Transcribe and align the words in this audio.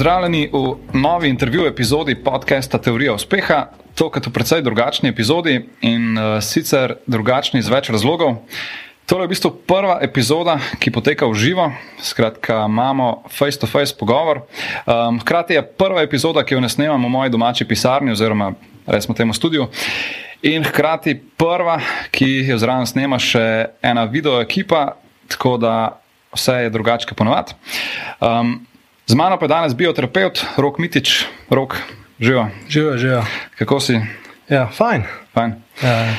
Pozdravljeni 0.00 0.48
v 0.52 0.76
novi 0.96 1.28
intervju 1.28 1.66
epizodi 1.66 2.14
podcasta 2.14 2.78
Teorija 2.78 3.12
uspeha, 3.12 3.66
tokrat 3.94 4.26
v 4.26 4.30
precej 4.32 4.62
drugačni 4.64 5.10
epizodi 5.12 5.58
in 5.84 6.16
uh, 6.16 6.38
sicer 6.40 6.94
drugačni 7.04 7.60
iz 7.60 7.68
več 7.68 7.90
razlogov. 7.92 8.38
To 9.12 9.18
je 9.20 9.26
v 9.26 9.28
bistvu 9.28 9.50
prva 9.68 9.98
epizoda, 10.00 10.54
ki 10.80 10.88
poteka 10.88 11.28
v 11.28 11.36
živo, 11.36 11.66
skratka, 12.00 12.62
imamo 12.64 13.26
face-to-face 13.28 13.92
pogovor. 14.00 14.46
Um, 14.88 15.20
hkrati 15.20 15.58
je 15.58 15.66
prva 15.68 16.00
epizoda, 16.08 16.46
ki 16.48 16.56
jo 16.56 16.64
ne 16.64 16.72
snemam 16.72 17.04
v 17.04 17.12
moji 17.18 17.36
domači 17.36 17.68
pisarni, 17.68 18.16
oziroma 18.16 18.54
resmo 18.88 19.12
temu 19.12 19.36
studiu. 19.36 19.68
In 20.48 20.64
hkrati 20.64 21.18
prva, 21.36 21.76
ki 22.08 22.48
jo 22.48 22.56
zraven 22.56 22.88
snema 22.88 23.20
še 23.20 23.44
ena 23.84 24.08
video 24.08 24.40
ekipa, 24.40 24.94
tako 25.28 25.58
da 25.60 25.76
vse 26.32 26.56
je 26.64 26.72
drugače, 26.72 27.12
kot 27.12 27.20
ponovadi. 27.20 27.60
Um, 28.16 28.62
Z 29.10 29.14
mano 29.18 29.34
pa 29.38 29.44
je 29.44 29.48
danes 29.48 29.74
bioterapeut, 29.74 30.38
rok 30.54 30.78
Mitič, 30.78 31.26
rok, 31.50 31.74
živo. 32.22 32.46
Živo, 32.70 32.94
živo. 32.94 33.26
Kako 33.58 33.80
si? 33.82 33.98
Ja, 34.46 34.68
fajn. 34.70 35.02
fajn. 35.34 35.54
Ja. 35.82 36.14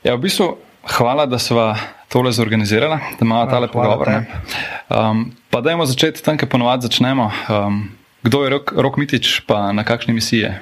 ja, 0.00 0.14
v 0.16 0.24
bistvu 0.24 0.56
hvala, 0.96 1.26
da 1.28 1.36
smo 1.36 1.76
tole 2.08 2.32
zorganizirali, 2.32 2.96
da 2.96 3.20
imamo 3.20 3.44
ja, 3.44 3.50
tale 3.50 3.68
pogovor. 3.68 4.08
Um, 4.88 5.36
pa 5.52 5.60
dajmo 5.60 5.84
začeti 5.84 6.24
tam, 6.24 6.38
kjer 6.40 6.48
ponovadi 6.48 6.88
začnemo. 6.88 7.28
Um, 7.52 7.92
kdo 8.24 8.44
je 8.44 8.50
rok, 8.50 8.72
rok 8.72 8.96
Mitič, 8.96 9.44
pa 9.44 9.68
na 9.76 9.84
kakšni 9.84 10.16
misiji 10.16 10.40
je? 10.40 10.52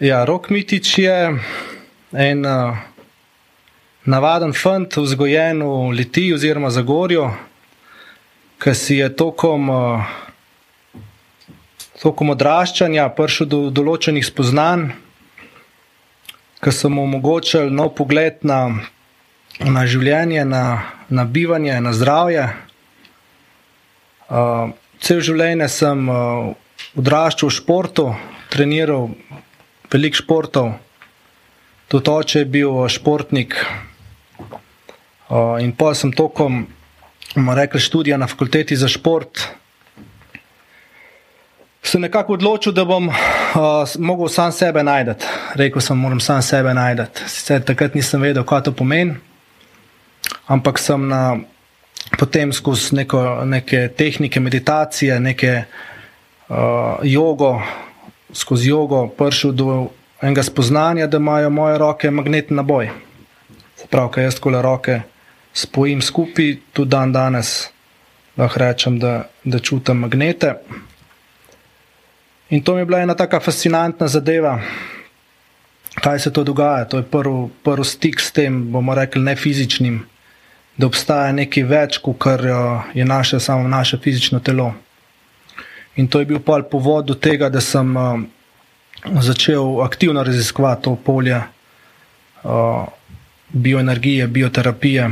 Ja, 0.00 0.24
rok 0.26 0.50
Mitič 0.50 0.98
je 0.98 1.38
en 2.10 2.42
uh, 2.42 2.74
navaden 4.02 4.50
fant, 4.50 4.98
vzgojen 4.98 5.62
v 5.62 5.94
Litiji 5.94 6.34
oziroma 6.34 6.74
Zagorju 6.74 7.30
ki 8.60 8.74
si 8.74 8.94
je 9.00 9.08
tokom, 9.16 9.70
uh, 9.72 10.04
tokom 12.02 12.34
odraščanja 12.36 13.06
prišel 13.16 13.48
do 13.48 13.60
določenih 13.72 14.24
spoznanj, 14.26 14.90
ki 16.60 16.72
so 16.76 16.90
mu 16.92 17.06
omogočili 17.08 17.72
nov 17.72 17.94
pogled 17.96 18.44
na, 18.44 18.84
na 19.64 19.84
življenje, 19.88 20.44
na, 20.44 20.64
na 21.08 21.24
bivanje, 21.24 21.78
na 21.80 21.92
zdravje. 21.96 22.50
Uh, 24.28 24.76
cel 25.00 25.22
življenje 25.24 25.70
sem 25.72 26.02
uh, 26.12 26.52
odraščal 27.00 27.48
v 27.48 27.56
športu, 27.56 28.04
treniral 28.52 29.08
veliko 29.88 30.20
športov, 30.20 30.74
tudi 31.88 32.12
oče 32.12 32.44
je 32.44 32.50
bil 32.58 32.76
športnik. 32.92 33.56
Uh, 35.30 35.56
in 35.64 35.72
pa 35.72 35.94
sem 35.96 36.12
tokom 36.12 36.66
bomo 37.34 37.54
rekli, 37.54 37.80
študija 37.80 38.16
na 38.16 38.26
fakulteti 38.26 38.76
za 38.76 38.88
šport. 38.88 39.40
Se 41.82 41.98
nekako 41.98 42.32
odločil, 42.32 42.72
da 42.72 42.84
bom 42.84 43.08
uh, 43.08 43.14
mogel 43.98 44.28
sam 44.28 44.52
sebe 44.52 44.82
najti. 44.82 45.26
Rekel 45.54 45.80
sem, 45.80 45.98
moram 45.98 46.20
sam 46.20 46.42
sebe 46.42 46.74
najti. 46.74 47.24
Sicer 47.26 47.62
takrat 47.64 47.94
nisem 47.94 48.20
vedel, 48.20 48.44
kaj 48.44 48.62
to 48.62 48.72
pomeni, 48.72 49.14
ampak 50.46 50.78
sem 50.78 51.08
na, 51.08 51.38
potem 52.18 52.52
skozi 52.52 52.94
neko, 53.00 53.44
neke 53.44 53.88
tehnike 53.96 54.40
meditacije, 54.40 55.20
neke 55.20 55.62
uh, 56.48 56.56
jogo, 57.02 57.62
skozi 58.32 58.68
jogo 58.68 59.06
prišel 59.08 59.52
do 59.52 59.86
enega 60.22 60.42
spoznanja, 60.42 61.06
da 61.06 61.16
imajo 61.16 61.50
moje 61.50 61.78
roke 61.78 62.10
magnetni 62.10 62.56
naboj. 62.56 62.90
Prav, 63.90 64.10
kaj 64.12 64.24
jaz 64.24 64.38
kole 64.40 64.62
roke 64.62 65.00
spojim 65.52 66.02
skupaj, 66.02 66.56
tudi 66.72 66.90
dan 66.90 67.12
danes 67.12 67.70
lahko 68.36 68.58
rečem, 68.58 68.98
da, 68.98 69.24
da 69.44 69.58
čutim 69.58 69.96
magnete. 69.96 70.54
In 72.50 72.62
to 72.62 72.74
mi 72.74 72.80
je 72.80 72.84
bila 72.84 73.00
ena 73.00 73.14
tako 73.14 73.40
fascinantna 73.40 74.08
zadeva, 74.08 74.60
kaj 76.02 76.18
se 76.18 76.32
to 76.32 76.44
dogaja. 76.44 76.84
To 76.84 76.96
je 76.96 77.02
prvi 77.02 77.48
prv 77.64 77.84
stik 77.84 78.20
s 78.20 78.32
tem, 78.32 78.72
bomo 78.72 78.94
rekli, 78.94 79.22
ne 79.22 79.36
fizičnim, 79.36 80.00
da 80.76 80.86
obstaja 80.86 81.32
nekaj 81.32 81.62
več, 81.62 81.98
kot 81.98 82.26
eh, 82.26 82.48
je 82.94 83.04
naše, 83.04 83.40
samo 83.40 83.68
naše 83.68 83.98
fizično 83.98 84.40
telo. 84.40 84.72
In 85.96 86.08
to 86.08 86.20
je 86.20 86.26
bil 86.26 86.40
pol 86.40 86.62
povod 86.62 87.06
do 87.06 87.14
tega, 87.14 87.48
da 87.50 87.60
sem 87.60 87.96
uh, 87.96 88.20
začel 89.20 89.82
aktivno 89.82 90.22
raziskovati 90.22 90.82
to 90.82 90.94
polje 90.96 91.36
uh, 91.36 92.86
bioenergije, 93.52 94.26
bioterapije. 94.26 95.10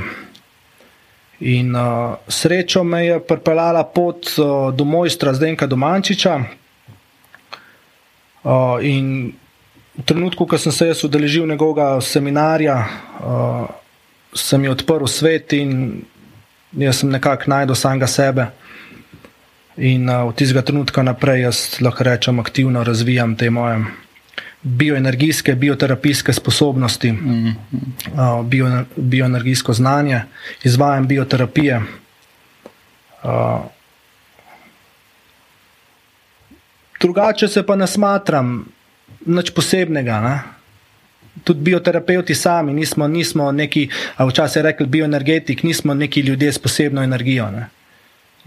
In 1.41 1.75
uh, 1.75 2.19
srečo 2.29 2.83
me 2.85 3.05
je 3.07 3.21
pripeljala 3.21 3.85
pot 3.85 4.27
uh, 4.39 4.75
do 4.75 4.85
mojstra 4.85 5.35
Zdenka 5.35 5.67
Domančiča. 5.67 6.41
Uh, 8.43 8.79
in 8.83 9.33
v 9.99 10.03
trenutku, 10.05 10.47
ko 10.47 10.59
sem 10.59 10.73
se 10.73 10.89
jaz 10.91 11.05
udeležil 11.05 11.47
njegovega 11.47 12.01
seminarja, 12.01 12.77
uh, 13.23 13.71
sem 14.35 14.65
jih 14.65 14.75
odprl 14.75 15.07
svet 15.07 15.53
in 15.53 16.03
jaz 16.75 17.05
sem 17.05 17.11
nekako 17.11 17.51
najdel 17.55 17.79
samega 17.79 18.07
sebe. 18.11 18.51
In 19.79 20.11
uh, 20.11 20.27
od 20.27 20.35
tistega 20.35 20.67
trenutka 20.67 21.07
naprej 21.07 21.47
jaz 21.47 21.63
lahko 21.79 22.03
rečem, 22.03 22.43
aktivno 22.43 22.83
razvijam 22.83 23.37
te 23.39 23.51
moje 23.51 23.85
bioenergijske, 24.69 25.55
bioterapijske 25.55 26.33
sposobnosti, 26.33 27.13
mm 27.13 27.57
-hmm. 28.15 28.45
bio, 28.45 28.85
bioenergijsko 28.97 29.73
znanje, 29.73 30.23
izvajam 30.65 31.07
bioterapije. 31.07 31.83
Drugače 37.01 37.49
se 37.49 37.67
pa 37.67 37.77
ne 37.77 37.87
smatram 37.87 38.67
nič 39.27 39.51
posebnega. 39.51 40.21
Ne? 40.21 40.43
Tudi 41.45 41.61
bioterapeuti 41.61 42.35
sami 42.35 42.73
nismo, 42.73 43.09
nismo 43.09 43.53
neki, 43.53 43.89
včasih 44.19 44.63
rekli 44.63 44.87
bioenergetik, 44.87 45.63
nismo 45.63 45.95
neki 45.95 46.21
ljudje 46.21 46.53
s 46.53 46.59
posebno 46.59 47.03
energijo. 47.03 47.51
Ne? 47.51 47.69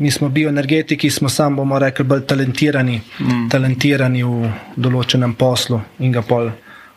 Mi 0.01 0.11
smo 0.11 0.29
bioenergetiki, 0.29 1.09
smo 1.09 1.29
samo, 1.29 1.61
bomo 1.61 1.79
rekli, 1.79 2.05
bolj 2.05 2.25
talentirani, 2.25 3.01
mm. 3.19 3.49
talentirani 3.53 4.23
v 4.25 4.49
določenem 4.75 5.35
poslu 5.37 5.77
in 6.01 6.15
ga 6.15 6.23
pol 6.25 6.49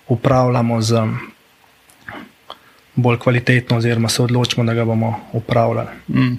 upravljamo 0.08 0.80
z 0.80 1.02
bolj 2.94 3.18
kvalitetno, 3.20 3.76
oziroma 3.76 4.08
se 4.08 4.22
odločimo, 4.22 4.64
da 4.64 4.74
ga 4.74 4.86
bomo 4.88 5.12
upravljali. 5.36 5.98
Mm. 6.08 6.38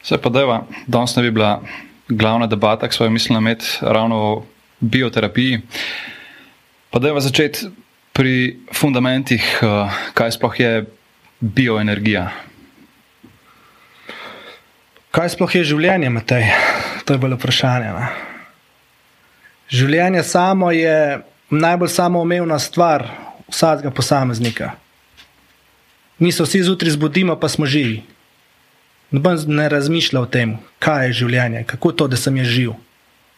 Vse 0.00 0.18
pa 0.24 0.32
deva, 0.32 0.62
danes 0.86 1.16
ne 1.16 1.26
bi 1.26 1.34
bila 1.36 1.58
glavna 2.08 2.48
debata, 2.48 2.88
ki 2.88 2.96
smo 2.96 3.06
jo 3.06 3.14
mislili 3.18 3.42
imeti 3.42 3.76
ravno 3.82 4.16
o 4.16 4.32
bioterapiji. 4.80 5.60
Pa 6.90 6.98
deva 6.98 7.20
začeti 7.20 7.68
pri 8.12 8.56
fundamentih, 8.72 9.60
eh, 9.60 10.00
kaj 10.14 10.36
sploh 10.38 10.60
je 10.60 10.86
bioenergija. 11.40 12.30
Kaj 15.14 15.36
sploh 15.36 15.52
je 15.54 15.62
življenje, 15.62 16.08
Matej? 16.10 16.48
To 17.06 17.14
je 17.14 17.20
bilo 17.22 17.36
vprašanje. 17.38 17.90
Ne? 17.94 18.06
Življenje 19.70 20.24
samo 20.26 20.72
je 20.74 21.20
najbolj 21.54 21.90
samoumevna 21.94 22.56
stvar 22.58 23.04
vsakega 23.46 23.92
posameznika. 23.94 24.72
Mi 26.18 26.32
se 26.34 26.42
vsi 26.42 26.64
zjutraj 26.66 26.96
zbudimo, 26.96 27.36
pa 27.38 27.46
smo 27.48 27.66
živi. 27.66 28.00
Noben 29.14 29.38
ne 29.54 29.68
razmišlja 29.70 30.18
o 30.18 30.26
tem, 30.26 30.56
kaj 30.82 31.06
je 31.06 31.18
življenje, 31.20 31.62
kako 31.70 31.92
to, 31.94 32.08
da 32.10 32.18
sem 32.18 32.40
jaz 32.40 32.50
živ, 32.50 32.72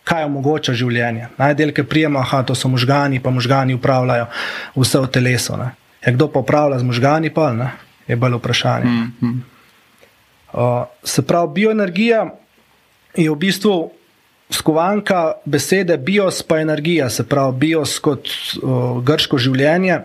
kaj 0.09 0.25
omogoča 0.31 0.73
življenje. 0.73 1.29
Najdelke 1.37 1.85
prijema, 1.85 2.23
da 2.31 2.41
to 2.49 2.57
so 2.57 2.71
možgani, 2.73 3.21
pa 3.21 3.29
možgani 3.29 3.77
upravljajo 3.77 4.31
vse 4.79 5.03
v 5.05 5.11
telesu. 5.13 5.61
Ja, 5.61 6.15
kdo 6.17 6.31
pa 6.33 6.41
upravlja 6.41 6.81
z 6.81 6.89
možgani, 6.89 7.29
pa 7.29 7.51
ne? 7.53 7.69
je 8.09 8.17
bilo 8.17 8.41
vprašanje. 8.41 8.87
Mm 8.87 9.13
-hmm. 9.21 9.56
Uh, 10.57 10.85
se 11.05 11.23
pravi, 11.23 11.53
bioenergija 11.55 12.31
je 13.17 13.31
v 13.31 13.37
bistvu 13.37 13.91
skovanka 14.51 15.33
besede 15.45 15.97
bios 15.97 16.43
pa 16.43 16.61
energija, 16.61 17.11
se 17.11 17.27
pravi, 17.29 17.57
bios 17.59 17.99
kot 18.01 18.29
uh, 18.63 19.03
grško 19.05 19.37
življenje. 19.39 19.99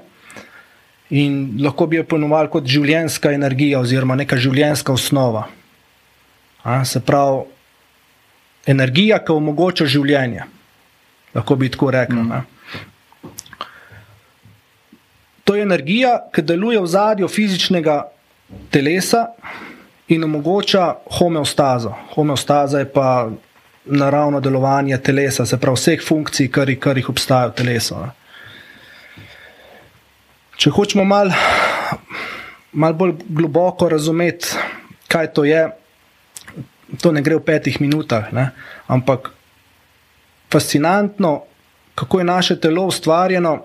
In 1.15 1.55
lahko 1.63 1.87
bi 1.87 2.01
jo 2.01 2.03
ponovili 2.07 2.51
kot 2.51 2.67
življenjska 2.67 3.31
energija, 3.31 3.79
oziroma 3.79 4.15
neka 4.19 4.35
življenjska 4.35 4.91
osnova. 4.91 5.45
A, 6.63 6.83
se 6.85 6.99
pravi, 6.99 7.45
energija, 8.67 9.21
ki 9.23 9.31
omogoča 9.31 9.87
življenje. 9.87 10.45
Lahko 11.35 11.55
bi 11.55 11.71
tako 11.71 11.91
rekel. 11.95 12.19
Mm. 12.19 12.43
To 15.47 15.55
je 15.55 15.63
energija, 15.63 16.17
ki 16.35 16.43
deluje 16.43 16.79
v 16.79 16.91
zadju 16.91 17.31
fizičnega 17.31 18.01
telesa, 18.71 19.29
in 20.11 20.23
omogoča 20.23 20.95
homeostazo. 21.17 21.93
Homeostaza 22.15 22.79
je 22.79 22.93
pa 22.93 23.29
naravno 23.85 24.39
delovanje 24.39 24.97
telesa, 24.97 25.45
se 25.45 25.59
pravi 25.59 25.75
vseh 25.75 26.03
funkcij, 26.07 26.49
kar, 26.51 26.71
kar 26.79 26.97
jih 26.97 27.09
obstaja 27.09 27.47
v 27.47 27.55
telesu. 27.55 27.95
Če 30.59 30.69
hočemo 30.69 31.05
malo 31.07 31.31
mal 32.71 32.93
bolj 32.93 33.15
globoko 33.27 33.89
razumeti, 33.89 34.51
kaj 35.07 35.31
to 35.33 35.43
je, 35.47 35.63
to 37.01 37.11
ne 37.11 37.23
gre 37.23 37.39
v 37.39 37.45
petih 37.45 37.79
minutah, 37.81 38.31
ne? 38.35 38.51
ampak 38.87 39.31
fascinantno, 40.51 41.41
kako 41.95 42.19
je 42.19 42.25
naše 42.25 42.59
telo 42.59 42.85
ustvarjeno. 42.91 43.63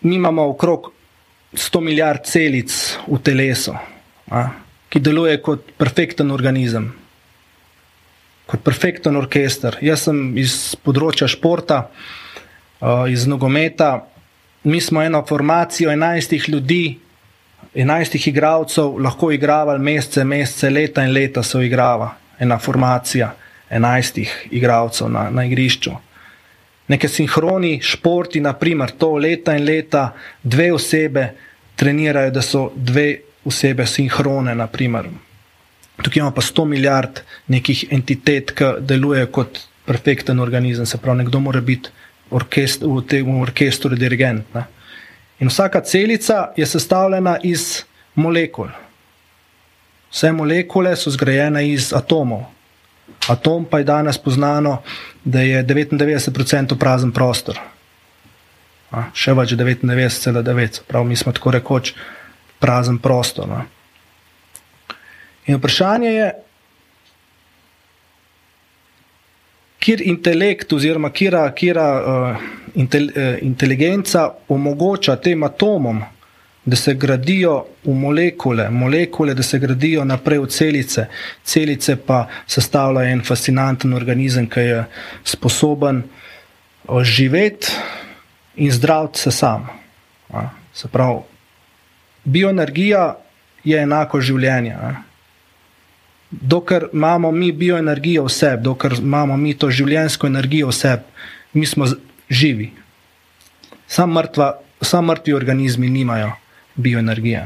Mi 0.00 0.14
imamo 0.14 0.48
okrog 0.48 0.91
100 1.54 1.80
milijard 1.80 2.24
celic 2.24 2.72
v 3.06 3.18
telesu, 3.22 3.74
a, 4.30 4.46
ki 4.88 5.00
deluje 5.00 5.36
kot 5.44 5.72
perfekten 5.78 6.30
organizem, 6.32 6.88
kot 8.48 8.62
perfekten 8.64 9.16
orkester. 9.16 9.76
Jaz 9.84 10.06
sem 10.08 10.32
iz 10.40 10.74
področja 10.84 11.28
športa, 11.28 11.86
a, 12.80 13.04
iz 13.12 13.26
nogometa. 13.28 13.94
Mi 14.64 14.78
smo 14.80 15.02
eno 15.02 15.24
formacijo 15.26 15.90
11 15.90 16.48
ljudi, 16.48 16.98
11 17.74 18.28
igralcev, 18.28 18.98
lahko 19.02 19.32
igravali 19.32 19.82
mesece, 19.82 20.24
mesece, 20.24 20.70
leta 20.70 21.04
in 21.04 21.12
leta 21.12 21.42
so 21.42 21.60
igrava, 21.60 22.12
ena 22.38 22.58
formacija 22.58 23.32
11 23.72 24.50
igralcev 24.50 25.08
na, 25.10 25.28
na 25.30 25.44
igrišču. 25.48 25.96
Neke 26.88 27.08
sinhroni 27.08 27.78
športi, 27.82 28.40
naprimer, 28.40 28.90
to 28.98 29.14
leta 29.16 29.54
in 29.56 29.64
leta, 29.64 30.12
dve 30.42 30.72
osebe 30.72 31.28
trenirajo, 31.76 32.30
da 32.30 32.42
so 32.42 32.70
dve 32.74 33.20
osebe 33.44 33.86
sinhrone. 33.86 34.54
Naprimer. 34.54 35.08
Tukaj 36.02 36.20
imamo 36.20 36.34
pa 36.34 36.42
100 36.42 36.64
milijard 36.64 37.20
nekih 37.46 37.84
entitet, 37.90 38.50
ki 38.56 38.74
delujejo 38.80 39.30
kot 39.30 39.60
perfekten 39.86 40.40
organizem, 40.40 40.86
se 40.86 40.98
pravi, 40.98 41.22
nekdo 41.22 41.40
mora 41.40 41.60
biti 41.60 41.90
orkest, 42.30 42.82
v 42.82 43.02
tem 43.08 43.40
orkestru 43.40 43.96
dirigent. 43.96 44.54
Ne. 44.54 44.64
In 45.42 45.50
vsaka 45.50 45.80
celica 45.80 46.52
je 46.56 46.66
sestavljena 46.66 47.36
iz 47.42 47.82
molekul. 48.14 48.68
Vse 50.12 50.32
molekule 50.32 50.96
so 50.96 51.10
zgrajene 51.10 51.64
iz 51.68 51.92
atomov. 51.92 52.44
Atom 53.28 53.64
pa 53.64 53.78
je 53.78 53.84
danes 53.84 54.18
poznano, 54.18 54.82
da 55.24 55.40
je 55.40 55.64
99% 55.64 56.78
prazen 56.78 57.12
prostor. 57.12 57.58
A, 58.90 59.06
še 59.14 59.32
več 59.32 59.54
99,9, 59.56 60.82
prav 60.88 61.06
mi 61.08 61.16
smo 61.16 61.32
tako 61.32 61.54
rekoč 61.54 61.94
prazen 62.60 62.98
prostor. 62.98 63.48
Ne. 63.48 63.62
In 65.46 65.58
vprašanje 65.58 66.10
je, 66.12 66.26
kjer 69.82 70.02
intelekt 70.06 70.72
oziroma 70.72 71.10
kjera, 71.10 71.46
kjera 71.58 71.86
uh, 71.98 72.44
intel, 72.78 73.08
uh, 73.10 73.38
inteligenca 73.42 74.28
omogoča 74.48 75.16
tem 75.16 75.42
atomom, 75.42 76.02
da 76.64 76.76
se 76.76 76.94
gradijo 76.94 77.64
v 77.84 77.94
molekule, 77.94 78.70
molekule, 78.70 79.34
da 79.34 79.42
se 79.42 79.58
gradijo 79.58 80.04
naprej 80.04 80.38
v 80.38 80.46
celice, 80.46 81.06
celice 81.44 81.96
pa 81.96 82.26
sestavljajo 82.46 83.08
en 83.10 83.22
fascinanten 83.24 83.94
organizem, 83.94 84.46
ki 84.46 84.60
je 84.60 84.84
sposoben 85.24 86.02
uh, 86.02 87.02
živeti 87.02 87.72
in 88.56 88.70
zdraviti 88.72 89.18
se 89.18 89.30
sam. 89.30 89.66
Se 90.74 90.88
pravi, 90.88 91.20
bioenergija 92.24 93.16
je 93.64 93.82
enako 93.82 94.20
življenje. 94.20 94.76
Dokler 96.30 96.86
imamo 96.92 97.30
mi 97.32 97.52
bioenergijo 97.52 98.24
v 98.24 98.30
sebi, 98.32 98.62
dokler 98.62 98.94
imamo 98.98 99.36
mi 99.36 99.54
to 99.54 99.70
življensko 99.70 100.26
energijo 100.26 100.70
v 100.70 100.72
sebi, 100.72 101.02
mi 101.52 101.66
smo 101.66 101.90
živi. 102.30 102.70
Sam, 103.86 104.14
mrtva, 104.14 104.54
sam 104.80 105.10
mrtvi 105.10 105.34
organizmi 105.34 105.90
nimajo 105.90 106.32
bioenergije. 106.74 107.44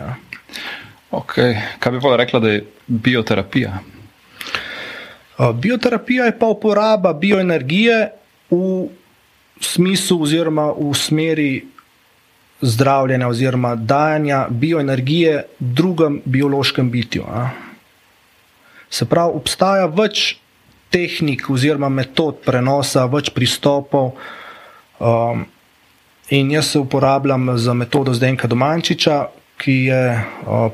Okay. 1.11 1.57
Kaj 1.79 1.93
bi 1.93 2.01
pa 2.01 2.17
rekla, 2.17 2.41
da 2.41 2.49
je 2.49 2.65
bioterapija? 2.87 3.79
Bioterapija 5.55 6.25
je 6.25 6.39
pa 6.39 6.47
uporaba 6.47 7.13
bioenergije 7.13 8.11
v 8.51 8.89
smislu 9.61 10.23
oziroma 10.23 10.71
v 10.73 10.95
smeri 10.95 11.67
zdravljenja 12.61 13.29
oziroma 13.29 13.75
dajanja 13.75 14.47
bioenergije 14.51 15.45
drugem 15.59 16.21
biološkem 16.25 16.91
bitju. 16.91 17.25
A? 17.29 17.49
Se 18.91 19.05
pravi, 19.05 19.33
obstaja 19.35 19.87
več 19.87 20.37
tehnik 20.91 21.51
oziroma 21.51 21.89
metod 21.89 22.39
prenosa, 22.45 23.05
več 23.07 23.31
pristopov. 23.35 24.15
Um, 24.99 25.45
in 26.31 26.51
jaz 26.51 26.67
se 26.67 26.79
uporabljam 26.79 27.59
za 27.59 27.75
metodo 27.75 28.15
Zdenka 28.15 28.49
Domančiča, 28.49 29.27
ki 29.57 29.73
je 29.73 30.25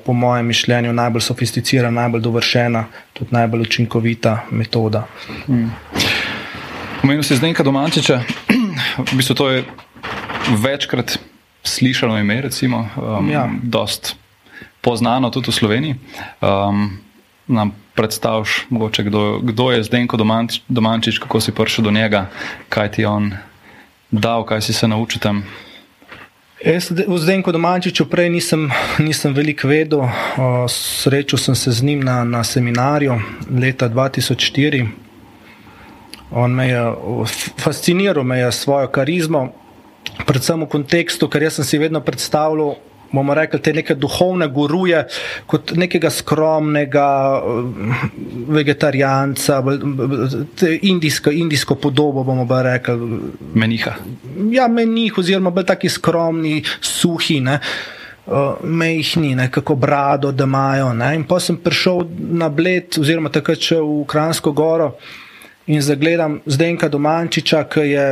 po 0.04 0.12
mojem 0.12 0.46
mišljenju 0.46 0.92
najbolj 0.92 1.20
sofisticirana, 1.20 2.00
najbolj 2.00 2.20
dovršena, 2.20 2.84
tudi 3.12 3.30
najbolj 3.30 3.60
učinkovita 3.60 4.40
metoda. 4.50 5.06
Hmm. 5.46 5.70
si 7.22 7.36
Zdenka 7.36 7.62
Domančiča, 7.62 8.20
v 9.12 9.16
bistvu 9.16 9.34
to 9.34 9.50
je 9.50 9.64
večkrat 10.62 11.18
slišano 11.62 12.18
ime, 12.18 12.40
recimo, 12.40 12.88
um, 12.96 13.30
ja. 13.30 13.48
dost 13.62 14.16
poznano 14.80 15.30
tudi 15.30 15.50
v 15.50 15.54
Sloveniji. 15.54 15.94
Um, 16.40 16.98
nam 17.46 17.72
predstaviš, 17.94 18.66
mogoče, 18.70 19.02
kdo, 19.02 19.38
kdo 19.42 19.70
je 19.70 19.82
Zdenko 19.82 20.16
Domančič, 20.68 21.18
kako 21.18 21.40
si 21.40 21.52
prišel 21.52 21.84
do 21.84 21.90
njega, 21.90 22.26
kaj 22.68 22.90
ti 22.90 23.02
je 23.02 23.08
on 23.08 23.32
dal, 24.12 24.44
kaj 24.44 24.60
si 24.60 24.72
se 24.72 24.88
naučil 24.88 25.20
tam. 25.20 25.44
Jaz 26.64 26.90
v 26.90 27.18
Zdenko 27.18 27.50
Domančiču 27.52 28.06
prej 28.06 28.30
nisem, 28.30 28.70
nisem 29.02 29.34
veliko 29.34 29.66
vedel. 29.66 30.06
Srečal 30.70 31.38
sem 31.38 31.54
se 31.54 31.72
z 31.72 31.82
njim 31.82 32.04
na, 32.04 32.22
na 32.24 32.44
seminarju 32.44 33.18
leta 33.50 33.88
2004. 33.90 34.86
On 36.30 36.54
me 36.54 36.68
je 36.68 36.82
fasciniral 37.58 38.24
me 38.24 38.38
je 38.38 38.52
svojo 38.52 38.88
karizmo, 38.88 39.52
predvsem 40.26 40.62
v 40.62 40.68
kontekstu, 40.68 41.28
ker 41.28 41.42
jaz 41.42 41.58
sem 41.58 41.64
si 41.64 41.78
vedno 41.78 42.00
predstavljal 42.00 42.78
bomo 43.12 43.34
rekli, 43.34 43.60
te 43.60 43.72
neke 43.72 43.94
duhovne 43.94 44.48
guruje, 44.52 45.04
kot 45.46 45.74
nekega 45.78 46.10
skromnega 46.10 47.08
eh, 47.38 48.04
vegetarijanca, 48.58 49.62
indijsko, 50.80 51.30
indijsko 51.30 51.76
podobo, 51.80 52.24
bomo 52.24 52.46
pa 52.48 52.62
rekli. 52.66 53.20
Meniha. 53.54 53.96
Ja, 54.50 54.68
menih, 54.68 55.18
oziroma 55.18 55.50
bolj 55.50 55.68
taki 55.74 55.92
skromni, 55.92 56.62
suhi. 56.80 57.40
Ne. 57.40 57.58
Uh, 58.22 58.60
mehni, 58.62 59.34
kako 59.50 59.74
brado, 59.74 60.30
da 60.32 60.44
imajo. 60.46 60.92
Ne? 60.94 61.08
In 61.18 61.24
potem 61.26 61.46
sem 61.46 61.56
prišel 61.58 62.04
na 62.38 62.46
Bled, 62.48 62.94
oziroma 63.02 63.32
takrat 63.34 63.58
še 63.58 63.80
v 63.82 64.04
Kransko 64.06 64.52
goro 64.54 64.92
in 65.66 65.82
zagledam 65.82 66.38
Zdenka 66.46 66.86
Domančiča, 66.88 67.64
ki 67.66 67.86
je 67.90 68.06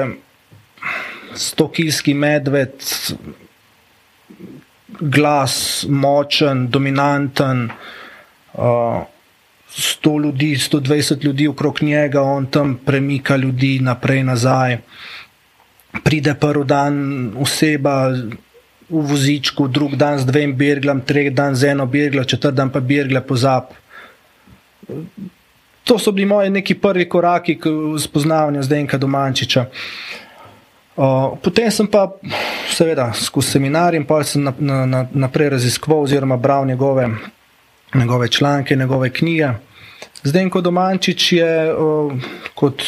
stokilski 1.34 2.14
medved, 2.14 2.74
glas, 5.00 5.86
močen, 5.88 6.68
dominanten. 6.68 7.70
Uh, 8.52 9.02
100 9.70 10.22
ljudi, 10.22 10.56
120 10.56 11.24
ljudi 11.24 11.48
okrog 11.48 11.82
njega, 11.82 12.22
on 12.22 12.46
tam 12.46 12.80
premika 12.86 13.36
ljudi 13.36 13.78
naprej 13.82 14.18
in 14.18 14.26
nazaj. 14.26 14.78
Pride 16.04 16.34
prvi 16.34 16.64
dan 16.64 16.96
oseba 17.38 18.08
v 18.90 19.02
vozičku, 19.06 19.68
drug 19.68 19.94
dan 19.96 20.18
z 20.18 20.26
dvem 20.26 20.56
birglom, 20.56 21.00
tretji 21.00 21.30
dan 21.30 21.54
z 21.54 21.70
eno 21.70 21.86
birglo, 21.86 22.24
četrti 22.24 22.56
dan 22.56 22.70
pa 22.70 22.80
birgle 22.80 23.22
pozab. 23.26 23.70
To 25.84 25.98
so 25.98 26.12
bili 26.12 26.26
moji 26.26 26.50
neki 26.50 26.74
prvi 26.74 27.08
koraki 27.08 27.58
k 27.58 27.70
spoznavanju 27.98 28.62
Zdenka 28.62 28.98
Domančiča. 28.98 29.66
Uh, 30.96 31.38
potem 31.42 31.70
sem 31.70 31.86
pa 31.86 32.10
seveda 32.80 33.12
skozi 33.12 33.50
seminar 33.50 33.94
in 33.94 34.06
pa 34.08 34.22
sem 34.24 34.40
naprej 34.40 34.64
na, 34.64 34.86
na, 34.86 35.04
na 35.12 35.28
raziskoval 35.28 36.06
oziroma 36.06 36.36
bral 36.36 36.66
njegove, 36.66 37.08
njegove 37.94 38.28
članke, 38.28 38.76
njegove 38.76 39.10
knjige. 39.10 39.48
Zdaj, 40.22 40.48
ko 40.48 40.60
Domančič 40.60 41.32
je 41.32 41.74
uh, 41.74 42.12
kot 42.54 42.82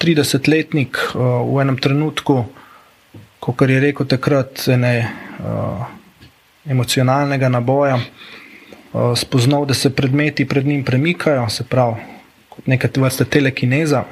30-letnik 0.00 0.98
uh, 1.14 1.22
v 1.54 1.62
enem 1.62 1.78
trenutku, 1.78 2.44
kot 3.38 3.62
je 3.62 3.78
rekel 3.80 4.06
takrat, 4.06 4.66
ene, 4.68 5.06
uh, 5.38 5.86
emocionalnega 6.66 7.48
naboja, 7.48 7.98
uh, 7.98 9.14
spoznal, 9.14 9.66
da 9.66 9.74
se 9.74 9.94
predmeti 9.94 10.48
pred 10.48 10.66
njim 10.66 10.84
premikajo, 10.84 11.46
se 11.48 11.64
pravi, 11.64 12.02
kot 12.48 12.66
neka 12.66 12.90
vrsta 12.96 13.24
telekineza. 13.24 14.04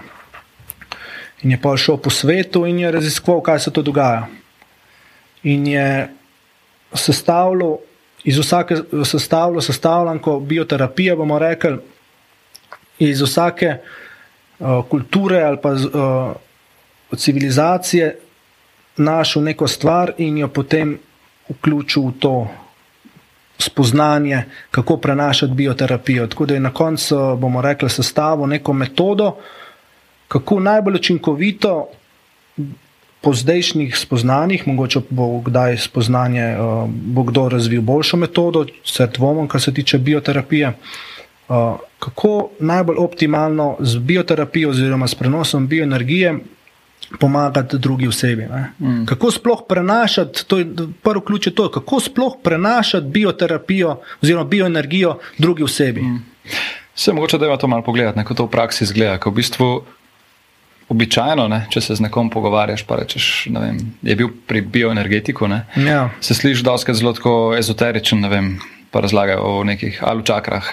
In 1.43 1.51
je 1.51 1.63
pa 1.63 1.77
šel 1.77 1.99
po 1.99 2.11
svetu 2.11 2.67
in 2.67 2.79
je 2.79 2.91
raziskoval, 2.91 3.43
kaj 3.43 3.67
se 3.67 3.71
to 3.71 3.83
dogaja 3.83 4.27
in 5.47 5.67
je 5.67 6.09
sestavljal 6.95 7.77
iz 8.27 8.39
vsake 8.39 8.77
sestavljal 9.05 9.61
sestavljanko 9.61 10.41
bioterapije, 10.41 11.17
bomo 11.17 11.39
rekli, 11.39 11.79
iz 12.99 13.23
vsake 13.23 13.77
uh, 14.59 14.85
kulture 14.89 15.43
ali 15.43 15.59
pa 15.63 15.73
uh, 15.73 17.19
civilizacije 17.19 18.19
našel 18.97 19.43
neko 19.43 19.69
stvar 19.69 20.13
in 20.19 20.39
jo 20.39 20.49
potem 20.49 20.99
vključil 21.49 22.03
v 22.03 22.13
to 22.19 22.49
spoznanje, 23.59 24.43
kako 24.71 24.97
prenašati 24.97 25.53
bioterapijo. 25.53 26.27
Tako 26.27 26.47
da 26.47 26.55
je 26.55 26.61
na 26.61 26.73
koncu, 26.75 27.37
bomo 27.37 27.63
rekli, 27.63 27.91
sestavil 27.91 28.47
neko 28.47 28.73
metodo, 28.73 29.37
kako 30.29 30.61
najbolj 30.61 30.95
učinkovito. 30.95 31.87
Po 33.21 33.33
zdajšnjih 33.35 33.97
spoznanjih, 33.97 34.67
mogoče 34.69 35.01
bo 35.11 35.41
kdaj 35.41 35.79
spoznanje, 35.79 36.57
uh, 36.59 36.91
bo 36.91 37.23
kdo 37.23 37.49
razvil 37.49 37.81
boljšo 37.83 38.17
metodo, 38.17 38.67
se 38.85 39.07
dvomim, 39.07 39.49
kar 39.49 39.61
se 39.61 39.75
tiče 39.75 39.99
bioterapije. 39.99 40.73
Uh, 41.49 41.79
kako 41.99 42.51
najbolj 42.61 42.97
optimalno 42.99 43.77
z 43.81 43.99
bioterapijo 43.99 44.71
oziroma 44.71 45.09
s 45.09 45.15
prenosom 45.15 45.67
bioenergije 45.67 46.39
pomagati 47.21 47.79
drugi 47.79 48.09
osebi. 48.09 48.49
Mm. 48.81 49.07
Kako 49.07 49.31
sploh 49.31 49.63
prenašati, 49.69 50.47
to 50.47 50.59
je 50.59 50.67
prvo 51.03 51.21
ključ, 51.21 51.47
je 51.47 51.55
to, 51.55 51.71
kako 51.71 52.01
sploh 52.01 52.33
prenašati 52.43 53.07
bioterapijo 53.07 54.01
oziroma 54.23 54.45
bioenergijo 54.45 55.19
drugi 55.39 55.63
osebi. 55.63 56.03
Mm. 56.03 56.25
Vse 56.95 57.13
mogoče, 57.13 57.39
da 57.39 57.47
ima 57.47 57.57
to 57.57 57.67
malo 57.67 57.83
pogledati, 57.83 58.19
kako 58.19 58.35
to 58.35 58.45
v 58.45 58.51
praksi 58.51 58.85
izgleda. 58.85 59.19
V 59.27 59.31
bistvu, 59.31 59.83
običajno, 60.89 61.49
ne, 61.49 61.65
če 61.71 61.81
se 61.81 61.97
z 61.99 62.07
nekom 62.07 62.31
pogovarjaš, 62.31 62.85
pa 62.87 63.01
rečeš, 63.01 63.47
da 63.51 63.65
je 64.07 64.17
bil 64.17 64.31
pri 64.47 64.61
bioenergetiku, 64.61 65.49
ne, 65.51 65.65
ja. 65.77 66.09
se 66.21 66.35
slišiš 66.35 66.63
doskrat 66.67 66.97
zelo 66.97 67.55
ezoteričen, 67.59 68.21
ne 68.21 68.33
vem. 68.33 68.57
Pa 68.95 69.01
razlagajo 69.03 69.43
o 69.43 69.65
nekih 69.67 69.99
alučakrah, 70.07 70.69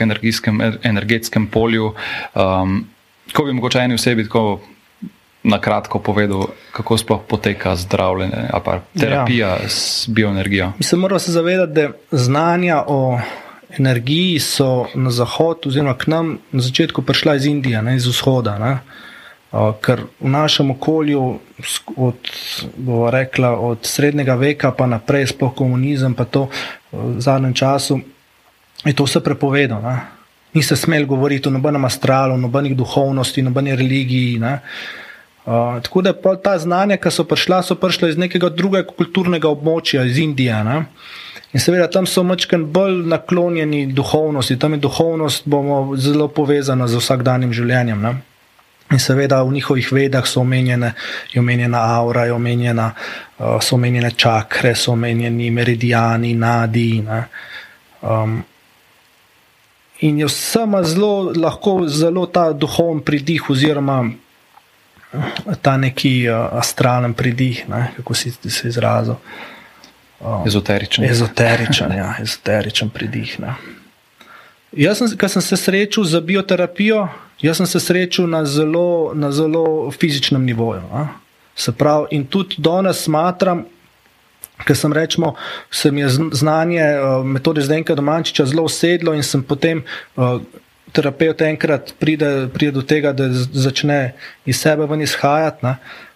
energetskem 0.85 1.47
polju. 1.51 1.89
Um, 2.37 2.75
ko 3.33 3.43
bi 3.43 3.55
mogoče 3.57 3.81
eni 3.81 3.97
osebi 3.97 4.23
tako 4.23 4.61
na 5.43 5.59
kratko 5.61 5.99
povedal, 5.99 6.45
kako 6.71 6.97
sploh 6.97 7.21
poteka 7.27 7.75
zdravljenje 7.75 8.47
ali 8.53 8.79
terapija 8.99 9.47
ja. 9.47 9.69
s 9.69 10.07
bioenergijo. 10.07 10.71
Mi 10.77 10.83
se 10.83 10.95
moramo 10.95 11.19
zavedati, 11.19 11.73
da 11.73 11.89
znanja 12.11 12.83
o 12.87 13.19
energiji 13.77 14.39
so 14.39 14.85
na 14.95 15.11
zahod, 15.11 15.57
oziroma 15.65 15.97
k 15.97 16.07
nam 16.07 16.37
na 16.51 16.61
začetku 16.61 17.01
prišla 17.01 17.35
iz 17.35 17.45
Indije, 17.45 17.81
ne 17.81 17.95
iz 17.95 18.07
vzhoda. 18.07 18.57
Ne. 18.59 18.77
Ker 19.53 19.99
v 20.17 20.29
našem 20.33 20.71
okolju, 20.73 21.21
od, 21.95 22.17
rekla, 23.13 23.51
od 23.53 23.85
srednjega 23.85 24.33
veka 24.35 24.71
pa 24.73 24.87
naprej, 24.89 25.27
sploh 25.29 25.53
komunizem, 25.53 26.17
pa 26.17 26.25
to 26.25 26.49
v 26.89 27.21
zadnjem 27.21 27.53
času, 27.53 28.01
je 28.81 28.93
to 28.97 29.05
vse 29.05 29.21
prepovedano. 29.21 29.99
Ni 30.53 30.63
se 30.63 30.75
smel 30.75 31.05
govoriti 31.05 31.47
o 31.47 31.51
nobenem 31.53 31.85
astralu, 31.85 32.37
nobenih 32.37 32.73
duhovnosti, 32.77 33.41
nobeni 33.41 33.75
religiji. 33.75 34.39
Ne. 34.39 34.59
Uh, 35.45 35.77
tako 35.83 36.01
da 36.01 36.13
ta 36.43 36.57
znanja, 36.57 36.97
ki 36.97 37.11
so 37.11 37.23
prišla, 37.23 37.61
so 37.61 37.75
prišla 37.75 38.09
iz 38.09 38.17
nekega 38.17 38.49
drugega 38.49 38.89
kulturnega 38.89 39.49
območja, 39.53 40.05
iz 40.05 40.17
Indije. 40.17 40.63
Ne? 40.65 40.85
In 41.53 41.61
seveda 41.61 41.89
tam 41.93 42.09
so 42.09 42.23
mačken 42.25 42.65
bolj 42.73 43.03
naklonjeni 43.05 43.85
duhovnosti, 43.93 44.57
tam 44.57 44.73
je 44.73 44.85
duhovnost 44.85 45.45
zelo 46.01 46.27
povezana 46.27 46.87
z 46.87 47.01
vsakdanjim 47.01 47.53
življenjem. 47.53 48.01
Ne? 48.01 48.13
In 48.91 48.99
seveda 48.99 49.41
v 49.43 49.53
njihovih 49.53 49.91
vedah 49.91 50.25
so 50.27 50.41
omenjene, 50.41 50.93
je 51.33 51.39
omenjena 51.39 51.79
aura, 51.97 52.25
je 52.25 52.33
omenjena, 52.33 52.93
uh, 53.37 53.61
so 53.61 53.75
omenjene 53.75 54.11
čakre, 54.11 54.75
so 54.75 54.91
omenjeni 54.91 55.51
meridijani, 55.51 56.33
nadi. 56.33 57.03
Um, 58.01 58.43
in 59.99 60.19
je 60.19 60.25
vsema 60.25 60.83
zelo 60.83 61.31
lahko 61.35 61.87
zelo 61.87 62.25
ta 62.25 62.51
duhovni 62.53 63.01
pridih 63.01 63.49
oziroma 63.49 64.03
ta 65.61 65.77
neki 65.77 66.29
uh, 66.29 66.59
astralen 66.59 67.13
pridih, 67.13 67.63
ne, 67.69 67.91
kako 67.97 68.13
si 68.13 68.31
se 68.31 68.67
izrazil. 68.67 69.15
Um, 70.19 70.47
ezoteričen. 70.47 71.05
Ezoteričen, 71.05 71.91
ja, 71.91 72.13
ezoteričen 72.23 72.89
pridih. 72.89 73.39
Ne. 73.39 73.55
Jaz, 74.71 74.97
sem, 74.97 75.17
ko 75.17 75.27
sem 75.29 75.41
se 75.41 75.57
srečal 75.57 76.03
z 76.03 76.21
bioterapijo, 76.25 77.07
jaz 77.43 77.59
sem 77.59 77.67
se 77.67 77.79
srečal 77.79 78.27
na 78.31 78.45
zelo, 78.45 79.11
na 79.13 79.31
zelo 79.31 79.91
fizičnem 79.91 80.45
nivoju. 80.45 80.81
Ne. 80.93 81.07
Se 81.55 81.71
pravi, 81.71 82.15
in 82.17 82.25
tudi 82.25 82.57
danes 82.57 83.03
smatram, 83.03 83.65
ker 84.63 84.77
sem 84.77 84.93
rečemo, 84.93 85.33
se 85.71 85.91
mi 85.91 86.01
je 86.01 86.09
znanje 86.31 86.83
uh, 86.83 87.25
metode 87.25 87.61
Zdenka 87.61 87.95
Domančiča 87.95 88.45
zelo 88.45 88.63
usedlo 88.63 89.13
in 89.13 89.23
sem 89.23 89.43
potem. 89.43 89.83
Uh, 90.15 90.39
terapeut 90.93 91.41
enkrat 91.41 91.93
pride, 91.99 92.27
pride 92.53 92.71
do 92.75 92.83
tega, 92.85 93.13
da 93.17 93.25
začne 93.33 94.13
iz 94.45 94.59
sebe 94.61 94.85
ven 94.85 95.01
izhajati. 95.01 95.73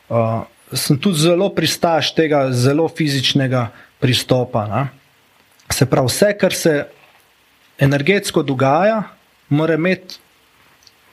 Uh, 0.10 0.46
sem 0.74 1.00
tudi 1.02 1.24
zelo 1.26 1.50
pristaš 1.56 2.12
tega 2.16 2.48
zelo 2.54 2.88
fizičnega 2.88 3.68
pristopa. 4.00 4.68
Ne? 4.70 4.84
Se 5.74 5.88
pravi, 5.90 6.12
vse, 6.12 6.32
kar 6.38 6.54
se 6.54 6.76
energetsko 7.80 8.44
dogaja, 8.44 9.02
mora 9.50 9.78
imeti 9.78 10.22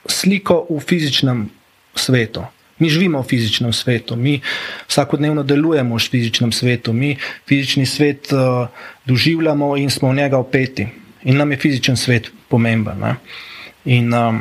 sliko 0.05 0.65
v 0.69 0.79
fizičnem 0.79 1.49
svetu. 1.95 2.43
Mi 2.79 2.89
živimo 2.89 3.21
v 3.21 3.27
fizičnem 3.27 3.73
svetu, 3.73 4.15
mi 4.15 4.41
vsakodnevno 4.87 5.43
delujemo 5.43 5.95
v 5.95 6.09
fizičnem 6.11 6.51
svetu, 6.51 6.93
mi 6.93 7.15
fizični 7.47 7.85
svet 7.85 8.33
uh, 8.35 8.67
doživljamo 9.05 9.77
in 9.77 9.89
smo 9.89 10.09
v 10.11 10.15
njega 10.15 10.37
opeti. 10.37 10.87
In 11.23 11.37
nam 11.37 11.51
je 11.51 11.57
fizičen 11.57 11.97
svet 11.97 12.31
pomemben. 12.49 13.03
Uh, 13.03 13.15
In 13.85 14.13
um, 14.13 14.39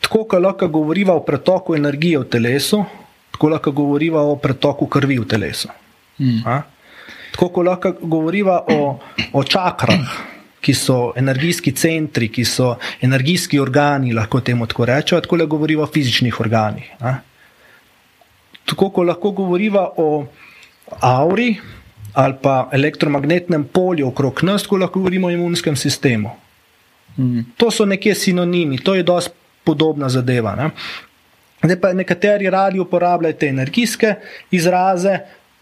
tako, 0.00 0.24
kot 0.24 0.42
lahko 0.42 0.68
govorimo 0.68 1.14
o 1.14 1.22
pretoku 1.22 1.76
energije 1.76 2.18
v 2.18 2.26
telesu, 2.26 2.82
tako 3.30 3.52
lahko 3.54 3.72
govorimo 3.72 4.24
o 4.32 4.36
pretoku 4.36 4.88
krvi 4.90 5.20
v 5.22 5.28
telesu. 5.30 5.70
Mm. 6.18 6.42
Tako, 7.32 7.48
kot 7.54 7.66
lahko 7.66 7.92
govorimo 8.02 8.58
o, 8.66 8.98
o 9.32 9.44
čakrah, 9.44 10.10
ki 10.60 10.74
so 10.74 11.12
energijski 11.16 11.72
centri, 11.72 12.28
ki 12.32 12.44
so 12.44 12.74
energijski 13.02 13.60
organi, 13.60 14.12
lahko 14.12 14.40
temu 14.40 14.66
tako 14.66 14.84
rečemo, 14.84 15.20
tako 15.20 15.36
lahko 15.36 15.56
govorimo 15.56 15.82
o 15.82 15.86
fizičnih 15.86 16.40
organih. 16.40 16.90
A? 17.00 17.14
Tako, 18.64 18.90
kot 18.90 19.06
lahko 19.06 19.30
govorimo 19.30 19.88
o 19.96 20.26
auri 21.00 21.56
ali 22.18 22.34
pa 22.42 22.68
elektromagnetnem 22.72 23.64
polju 23.72 24.08
okrog 24.08 24.40
nas, 24.42 24.66
ko 24.66 24.76
lahko 24.76 24.98
govorimo 24.98 25.28
o 25.28 25.30
imunskem 25.30 25.76
sistemu. 25.76 26.30
Mm. 27.18 27.40
To 27.56 27.70
so 27.70 27.84
nekje 27.84 28.14
sinonimi, 28.14 28.78
to 28.78 28.94
je 28.94 29.02
dosti 29.02 29.34
podobna 29.64 30.08
zadeva. 30.08 30.54
Ne? 30.56 30.70
Zdaj 31.62 31.80
pa 31.80 31.92
nekateri 31.92 32.50
radi 32.50 32.80
uporabljajo 32.80 33.36
te 33.36 33.50
energijske 33.52 34.14
izraze. 34.50 35.18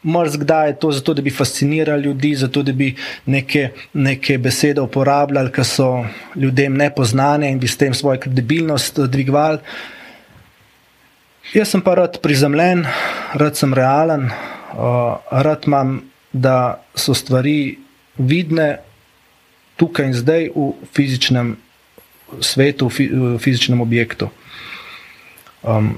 Mrzkdaj 0.06 0.68
je 0.68 0.78
to 0.78 0.92
zato, 0.92 1.14
da 1.14 1.22
bi 1.22 1.30
fascinirali 1.30 2.02
ljudi, 2.02 2.34
zato, 2.34 2.62
da 2.62 2.72
bi 2.72 2.94
neke, 3.26 3.70
neke 3.92 4.38
besede 4.38 4.80
uporabljali, 4.80 5.52
ki 5.52 5.64
so 5.64 5.88
ljudem 6.36 6.76
nepoznane 6.78 7.50
in 7.50 7.58
bi 7.58 7.68
s 7.68 7.76
tem 7.76 7.94
svojo 7.94 8.20
kredibilnost 8.20 8.98
dvigovali. 8.98 9.58
Jaz 11.54 11.70
sem 11.74 11.82
pa 11.82 11.94
rad 11.94 12.18
prizemljen, 12.22 12.86
rad 13.34 13.56
sem 13.56 13.74
realen, 13.74 14.24
uh, 14.26 15.18
rad 15.30 15.66
imam 15.66 16.00
da 16.32 16.82
so 16.94 17.14
stvari 17.14 17.78
vidne 18.18 18.78
tukaj 19.76 20.06
in 20.06 20.14
zdaj 20.14 20.50
v 20.54 20.72
fizičnem 20.94 21.56
svetu, 22.40 22.88
v 22.88 23.38
fizičnem 23.38 23.80
objektu. 23.80 24.28
Um, 25.62 25.96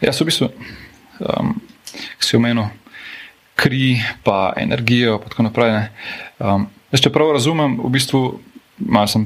Jaz, 0.00 0.20
v 0.20 0.28
bistvu, 0.28 0.50
um, 1.20 1.54
si 2.20 2.36
omenil 2.36 2.66
kri, 3.56 3.96
pa 4.24 4.52
energijo, 4.56 5.16
in 5.22 5.30
tako 5.30 5.46
naprej. 5.48 5.76
Um, 6.38 6.68
jaz, 6.92 7.00
če 7.00 7.12
prav 7.12 7.32
razumem, 7.36 7.78
v 7.80 7.92
bistvu, 7.94 8.22
malo 8.84 9.08
sem 9.08 9.24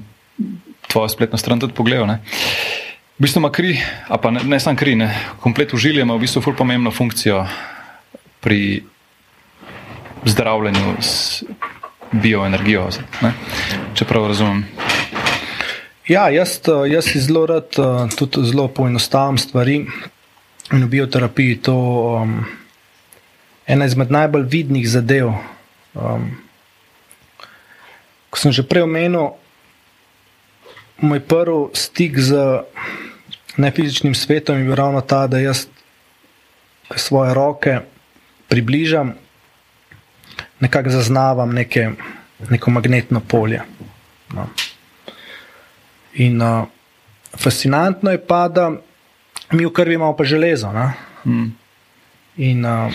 tvojo 0.91 1.11
spletno 1.11 1.39
stran 1.39 1.61
tudi 1.61 1.75
pogledal. 1.75 2.07
Ne? 2.07 2.21
V 3.19 3.27
bistvu 3.27 3.43
ima 3.43 3.51
kri, 3.53 3.75
pa 4.09 4.31
ne, 4.31 4.45
ne 4.47 4.61
samo 4.63 4.79
kri, 4.79 4.95
ne, 4.99 5.11
komplet 5.43 5.75
užilja 5.75 6.07
ima 6.07 6.17
v 6.17 6.25
bistvu 6.25 6.43
ful 6.45 6.57
pomembno 6.57 6.95
funkcijo 6.95 7.43
pri 8.41 8.83
zdravljenju 10.25 10.95
s 11.01 11.43
bioenergijo, 12.13 12.89
ne? 13.23 13.35
če 13.95 14.07
prav 14.09 14.31
razumem. 14.31 14.65
Ja, 16.11 16.27
jaz, 16.35 16.59
jaz 16.91 17.13
zelo 17.23 17.45
rad 17.47 17.77
tudi 18.19 18.43
zelo 18.49 18.67
poenostavim 18.75 19.39
stvari. 19.39 19.85
In 20.71 20.85
v 20.87 20.89
bioterapiji 20.89 21.59
to 21.67 21.75
um, 21.75 22.47
ena 23.67 23.87
izmed 23.87 24.11
najbolj 24.11 24.47
vidnih 24.47 24.87
zadev. 24.87 25.35
Um, 25.95 26.31
ko 28.31 28.39
sem 28.39 28.55
že 28.55 28.63
prej 28.63 28.87
omenil, 28.87 29.35
moj 31.03 31.21
prvi 31.27 31.75
stik 31.75 32.19
z 32.23 32.63
nefizičnim 33.59 34.15
svetom 34.15 34.59
je 34.59 34.65
bil 34.71 34.79
ravno 34.79 35.01
ta, 35.03 35.27
da 35.27 35.43
jaz 35.43 35.67
svoje 36.97 37.35
roke 37.35 37.81
približam, 38.49 39.15
nekako 40.61 40.91
zaznavam 40.91 41.55
neke, 41.55 41.91
neko 42.51 42.71
magnetno 42.71 43.21
polje. 43.21 43.63
No. 44.35 44.47
In 46.15 46.43
uh, 46.43 46.67
fascinantno 47.39 48.11
je 48.11 48.23
pa, 48.27 48.49
da 48.49 48.71
mi 49.53 49.67
v 49.67 49.73
krvi 49.73 49.95
imamo 49.95 50.17
pa 50.17 50.25
železo. 50.25 50.73
Mm. 51.25 51.49
In 52.37 52.65
uh, 52.65 52.93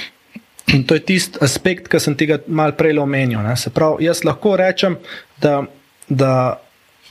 In 0.73 0.83
to 0.83 0.97
je 0.97 1.03
tisti 1.05 1.37
aspekt, 1.45 1.87
ki 1.91 1.99
sem 2.01 2.15
ti 2.17 2.25
ga 2.25 2.39
mal 2.47 2.73
prej 2.77 2.97
omenil. 2.97 3.43
Ne. 3.45 3.53
Se 3.57 3.69
pravi, 3.69 4.07
jaz 4.07 4.23
lahko 4.25 4.55
rečem, 4.57 4.97
da, 5.41 5.61
da 6.09 6.31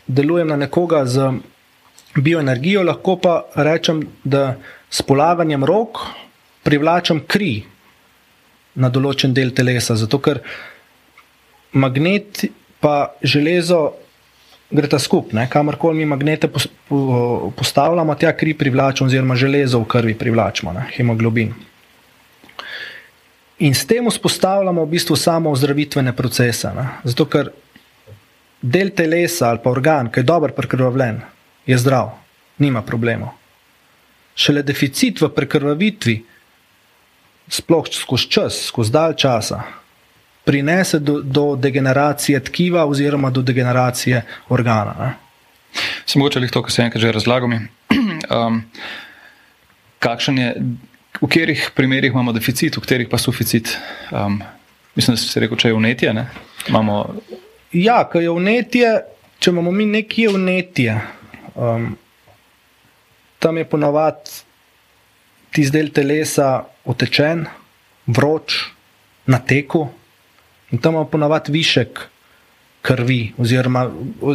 delujem 0.07 0.51
na 0.51 0.59
nekoga 0.59 1.05
z 1.07 1.31
bioenergijo, 2.19 2.83
lahko 2.83 3.17
pa 3.23 3.37
rečem, 3.55 4.03
da 4.25 4.57
s 4.91 5.03
polaganjem 5.07 5.65
rok 5.65 6.03
privlačam 6.67 7.23
kri 7.31 7.63
na 8.75 8.91
določen 8.91 9.35
del 9.35 9.55
telesa. 9.55 9.95
Zato 9.95 10.19
ker 10.19 10.43
magnet 11.79 12.45
pa 12.83 13.15
železo 13.23 13.95
gre 14.75 14.89
ta 14.91 14.99
skupaj, 14.99 15.47
kamorkoli 15.51 15.99
mi 15.99 16.07
magnete 16.07 16.49
postavljamo, 17.57 18.15
tja 18.15 18.33
kri 18.37 18.55
privlačimo, 18.59 19.07
oziroma 19.07 19.37
železo 19.39 19.79
v 19.79 19.89
krvi 19.89 20.15
privlačimo, 20.19 20.73
ne? 20.73 20.89
hemoglobin. 20.97 21.55
In 23.59 23.75
s 23.75 23.87
tem 23.87 24.11
vzpostavljamo 24.11 24.83
v 24.83 24.91
bistvu 24.97 25.17
samo 25.17 25.53
ozdravitvene 25.55 26.13
procese. 26.17 26.73
Ne? 26.75 26.89
Zato, 27.05 27.29
ker 27.31 27.53
del 28.61 28.91
telesa 28.97 29.53
ali 29.53 29.63
pa 29.63 29.71
organ, 29.71 30.11
ki 30.11 30.21
je 30.21 30.27
dobro 30.27 30.53
prekrvavljen, 30.53 31.21
je 31.67 31.79
zdrav, 31.79 32.11
nima 32.59 32.83
problemov. 32.83 33.31
Šele 34.35 34.65
deficit 34.67 35.23
v 35.23 35.31
prekrvavitvi, 35.31 36.17
sploh 37.49 37.87
skozi 37.93 38.29
čas, 38.29 38.59
skozi 38.73 38.93
dalj 38.93 39.15
časa, 39.23 39.63
prinese 40.45 40.99
do, 40.99 41.21
do 41.23 41.57
degeneracije 41.57 42.41
tkiva 42.45 42.85
oziroma 42.87 43.31
do 43.31 43.43
degeneracije 43.43 44.23
organa. 44.49 44.95
Ne? 44.99 45.15
Sem 46.07 46.21
mogoče 46.21 46.39
ali 46.39 46.51
to, 46.51 46.63
kar 46.63 46.73
se 46.73 46.83
enkrat 46.83 47.03
že 47.03 47.13
razlagal. 47.13 47.51
Um, 48.25 48.63
kakšen 49.99 50.39
je, 50.39 50.49
v 51.21 51.29
katerih 51.29 51.71
primerih 51.77 52.13
imamo 52.13 52.33
deficit, 52.33 52.77
v 52.77 52.81
katerih 52.81 53.09
pa 53.11 53.19
suficit? 53.19 53.77
Um, 54.11 54.41
mislim, 54.97 55.15
da 55.15 55.21
si 55.21 55.41
rekel, 55.41 55.59
če 55.61 55.69
je 55.69 55.75
vnetje. 55.77 56.15
Imamo... 56.69 56.97
Ja, 57.73 57.99
ko 58.09 58.21
je 58.21 58.33
vnetje, 58.33 58.95
če 59.39 59.53
imamo 59.53 59.71
mi 59.77 59.87
nekje 59.87 60.33
vnetje, 60.35 60.97
um, 61.55 61.93
tam 63.39 63.61
je 63.61 63.69
ponovadi 63.69 64.41
tisti 65.53 65.77
del 65.77 65.93
telesa 65.95 66.65
otečen, 66.89 67.45
vroč, 68.07 68.57
na 69.27 69.39
teku. 69.39 69.87
In 70.75 70.83
tam 70.83 70.97
imamo 70.97 71.07
ponavadi 71.07 71.53
višek 71.55 72.01
krvi, 72.83 73.33
oziroma 73.39 73.87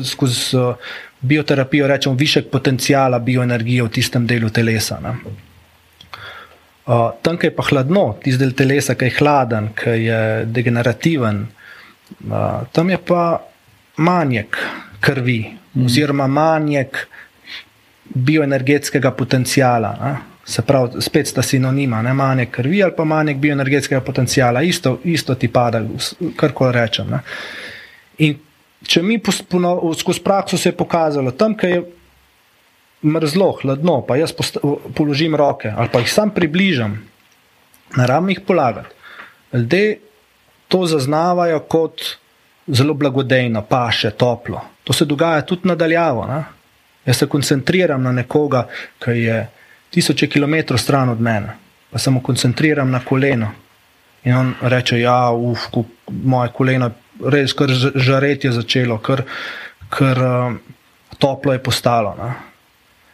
skozi 0.08 0.55
uh, 0.58 0.75
bioterapijo 1.22 1.88
rečemo 1.88 2.15
višek 2.15 2.48
potencijala 2.51 3.19
bioenergije 3.19 3.84
v 3.84 3.89
tistem 3.91 4.27
delu 4.27 4.50
telesa. 4.50 5.00
Uh, 5.03 5.13
tam, 7.22 7.38
ki 7.38 7.51
je 7.51 7.55
pa 7.55 7.63
hladno, 7.67 8.17
tisti 8.24 8.39
del 8.39 8.53
telesa, 8.55 8.96
ki 8.96 9.05
je 9.10 9.17
hladen, 9.19 9.69
ki 9.77 9.89
je 10.05 10.46
degenerativen, 10.48 11.43
uh, 11.43 11.50
tam 12.72 12.89
je 12.89 12.98
pa 13.12 13.41
manjek 14.00 14.58
krvi, 15.03 15.41
mm. 15.75 15.86
oziroma 15.86 16.27
manjek 16.31 17.03
bioenergetskega 18.15 19.12
potencijala. 19.12 19.91
Ne? 20.01 20.15
Se 20.50 20.63
pravi, 20.65 21.01
spet 21.01 21.27
sta 21.29 21.44
sinonima, 21.46 22.01
ne 22.01 22.13
manjek 22.13 22.51
krvi 22.51 22.82
ali 22.84 22.96
pa 22.98 23.06
manjek 23.06 23.38
bioenergetskega 23.38 24.01
potencijala, 24.01 24.63
isto, 24.65 24.98
isto 25.03 25.36
ti 25.36 25.48
pada, 25.53 25.84
kar 26.36 26.56
koli 26.58 26.74
rečem. 26.74 27.12
Ne. 27.13 27.20
In 28.25 28.39
če 28.88 29.03
mi 29.06 29.20
skozi 29.22 30.24
prakso 30.25 30.58
se 30.58 30.72
je 30.72 30.77
pokazalo, 30.77 31.32
tam, 31.38 31.53
kjer 31.58 31.75
je 31.75 31.84
mrzlo, 33.06 33.51
hladno, 33.62 34.01
pa 34.08 34.18
jaz 34.18 34.34
položim 34.98 35.36
roke 35.36 35.70
ali 35.75 35.89
pa 35.91 36.01
jih 36.01 36.09
sam 36.12 36.33
približam, 36.35 36.98
ne 37.96 38.07
rabim 38.07 38.33
jih 38.33 38.42
polagati. 38.48 38.96
Ljudje 39.53 40.00
to 40.68 40.85
zaznavajo 40.85 41.59
kot 41.59 42.01
zelo 42.68 42.94
blagodejno, 42.94 43.62
paše, 43.62 44.12
toplo. 44.12 44.62
To 44.83 44.94
se 44.94 45.05
dogaja 45.05 45.42
tudi 45.42 45.68
nadaljavo. 45.68 46.25
Ne. 46.27 46.44
Jaz 47.05 47.18
se 47.18 47.27
koncentriram 47.27 48.03
na 48.03 48.12
nekoga, 48.12 48.68
ki 49.00 49.12
je 49.12 49.40
tisoče 49.90 50.28
kilometrov 50.28 50.80
stran 50.80 51.10
od 51.10 51.22
mene, 51.22 51.56
pa 51.90 52.00
se 52.00 52.12
mu 52.12 52.22
koncentriram 52.22 52.92
na 52.92 53.00
koleno. 53.06 53.52
In 54.24 54.36
on 54.36 54.54
reče: 54.62 55.00
Ja, 55.00 55.32
uf, 55.32 55.70
moje 56.08 56.52
koleno, 56.54 56.92
res, 57.25 57.54
kar 57.54 57.72
žareti 57.96 58.48
je 58.48 58.52
začelo, 58.52 58.98
kar, 58.98 59.24
kar 59.90 60.24
uh, 60.24 60.56
toplo 61.18 61.54
je 61.54 61.64
postalo. 61.64 62.16
Ne? 62.20 62.34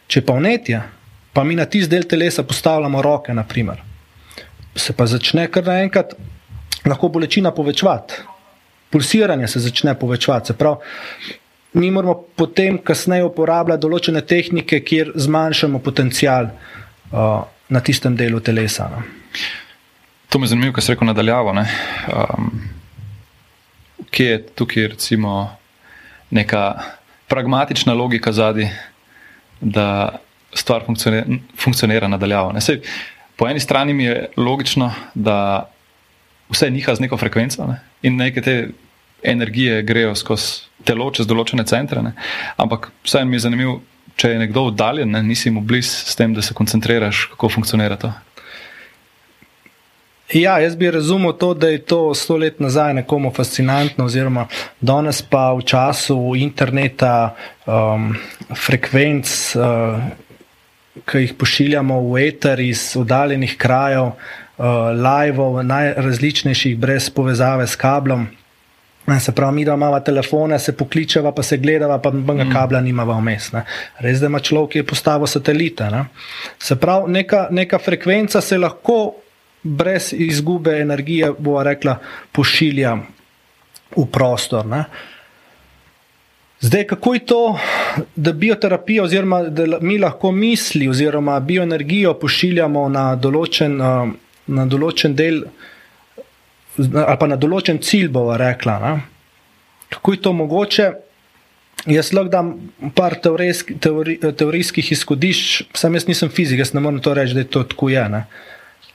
Če 0.06 0.22
pa 0.26 0.36
vnetje, 0.38 0.82
pa 1.32 1.44
mi 1.44 1.56
na 1.56 1.66
tisti 1.66 1.90
del 1.94 2.06
telesa 2.08 2.42
postavljamo 2.42 3.02
roke, 3.02 3.34
naprimer, 3.34 3.82
se 4.76 4.92
pa 4.92 5.06
začne 5.06 5.48
kar 5.50 5.66
naenkrat 5.66 6.14
lahko 6.86 7.08
bolečina 7.08 7.50
povečevati. 7.50 8.22
Pulsiranje 8.90 9.48
se 9.48 9.60
začne 9.60 9.96
povečevati. 9.98 10.46
Se 10.46 10.54
pravi, 10.54 10.76
mi 11.72 11.90
moramo 11.90 12.14
potem 12.36 12.78
kasneje 12.78 13.24
uporabljati 13.26 13.82
določene 13.82 14.22
tehnike, 14.26 14.80
kjer 14.80 15.12
zmanjšamo 15.14 15.80
potencial 15.84 16.48
uh, 16.50 17.44
na 17.68 17.80
tistem 17.80 18.16
delu 18.16 18.40
telesa. 18.40 18.88
No. 18.92 19.02
To 20.32 20.38
me 20.38 20.46
zanima, 20.46 20.72
kaj 20.72 20.86
se 20.86 20.94
reko 20.94 21.08
nadaljavo. 21.08 21.52
Um, 21.52 22.50
kje 24.10 24.30
je 24.30 24.42
tukaj 24.58 24.88
recimo 24.94 25.34
neka 26.30 26.62
pragmatična 27.28 27.94
logika 27.94 28.32
zadnji, 28.32 28.70
da 29.60 30.18
stvar 30.54 30.84
funkcionira, 30.86 31.38
funkcionira 31.58 32.08
nadaljavo. 32.08 32.60
Sej, 32.60 32.80
po 33.36 33.48
eni 33.48 33.60
strani 33.60 33.94
mi 33.94 34.04
je 34.04 34.28
logično, 34.36 34.92
da 35.14 35.68
vse 36.50 36.70
niha 36.70 36.94
z 36.94 37.00
neko 37.00 37.16
frekvenco 37.16 37.66
ne? 37.66 37.80
in 38.02 38.16
neke 38.16 38.42
te 38.42 38.68
energije 39.22 39.82
grejo 39.82 40.14
skozi 40.14 40.66
telo, 40.84 41.10
čez 41.10 41.26
določene 41.26 41.66
centre. 41.66 42.02
Ne? 42.02 42.14
Ampak 42.56 42.90
vseeno 43.04 43.30
mi 43.30 43.36
je 43.36 43.46
zanimivo, 43.48 43.80
če 44.16 44.32
je 44.34 44.42
nekdo 44.44 44.68
oddaljen, 44.70 45.10
ne? 45.12 45.22
nisi 45.22 45.50
mu 45.50 45.60
blizu 45.60 46.06
s 46.06 46.16
tem, 46.16 46.34
da 46.34 46.42
se 46.42 46.54
koncentriraš, 46.54 47.26
kako 47.34 47.52
funkcionira 47.58 47.98
to. 48.00 48.12
Ja, 50.34 50.56
jaz 50.58 50.74
bi 50.76 50.90
razumel 50.90 51.36
to, 51.38 51.52
da 51.54 51.68
je 51.70 51.78
to 51.78 52.14
sto 52.14 52.36
let 52.36 52.60
nazaj 52.60 52.94
nekomu 52.94 53.30
fascinantno, 53.30 54.04
oziroma 54.04 54.48
danes 54.80 55.20
pa 55.22 55.52
v 55.54 55.62
času 55.62 56.18
interneta, 56.34 57.36
um, 57.66 58.08
frekvenc, 58.50 59.30
uh, 59.54 60.02
ki 61.06 61.22
jih 61.22 61.34
pošiljamo 61.38 62.00
v 62.08 62.24
eter 62.26 62.60
iz 62.60 62.96
oddaljenih 62.98 63.54
krajev, 63.58 64.06
uh, 64.06 64.66
live, 64.98 65.62
najrazličnejših, 65.62 66.74
brez 66.78 67.06
povezave 67.10 67.66
s 67.66 67.78
kablom. 67.78 68.26
Se 69.20 69.32
pravi, 69.32 69.54
mi 69.54 69.64
da 69.64 69.74
imamo 69.74 70.00
telefone, 70.00 70.58
se 70.58 70.72
pokličeva, 70.76 71.32
pa 71.32 71.42
se 71.42 71.56
gledava, 71.56 71.98
pa 72.02 72.10
nobenega 72.10 72.48
mm. 72.48 72.52
kabla 72.52 72.80
nimava 72.80 73.14
vmes. 73.20 73.52
Ne. 73.54 73.62
Res 74.02 74.18
da 74.20 74.26
ima 74.26 74.40
človek, 74.42 74.72
ki 74.72 74.78
je 74.82 74.86
postavil 74.86 75.30
satelite. 75.30 75.86
Ne. 75.94 76.04
Se 76.58 76.76
pravi, 76.76 77.12
neka, 77.12 77.46
neka 77.50 77.78
frekvenca 77.78 78.40
se 78.40 78.58
lahko 78.58 79.14
brez 79.62 80.12
izgube 80.12 80.80
energije, 80.80 81.30
bo 81.38 81.62
rekla, 81.62 81.98
pošilja 82.32 82.96
v 83.96 84.06
prostor. 84.12 84.66
Ne. 84.66 84.84
Zdaj, 86.60 86.86
kako 86.86 87.14
je 87.14 87.20
to, 87.26 87.58
da 88.16 88.32
bioterapija, 88.32 89.02
oziroma 89.02 89.42
da 89.42 89.78
mi 89.80 89.98
lahko 89.98 90.32
misli, 90.32 90.88
oziroma 90.88 91.40
bioenergijo 91.40 92.14
pošiljamo 92.18 92.88
na 92.88 93.06
določen, 93.14 93.76
na 94.46 94.66
določen 94.66 95.14
del 95.14 95.44
ali 96.78 97.18
pa 97.20 97.28
na 97.30 97.38
določen 97.40 97.80
cilj, 97.82 98.08
bova 98.12 98.36
rekla. 98.40 98.78
Ne? 98.82 98.94
Kako 99.92 100.14
je 100.14 100.22
to 100.22 100.32
mogoče? 100.36 100.86
Jaz 101.86 102.10
lahko 102.16 102.32
dam 102.32 102.48
par 102.96 103.14
teorijski, 103.22 103.76
teori, 103.82 104.16
teorijskih 104.18 104.88
izhodišč, 104.96 105.68
sam 105.76 105.94
jaz 105.94 106.08
nisem 106.08 106.32
fizik, 106.32 106.58
jaz 106.58 106.72
ne 106.74 106.82
morem 106.82 106.98
to 107.04 107.12
reči, 107.14 107.36
da 107.36 107.44
je 107.44 107.50
to 107.52 107.62
tako. 107.68 107.92
Je, 107.92 108.02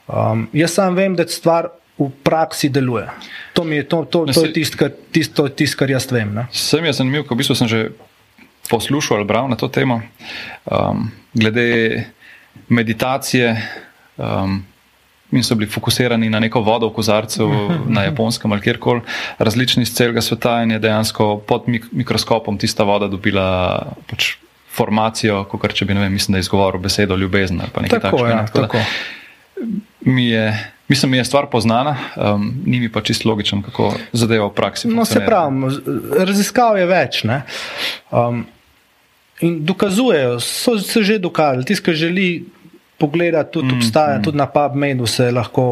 um, 0.08 0.48
jaz 0.58 0.76
sam 0.76 0.98
vem, 0.98 1.15
da 1.15 1.28
stvar 1.30 1.70
v 2.02 2.10
praksi 2.26 2.72
deluje. 2.74 3.06
To, 3.54 3.63
je, 3.70 3.84
to, 3.88 4.04
to, 4.10 4.26
to 4.34 4.46
je 4.48 4.54
tisto, 4.56 4.80
kar, 4.82 4.91
tist, 5.13 5.38
tist, 5.56 5.78
kar 5.80 5.94
jaz 5.94 6.10
vem. 6.12 6.34
Ne? 6.36 6.48
Sem 6.52 6.86
jaz 6.89 7.00
zanimiv, 7.00 7.28
ko 7.30 7.38
v 7.38 7.44
bistvu 7.44 7.56
sem 7.58 7.70
že 7.70 7.82
poslušal 8.72 9.22
ali 9.22 9.30
bral 9.30 9.48
na 9.52 9.60
to 9.60 9.70
temo. 9.72 10.02
Um, 10.65 11.12
glede 11.38 12.08
meditacije. 12.67 13.56
Um, 14.17 14.65
in 15.32 15.44
so 15.44 15.56
bili 15.56 15.70
fokusirani 15.72 16.30
na 16.30 16.39
neko 16.39 16.62
vodo 16.62 16.89
v 16.89 16.94
kozarcu 16.94 17.50
na 17.88 18.04
japonskem 18.04 18.52
ali 18.52 18.62
kjerkoli, 18.62 19.02
različni 19.39 19.84
iz 19.84 19.94
celega 19.96 20.22
sveta 20.22 20.62
in 20.63 20.72
je 20.72 20.80
dejansko 20.80 21.38
pod 21.48 21.67
mik 21.67 21.86
mikroskopom 21.91 22.58
tista 22.58 22.84
voda 22.84 23.08
dobila 23.08 23.80
pač 24.10 24.36
formacijo, 24.72 25.44
kot 25.52 25.74
če 25.76 25.86
bi, 25.86 25.96
ne 25.96 26.06
vem, 26.06 26.13
mislim, 26.15 26.36
da 26.36 26.39
je 26.39 26.48
izgovoril 26.48 26.82
besedo 26.82 27.17
ljubezen 27.20 27.60
ali 27.62 27.74
pa 27.74 27.82
nekaj 27.84 28.00
tako, 28.00 28.17
takšnega. 28.17 28.41
Ja, 28.41 28.48
tako. 28.54 28.80
Mi 30.02 30.30
je, 30.30 30.46
mislim, 30.88 31.12
mi 31.12 31.20
je 31.20 31.26
stvar 31.26 31.50
poznana, 31.52 31.98
um, 32.15 32.48
ni 32.65 32.80
mi 32.80 32.89
pa 32.91 33.02
čisto 33.02 33.30
logično, 33.30 33.62
kako 33.62 33.91
zadeva 34.12 34.48
v 34.48 34.56
praksi. 34.56 34.88
No, 34.88 35.06
se 35.06 35.20
pravi, 35.26 35.76
raziskav 36.26 36.80
je 36.80 36.88
več. 36.89 37.22
Um, 38.12 38.46
in 39.41 39.60
dokazujejo, 39.65 40.39
so 40.39 40.78
se 40.80 41.04
že 41.04 41.20
dokazali, 41.20 41.65
tisti, 41.65 41.86
ki 41.86 41.98
želi 41.98 42.28
pogledati, 43.01 43.51
tudi 43.57 43.73
mm, 43.73 43.77
obstaja, 43.77 44.17
mm. 44.19 44.23
tudi 44.23 44.37
na 44.37 44.47
PubMedu 44.47 45.07
se 45.09 45.31
lahko 45.31 45.65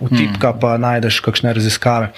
vtipka, 0.00 0.52
mm. 0.52 0.60
pa 0.60 0.76
najdeš 0.78 1.20
kakšne 1.24 1.54
raziskave. 1.56 2.12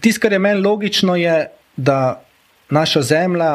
Tisto, 0.00 0.22
kar 0.24 0.32
je 0.32 0.38
meni 0.42 0.60
logično, 0.64 1.16
je, 1.16 1.36
da 1.76 2.22
naša 2.70 3.02
Zemlja 3.02 3.52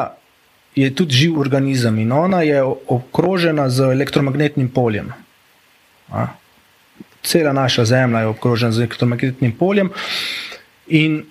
je 0.74 0.94
tudi 0.94 1.14
živ 1.14 1.38
organizem 1.40 1.98
in 1.98 2.12
ona 2.12 2.42
je 2.42 2.62
obkrožena 2.62 3.68
z 3.70 3.92
elektromagnetnim 3.94 4.70
poljem. 4.70 5.12
A? 6.10 6.26
Cela 7.22 7.52
naša 7.52 7.84
Zemlja 7.84 8.24
je 8.24 8.32
obkrožena 8.32 8.72
z 8.72 8.82
elektromagnetnim 8.82 9.52
poljem. 9.58 9.90
In 10.88 11.22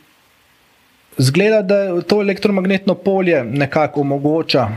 zgleda, 1.17 1.61
da 1.61 2.01
to 2.01 2.21
elektromagnetno 2.21 2.95
polje 2.95 3.43
nekako 3.43 4.01
omogoča 4.01 4.67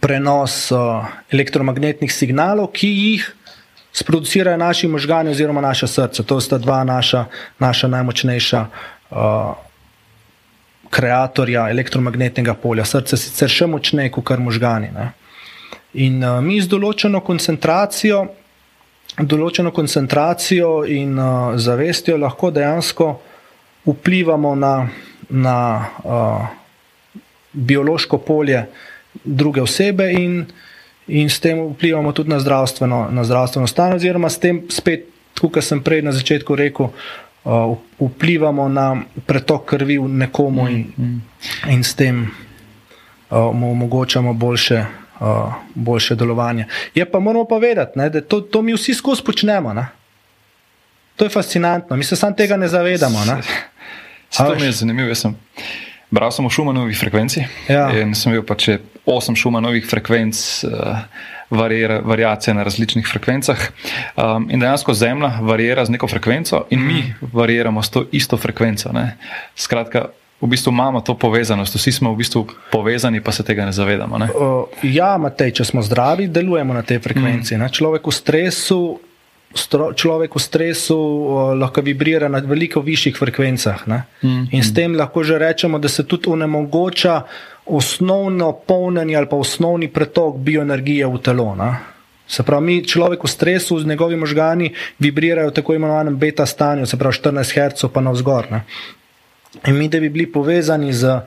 prenos 0.00 0.70
uh, 0.72 1.04
elektromagnetnih 1.32 2.12
signalov, 2.12 2.70
ki 2.72 2.88
jih 2.88 3.26
sproducirajo 3.94 4.56
naši 4.56 4.88
možgani 4.88 5.30
oziroma 5.30 5.60
naša 5.60 5.86
srca. 5.86 6.22
To 6.22 6.40
sta 6.40 6.58
dva 6.58 6.84
naša, 6.84 7.24
naša 7.58 7.88
najmočnejša 7.88 8.64
uh, 9.10 9.54
kreatorja 10.90 11.68
elektromagnetnega 11.70 12.54
polja. 12.54 12.84
Srce 12.84 13.16
sicer 13.16 13.50
še 13.50 13.66
močneje 13.70 14.10
kot 14.14 14.38
možgani. 14.38 14.90
Ne? 14.94 15.12
In 16.02 16.22
uh, 16.22 16.40
mi 16.42 16.58
z 16.60 16.70
določeno 16.70 17.20
koncentracijo, 17.22 18.24
določeno 19.20 19.70
koncentracijo 19.70 20.82
in 20.90 21.14
uh, 21.18 21.54
zavestjo 21.54 22.18
lahko 22.18 22.50
dejansko 22.50 23.12
vplivamo 23.86 24.54
na, 24.58 24.74
na 25.30 25.58
uh, 26.02 26.48
biološko 27.52 28.18
polje 28.26 28.64
druge 29.24 29.62
osebe 29.62 30.12
in, 30.12 30.44
in 31.06 31.30
s 31.30 31.40
tem 31.40 31.68
vplivamo 31.72 32.12
tudi 32.12 32.30
na 32.30 32.40
zdravstveno, 32.40 33.08
na 33.10 33.24
zdravstveno 33.24 33.66
stanje, 33.66 33.94
oziroma 33.94 34.30
s 34.30 34.38
tem 34.38 34.62
spet, 34.68 35.06
kot 35.40 35.58
sem 35.64 35.82
prej 35.82 36.02
na 36.02 36.12
začetku 36.12 36.56
rekel, 36.56 36.90
uh, 37.44 37.76
vplivamo 38.00 38.68
na 38.68 39.02
pretok 39.26 39.64
krvi 39.64 39.98
v 39.98 40.08
nekomu 40.08 40.68
in, 40.68 40.86
mm. 40.98 41.20
in 41.70 41.84
s 41.84 41.94
tem 41.94 42.24
uh, 42.24 43.54
mu 43.54 43.70
omogočamo 43.70 44.34
boljše, 44.34 44.84
uh, 45.20 45.54
boljše 45.74 46.14
delovanje. 46.14 46.66
Je 46.94 47.04
pa 47.10 47.20
moramo 47.20 47.44
pa 47.44 47.58
vedeti, 47.58 47.98
ne, 47.98 48.10
da 48.10 48.20
to, 48.20 48.40
to 48.40 48.62
mi 48.62 48.74
vsi 48.74 48.94
skozi 48.94 49.22
počnemo. 49.22 49.72
Ne. 49.74 49.86
To 51.16 51.24
je 51.24 51.30
fascinantno, 51.30 51.96
mi 51.96 52.04
se 52.04 52.16
sam 52.16 52.34
tega 52.34 52.56
ne 52.56 52.68
zavedamo. 52.68 53.24
Ne. 53.24 53.42
To 54.36 54.54
mi 54.54 54.66
je 54.66 54.72
zanimivo. 54.72 55.08
Jaz 55.08 55.18
sem 55.18 55.36
bral 56.14 56.30
samo 56.30 56.50
šumanovih 56.50 56.98
frekvenci. 56.98 57.44
Ja. 57.68 57.88
In 57.98 58.14
sem 58.14 58.34
videl, 58.34 58.46
pa 58.46 58.54
če 58.58 58.78
osem 59.04 59.36
šumanovih 59.38 59.86
frekvenc. 59.90 60.40
Uh, 60.68 61.32
variacije 61.54 62.54
na 62.54 62.64
različnih 62.66 63.06
frekvencah. 63.06 63.58
Um, 64.16 64.48
in 64.50 64.60
dejansko 64.60 64.94
Zemlja 64.94 65.38
varira 65.42 65.84
z 65.84 65.92
neko 65.94 66.08
frekvenco, 66.08 66.64
in 66.70 66.80
mi 66.82 67.14
variramo 67.32 67.82
s 67.82 67.90
to 67.90 68.04
isto 68.12 68.36
frekvenco. 68.36 68.90
Ne? 68.92 69.16
Skratka, 69.54 70.08
v 70.40 70.46
bistvu 70.50 70.72
imamo 70.72 71.00
to 71.00 71.14
povezanost, 71.14 71.76
vsi 71.76 71.92
smo 71.92 72.12
v 72.12 72.16
bistvu 72.16 72.46
povezani, 72.72 73.20
pa 73.20 73.32
se 73.32 73.44
tega 73.44 73.68
ne 73.68 73.72
zavedamo. 73.72 74.18
Ne? 74.18 74.28
Uh, 74.34 74.64
ja, 74.82 75.14
Matej, 75.18 75.52
če 75.60 75.64
smo 75.64 75.82
zdravi, 75.82 76.26
delujemo 76.28 76.74
na 76.74 76.82
tej 76.82 76.98
frekvenci. 77.04 77.56
Mm. 77.56 77.70
Človek 77.70 78.08
v 78.08 78.12
stresu. 78.12 78.80
Človek 79.94 80.34
v 80.34 80.40
stresu 80.42 80.98
uh, 80.98 81.54
lahko 81.54 81.80
vibrira 81.80 82.28
na 82.28 82.42
veliko 82.42 82.80
višjih 82.80 83.16
frekvencah. 83.16 83.86
Mm, 83.86 84.50
in 84.50 84.62
s 84.62 84.70
mm. 84.70 84.74
tem 84.74 84.94
lahko 84.98 85.22
že 85.22 85.38
rečemo, 85.38 85.78
da 85.78 85.88
se 85.88 86.02
tudi 86.02 86.28
onemogoča 86.28 87.22
osnovno 87.66 88.52
polnjenje 88.52 89.16
ali 89.16 89.28
pa 89.28 89.36
osnovni 89.36 89.88
pretok 89.88 90.36
bioenergije 90.36 91.06
v 91.06 91.18
telo. 91.18 91.54
Na? 91.54 91.94
Se 92.26 92.42
pravi, 92.42 92.66
mi 92.66 92.84
človek 92.84 93.24
v 93.24 93.28
stresu 93.28 93.78
z 93.78 93.86
njegovimi 93.86 94.20
možgani 94.20 94.72
vibrirajo 94.98 95.50
v 95.50 95.54
tako 95.54 95.74
imenovanem 95.74 96.16
beta 96.16 96.46
stanju, 96.46 96.86
se 96.86 96.96
pravi 96.96 97.14
14 97.14 97.54
Hz 97.54 97.86
pa 97.92 98.00
navzgor. 98.00 98.50
Ne? 98.50 98.64
In 99.66 99.78
mi, 99.78 99.88
da 99.88 100.00
bi 100.00 100.08
bili 100.08 100.26
povezani 100.26 100.92
z, 100.92 101.20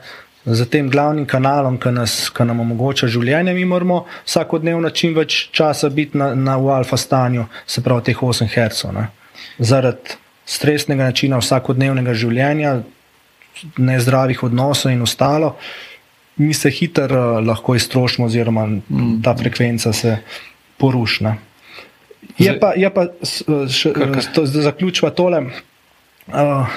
z 0.44 0.68
tem 0.70 0.90
glavnim 0.90 1.26
kanalom, 1.26 1.78
ki, 1.80 1.92
nas, 1.92 2.16
ki 2.34 2.46
nam 2.48 2.60
omogoča 2.64 3.08
življenje, 3.10 3.54
mi 3.54 3.64
moramo 3.68 4.04
vsakodnevno 4.26 4.90
čim 4.90 5.16
več 5.16 5.48
časa 5.52 5.90
biti 5.92 6.18
na, 6.18 6.32
na 6.34 6.56
v 6.56 6.72
alfa 6.76 6.96
stanju, 6.96 7.48
se 7.66 7.82
pravi 7.84 8.10
teh 8.10 8.22
8 8.22 8.48
Hz. 8.54 9.08
Zaradi 9.58 10.16
stresnega 10.48 11.10
načina 11.10 11.40
vsakodnevnega 11.42 12.14
življenja, 12.16 12.78
nezdravih 13.76 14.44
odnosov 14.46 14.92
in 14.94 15.02
ostalo 15.02 15.56
mi 16.38 16.54
se 16.54 16.70
hitro 16.70 17.38
uh, 17.38 17.46
lahko 17.46 17.74
iztrošimo, 17.74 18.26
oziroma 18.26 18.66
mm. 18.66 19.22
ta 19.22 19.34
frekvenca 19.36 19.92
se 19.92 20.16
poruši. 20.78 21.24
Je 22.38 22.52
pa, 22.60 22.72
je 22.76 22.90
pa 22.94 23.06
še, 23.68 23.92
to, 24.34 24.44
da 24.46 24.62
zaključva 24.68 25.10
tole. 25.10 25.42
Uh, 26.28 26.76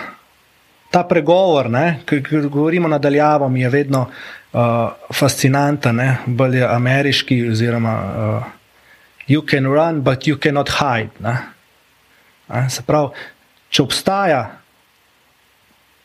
ta 0.91 1.03
pregovor, 1.07 1.69
ki 2.05 2.21
govorimo 2.49 2.87
nadaljavo, 2.87 3.49
mi 3.49 3.61
je 3.61 3.69
vedno 3.69 4.01
uh, 4.07 4.61
fascinanten, 5.13 6.01
bolj 6.25 6.57
je 6.57 6.67
ameriški. 6.67 7.41
Oziroma, 7.49 7.93
uh, 7.95 8.43
you 9.27 9.45
can 9.49 9.65
run, 9.65 10.01
but 10.01 10.27
you 10.27 10.37
cannot 10.37 10.69
hide. 10.69 11.35
Se 12.69 12.83
pravi, 12.83 13.15
če 13.69 13.83
obstaja 13.83 14.41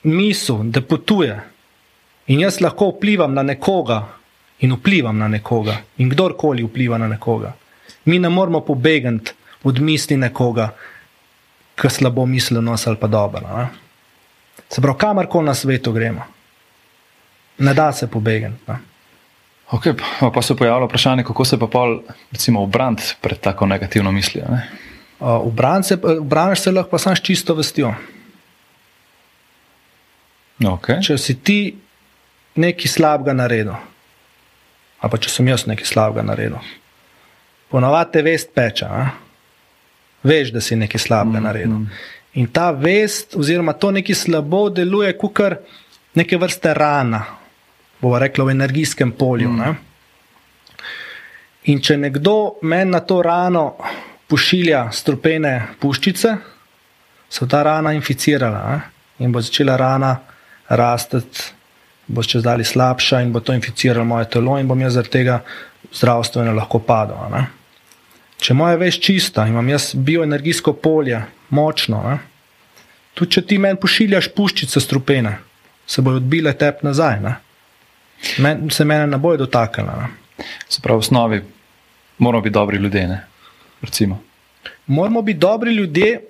misel, 0.03 0.71
da 0.71 0.81
potuje. 0.81 1.41
In 2.27 2.41
jaz 2.41 2.61
lahko 2.61 2.93
vplivam 2.95 3.35
na 3.35 3.43
nekoga 3.43 4.05
in 4.61 4.73
vplivam 4.73 5.19
na 5.19 5.29
nekoga, 5.29 5.77
in 5.99 6.11
kdorkoli 6.11 6.65
vpliva 6.65 6.99
na 6.99 7.09
nekoga. 7.09 7.53
Mi 8.05 8.19
ne 8.19 8.29
moramo 8.29 8.61
pobegati 8.61 9.33
od 9.63 9.81
misli 9.81 10.17
nekoga, 10.17 10.71
ki 11.77 11.91
slabo 11.91 12.27
misli 12.27 12.63
nos 12.63 12.87
ali 12.87 12.97
pa 12.97 13.07
dobro. 13.07 13.41
Ne? 13.57 13.67
Se 14.69 14.81
pravi, 14.81 14.99
kamorkoli 14.99 15.47
na 15.47 15.55
svetu 15.55 15.93
gremo, 15.93 16.25
ne 17.59 17.75
da 17.75 17.93
se 17.93 18.07
pobegati. 18.11 18.77
Okay, 19.71 19.95
pa 20.35 20.43
se 20.43 20.57
pojavlja 20.57 20.87
vprašanje, 20.87 21.25
kako 21.25 21.45
se 21.45 21.59
pa 21.59 21.67
pol, 21.67 22.01
recimo, 22.33 22.63
obrant 22.63 23.01
pred 23.21 23.41
tako 23.41 23.67
negativno 23.67 24.13
mislijo. 24.13 24.47
Ne? 24.51 24.69
Obraniš 25.21 26.61
se 26.61 26.73
lahko 26.73 26.91
pa 26.91 26.99
samo 26.99 27.17
s 27.17 27.21
čisto 27.21 27.55
vestjo. 27.55 27.95
Okay. 30.61 31.03
Če 31.05 31.19
si 31.19 31.35
ti 31.45 31.77
nekaj 32.57 32.89
slabega 32.89 33.35
naredil, 33.37 33.75
ali 35.01 35.13
pa 35.13 35.19
če 35.21 35.31
sem 35.33 35.49
jaz 35.49 35.67
nekaj 35.69 35.89
slabega 35.89 36.25
naredil. 36.25 36.57
Ponovadi 37.69 38.13
te 38.13 38.23
vest 38.25 38.55
peče, 38.55 38.87
a? 38.87 39.09
veš, 40.27 40.53
da 40.55 40.61
si 40.61 40.77
nekaj 40.77 41.01
slabega 41.01 41.41
mm, 41.41 41.45
naredil. 41.45 41.75
Mm. 41.75 41.91
In 42.37 42.51
ta 42.53 42.71
vest, 42.71 43.37
oziroma 43.37 43.73
to 43.73 43.91
nekaj 43.97 44.15
slabo, 44.15 44.69
deluje 44.71 45.13
kot 45.19 45.41
neke 46.15 46.37
vrste 46.37 46.75
rana, 46.75 47.23
bomo 48.01 48.19
rekli 48.19 48.45
v 48.45 48.51
energijskem 48.51 49.13
polju. 49.13 49.51
Mm. 49.53 49.77
In 51.73 51.81
če 51.83 51.97
nekdo 51.97 52.59
meni 52.63 52.91
na 52.91 53.01
to 53.01 53.23
rano 53.23 53.65
pošilja 54.29 54.91
strupene 54.93 55.55
puščice, 55.81 56.37
se 57.29 57.49
ta 57.49 57.63
rana 57.63 57.93
inficirala 57.93 58.59
a? 58.59 58.81
in 59.19 59.33
bo 59.33 59.41
začela 59.41 59.77
rana 59.77 60.13
rasti 60.69 61.19
bo 62.07 62.23
čez 62.23 62.43
dalje 62.43 62.65
slabša 62.65 63.21
in 63.21 63.33
bo 63.33 63.41
to 63.41 63.55
inficiralo 63.55 64.05
moje 64.05 64.31
telo, 64.31 64.59
in 64.59 64.69
bom 64.69 64.81
jaz 64.81 64.95
zaradi 64.95 65.11
tega 65.11 65.41
zdravstveno 65.93 66.53
lahko 66.55 66.79
padel. 66.79 67.19
Ne? 67.33 67.47
Če 68.39 68.55
moja 68.55 68.77
veš 68.79 69.01
čista, 69.01 69.47
imam 69.49 69.69
jaz 69.69 69.95
bioenergijsko 69.95 70.77
polje, 70.83 71.23
močno, 71.51 72.03
ne? 72.03 72.19
tudi 73.15 73.33
če 73.33 73.43
ti 73.49 73.59
meni 73.59 73.81
pošiljaš 73.81 74.29
puščice 74.37 74.81
strupene, 74.81 75.39
se 75.87 76.03
bojo 76.03 76.21
odbile 76.21 76.53
tep 76.59 76.83
nazaj. 76.85 77.21
Ne? 77.25 77.35
Men, 78.43 78.71
se 78.71 78.85
mene 78.85 79.07
ne 79.07 79.19
bojo 79.19 79.41
dotaknile. 79.45 80.11
Se 80.69 80.83
pravi, 80.83 81.01
v 81.01 81.05
osnovi 81.05 81.43
moramo 82.19 82.43
biti 82.43 82.55
dobri 82.55 82.79
ljudje. 82.79 83.21
Moramo 84.87 85.23
biti 85.23 85.39
dobri 85.39 85.75
ljudje, 85.75 86.21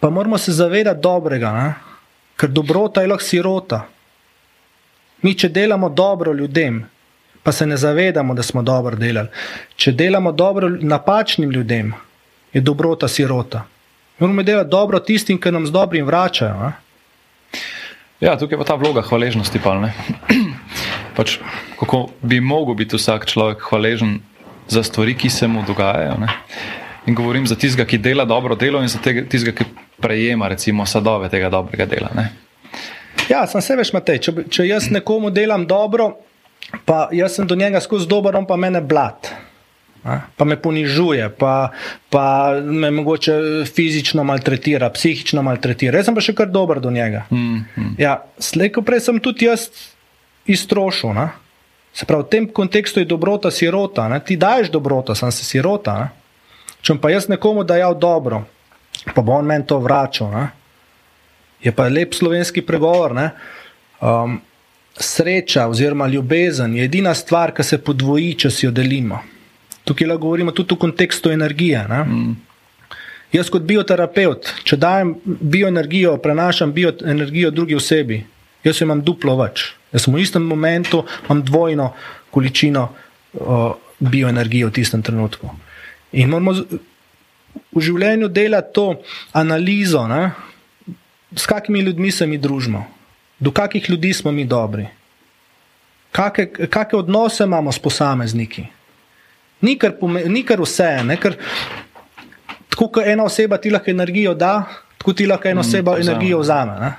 pa 0.00 0.10
moramo 0.10 0.38
se 0.38 0.52
zavedati 0.52 1.00
dobrega, 1.02 1.52
ne? 1.52 1.74
ker 2.38 2.50
dobrota 2.50 3.02
je 3.02 3.08
lahko 3.10 3.24
sirota. 3.24 3.82
Mi, 5.22 5.34
če 5.34 5.48
delamo 5.48 5.88
dobro 5.88 6.32
ljudem, 6.32 6.84
pa 7.42 7.52
se 7.52 7.66
ne 7.66 7.76
zavedamo, 7.76 8.34
da 8.34 8.42
smo 8.42 8.62
dobro 8.62 8.96
delali. 8.96 9.28
Če 9.76 9.92
delamo 9.92 10.32
dobro 10.32 10.68
napačnim 10.68 11.50
ljudem, 11.50 11.92
je 12.52 12.60
dobrota 12.60 13.08
sirota. 13.08 13.64
Moramo 14.18 14.42
delati 14.42 14.70
dobro 14.70 14.98
tistim, 14.98 15.38
ki 15.40 15.50
nam 15.54 15.66
z 15.66 15.70
dobrim 15.72 16.06
vračajo. 16.06 16.54
Ne? 16.54 16.72
Ja, 18.20 18.34
tukaj 18.38 18.56
je 18.56 18.58
pa 18.58 18.64
ta 18.66 18.74
vloga 18.74 19.02
hvaležnosti. 19.06 19.60
Pa, 19.62 19.76
pač, 21.16 21.38
kako 21.78 22.08
bi 22.22 22.40
lahko 22.42 22.74
bil 22.74 22.90
vsak 22.90 23.28
človek 23.30 23.62
hvaležen 23.70 24.18
za 24.68 24.82
stvari, 24.82 25.14
ki 25.14 25.30
se 25.30 25.46
mu 25.46 25.62
dogajajo. 25.66 26.18
Ne? 26.18 26.28
In 27.06 27.14
govorim 27.14 27.46
za 27.46 27.54
tistega, 27.54 27.86
ki 27.86 27.98
dela 27.98 28.24
dobro 28.24 28.56
delo, 28.56 28.82
in 28.82 28.88
za 28.88 28.98
tistega, 28.98 29.54
ki 29.54 29.64
prejema 30.02 30.48
recimo, 30.48 30.86
sadove 30.86 31.30
tega 31.30 31.50
dobrega 31.50 31.86
dela. 31.86 32.10
Ne? 32.14 32.28
Ja, 33.30 33.46
sem 33.46 33.62
se 33.62 33.76
veš, 33.76 33.92
Matej. 33.94 34.18
Če, 34.18 34.32
če 34.50 34.66
jaz 34.66 34.90
nekomu 34.90 35.30
delam 35.30 35.66
dobro, 35.66 36.16
pa 36.84 37.06
jaz 37.14 37.38
sem 37.38 37.46
do 37.46 37.54
njega 37.54 37.80
skozi 37.80 38.08
dober, 38.10 38.34
on 38.36 38.50
pa 38.50 38.56
mene 38.56 38.82
blat. 38.82 39.30
Pa 40.02 40.44
me 40.44 40.56
ponižuje, 40.56 41.28
pa, 41.38 41.70
pa 42.10 42.24
me 42.62 42.90
mogoče 42.90 43.34
fizično 43.66 44.24
maltretira, 44.24 44.90
psihično 44.94 45.42
maltretira. 45.42 45.98
Jaz 45.98 46.08
sem 46.08 46.16
pa 46.16 46.24
še 46.24 46.34
kar 46.38 46.48
dober 46.52 46.80
do 46.80 46.90
njega. 46.94 47.26
Mm, 47.30 47.64
mm. 47.76 47.94
Ja, 48.00 48.22
Slejko 48.38 48.84
prej 48.86 49.04
sem 49.08 49.20
tudi 49.20 49.48
jaz 49.48 49.68
iztrošil. 50.46 51.12
Ne? 51.18 51.28
Se 51.92 52.06
pravi, 52.06 52.24
v 52.24 52.32
tem 52.32 52.48
kontekstu 52.48 53.02
je 53.02 53.10
dobrota 53.10 53.50
sirota. 53.50 54.08
Ne? 54.08 54.20
Ti 54.24 54.38
daješ 54.40 54.72
dobrota, 54.72 55.16
sem 55.18 55.32
se 55.34 55.44
sirota. 55.44 55.98
Ne? 55.98 56.08
Če 56.82 56.96
pa 57.02 57.10
jaz 57.10 57.26
nekomu 57.28 57.66
dajal 57.66 57.98
dobro, 57.98 58.44
pa 59.14 59.20
bo 59.20 59.34
on 59.34 59.48
meni 59.48 59.66
to 59.66 59.80
vračal. 59.82 60.30
Ne? 60.30 60.44
Je 61.64 61.74
pa 61.74 61.88
lep 61.90 62.14
slovenski 62.14 62.62
pregovor. 62.62 63.16
ne. 63.18 63.32
Um, 63.98 64.38
sreča 65.00 65.66
oziroma 65.68 66.06
ljubezen 66.06 66.76
je 66.76 66.84
edina 66.84 67.14
stvar, 67.14 67.54
ki 67.54 67.62
se 67.62 67.78
podvoji, 67.78 68.34
če 68.34 68.50
si 68.50 68.66
jo 68.66 68.72
delimo. 68.74 69.20
Tukaj 69.88 70.10
lahko 70.10 70.26
govorimo 70.26 70.52
tudi 70.52 70.76
v 70.76 70.82
kontekstu 70.84 71.32
energije. 71.32 71.80
Ne? 71.88 72.02
Mm. 72.04 72.36
Jaz 73.32 73.50
kot 73.52 73.64
bioterapeut, 73.68 74.48
če 74.64 74.78
dajem 74.80 75.14
bioenergijo, 75.24 76.14
prenašam 76.24 76.72
bioenergijo 76.72 77.50
drugi 77.52 77.76
osebi, 77.76 78.22
jaz 78.64 78.80
jo 78.80 78.86
imam 78.88 79.02
duplo 79.04 79.36
več. 79.40 79.66
Jaz 79.92 80.06
v 80.08 80.20
istem 80.22 80.44
momentu, 80.48 81.02
imam 81.26 81.42
dvojno 81.44 81.90
količino 82.32 82.86
uh, 82.88 83.72
bioenergije 84.00 84.68
v 84.68 84.74
tistem 84.80 85.04
trenutku. 85.04 85.50
In 86.16 86.32
moramo 86.32 86.54
v 86.54 87.82
življenju 87.84 88.30
delati 88.32 88.72
to 88.76 88.86
analizo, 89.36 90.06
ne? 90.08 90.30
s 91.36 91.44
kakimi 91.46 91.82
ljudmi 91.84 92.10
se 92.10 92.26
mi 92.26 92.38
družimo, 92.40 92.86
do 93.38 93.52
kakih 93.52 93.90
ljudi 93.90 94.14
smo 94.16 94.32
mi 94.32 94.46
dobri, 94.48 94.86
kakšne 96.12 96.96
odnose 96.96 97.44
imamo 97.44 97.72
s 97.72 97.78
posamezniki. 97.78 98.64
Ni 99.60 99.78
kar, 99.78 99.96
ni 100.26 100.44
kar 100.46 100.60
vse, 100.62 101.02
ne? 101.04 101.16
ker 101.16 101.34
tako 102.70 102.88
kot 102.94 103.06
ena 103.06 103.24
oseba 103.26 103.58
ti 103.58 103.70
lahko 103.70 103.90
energijo 103.90 104.34
da, 104.34 104.62
tako 104.98 105.12
ti 105.12 105.26
lahko 105.26 105.48
ena 105.48 105.60
Mm, 105.62 105.66
oseba 105.66 105.96
vzame. 105.96 106.10
energijo 106.10 106.38
vzame. 106.38 106.80
Ne? 106.80 106.92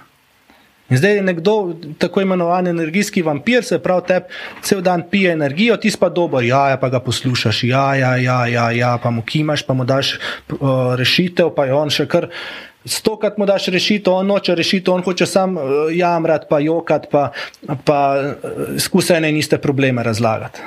In 0.89 0.97
zdaj 0.97 1.15
je 1.15 1.21
nekdo, 1.21 1.73
tako 2.01 2.21
imenovan 2.21 2.67
energijski 2.67 3.21
vampir, 3.21 3.63
se 3.63 3.77
pravi, 3.79 4.01
te 4.07 4.21
cel 4.61 4.81
dan 4.81 5.03
pije 5.09 5.31
energijo, 5.31 5.77
ti 5.77 5.91
pa 5.99 6.09
dober, 6.09 6.43
ja, 6.43 6.69
ja, 6.69 6.77
pa 6.77 6.89
ga 6.89 6.99
poslušaš, 6.99 7.63
ja, 7.63 7.95
ja, 7.95 8.15
ja, 8.17 8.47
ja, 8.47 8.71
ja 8.71 8.97
pa 9.03 9.09
mu 9.09 9.21
kimaš, 9.21 9.61
pa 9.67 9.73
mu 9.73 9.85
daš 9.85 10.15
uh, 10.49 10.95
rešitev, 10.97 11.53
pa 11.55 11.65
je 11.65 11.73
on 11.73 11.89
še 11.93 12.07
kar. 12.09 12.27
Stokrat 12.85 13.37
mu 13.37 13.45
daš 13.45 13.67
rešitev, 13.67 14.13
on 14.13 14.27
noče 14.27 14.55
rešitev, 14.55 14.93
on 14.93 15.03
hoče 15.05 15.25
sam 15.29 15.57
uh, 15.57 15.63
jamrati, 15.93 16.47
pa 16.49 16.59
jokati, 16.59 17.07
pa, 17.11 17.29
pa 17.85 17.99
uh, 18.17 18.79
skusaj 18.81 19.17
ene 19.21 19.29
in 19.29 19.37
iste 19.37 19.61
probleme 19.61 20.03
razlagati. 20.03 20.59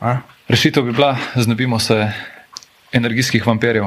A? 0.00 0.18
Rešitev 0.48 0.82
bi 0.82 0.92
bila, 0.92 1.16
znebimo 1.36 1.78
se 1.78 2.12
energijskih 2.92 3.46
vampirjev. 3.46 3.84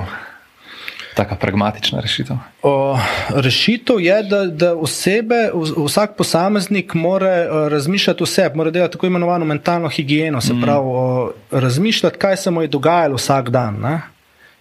Taka 1.16 1.36
pragmatična 1.36 2.00
rešitev. 2.00 2.36
O, 2.64 2.98
rešitev 3.30 4.00
je, 4.00 4.24
da, 4.24 4.46
da 4.46 4.76
osebe, 4.76 5.50
vsak 5.88 6.16
posameznik 6.18 6.94
mora 6.94 7.30
eh, 7.30 7.50
razmišljati 7.70 8.24
o 8.24 8.26
sebi, 8.26 8.58
mora 8.58 8.72
delati 8.72 8.92
tako 8.92 9.06
imenovano 9.06 9.46
mentalno 9.46 9.90
higieno, 9.90 10.42
se 10.42 10.54
Mm. 10.54 10.62
pravi, 10.62 10.86
o, 10.86 11.32
razmišljati, 11.52 12.18
kaj 12.18 12.38
se 12.38 12.52
mu 12.52 12.62
je 12.62 12.68
dogajalo 12.68 13.16
vsak 13.16 13.50
dan. 13.50 13.80
Ne? 13.82 14.02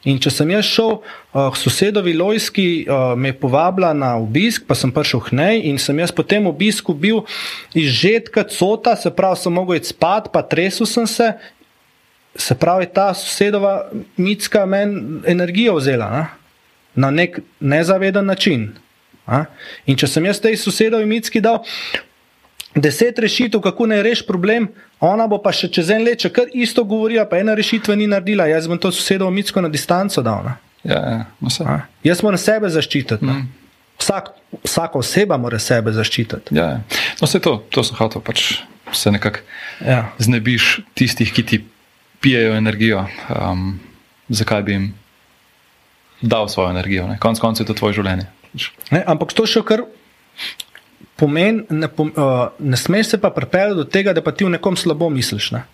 In 0.05 0.19
če 0.19 0.31
sem 0.31 0.51
jaz 0.51 0.65
šel 0.65 0.87
uh, 0.97 1.03
k 1.53 1.57
sosedovi 1.61 2.15
Lojski, 2.17 2.87
uh, 2.89 3.19
me 3.19 3.29
je 3.29 3.37
povabila 3.37 3.93
na 3.93 4.15
obisk, 4.17 4.63
pa 4.67 4.75
sem 4.75 4.93
prišel 4.93 5.21
k 5.21 5.37
njej 5.37 5.61
in 5.69 5.79
sem 5.79 5.99
jaz 5.99 6.13
po 6.13 6.23
tem 6.23 6.47
obisku 6.47 6.95
bil 6.95 7.21
izžetka 7.77 8.47
cota, 8.49 8.97
se 8.97 9.11
pravi, 9.11 9.37
sem 9.37 9.53
mogel 9.53 9.77
iti 9.77 9.93
spat, 9.93 10.33
pa 10.33 10.41
tresel 10.43 10.89
sem 10.89 11.07
se. 11.07 11.33
Se 12.37 12.55
pravi, 12.55 12.87
ta 12.95 13.15
sosedova 13.15 13.91
mitska 14.17 14.67
meni 14.67 15.21
energijo 15.27 15.75
vzela. 15.77 16.11
Ne? 16.11 16.27
na 16.95 17.11
nek 17.11 17.39
nezaveden 17.61 18.27
način. 18.27 18.73
A? 19.27 19.45
In 19.87 19.97
če 19.97 20.09
sem 20.11 20.25
jaz 20.27 20.41
tej 20.43 20.57
sosedovi 20.59 21.07
mitski 21.07 21.41
dal 21.41 21.63
deset 22.75 23.19
rešitev, 23.19 23.61
kako 23.63 23.87
naj 23.87 24.03
reši 24.03 24.27
problem, 24.27 24.69
ona 25.01 25.27
bo 25.31 25.39
pa 25.43 25.53
še 25.55 25.71
čez 25.73 25.91
en 25.91 26.05
let, 26.07 26.19
če 26.23 26.31
kar 26.35 26.51
isto 26.55 26.85
govorila, 26.85 27.25
pa 27.31 27.39
ena 27.39 27.55
rešitve 27.55 27.97
ni 27.97 28.07
naredila, 28.11 28.47
jaz 28.51 28.67
bom 28.71 28.79
to 28.79 28.91
sosedovo 28.95 29.31
mitsko 29.31 29.63
na 29.63 29.69
distanco 29.71 30.23
dal. 30.23 30.45
Ne? 30.47 30.55
Ja, 30.83 30.99
ja, 30.99 31.25
vse. 31.47 31.65
A? 31.67 31.79
Jaz 32.05 32.23
moram 32.27 32.39
sebe 32.43 32.71
zaščititi. 32.71 33.25
ne. 33.27 33.41
Vsak, 34.01 34.31
vsaka 34.65 34.99
oseba 34.99 35.37
mora 35.39 35.59
sebe 35.63 35.93
zaščititi. 35.93 36.55
Ja, 36.57 36.65
ja. 36.75 37.03
no, 37.21 37.27
vse 37.27 37.41
to, 37.45 37.59
to 37.71 37.85
sem 37.87 37.99
hotel, 37.99 38.23
pač 38.25 38.63
se 38.93 39.11
nekako 39.15 39.47
Ja. 39.87 40.11
znebiš 40.19 40.81
tistih, 40.95 41.31
ki 41.33 41.43
ti 41.47 41.59
pijejo 42.21 42.55
energijo. 42.57 43.05
Um, 43.29 43.81
zakaj 44.29 44.63
bi 44.63 44.73
jim 44.73 44.95
dal 46.21 46.49
svojo 46.49 46.71
energijo? 46.71 47.07
Ne? 47.09 47.19
Konec 47.19 47.41
koncev 47.41 47.65
je 47.65 47.73
to 47.73 47.75
tvoje 47.75 47.99
življenje. 48.01 48.27
Ne, 48.91 49.03
ampak 49.07 49.33
to 49.33 49.47
še 49.47 49.63
kar 49.67 49.85
pomeni, 51.21 51.65
ne, 51.71 51.89
pom, 51.89 52.11
uh, 52.17 52.49
ne 52.59 52.77
smeš 52.77 53.15
se 53.15 53.21
pa 53.21 53.31
pripeljati 53.31 53.79
do 53.79 53.85
tega, 53.85 54.15
da 54.17 54.23
pa 54.25 54.33
ti 54.33 54.45
v 54.45 54.55
nekom 54.57 54.77
slabo 54.77 55.11
misliš. 55.13 55.51
Ne? 55.55 55.65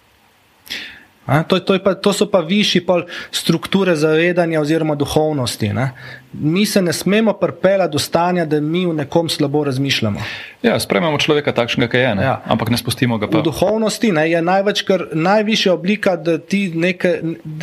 A, 1.26 1.42
to, 1.42 1.58
to, 1.58 1.74
pa, 1.82 1.94
to 1.98 2.12
so 2.14 2.28
pa 2.30 2.38
višji 2.38 2.84
pol 2.86 3.02
strukture 3.34 3.96
zavedanja 3.98 4.60
oziroma 4.60 4.94
duhovnosti. 4.94 5.72
Ne? 5.74 5.90
Mi 6.32 6.62
se 6.66 6.82
ne 6.82 6.92
smemo 6.92 7.32
pripeljati 7.32 7.92
do 7.92 7.98
stanja, 7.98 8.44
da 8.46 8.60
mi 8.60 8.86
v 8.86 8.94
nekom 8.94 9.28
slabo 9.28 9.64
razmišljamo. 9.64 10.22
Ja, 10.62 10.78
sprememo 10.80 11.18
človeka 11.18 11.52
takšnega, 11.52 11.90
ki 11.90 11.98
je, 11.98 12.14
ne? 12.14 12.22
Ja. 12.22 12.36
ampak 12.46 12.70
ne 12.70 12.78
spustimo 12.78 13.18
ga 13.18 13.26
V 13.26 13.30
pa. 13.30 13.42
duhovnosti 13.42 14.12
ne, 14.12 14.30
je 14.30 14.42
največ, 14.42 14.84
kar, 14.86 15.08
najvišja 15.12 15.74
oblika, 15.74 16.14
da 16.16 16.38
ti 16.38 16.70
neke, 16.74 17.18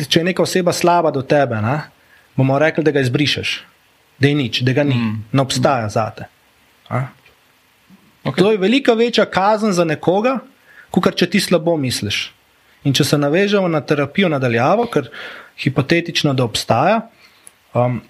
če 0.08 0.20
je 0.20 0.28
neka 0.28 0.44
oseba 0.44 0.72
slaba 0.72 1.10
do 1.10 1.24
tebe, 1.24 1.56
ne, 1.64 1.80
bomo 2.36 2.60
rekli, 2.60 2.84
da 2.84 2.92
ga 2.92 3.00
izbrišeš, 3.00 3.56
da 4.20 4.28
je 4.28 4.34
nič, 4.34 4.60
da 4.60 4.76
ga 4.76 4.84
ni, 4.84 5.00
mm. 5.00 5.24
ne 5.32 5.40
obstaja 5.42 5.88
zate. 5.88 6.28
A? 6.92 7.06
Okay. 8.24 8.44
To 8.44 8.52
je 8.52 8.60
velika 8.60 8.92
večja 8.92 9.24
kazen 9.24 9.72
za 9.72 9.88
nekoga, 9.88 10.38
kot 10.92 11.16
če 11.16 11.32
ti 11.32 11.40
slabo 11.40 11.76
misliš. 11.80 12.28
In 12.84 12.92
če 12.92 13.04
se 13.04 13.18
navežemo 13.18 13.68
na 13.68 13.80
terapijo 13.80 14.28
nadaljavo, 14.28 14.86
ker 14.92 15.08
hipotetično 15.62 16.34
da 16.36 16.44
obstaja, 16.44 16.98
um, 17.74 18.00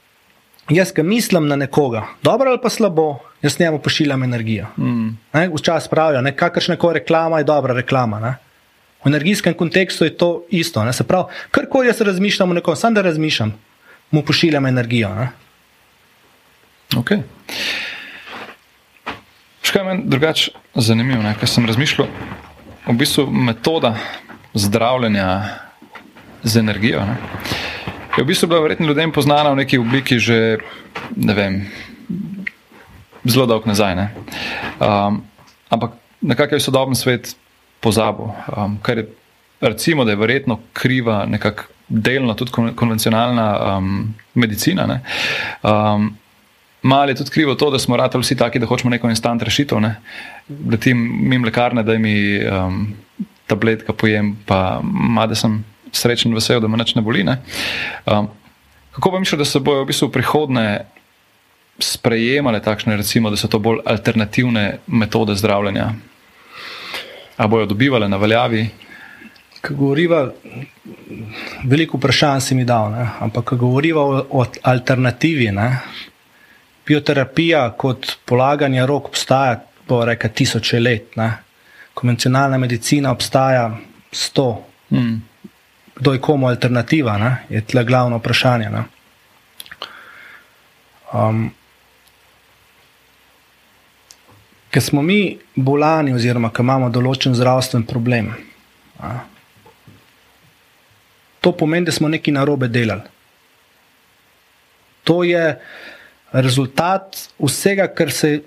jaz, 0.73 0.93
ki 0.95 1.05
mislim 1.07 1.47
na 1.49 1.57
nekoga, 1.57 2.07
dobro 2.23 2.51
ali 2.51 2.61
pa 2.63 2.71
slabo, 2.71 3.19
jaz 3.43 3.61
njemu 3.61 3.79
pošiljam 3.79 4.23
energijo. 4.23 4.67
Mm. 4.77 5.09
Ne, 5.33 5.49
včasih 5.55 5.91
pravijo, 5.91 6.23
ne, 6.23 6.37
kakršna 6.37 6.77
koli 6.77 7.01
reklama 7.01 7.39
je 7.39 7.45
dobra 7.45 7.75
reklama. 7.75 8.21
Ne. 8.21 8.35
V 9.05 9.09
energijskem 9.13 9.55
kontekstu 9.55 10.05
je 10.05 10.17
to 10.17 10.45
isto. 10.51 10.85
Ne. 10.85 10.93
Se 10.93 11.05
pravi, 11.05 11.25
karkoli 11.51 11.87
jaz 11.87 12.01
razmišljam 12.01 12.51
o 12.51 12.55
nekom, 12.55 12.77
samo 12.77 12.95
da 12.95 13.03
razmišljam, 13.03 13.55
mu 14.11 14.23
pošiljam 14.23 14.67
energijo. 14.67 15.15
Ne. 15.15 15.29
Okay. 16.95 17.23
Še 19.65 19.73
kaj 19.73 19.85
meni 19.85 20.05
drugače 20.07 20.53
zanimivo, 20.75 21.23
ker 21.41 21.49
sem 21.49 21.67
razmišljal, 21.67 22.09
v 22.87 22.97
bistvu 23.01 23.27
metoda 23.33 23.95
zdravljenja 24.55 25.43
z 26.43 26.57
energijo. 26.57 27.01
Ne? 27.01 27.17
Je 28.17 28.23
v 28.25 28.27
bistvu 28.27 28.49
bila 28.49 28.61
verjetno 28.61 28.87
ljudem 28.87 29.13
poznana 29.13 29.51
v 29.51 29.57
neki 29.57 29.79
obliki 29.79 30.19
že 30.19 30.59
ne 31.17 31.35
vem, 31.35 31.67
zelo 33.25 33.47
dolgo 33.47 33.67
nazaj. 33.67 33.97
Ne? 33.97 34.09
Um, 34.81 35.23
ampak 35.71 35.93
nekako 36.21 36.55
je 36.55 36.61
sodoben 36.61 36.95
svet 36.95 37.37
pozabil, 37.81 38.31
um, 38.57 38.79
kar 38.83 38.99
je 38.99 39.09
recimo, 39.61 40.05
da 40.05 40.11
je 40.11 40.17
verjetno 40.17 40.61
kriva 40.73 41.25
nekako 41.27 41.63
delno 41.89 42.35
tudi 42.35 42.51
kon- 42.51 42.75
konvencionalna 42.75 43.77
um, 43.79 44.15
medicina. 44.35 44.87
ne. 44.87 45.01
Um, 45.63 46.17
Malo 46.85 47.09
je 47.09 47.15
tudi 47.15 47.31
krivo 47.31 47.55
to, 47.55 47.71
da 47.71 47.79
smo 47.79 47.97
ratali 47.97 48.23
vsi 48.23 48.37
taki, 48.37 48.59
da 48.59 48.67
hočemo 48.67 48.91
neko 48.91 49.09
instant 49.09 49.43
rešitev. 49.43 49.81
Ne? 49.81 49.95
Letim 50.71 50.99
mimo 51.29 51.47
lekarne, 51.47 51.83
da 51.83 51.99
mi 51.99 52.45
um, 52.45 52.95
tabletka 53.47 53.93
pojem, 53.93 54.35
pa 54.47 54.81
ma, 54.83 55.27
da 55.27 55.37
sem 55.39 55.61
srečen 55.93 56.35
vesel, 56.35 56.61
da 56.61 56.69
me 56.69 56.79
nič 56.81 56.95
ne 56.95 57.03
boli. 57.03 57.25
Ne? 57.25 57.39
Um, 58.07 58.29
kako 58.97 59.11
pa 59.15 59.19
misliš, 59.23 59.39
da 59.39 59.45
se 59.45 59.61
bojo 59.61 59.85
v 59.85 59.91
bistvu 59.91 60.09
v 60.09 60.17
prihodnje 60.19 60.69
sprejemale 61.79 62.63
takšne, 62.63 62.97
recimo, 62.97 63.31
da 63.31 63.37
so 63.37 63.51
to 63.51 63.59
bolj 63.59 63.83
alternativne 63.87 64.79
metode 64.87 65.35
zdravljenja? 65.35 65.93
A 67.37 67.47
bojo 67.51 67.67
dobivale 67.67 68.09
na 68.09 68.17
veljavi? 68.17 68.69
Ko 69.65 69.75
govoriva, 69.75 70.29
veliko 71.65 71.99
vprašanj 71.99 72.41
si 72.41 72.55
mi 72.55 72.67
dal, 72.69 72.93
ne? 72.93 73.07
ampak 73.21 73.45
ko 73.55 73.57
govoriva 73.57 74.05
o, 74.05 74.19
o 74.31 74.45
alternativi, 74.63 75.49
ne? 75.53 75.71
bioterapija 76.87 77.71
kot 77.81 78.19
polaganje 78.29 78.87
rok 78.87 79.09
obstaja, 79.09 79.63
bo 79.89 80.05
reka, 80.05 80.29
tisoče 80.29 80.81
let. 80.81 81.17
Ne? 81.17 81.31
Konvencionalna 81.95 82.59
medicina 82.59 83.13
obstaja 83.13 83.69
sto. 84.13 84.65
Hmm. 84.91 85.23
Kdo 85.95 86.13
je 86.13 86.21
komu 86.21 86.47
alternativa, 86.47 87.19
ne? 87.19 87.37
je 87.49 87.61
tle 87.61 87.85
glavno 87.85 88.19
vprašanje. 88.19 88.71
Ne? 88.71 88.83
Um, 91.13 91.51
Ker 94.75 94.83
smo 94.83 95.03
mi 95.07 95.39
bolani, 95.55 96.11
oziroma 96.19 96.49
ker 96.51 96.65
imamo 96.67 96.89
določen 96.91 97.37
zdravstven 97.39 97.85
problem, 97.87 98.33
a, 98.99 99.21
to 101.39 101.53
pomeni, 101.55 101.87
da 101.87 101.95
smo 101.95 102.11
nekaj 102.11 102.35
narobe 102.35 102.67
delali. 102.67 103.07
To 105.07 105.21
je 105.23 105.45
rezultat 106.35 107.21
vsega, 107.39 107.87
kar 107.87 108.11
se 108.11 108.33
je 108.33 108.41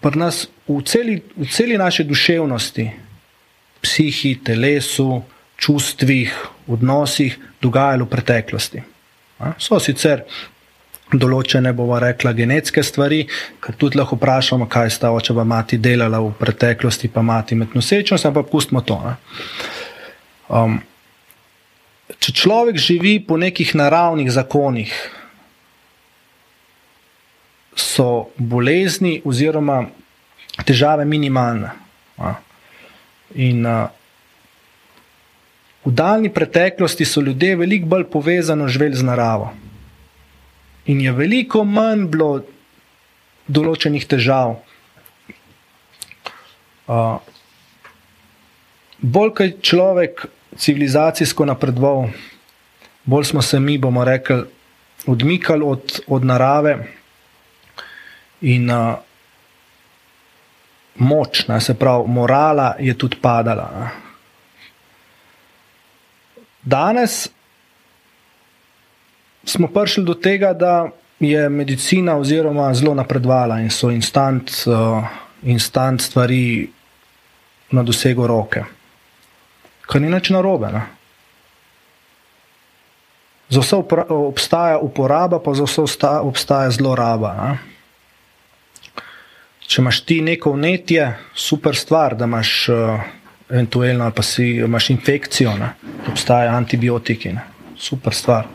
pri 0.00 0.22
nas 0.22 0.46
v 0.68 0.80
celi, 0.82 1.20
v 1.36 1.46
celi 1.50 1.78
naši 1.78 2.04
duševnosti, 2.04 2.90
psihi, 3.84 4.38
telesu, 4.44 5.22
čustvih, 5.56 6.32
odnosih 6.66 7.36
dogajalo 7.62 8.04
v 8.04 8.10
preteklosti. 8.10 8.82
So 9.58 9.78
sicer 9.82 10.24
določene, 11.12 11.74
bomo 11.76 11.98
rekla, 12.00 12.32
genetske 12.32 12.82
stvari, 12.82 13.24
ker 13.60 13.76
tudi 13.78 14.00
lahko 14.00 14.16
vprašamo, 14.16 14.66
kaj 14.70 14.90
sta 14.90 15.12
oče 15.14 15.36
pa 15.36 15.44
mati 15.44 15.78
delala 15.78 16.20
v 16.24 16.32
preteklosti, 16.38 17.10
pa 17.12 17.22
mati 17.22 17.54
med 17.54 17.76
nosečnostjo, 17.76 18.30
ampak 18.30 18.48
pustimo 18.50 18.80
to. 18.80 18.96
Um, 20.48 20.80
če 22.18 22.32
človek 22.32 22.80
živi 22.80 23.18
po 23.20 23.36
nekih 23.40 23.74
naravnih 23.76 24.32
zakonih, 24.32 24.94
so 27.74 28.30
bolezni 28.38 29.18
oziroma 29.26 29.84
težave 30.62 31.04
minimalne. 31.04 31.72
In 33.34 33.66
uh, 33.66 33.90
v 35.84 35.90
daljni 35.90 36.30
preteklosti 36.32 37.04
so 37.04 37.20
ljudje 37.20 37.56
veliko 37.56 37.90
bolj 37.90 38.04
povezani 38.12 38.68
živeli 38.68 38.94
z 38.94 39.02
naravo. 39.02 39.50
In 40.86 41.00
je 41.00 41.12
veliko 41.12 41.64
manj 41.64 42.06
bilo 42.12 42.44
določenih 43.48 44.06
težav. 44.06 44.60
Uh, 46.84 47.18
bolj 49.00 49.32
kot 49.34 49.62
človek 49.64 50.26
civilizacijsko 50.60 51.48
napredoval, 51.48 52.12
bolj 53.04 53.32
smo 53.32 53.42
se 53.42 53.60
mi, 53.60 53.78
bomo 53.78 54.04
rekli, 54.04 54.44
odmikali 55.06 55.64
od, 55.64 56.00
od 56.06 56.24
narave 56.24 56.76
in 58.40 58.70
uh, 58.70 59.00
moč, 60.96 61.46
ne, 61.48 61.60
se 61.60 61.74
pravi, 61.74 62.08
morala 62.08 62.74
je 62.78 62.94
tudi 62.98 63.16
padala. 63.22 63.70
Ne. 63.80 63.90
Danes 66.62 67.28
smo 69.44 69.68
prišli 69.68 70.04
do 70.04 70.14
tega, 70.14 70.52
da 70.52 70.88
je 71.20 71.48
medicina 71.48 72.16
oziroma 72.16 72.74
zelo 72.74 72.94
napredovala 72.94 73.60
in 73.60 73.70
so 73.70 73.90
instant, 73.90 74.50
uh, 74.66 75.04
instant 75.42 76.00
stvari 76.00 76.68
na 77.70 77.82
dosegu 77.82 78.26
roke. 78.26 78.64
Kar 79.86 80.00
ni 80.00 80.10
nič 80.10 80.30
narobe. 80.30 80.72
Ne? 80.72 80.82
Za 83.48 83.60
vse 83.60 83.76
obstaja 84.08 84.78
uporaba, 84.78 85.38
pa 85.38 85.54
za 85.54 85.64
vse 85.64 86.08
obstaja 86.24 86.70
zloraba. 86.70 87.34
Ne? 87.34 87.73
Če 89.64 89.80
imaš 89.80 90.02
ti 90.04 90.20
neko 90.20 90.52
vnetje, 90.52 91.06
super 91.34 91.76
stvar, 91.76 92.16
da 92.18 92.28
imaš 92.28 92.50
uh, 92.68 93.00
eventualno 93.48 94.04
ali 94.04 94.12
pa 94.16 94.22
si 94.22 94.48
imaš 94.64 94.90
infekcijo, 94.90 95.56
ne? 95.56 95.70
obstajajo 96.10 96.52
antibiotiki, 96.52 97.32
ne? 97.32 97.44
super 97.80 98.14
stvar. 98.14 98.46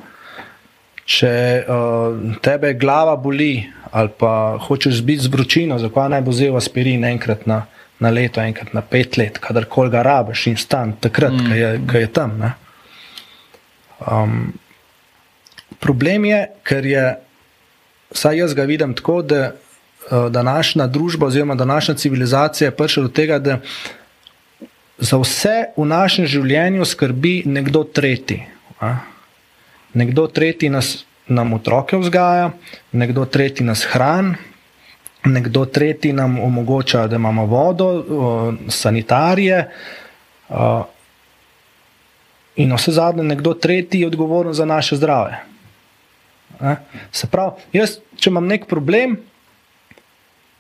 Če 1.10 1.32
uh, 1.65 2.36
tebe 2.45 2.76
glava 2.78 3.15
boli 3.17 3.54
ali 3.91 4.12
pa 4.19 4.58
hočeš 4.62 5.02
biti 5.02 5.26
z 5.26 5.32
vročino, 5.34 5.80
zakaj 5.82 6.12
naj 6.13 6.22
bo 6.22 6.34
vzel 6.34 6.58
aspirin 6.58 7.08
enkrat 7.10 7.48
na, 7.50 7.63
na 8.00 8.12
leto, 8.13 8.41
enkrat 8.41 8.76
na 8.78 8.84
pet 8.86 9.17
let, 9.17 9.39
kadarkoli 9.41 9.89
ga 9.89 10.04
rabiš 10.06 10.45
in 10.52 10.60
stan, 10.62 10.93
takrat, 11.02 11.34
mm. 11.34 11.48
ko 11.88 11.98
je, 11.98 12.04
je 12.04 12.12
tam. 12.13 12.36
Um, 14.06 14.36
problem 15.82 16.30
je, 16.30 16.43
ker 16.69 16.86
je, 16.86 17.08
vsaj 18.13 18.38
jaz 18.43 18.54
ga 18.54 18.67
vidim 18.69 18.93
tako, 18.93 19.24
da 19.26 19.41
uh, 19.50 19.68
današnja 20.30 20.88
družba 20.88 21.28
oziroma 21.28 21.56
današnja 21.56 21.95
civilizacija 21.95 22.67
je 22.67 22.76
prišla 22.76 23.04
do 23.04 23.10
tega, 23.10 23.39
da 23.39 23.60
za 24.98 25.17
vse 25.17 25.72
v 25.78 25.86
našem 25.86 26.26
življenju 26.26 26.86
skrbi 26.86 27.43
nekdo 27.45 27.84
tretji. 27.84 28.43
A? 28.80 28.98
nekdo 29.93 30.28
tretji 30.28 30.69
nas, 30.69 31.06
nam 31.28 31.54
otroke 31.54 31.98
vzgaja, 31.98 32.52
nekdo 32.91 33.26
tretji 33.26 33.65
nas 33.65 33.86
hrani, 33.86 34.36
nekdo 35.26 35.65
tretji 35.65 36.13
nam 36.13 36.39
omogoča, 36.39 37.08
da 37.08 37.15
imamo 37.15 37.45
vodo, 37.45 37.89
sanitarije. 38.69 39.65
In 42.56 42.74
vse 42.76 42.91
zadnje, 42.91 43.24
nekdo 43.24 43.54
tretji 43.54 44.02
je 44.02 44.08
odgovoren 44.08 44.54
za 44.54 44.65
naše 44.65 44.95
zdravje. 44.95 45.39
Se 47.12 47.28
pravi, 47.28 47.52
jaz, 47.74 48.00
če 48.17 48.30
imam 48.30 48.48
nek 48.48 48.65
problem, 48.67 49.17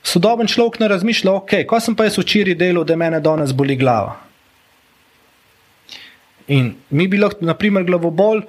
sodoben 0.03 0.47
človek 0.47 0.79
ne 0.79 0.87
razmišlja, 0.87 1.31
ok, 1.31 1.53
ko 1.67 1.79
sem 1.79 1.95
pa 1.95 2.07
jaz 2.07 2.17
včeraj 2.17 2.55
delal, 2.55 2.83
da 2.83 2.95
me 2.95 3.11
danes 3.19 3.53
boli 3.53 3.75
glava. 3.75 4.17
In 6.47 6.73
mi 6.89 7.07
bi 7.07 7.17
lahko, 7.17 7.45
naprimer, 7.45 7.83
glavobol 7.85 8.41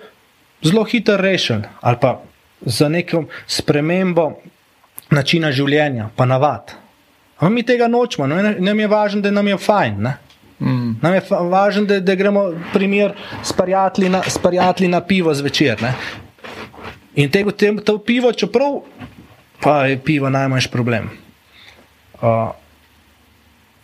zelo 0.65 0.85
hitro 0.85 1.17
rešen 1.17 1.65
ali 1.81 1.97
pa 2.01 2.21
za 2.61 2.89
neko 2.89 3.25
spremembo 3.47 4.31
načina 5.11 5.53
življenja, 5.53 6.09
pa 6.17 6.25
navad. 6.25 6.75
Ampak 7.41 7.55
mi 7.55 7.63
tega 7.65 7.89
nočemo, 7.89 8.27
no, 8.29 8.37
nam 8.59 8.81
je 8.81 8.89
važno, 8.89 9.21
da 9.25 9.31
nam 9.31 9.49
je 9.49 9.57
fajn. 9.57 10.09
Mm. 10.61 10.91
Nam 11.01 11.15
je 11.15 11.23
važno, 11.31 11.85
da, 11.89 12.01
da 12.05 12.15
gremo 12.15 12.51
primer 12.73 13.15
s 13.43 13.53
prijatelji 13.57 14.11
na, 14.13 14.21
na 14.93 15.01
pivo 15.01 15.35
zvečer. 15.35 15.81
Ne? 15.83 15.95
In 17.17 17.31
tega, 17.33 17.51
te, 17.51 17.73
to 17.85 17.97
pivo, 17.99 18.33
čeprav 18.33 18.83
pa 19.61 19.87
je 19.87 19.99
pivo 20.05 20.29
najmanjši 20.31 20.71
problem. 20.73 21.11
Uh, 22.21 22.53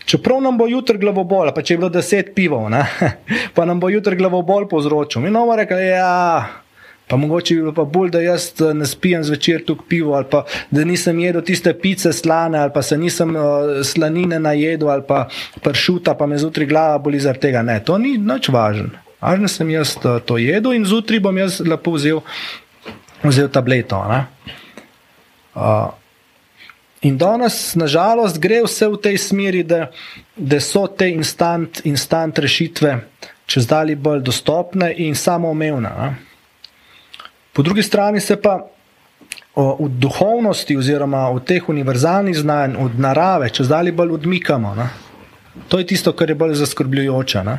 čeprav 0.05 0.43
nam 0.45 0.59
bo 0.59 0.69
jutri 0.71 0.99
glavobol, 0.99 1.51
pa 1.55 1.63
če 1.63 1.75
je 1.75 1.81
bilo 1.81 1.91
deset 1.91 2.35
pivov, 2.37 2.69
ne? 2.71 2.85
pa 3.57 3.65
nam 3.65 3.81
bo 3.81 3.91
jutri 3.93 4.17
glavobol 4.17 4.69
povzročil. 4.71 5.25
Bomo 5.25 5.57
rekli, 5.57 5.77
da 5.77 5.91
ja, 5.97 6.15
Pa 7.07 7.17
mogoče 7.17 7.55
bi 7.55 7.61
bilo 7.61 7.73
pa 7.75 7.85
bolj, 7.85 8.11
da 8.11 8.21
jaz 8.21 8.49
eh, 8.61 8.75
ne 8.75 8.87
spijem 8.87 9.25
zvečer 9.25 9.65
tu 9.65 9.77
pivo, 9.89 10.15
ali 10.15 10.27
pa 10.31 10.45
da 10.71 10.85
nisem 10.85 11.19
jedel 11.19 11.43
tiste 11.43 11.75
pice 11.79 12.13
slane, 12.13 12.59
ali 12.59 12.73
pa 12.75 12.83
se 12.83 12.99
nisem 12.99 13.37
uh, 13.37 13.43
slanine 13.85 14.41
najedel, 14.41 14.91
ali 14.91 15.03
pa 15.09 15.29
pršuta, 15.63 16.15
pa 16.15 16.27
me 16.27 16.39
zjutraj 16.39 16.67
glava 16.67 16.99
boli 16.99 17.21
zaradi 17.21 17.41
tega. 17.41 17.63
Ne, 17.63 17.79
to 17.85 17.99
ni 17.99 18.17
nič 18.19 18.49
važno. 18.49 18.91
Važno 19.23 19.49
sem 19.49 19.71
jaz 19.71 19.95
uh, 20.03 20.19
to 20.25 20.39
jedel 20.39 20.75
in 20.75 20.85
zjutraj 20.85 21.23
bom 21.23 21.39
jaz 21.39 21.61
lepo 21.63 21.95
vzel, 21.95 22.21
vzel 23.23 23.49
tableto. 23.55 24.03
Uh, 25.55 25.95
in 27.03 27.19
danes, 27.19 27.75
nažalost, 27.75 28.39
gre 28.41 28.63
vse 28.65 28.89
v 28.89 29.01
tej 29.03 29.19
smeri, 29.19 29.63
da, 29.63 29.91
da 30.37 30.61
so 30.61 30.87
te 30.87 31.11
instant, 31.11 31.83
instant 31.85 32.39
rešitve 32.39 33.01
čez 33.47 33.67
dalje 33.67 33.97
bolj 33.97 34.21
dostopne 34.21 34.95
in 34.97 35.15
samoumevne. 35.15 36.15
Po 37.53 37.63
drugi 37.63 37.83
strani 37.83 38.21
se 38.21 38.37
pa 38.43 38.67
v 39.57 39.89
duhovnosti, 39.89 40.77
oziroma 40.77 41.31
v 41.33 41.41
teh 41.41 41.69
univerzalnih 41.69 42.37
znanj, 42.37 42.77
od 42.77 42.99
narave, 43.01 43.49
če 43.49 43.65
zdaj 43.65 43.93
bolj 43.97 44.19
odmikamo. 44.19 44.75
Ne? 44.77 44.91
To 45.73 45.81
je 45.81 45.87
tisto, 45.87 46.13
kar 46.13 46.29
je 46.29 46.37
bolj 46.37 46.59
zaskrbljujoče. 46.61 47.45
Ne? 47.45 47.57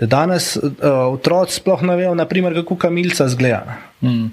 Da 0.00 0.06
danes 0.06 0.56
uh, 0.56 0.74
otroci 1.08 1.56
sploh 1.56 1.80
ne 1.88 1.96
vejo, 1.96 2.12
naprimer, 2.14 2.54
kako 2.60 2.76
kamilca 2.76 3.28
zgleda. 3.32 3.78
Mm. 4.04 4.28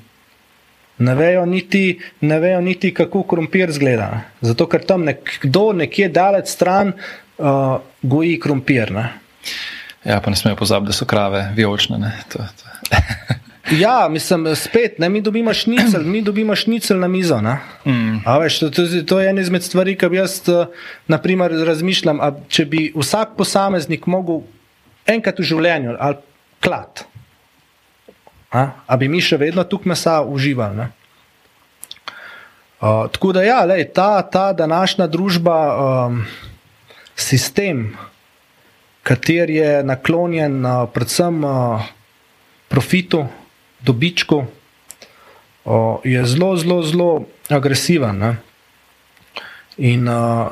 Ne 0.98 1.16
vejo, 1.16 1.46
niti, 1.46 2.00
ne 2.22 2.40
vejo 2.40 2.62
niti, 2.62 2.94
kako 2.94 3.24
krompir 3.24 3.72
zgleda. 3.72 4.10
Zato, 4.42 4.66
ker 4.70 4.86
tam 4.86 5.06
nekdo 5.06 5.72
nekje 5.78 6.10
daleč 6.10 6.50
stran 6.50 6.94
uh, 6.94 7.78
goji 8.02 8.40
krompir. 8.40 8.92
Ne? 8.92 9.10
Ja, 10.06 10.22
pa 10.22 10.34
ne 10.34 10.40
smejo 10.40 10.56
pozabiti, 10.56 10.94
da 10.94 10.98
so 10.98 11.06
krave 11.06 11.52
vijolične. 11.56 12.14
To, 12.34 12.48
to. 12.62 12.98
Ja, 13.72 14.08
mislim, 14.10 14.56
spet, 14.56 15.00
ne, 15.00 15.10
mi 15.10 15.22
dobimo 15.22 15.54
šnicel, 15.54 16.04
mi 16.04 16.22
dobimo 16.22 16.56
šnicel 16.56 17.00
na 17.00 17.08
mizo. 17.08 17.42
Mm. 17.86 18.40
Veš, 18.42 18.60
to, 18.60 18.70
to, 18.70 18.82
to 19.08 19.20
je 19.20 19.30
ena 19.30 19.42
izmed 19.42 19.64
stvari, 19.64 19.98
ki 19.98 20.10
bi 20.10 20.18
jaz 20.18 20.40
eh, 20.50 20.66
naprimer, 21.08 21.52
razmišljal. 21.68 22.22
Če 22.48 22.66
bi 22.66 22.86
vsak 22.96 23.36
posameznik 23.38 24.08
mogel 24.08 24.46
enkrat 25.08 25.40
v 25.40 25.48
življenju 25.52 25.98
ali 26.00 26.24
klad, 26.64 27.04
a, 28.52 28.62
a 28.88 28.98
bi 28.98 29.10
mi 29.12 29.22
še 29.22 29.38
vedno 29.38 29.64
tukaj 29.64 29.92
mesa 29.92 30.22
uživali. 30.22 30.88
Uh, 32.78 33.08
tako 33.12 33.32
da, 33.34 33.42
ja, 33.44 33.64
lej, 33.66 33.88
ta, 33.94 34.22
ta 34.22 34.52
današnja 34.54 35.08
družba, 35.10 35.58
um, 36.08 36.22
sistem, 37.16 37.98
kater 39.04 39.50
je 39.50 39.82
naklonjen 39.84 40.62
uh, 40.66 40.86
predvsem 40.94 41.44
uh, 41.44 41.88
profitu, 42.70 43.26
dobičku, 43.82 44.44
o, 45.66 46.02
je 46.04 46.26
zelo, 46.26 46.56
zelo, 46.58 46.84
zelo 46.84 47.26
agresiven. 47.50 48.18
Ne? 48.18 48.36
In 49.78 50.08
a, 50.08 50.52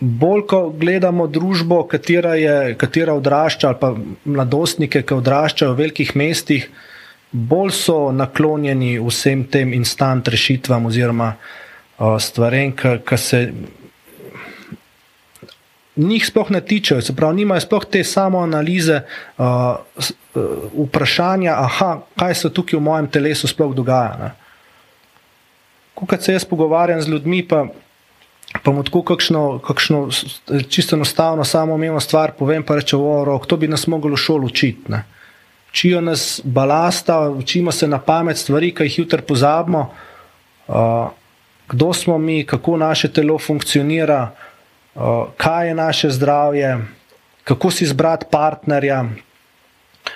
bolj, 0.00 0.44
ko 0.48 0.60
gledamo 0.76 1.26
družbo, 1.26 1.82
katera, 1.88 2.34
je, 2.34 2.74
katera 2.80 3.14
odrašča, 3.14 3.68
ali 3.68 3.80
pa 3.80 3.92
mladostnike, 4.24 5.02
ki 5.04 5.18
odraščajo 5.20 5.74
v 5.74 5.82
velikih 5.84 6.14
mestih, 6.16 6.70
bolj 7.30 7.74
so 7.76 7.98
naklonjeni 8.12 8.96
vsem 8.98 9.44
tem 9.52 9.74
instant 9.76 10.28
rešitvam 10.28 10.88
oziroma 10.90 11.34
uh, 11.36 12.16
stvarem, 12.18 12.72
ki 12.74 13.18
se 13.18 13.42
njih 16.00 16.26
sploh 16.26 16.50
ne 16.50 16.60
tičejo, 16.64 17.02
se 17.04 17.14
pravi, 17.16 17.42
nimajo 17.42 17.60
sploh 17.60 17.84
te 17.84 18.02
samo 18.04 18.40
analize, 18.40 19.02
uh, 19.36 20.08
vprašanja, 20.86 21.54
aha, 21.58 21.90
kaj 22.18 22.34
se 22.34 22.52
tukaj 22.54 22.78
v 22.78 22.82
mojem 22.82 23.10
telesu 23.10 23.50
sploh 23.50 23.74
dogaja. 23.76 24.32
Ko 25.94 26.06
se 26.16 26.32
jaz 26.32 26.46
pogovarjam 26.48 27.02
z 27.02 27.12
ljudmi, 27.12 27.42
pa, 27.48 27.66
pa 28.62 28.72
mu 28.72 28.82
tako 28.82 29.02
kakšno, 29.02 29.58
kakšno 29.58 30.08
čisto 30.68 30.96
enostavno, 30.96 31.44
samo 31.44 31.74
umevno 31.74 32.00
stvar 32.00 32.32
povem, 32.38 32.62
pa 32.62 32.76
reče, 32.76 32.96
rok, 33.24 33.46
to 33.46 33.56
bi 33.56 33.68
nas 33.68 33.86
moglo 33.86 34.14
v 34.14 34.20
šoli 34.20 34.46
učiti. 34.46 34.92
Ne. 34.92 35.04
Učijo 35.70 36.00
nas 36.00 36.40
balasta, 36.44 37.20
učimo 37.30 37.72
se 37.72 37.88
na 37.88 37.98
pamet 37.98 38.38
stvari, 38.38 38.74
ki 38.74 38.82
jih 38.82 38.98
jutri 38.98 39.22
pozabimo, 39.22 39.90
uh, 40.68 40.74
kdo 41.68 41.92
smo 41.94 42.18
mi, 42.18 42.42
kako 42.46 42.76
naše 42.76 43.12
telo 43.12 43.38
funkcionira 43.38 44.32
kaj 45.36 45.68
je 45.68 45.74
naše 45.74 46.10
zdravje, 46.10 46.78
kako 47.44 47.70
si 47.70 47.84
izbrati 47.84 48.26
partnerja, 48.30 49.04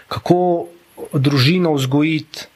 kako 0.08 0.66
družino 1.12 1.72
vzgojiti. 1.72 2.46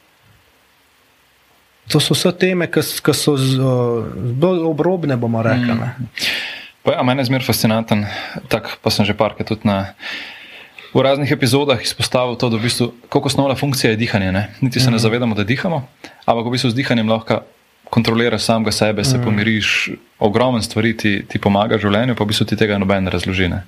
To 1.88 2.00
so 2.00 2.14
vse 2.14 2.32
teme, 2.36 2.68
ki 2.68 3.14
so 3.16 3.36
zelo 3.40 4.68
obrobne, 4.68 5.16
bomo 5.16 5.42
rekli. 5.42 5.72
Mm. 5.72 6.08
Ja, 6.88 7.02
mene 7.04 7.24
je 7.24 7.28
zmeraj 7.28 7.46
fascinanten, 7.48 8.06
tak, 8.48 8.76
pa 8.80 8.92
sem 8.92 9.04
že 9.04 9.16
parkrat 9.16 9.48
tudi 9.48 9.68
na. 9.68 9.92
V 10.88 11.04
raznih 11.04 11.28
epizodah 11.28 11.76
izpostavil 11.84 12.36
to, 12.40 12.48
da 12.48 12.56
v 12.56 12.64
bistvu, 12.64 12.86
kako 13.12 13.28
osnovna 13.28 13.52
funkcija 13.52 13.92
je 13.92 14.00
dihanje. 14.00 14.32
Ne? 14.32 14.48
Niti 14.64 14.80
se 14.80 14.88
ne 14.88 14.96
mhm. 14.96 15.04
zavedamo, 15.04 15.36
da 15.36 15.44
dihamo, 15.44 15.84
ampak 16.24 16.44
v 16.48 16.52
bistvu 16.56 16.72
z 16.72 16.80
dihanjem 16.80 17.08
lahko 17.08 17.44
kontroliraš 17.90 18.44
samega 18.44 18.72
sebe, 18.72 19.04
se 19.04 19.18
mm. 19.18 19.24
pomiriš, 19.24 19.90
ogromno 20.18 20.62
stvari 20.62 20.96
ti, 20.96 21.24
ti 21.28 21.38
pomaga 21.40 21.76
v 21.76 21.88
življenju, 21.88 22.16
pa 22.16 22.24
v 22.24 22.32
bistvu 22.32 22.46
ti 22.48 22.56
tega 22.56 22.76
noben 22.80 23.04
ne 23.04 23.12
razloži. 23.12 23.48
Ne? 23.48 23.62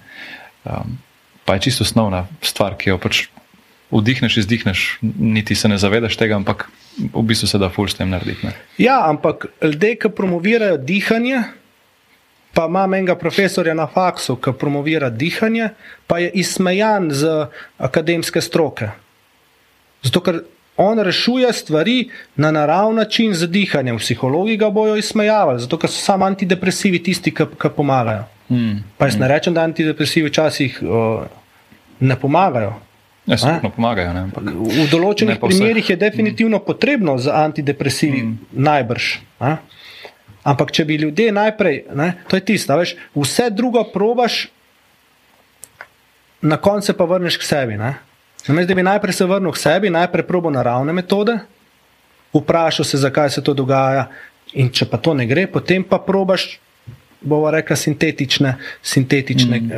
Um, 0.65 0.99
pa 1.45 1.57
je 1.57 1.69
čisto 1.69 1.85
osnovna 1.85 2.27
stvar, 2.45 2.77
ki 2.77 2.93
jo 2.93 2.99
pač 3.01 3.29
vdihneš, 3.91 4.37
izdihneš, 4.37 4.99
niti 5.19 5.55
se 5.55 5.69
ne 5.69 5.79
zavedaš 5.79 6.17
tega, 6.17 6.37
ampak 6.37 6.69
v 7.15 7.23
bistvu 7.23 7.49
se 7.49 7.59
da 7.59 7.71
ful 7.71 7.89
s 7.89 7.99
tem 7.99 8.11
narediti. 8.11 8.47
Ne? 8.47 8.53
Ja, 8.79 9.03
ampak 9.09 9.47
ljudje, 9.63 9.97
ki 9.97 10.13
promovirajo 10.17 10.77
dihanje. 10.77 11.43
Pa 12.55 12.65
imam 12.67 12.95
enega 12.95 13.15
profesorja 13.15 13.75
na 13.79 13.87
faksu, 13.87 14.35
ki 14.37 14.53
promovira 14.59 15.11
dihanje, 15.11 15.69
pa 16.07 16.19
je 16.19 16.31
izsmejan 16.43 17.11
z 17.15 17.47
akademske 17.79 18.43
stroke. 18.43 18.89
Zato, 20.03 20.23
ker 20.25 20.41
on 20.77 20.99
rešuje 20.99 21.53
stvari 21.53 22.09
na 22.37 22.51
naravni 22.51 22.97
način 22.97 23.35
z 23.35 23.47
dihanjem. 23.47 23.99
Psihologi 23.99 24.57
ga 24.57 24.71
bojo 24.71 24.97
izsmejavali, 24.97 25.61
zato 25.61 25.79
ker 25.79 25.91
so 25.91 26.03
samo 26.03 26.27
antidepresivi 26.27 27.03
tisti, 27.03 27.31
ki 27.35 27.71
pomagajo. 27.77 28.25
Hmm. 28.49 28.83
Pa 28.99 29.07
jaz 29.07 29.15
ne 29.15 29.27
hmm. 29.27 29.35
rečem, 29.35 29.55
da 29.55 29.63
antidepresivi 29.63 30.29
včasih 30.29 30.83
uh, 30.83 31.23
ne 32.01 32.17
pomagajo. 32.17 32.75
Ja, 33.31 33.61
ne 33.63 33.71
pomagajo 33.71 34.13
ne? 34.17 34.25
V 34.35 34.87
določenih 34.91 35.39
primerjih 35.39 35.93
je 35.93 35.97
definitivno 36.01 36.59
hmm. 36.59 36.67
potrebno 36.67 37.15
za 37.23 37.39
antidepresivi, 37.45 38.25
hmm. 38.25 38.63
najbrž. 38.67 39.11
A? 39.39 39.57
Ampak, 40.51 40.73
če 40.75 40.87
bi 40.89 40.97
ljudje 40.99 41.31
najprej, 41.37 41.83
ne, 41.95 42.15
to 42.27 42.39
je 42.39 42.45
tisto, 42.49 42.75
veš, 42.81 42.97
vse 43.15 43.51
drugo 43.53 43.85
probaš, 43.93 44.47
na 46.41 46.57
koncu 46.57 46.97
pa 46.97 47.05
vrneš 47.05 47.37
k 47.37 47.45
sebi. 47.45 47.77
Ne? 47.77 47.95
Namesto 48.49 48.73
da 48.73 48.75
bi 48.75 48.83
najprej 48.83 49.13
se 49.13 49.27
vrnil 49.29 49.53
k 49.53 49.61
sebi, 49.61 49.93
najprej 49.93 50.25
probo 50.27 50.51
naravne 50.51 50.93
metode, 50.97 51.37
vprašal 52.33 52.89
se, 52.89 52.99
zakaj 52.99 53.31
se 53.31 53.45
to 53.45 53.55
dogaja, 53.55 54.09
in 54.57 54.73
če 54.73 54.89
pa 54.91 54.99
to 54.99 55.15
ne 55.15 55.27
gre, 55.29 55.45
potem 55.47 55.85
pa 55.85 56.01
probaš, 56.03 56.57
bomo 57.21 57.51
rekli, 57.53 57.77
sintetične, 57.77 58.57
sintetične 58.83 59.61
mm. 59.61 59.71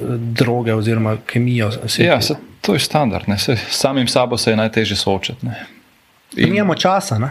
Eh, 0.00 0.14
droge 0.38 0.72
oziroma 0.72 1.18
kemijo. 1.26 1.68
Ja, 1.98 2.20
se, 2.22 2.38
to 2.70 2.74
je 2.74 2.80
standard, 2.80 3.24
se, 3.38 3.56
samim 3.70 4.08
sabo 4.08 4.38
se 4.38 4.50
je 4.50 4.56
najtežje 4.56 4.96
soočati. 4.96 5.46
In 6.36 6.56
imamo 6.56 6.74
časa. 6.74 7.18
Ne? 7.18 7.30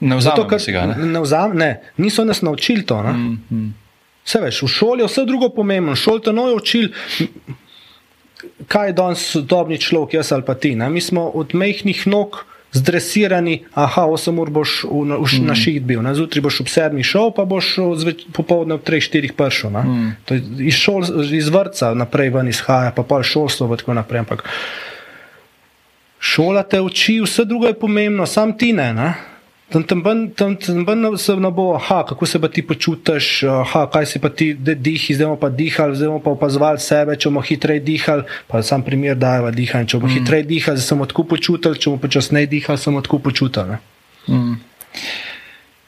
Ne 0.00 0.16
vzamemo 0.16 0.58
si 0.58 0.72
ga. 0.72 0.86
Ne? 0.86 1.06
Ne 1.06 1.20
vzam, 1.20 1.56
ne, 1.56 1.80
niso 1.96 2.24
nas 2.24 2.42
naučili 2.42 2.86
to. 2.86 3.02
Mm, 3.02 3.38
mm. 3.50 3.74
Vse 4.26 4.40
veš, 4.42 4.62
v 4.62 4.68
šoli 4.68 5.02
je 5.02 5.06
vse 5.06 5.24
drugo 5.24 5.48
pomembno, 5.48 5.94
šoli 5.96 6.22
te 6.22 6.32
nojo 6.32 6.56
učili 6.56 6.92
kaj 8.68 8.88
je 8.88 8.92
danes 8.92 9.22
sodobni 9.30 9.78
človek, 9.80 10.14
jaz 10.14 10.32
ali 10.32 10.44
pa 10.44 10.54
ti. 10.54 10.74
Ne? 10.76 10.90
Mi 10.90 11.00
smo 11.00 11.28
od 11.28 11.54
mehkih 11.54 12.06
nog 12.06 12.44
zdresirani, 12.72 13.64
aha, 13.74 14.06
8 14.10 14.40
ur 14.40 14.50
boš 14.50 14.84
v, 14.84 14.88
v, 14.88 15.18
v, 15.22 15.38
mm. 15.38 15.46
na 15.46 15.54
ših 15.54 15.78
bil, 15.82 16.02
ne? 16.04 16.14
zjutraj 16.14 16.44
boš 16.48 16.60
ob 16.64 16.72
7 16.72 17.02
šel, 17.06 17.30
pa 17.36 17.46
boš 17.48 17.76
popoldne 18.36 18.76
ob 18.76 18.84
3-4 18.86 19.32
prišel. 19.36 19.70
Mm. 19.70 20.10
Iz, 20.60 20.82
iz 21.32 21.48
vrca 21.52 21.94
naprej 21.94 22.34
ven 22.34 22.50
izhaja, 22.52 22.92
pa 22.96 23.06
pol 23.06 23.24
šolstvo 23.24 23.70
in 23.70 23.80
tako 23.80 23.96
naprej. 23.96 24.26
Ampak 24.26 24.44
šola 26.18 26.66
te 26.66 26.80
uči, 26.80 27.20
vse 27.24 27.46
drugo 27.48 27.70
je 27.70 27.78
pomembno, 27.78 28.26
sam 28.26 28.56
ti 28.58 28.72
ne. 28.72 28.92
ne? 28.92 29.14
Tam, 29.66 29.82
tam, 29.82 30.02
tam, 30.36 30.56
tam, 30.56 30.84
tam 30.86 31.16
se 31.18 31.34
ne 31.36 31.50
bo, 31.50 31.74
aha, 31.74 32.04
kako 32.06 32.26
se 32.26 32.40
pa 32.40 32.48
ti 32.48 32.62
počutiš, 32.62 33.42
aha, 33.42 33.86
kaj 33.90 34.06
si 34.06 34.20
pa 34.22 34.28
ti 34.30 34.52
dihi, 34.54 35.14
zdaj 35.14 35.26
bomo 35.26 35.40
pa 35.42 35.48
dihali, 35.50 35.96
zdaj 35.96 36.08
bomo 36.08 36.20
pa 36.22 36.30
opazovali 36.30 36.78
sebe, 36.78 37.16
če 37.18 37.28
bomo 37.28 37.42
hitreje 37.42 37.82
dihali. 37.82 38.22
Pa 38.46 38.62
sam 38.62 38.84
primer 38.86 39.18
dajeva 39.18 39.50
dihanje. 39.50 39.90
Če 39.90 39.98
bomo 39.98 40.12
mm. 40.12 40.18
hitreje 40.20 40.46
dihali, 40.46 40.80
se 40.80 40.94
bomo 40.94 41.08
tako 41.10 41.24
počutili, 41.34 41.78
če 41.78 41.90
bomo 41.90 42.02
počasneje 42.02 42.46
dihali, 42.52 42.78
se 42.78 42.90
bomo 42.90 43.02
tako 43.02 43.18
počutili. 43.24 43.80
Mm. 44.30 44.54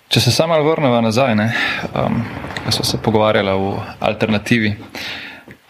Če 0.08 0.24
se 0.24 0.32
samo 0.34 0.58
vrnemo 0.64 0.98
nazaj, 1.04 1.36
um, 1.38 2.18
smo 2.70 2.84
se 2.84 2.98
pogovarjali 2.98 3.54
o 3.54 3.76
alternativi. 4.00 4.72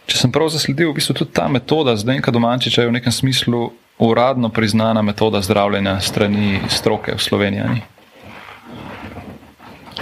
Če 0.09 0.17
sem 0.17 0.33
prav 0.33 0.49
zasledil, 0.49 0.89
v 0.95 0.97
bistvu 0.97 1.19
tudi 1.21 1.37
ta 1.37 1.45
metoda 1.53 1.93
Zdenka 1.99 2.33
Domančiča 2.33 2.87
je 2.87 2.89
v 2.89 2.97
nekem 2.97 3.13
smislu 3.13 3.67
uradno 3.99 4.49
priznana 4.49 5.03
metoda 5.03 5.43
zdravljenja 5.45 5.99
strani 6.01 6.61
stroke 6.73 7.13
v 7.19 7.21
Sloveniji. 7.21 7.83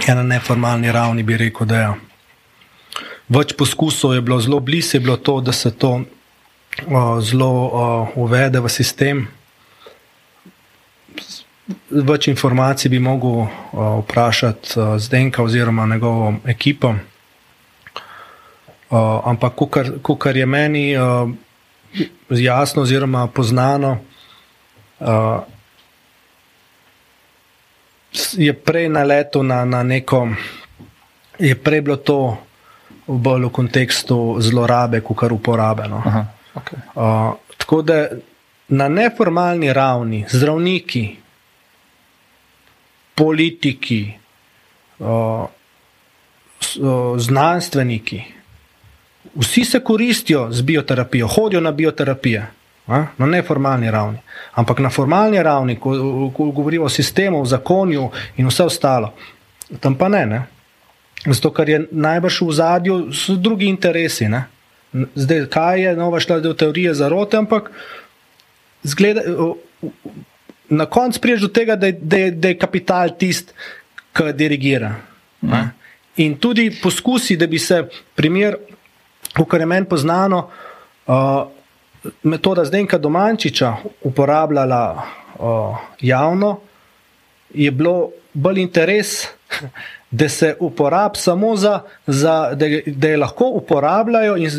Ja, 0.05 0.13
na 0.15 0.23
neformalni 0.23 0.91
ravni 0.91 1.23
bi 1.23 1.37
rekel, 1.37 1.67
da 1.67 1.75
je. 1.75 1.81
Ja. 1.81 1.95
Več 3.27 3.51
poskusov 3.59 4.13
je 4.15 4.21
bilo 4.23 4.37
zelo 4.39 4.59
blizu, 4.63 4.95
je 4.95 5.03
bilo 5.03 5.17
to, 5.17 5.41
da 5.41 5.51
se 5.51 5.73
to 5.75 5.97
o, 6.87 7.01
zelo 7.21 7.49
o, 7.49 7.87
uvede 8.23 8.61
v 8.63 8.69
sistem. 8.71 9.25
Več 11.91 12.29
informacij 12.31 12.91
bi 12.93 13.01
mogel 13.03 13.43
o, 13.43 13.49
vprašati 14.05 14.87
Zdenka 15.03 15.43
oziroma 15.43 15.85
njegovo 15.85 16.37
ekipo. 16.47 16.93
O, 18.89 19.01
ampak, 19.27 19.59
kar 20.07 20.37
je 20.37 20.45
meni 20.45 20.85
o, 20.95 21.27
jasno, 22.31 22.87
oziroma 22.87 23.27
poznano, 23.27 23.97
o, 24.99 25.19
je 28.37 28.53
prej 28.53 28.89
na 28.89 29.03
letu 29.03 29.43
na, 29.43 29.65
na 29.65 29.83
neko, 29.83 30.27
je 31.39 31.55
prej 31.55 31.81
bilo 31.81 31.97
to 31.97 32.37
bolj 33.07 33.47
v 33.47 33.51
kontekstu 33.51 34.37
zlorabe, 34.39 35.01
kot 35.01 35.17
kar 35.17 35.33
uporabe. 35.33 35.87
No. 35.87 36.01
Okay. 36.55 36.79
Uh, 36.95 37.37
tako 37.57 37.81
da 37.81 38.07
na 38.67 38.87
neformalni 38.89 39.73
ravni 39.73 40.25
zdravniki, 40.29 41.05
politiki, 43.15 44.01
uh, 44.99 45.45
znanstveniki, 47.17 48.23
vsi 49.35 49.65
se 49.65 49.79
koristijo 49.79 50.47
z 50.51 50.61
bioterapijo, 50.61 51.27
hodijo 51.27 51.61
na 51.61 51.71
bioterapijo 51.71 52.43
na 52.87 53.25
neformalni 53.25 53.91
ravni. 53.91 54.17
Ampak 54.55 54.79
na 54.79 54.89
formalni 54.89 55.43
ravni, 55.43 55.75
ko, 55.79 55.91
ko 56.35 56.51
govorimo 56.51 56.85
o 56.85 56.89
sistemu, 56.89 57.41
o 57.41 57.45
zakonju 57.45 58.09
in 58.37 58.47
vse 58.47 58.63
ostalo, 58.63 59.13
tam 59.79 59.95
pa 59.95 60.07
ne. 60.07 60.25
ne? 60.25 60.43
Zato, 61.25 61.51
ker 61.51 61.69
je 61.69 61.79
najbrž 61.91 62.41
v 62.41 62.53
zadju, 62.53 62.97
so 63.11 63.35
drugi 63.35 63.67
interesi. 63.67 64.29
Ne? 64.31 64.45
Zdaj, 65.15 65.47
kaj 65.51 65.81
je 65.81 65.95
nova 65.97 66.19
šla 66.23 66.39
del 66.39 66.55
teorije 66.55 66.93
zarote, 66.95 67.37
ampak 67.37 67.71
zgleda, 68.83 69.21
na 70.69 70.85
koncu 70.85 71.21
priješ 71.21 71.41
do 71.41 71.47
tega, 71.47 71.75
da 71.75 71.91
je, 71.91 71.97
da 72.01 72.17
je, 72.17 72.31
da 72.31 72.47
je 72.47 72.59
kapital 72.59 73.11
tisti, 73.19 73.53
ki 74.15 74.31
dirigira. 74.33 74.95
Mhm. 75.43 75.75
In 76.17 76.37
tudi 76.41 76.71
poskusi, 76.81 77.37
da 77.37 77.47
bi 77.47 77.59
se 77.59 77.83
primer, 78.15 78.55
kar 79.49 79.59
je 79.59 79.65
meni 79.65 79.85
poznano, 79.85 80.49
uh, 81.05 81.45
metoda 82.23 82.65
Zdenka 82.65 82.97
Domančiča 82.97 83.75
uporabljala 84.03 85.03
o, 85.39 85.77
javno, 86.01 86.59
je 87.53 87.71
bilo 87.71 88.09
bolj 88.33 88.59
interes, 88.61 89.27
da 90.11 90.29
se 90.29 90.55
uporablja 90.59 91.21
samo 91.21 91.55
za, 91.55 91.81
za 92.07 92.53
da, 92.55 92.65
da 92.85 93.07
jo 93.07 93.19
lahko 93.19 93.45
uporabljajo 93.45 94.37
in, 94.37 94.51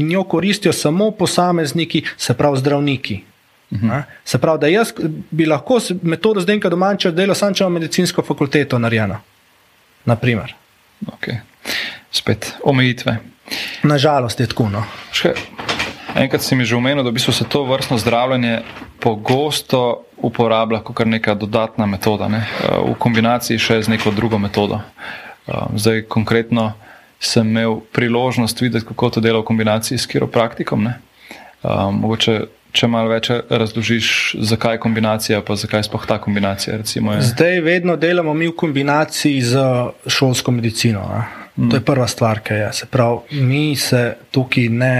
in 0.00 0.12
jo 0.12 0.24
koristijo 0.24 0.72
samo 0.72 1.10
posamezniki, 1.10 2.04
se 2.16 2.34
pravi 2.34 2.58
zdravniki. 2.58 3.22
Uh 3.70 3.78
-huh. 3.78 4.02
Se 4.24 4.38
pravi, 4.38 4.60
da 4.60 4.66
jaz 4.66 4.92
bi 5.30 5.46
lahko 5.46 5.80
metodo 6.02 6.40
zdenka 6.40 6.68
domača 6.68 7.10
delal 7.10 7.34
samo 7.34 7.54
če 7.54 7.64
imam 7.64 7.72
medicinsko 7.72 8.22
fakulteto 8.22 8.78
narejeno. 8.78 9.18
Naprimer. 10.04 10.54
Okay. 11.06 11.36
Spet 12.10 12.52
omejitve. 12.64 13.16
Nažalost 13.82 14.40
je 14.40 14.46
tako. 14.46 14.68
No. 14.68 14.84
Še, 15.12 15.34
enkrat 16.16 16.42
si 16.42 16.56
mi 16.56 16.64
že 16.64 16.76
omenil, 16.76 17.04
da 17.04 17.10
bi 17.10 17.20
se 17.20 17.44
to 17.48 17.64
vrstno 17.64 17.98
zdravljenje 17.98 18.62
pogosto 19.00 20.02
uporablja 20.16 20.80
kot 20.80 21.06
neka 21.06 21.34
dodatna 21.34 21.86
metoda, 21.86 22.28
ne? 22.28 22.46
v 22.86 22.94
kombinaciji 22.98 23.58
še 23.58 23.82
z 23.82 23.88
neko 23.88 24.10
drugo 24.10 24.38
metodo. 24.38 24.80
Zdaj, 25.76 26.06
konkretno 26.08 26.72
sem 27.20 27.48
imel 27.48 27.80
priložnost 27.92 28.60
videti, 28.60 28.86
kako 28.86 29.10
to 29.10 29.20
dela 29.20 29.40
v 29.40 29.48
kombinaciji 29.48 29.98
s 29.98 30.06
kiropraktikom. 30.06 30.88
Mogoče 31.92 32.40
če 32.76 32.88
malo 32.92 33.10
več 33.12 33.30
razložiš, 33.32 34.08
zakaj 34.44 34.76
je 34.76 34.82
kombinacija, 34.84 35.40
pa 35.44 35.56
zakaj 35.56 35.86
sploh 35.88 36.04
ta 36.08 36.18
kombinacija. 36.22 36.76
Recimo, 36.82 37.14
Zdaj 37.24 37.60
vedno 37.64 37.96
delamo 37.96 38.34
mi 38.34 38.48
v 38.50 38.56
kombinaciji 38.56 39.40
z 39.42 39.64
šolsko 40.12 40.52
medicino. 40.52 41.04
Mm. 41.56 41.70
To 41.70 41.78
je 41.78 41.84
prva 41.84 42.08
stvar, 42.08 42.42
ki 42.44 42.58
je. 42.60 42.72
Se 42.82 42.88
pravi, 42.90 43.40
mi 43.40 43.76
se 43.80 44.16
tukaj 44.30 44.68
ne 44.68 44.96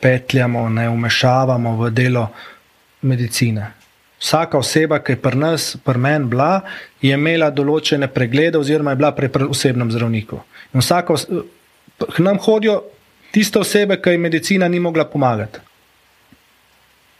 petljamo, 0.00 0.68
ne 0.68 0.88
umešavamo 0.90 1.76
v 1.76 1.90
delo 1.90 2.28
medicine. 3.02 3.72
Vsaka 4.20 4.58
oseba, 4.58 4.98
ki 5.04 5.12
je 5.12 5.20
pri 5.20 5.38
nas, 5.38 5.76
pri 5.84 6.00
meni 6.00 6.30
bila, 6.32 6.62
je 7.04 7.14
imela 7.14 7.50
določene 7.52 8.08
preglede, 8.08 8.58
oziroma 8.58 8.94
je 8.94 9.00
bila 9.02 9.12
pri 9.12 9.30
osebnem 9.44 9.92
zdravniku. 9.92 10.40
In 10.72 10.80
vsako, 10.80 11.18
k 12.14 12.24
nam 12.24 12.40
hodijo 12.40 12.80
tiste 13.32 13.60
osebe, 13.60 14.00
ki 14.00 14.16
jim 14.16 14.24
medicina 14.24 14.68
ni 14.68 14.80
mogla 14.80 15.04
pomagati. 15.04 15.60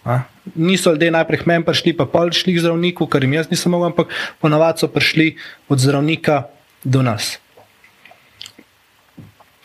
A? 0.07 0.21
Niso 0.55 0.93
ljudje 0.95 1.11
najprej 1.11 1.45
meni 1.51 1.67
prišli, 1.67 1.93
pa 1.99 2.07
pol 2.07 2.31
šli 2.33 2.55
k 2.55 2.63
zdravniku, 2.63 3.09
ker 3.11 3.25
jim 3.27 3.35
jaz 3.37 3.51
nisem 3.51 3.75
mogel, 3.75 3.91
ampak 3.91 4.13
ponavadi 4.41 4.85
so 4.85 4.89
prišli 4.89 5.35
od 5.69 5.83
zdravnika 5.83 6.47
do 6.85 7.03
nas. 7.03 7.37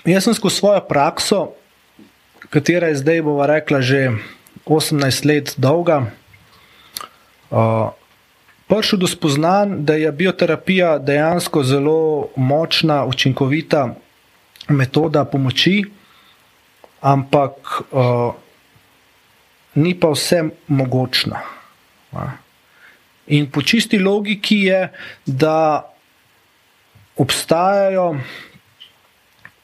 Jaz 0.04 0.26
sem 0.26 0.34
skozi 0.34 0.58
svojo 0.58 0.82
prakso, 0.90 1.54
katera 2.52 2.92
je 2.92 3.00
zdaj, 3.00 3.22
bova 3.24 3.48
rekla, 3.48 3.80
že 3.82 4.12
18 4.68 5.26
let 5.26 5.56
dolga, 5.58 6.12
uh, 7.50 7.96
prišel 8.68 9.00
do 9.00 9.08
spoznanj, 9.08 9.88
da 9.88 9.96
je 9.96 10.12
bioterapija 10.12 11.00
dejansko 11.00 11.64
zelo 11.64 12.28
močna, 12.36 13.06
učinkovita 13.08 13.96
metoda 14.70 15.26
pomoči, 15.26 15.86
ampak 17.02 17.82
uh, 17.92 18.36
ni 19.76 19.96
pa 19.96 20.12
vse 20.12 20.44
mogočna. 20.68 21.40
In 23.32 23.48
po 23.52 23.62
čisti 23.64 24.00
logiki 24.00 24.68
je, 24.68 24.92
da 25.26 25.88
obstajajo, 27.16 28.16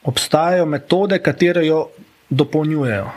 obstajajo 0.04 0.66
metode, 0.66 1.18
katere 1.22 1.66
jo 1.66 1.88
dopolnjujejo. 2.30 3.10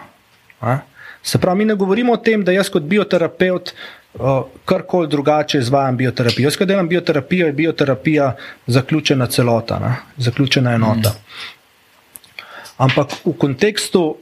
Se 1.23 1.37
pravi, 1.37 1.57
mi 1.57 1.65
ne 1.65 1.75
govorimo 1.75 2.13
o 2.13 2.17
tem, 2.17 2.43
da 2.43 2.51
jaz 2.51 2.69
kot 2.69 2.83
bioterapeut 2.83 3.73
uh, 3.73 4.43
karkoli 4.65 5.07
drugače 5.07 5.59
izvajam 5.59 5.97
bioterapijo. 5.97 6.47
Jaz, 6.47 6.57
ko 6.57 6.65
delam 6.65 6.89
bioterapijo, 6.89 7.47
je 7.47 7.53
bioterapija 7.53 8.35
zaključena 8.67 9.27
celota, 9.27 9.79
ne? 9.79 9.95
zaključena 10.17 10.73
enota. 10.73 11.09
Mm. 11.09 12.41
Ampak 12.77 13.13
v 13.25 13.35
kontekstu, 13.37 14.15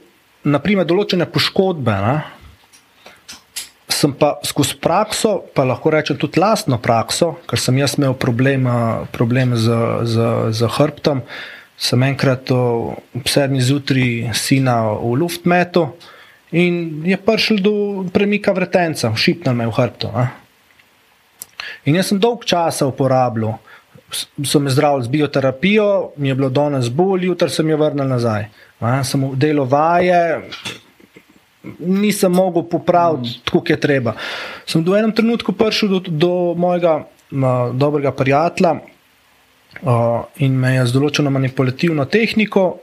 naprimer, 0.44 0.84
določene 0.86 1.26
poškodbe, 1.30 1.96
ne? 2.04 2.18
sem 4.00 4.12
pa 4.16 4.38
skozi 4.46 4.78
prakso, 4.80 5.32
pa 5.54 5.64
lahko 5.68 5.90
rečem 5.92 6.16
tudi 6.16 6.40
lastno 6.40 6.78
prakso, 6.80 7.34
ker 7.48 7.60
sem 7.60 7.76
jaz 7.80 7.98
imel 7.98 8.14
problem, 8.16 8.68
problem 9.12 9.52
z, 9.56 9.80
z, 10.08 10.28
z 10.56 10.70
hrbtom. 10.76 11.20
Sem 11.80 12.02
enkrat 12.04 12.50
ob 12.52 13.28
sedmi 13.28 13.62
zjutraj 13.64 14.34
sina 14.36 14.82
v 14.92 15.14
luft 15.16 15.46
metu 15.48 15.86
in 16.52 17.00
je 17.06 17.16
prišel 17.16 17.62
do 17.64 17.72
premika 18.12 18.52
vretenca, 18.52 19.14
šipnil 19.16 19.54
me 19.56 19.68
v 19.70 19.72
hrbto. 19.72 20.10
Ne? 20.12 20.26
In 21.88 21.96
jaz 21.96 22.10
sem 22.10 22.20
dolg 22.20 22.44
časa 22.44 22.88
uporabljal, 22.90 23.56
so 24.44 24.60
me 24.60 24.70
zdravili 24.70 25.06
z 25.06 25.08
bioterapijo, 25.08 26.12
mi 26.16 26.28
je 26.28 26.34
bilo 26.34 26.50
danes 26.50 26.90
bolj, 26.90 27.30
jutri 27.30 27.50
sem 27.50 27.68
jo 27.70 27.78
vrnil 27.80 28.08
nazaj. 28.10 28.50
Ne? 28.80 28.94
Sem 29.06 29.24
delal 29.38 29.68
vaje, 29.70 30.20
nisem 31.78 32.32
mogel 32.32 32.62
popraviti, 32.68 33.38
mm. 33.38 33.44
tako 33.44 33.64
je 33.68 33.80
treba. 33.80 34.14
Sem 34.66 34.84
do 34.84 34.96
enem 34.96 35.12
trenutku 35.12 35.52
prišel 35.52 35.88
do, 35.88 36.00
do 36.08 36.32
mojega 36.56 36.96
uh, 37.04 37.72
dobrega 37.72 38.12
prijatelja 38.12 38.80
uh, 39.82 40.24
in 40.36 40.58
me 40.58 40.74
je 40.74 40.86
z 40.86 40.96
določeno 40.96 41.30
manipulativno 41.30 42.06
tehniko 42.10 42.80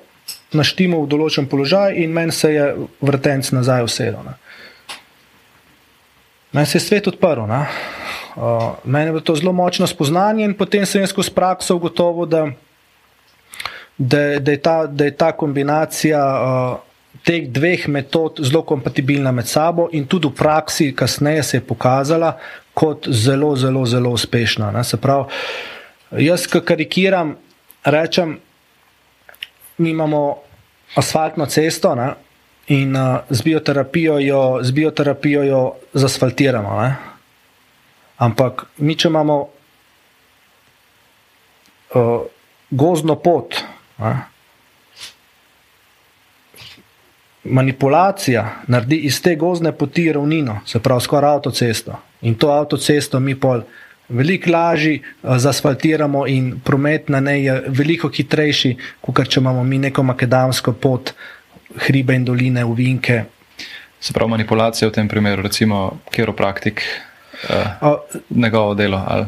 naštimal 0.55 1.05
v 1.05 1.11
določen 1.11 1.47
položaj, 1.47 1.95
in 1.99 2.13
meni 2.13 2.31
se 2.35 2.51
je 2.53 2.65
vrtenc 3.03 3.51
nazaj 3.55 3.83
usedel. 3.87 4.31
Meni 6.55 6.67
se 6.67 6.77
je 6.77 6.83
svet 6.83 7.07
odprl. 7.07 7.43
Uh, 7.43 8.77
meni 8.83 9.09
je 9.09 9.13
bilo 9.15 9.25
to 9.25 9.35
zelo 9.35 9.53
močno 9.53 9.87
spoznanje, 9.87 10.45
in 10.45 10.55
potem 10.57 10.85
sem 10.85 11.03
jaz 11.03 11.13
skozi 11.13 11.33
prakso 11.35 11.77
ugotovil, 11.79 12.27
da, 12.31 12.43
da, 13.97 14.21
da, 14.39 14.51
je 14.51 14.61
ta, 14.61 14.77
da 14.87 15.07
je 15.07 15.15
ta 15.15 15.31
kombinacija. 15.31 16.25
Uh, 16.41 16.83
teh 17.25 17.47
dveh 17.49 17.87
metod 17.91 18.39
zelo 18.45 18.61
kompatibilna 18.67 19.31
med 19.31 19.47
sabo, 19.49 19.87
in 19.91 20.05
tudi 20.07 20.29
v 20.29 20.37
praksi, 20.37 20.91
kasneje 20.95 21.43
se 21.43 21.57
je 21.57 21.63
pokazala 21.65 22.37
kot 22.77 23.07
zelo, 23.09 23.55
zelo, 23.57 23.85
zelo 23.85 24.13
uspešna. 24.13 24.71
Ne? 24.71 24.83
Se 24.83 24.99
pravi, 25.01 25.25
jaz, 26.11 26.47
ki 26.47 26.61
karikiram, 26.65 27.35
rečem, 27.85 28.37
mi 29.77 29.89
imamo 29.89 30.37
asfaltno 30.95 31.45
cesto 31.45 31.95
ne? 31.95 32.13
in 32.67 32.95
uh, 32.95 33.17
z, 33.29 33.41
bioterapijo 33.43 34.19
jo, 34.19 34.59
z 34.61 34.71
bioterapijo 34.71 35.43
jo 35.43 35.75
zasfaltiramo. 35.93 36.81
Ne? 36.81 36.95
Ampak 38.17 38.65
mi, 38.77 38.95
če 38.95 39.07
imamo 39.07 39.37
uh, 41.95 42.21
gozdno 42.69 43.15
pot, 43.15 43.61
ne? 43.99 44.15
manipulacija 47.47 48.43
naredi 48.67 48.97
iz 49.07 49.21
te 49.21 49.35
gozne 49.35 49.71
poti 49.71 50.11
ravnino, 50.11 50.59
se 50.65 50.79
pravi 50.83 51.01
skoraj 51.01 51.37
avtocesto. 51.37 51.95
In 52.21 52.35
to 52.35 52.51
avtocesto 52.51 53.19
mi 53.19 53.35
pol 53.39 53.61
veliko 54.09 54.51
lažje 54.51 54.99
eh, 54.99 55.39
zasfaltiramo, 55.39 56.27
in 56.27 56.59
promet 56.63 57.09
na 57.09 57.19
njej 57.19 57.45
je 57.45 57.63
veliko 57.67 58.09
hitrejši, 58.09 58.75
kot 59.01 59.27
če 59.27 59.39
imamo 59.39 59.63
mi 59.63 59.79
neko 59.79 60.03
makedamsko 60.03 60.73
pot, 60.73 61.13
hribe 61.87 62.15
in 62.15 62.25
doline, 62.25 62.65
uvinke. 62.65 63.23
Se 63.99 64.13
pravi, 64.13 64.29
manipulacija 64.29 64.89
v 64.89 64.93
tem 64.93 65.07
primeru, 65.09 65.41
recimo, 65.41 65.99
kiropraktik, 66.11 66.83
eh, 67.49 67.89
njegovo 68.29 68.73
delo. 68.73 69.03
Ali? 69.07 69.25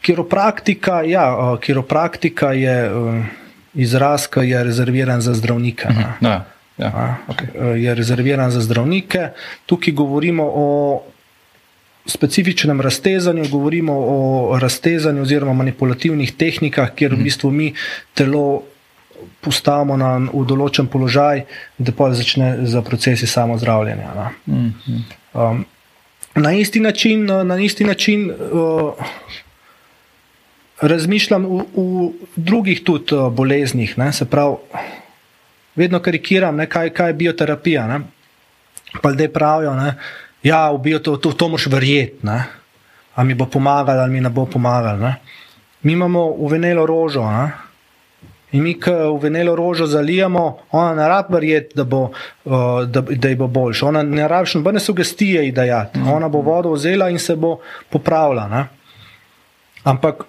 Kiropraktika, 0.00 1.02
ja, 1.04 1.26
uh, 1.36 1.58
kiropraktika 1.60 2.52
je 2.56 2.76
uh, 2.88 3.24
izraz, 3.74 4.24
ki 4.32 4.46
je 4.48 4.62
rezerviran 4.64 5.20
za 5.20 5.34
zdravnika. 5.34 5.88
Uh 5.88 5.96
-huh. 5.96 6.12
no, 6.20 6.30
ja. 6.30 6.44
Ja, 6.80 7.16
okay. 7.28 7.48
Eh, 7.54 7.82
je 7.84 7.94
rezerviran 7.94 8.50
za 8.50 8.60
zdravnike. 8.60 9.28
Tukaj 9.66 9.94
govorimo 9.94 10.44
o 10.54 10.66
specifičnem 12.06 12.80
raztezanju, 12.80 13.48
govorimo 13.50 13.92
o 13.92 14.58
raztezanju 14.58 15.22
oziroma 15.22 15.52
manipulativnih 15.52 16.32
tehnikah, 16.32 16.94
kjer 16.94 17.12
v 17.12 17.14
mhm. 17.16 17.24
bistvu 17.24 17.50
mi 17.50 17.74
telo 18.14 18.62
postavimo 19.40 19.96
na, 20.00 20.14
v 20.32 20.44
določen 20.48 20.88
položaj, 20.88 21.44
da 21.78 21.92
pa 21.92 22.10
začne 22.16 22.66
za 22.68 22.82
procesi 22.82 23.26
samo 23.26 23.58
zdravljenja. 23.58 24.30
Mhm. 24.48 25.02
Um, 25.34 25.64
na 26.34 26.52
isti 26.52 26.80
način, 26.80 27.26
na 27.26 27.58
isti 27.58 27.84
način 27.84 28.30
uh, 28.30 28.94
razmišljam 30.80 31.44
v, 31.44 31.64
v 31.76 32.08
drugih 32.36 32.84
tudi 32.84 33.14
uh, 33.14 33.28
boleznih. 33.32 33.98
Ne, 33.98 34.12
se 34.12 34.24
pravi, 34.24 34.56
vedno 35.76 36.00
karikiram, 36.00 36.56
ne, 36.56 36.66
kaj, 36.66 36.94
kaj 36.96 37.10
je 37.10 37.18
bioterapija. 37.24 37.86
Ne. 37.86 38.00
Pa 39.02 39.10
ljudje 39.10 39.32
pravijo, 39.32 39.74
da 39.74 39.94
ja, 40.42 40.70
v 40.72 40.98
to, 40.98 41.16
to, 41.16 41.32
to 41.32 41.48
moš 41.48 41.66
verjeti, 41.66 42.26
ali 43.14 43.26
mi 43.26 43.34
bo 43.34 43.46
pomagalo, 43.46 44.02
ali 44.02 44.12
mi 44.12 44.20
ne 44.20 44.30
bo 44.30 44.46
pomagalo. 44.46 45.12
Mi 45.82 45.92
imamo 45.92 46.24
uvenelo 46.36 46.86
rožo. 46.86 47.24
Ne. 47.24 47.50
In 48.52 48.62
mi, 48.62 48.74
ki 48.74 48.90
uvenelo 48.90 49.54
rožo 49.56 49.86
zalijamo, 49.86 50.58
ona 50.70 50.94
ne 50.94 51.08
rabi 51.08 51.34
verjeti, 51.34 51.76
da, 51.76 51.84
bo, 51.84 52.10
da, 52.86 53.00
da 53.00 53.34
bo 53.36 53.46
boljša. 53.46 53.86
Ona 53.86 54.02
ne 54.02 54.28
rabi 54.28 54.50
še 54.50 54.58
nobene 54.58 54.80
sugestije, 54.80 55.44
da 55.52 55.64
je. 55.64 55.80
Ona 56.14 56.28
bo 56.28 56.42
vodo 56.42 56.72
vzela 56.74 57.08
in 57.10 57.18
se 57.18 57.36
bo 57.36 57.58
popravila. 57.90 58.48
Ne. 58.48 58.64
Ampak 59.84 60.26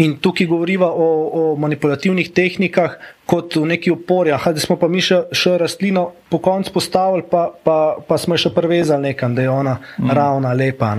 In 0.00 0.16
tukaj 0.24 0.46
govorimo 0.48 0.86
o, 0.86 1.08
o 1.32 1.56
manipulativnih 1.60 2.30
tehnikah, 2.32 2.96
kot 3.28 3.56
v 3.56 3.66
neki 3.74 3.92
opori. 3.92 4.32
Aha, 4.32 4.54
da 4.56 4.60
smo 4.60 4.78
pa 4.80 4.88
mi 4.88 5.02
še, 5.04 5.26
še 5.36 5.58
rastlino 5.60 6.06
po 6.32 6.40
koncu 6.40 6.72
postavili, 6.72 7.26
pa, 7.28 7.50
pa, 7.52 7.78
pa 8.00 8.16
smo 8.18 8.38
še 8.40 8.54
prevezali 8.56 9.12
nekam, 9.12 9.36
da 9.36 9.44
je 9.44 9.52
ona 9.52 9.76
mm. 9.76 10.14
ravna, 10.16 10.54
lepa. 10.56 10.94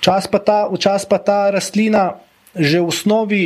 Včasih 0.00 0.32
pa, 0.32 0.40
ta, 0.40 0.58
včas 0.72 1.04
pa 1.08 1.18
ta 1.20 1.38
rastlina 1.52 2.14
že 2.54 2.78
v 2.78 2.86
osnovi 2.86 3.44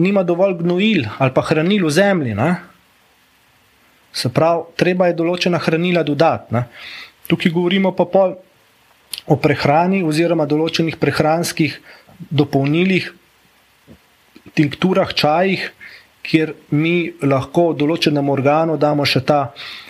nima 0.00 0.22
dovolj 0.24 0.54
gnojil 0.64 1.04
ali 1.18 1.32
pa 1.34 1.42
hranil 1.44 1.86
v 1.86 1.90
zemlji. 1.90 2.34
Ne? 2.34 2.56
Se 4.12 4.28
pravi, 4.32 4.72
treba 4.76 5.08
je 5.08 5.16
določena 5.16 5.60
hranila 5.60 6.02
dodati. 6.04 6.54
Ne? 6.56 6.66
Tukaj 7.28 7.52
govorimo 7.52 7.92
pa 7.92 8.08
pol 8.08 8.36
o 9.28 9.36
prehrani 9.36 10.02
oziroma 10.02 10.48
določenih 10.48 10.96
prehranskih 10.98 11.76
dopolnilih, 12.30 13.08
tinkturah, 14.54 15.14
čajih, 15.14 15.70
kjer 16.22 16.54
mi 16.70 17.12
lahko 17.22 17.72
določenemu 17.74 18.32
organu 18.32 18.76
damo 18.78 19.04
še 19.04 19.24
ta, 19.26 19.40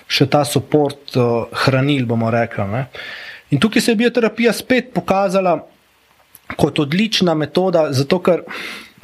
še 0.09 0.27
ta 0.33 0.45
podpor 0.45 0.95
uh, 1.17 1.51
hranil, 1.65 2.07
bomo 2.07 2.31
rekli. 2.33 2.65
Ne? 2.73 2.87
In 3.53 3.61
tukaj 3.61 3.83
se 3.85 3.93
je 3.93 4.01
bioterapija 4.01 4.53
spet 4.53 4.95
pokazala 4.95 5.59
kot 6.57 6.79
odlična 6.79 7.35
metoda, 7.35 7.91
zato 7.93 8.19
ker 8.25 8.47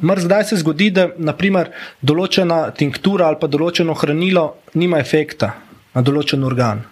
Mrzkdaj 0.03 0.45
se 0.45 0.57
zgodi, 0.61 0.93
da 0.95 1.09
naprimer, 1.19 1.73
določena 2.07 2.69
tinktura 2.71 3.27
ali 3.27 3.39
pa 3.41 3.49
določeno 3.51 3.97
hranilo 3.99 4.45
nima 4.79 5.01
efekta 5.03 5.49
na 5.95 6.05
določen 6.07 6.45
organ. 6.47 6.85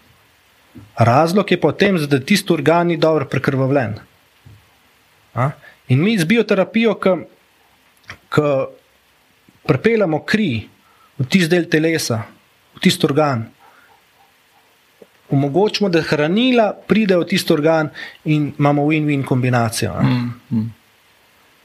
Razlog 0.99 1.53
je 1.53 1.59
potem, 1.61 2.01
da 2.11 2.19
tisti 2.19 2.53
organ 2.53 2.91
ni 2.91 2.97
dobro 2.99 3.29
prekrvavljen. 3.31 3.95
A? 5.39 5.51
In 5.89 6.03
mi 6.03 6.19
z 6.19 6.25
bioterapijo, 6.25 6.95
ki 6.99 8.47
prepeljamo 9.67 10.23
kri 10.25 10.69
v 11.19 11.27
tisti 11.27 11.51
del 11.55 11.69
telesa, 11.71 12.23
v 12.75 12.83
tisti 12.83 13.07
organ, 13.07 13.45
omogočimo, 15.31 15.89
da 15.89 16.03
hranila 16.03 16.73
pridejo 16.87 17.21
v 17.25 17.29
tisti 17.31 17.53
organ 17.53 17.91
in 18.25 18.53
imamo 18.59 18.87
win-win 18.87 19.25
kombinacijo. 19.25 19.95
Mm, 20.03 20.31
mm. 20.51 20.73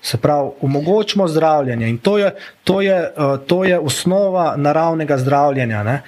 Se 0.01 0.17
pravi, 0.17 0.49
omogočimo 0.61 1.27
zdravljenje 1.27 1.89
in 1.89 1.97
to 1.97 2.17
je, 2.17 2.31
to 2.63 2.81
je, 2.81 3.13
uh, 3.17 3.39
to 3.47 3.63
je 3.63 3.79
osnova 3.79 4.55
naravnega 4.57 5.17
zdravljenja. 5.17 5.83
Ne? 5.83 6.01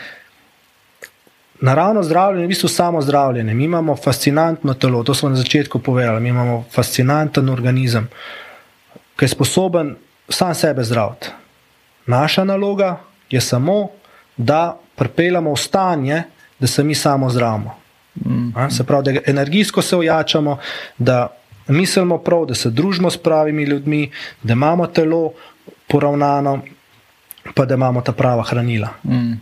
Naravno 1.63 2.03
zdravljenje 2.03 2.43
je 2.43 2.47
v 2.47 2.51
bistvu 2.51 2.69
samo 2.69 3.01
zdravljenje. 3.01 3.53
Mi 3.53 3.63
imamo 3.63 3.95
fascinantno 3.95 4.73
telo, 4.73 5.03
to 5.03 5.13
smo 5.13 5.29
na 5.29 5.35
začetku 5.35 5.79
povedali. 5.79 6.21
Mi 6.21 6.29
imamo 6.29 6.63
fascinanten 6.71 7.49
organizem, 7.49 8.09
ki 9.15 9.25
je 9.25 9.29
sposoben 9.29 9.95
sam 10.29 10.55
sebe 10.55 10.83
zdraviti. 10.83 11.29
Naša 12.05 12.43
naloga 12.43 12.99
je 13.29 13.41
samo, 13.41 13.87
da 14.37 14.79
pripeljamo 14.95 15.53
v 15.53 15.57
stanje, 15.57 16.23
da 16.59 16.67
se 16.67 16.83
mi 16.83 16.95
samo 16.95 17.29
zdravimo. 17.29 17.75
Mm. 18.25 18.69
Se 18.69 18.83
pravi, 18.83 19.03
da 19.03 19.19
energijsko 19.25 19.81
se 19.81 19.97
ojačamo, 19.97 20.57
da 20.97 21.27
mislimo 21.67 22.17
prav, 22.17 22.45
da 22.45 22.55
se 22.55 22.69
družimo 22.69 23.09
s 23.09 23.17
pravimi 23.17 23.63
ljudmi, 23.63 24.11
da 24.43 24.53
imamo 24.53 24.87
telo 24.87 25.31
poravnano, 25.87 26.59
pa 27.55 27.65
da 27.65 27.73
imamo 27.73 28.01
ta 28.01 28.11
prava 28.11 28.43
hranila. 28.43 28.89
Mm. 29.03 29.33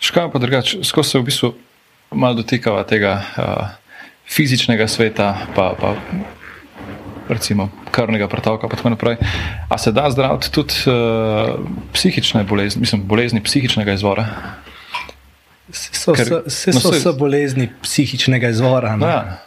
Škoda 0.00 0.30
pa 0.32 0.38
drugače, 0.38 0.84
skozi 0.84 1.10
se 1.10 1.18
v 1.18 1.22
bistvu 1.22 1.54
malo 2.10 2.34
dotikava 2.34 2.84
tega 2.84 3.20
uh, 3.36 3.68
fizičnega 4.28 4.88
sveta, 4.88 5.36
pa, 5.54 5.74
pa 5.80 5.94
recimo 7.28 7.68
krvnega 7.90 8.28
pretoka. 8.28 8.68
A 9.68 9.78
se 9.78 9.92
da 9.92 10.10
zdraviti 10.10 10.50
tudi 10.50 10.74
uh, 10.86 11.60
psihične 11.92 12.44
bolezni, 12.44 12.80
mislim, 12.80 13.02
bolezni 13.04 13.42
psihičnega 13.42 13.92
izvora? 13.92 14.26
So, 15.72 16.12
Ker, 16.12 16.26
so, 16.26 16.42
se 16.50 16.70
no, 16.70 16.80
so, 16.80 16.92
so 16.92 17.12
bolezni 17.12 17.68
psihičnega 17.82 18.48
izvora. 18.48 18.96
No, 18.96 19.06
ja. 19.06 19.38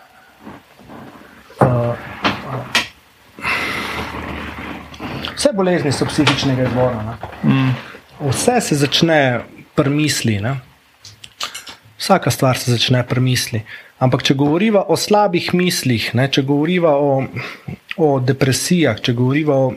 Vse 5.36 5.50
bolezni 5.54 5.92
so 5.92 6.06
psihičnega 6.06 6.64
izvora. 6.64 7.18
Mm. 7.44 7.74
Vse 8.30 8.62
se 8.62 8.76
začne 8.76 9.44
pri 9.76 9.90
misli. 9.90 10.40
Ne? 10.42 10.58
Vsaka 11.98 12.32
stvar 12.32 12.58
se 12.58 12.72
začne 12.72 13.04
pri 13.08 13.22
misli. 13.22 13.64
Ampak, 14.04 14.26
če 14.28 14.36
govorimo 14.36 14.82
o 14.92 14.98
slabih 15.00 15.54
mislih, 15.56 16.10
ne? 16.18 16.28
če 16.28 16.44
govorimo 16.44 16.90
o, 16.92 17.12
o 18.04 18.10
depresijah, 18.20 19.00
če 19.00 19.16
govorimo 19.16 19.56
o. 19.56 19.74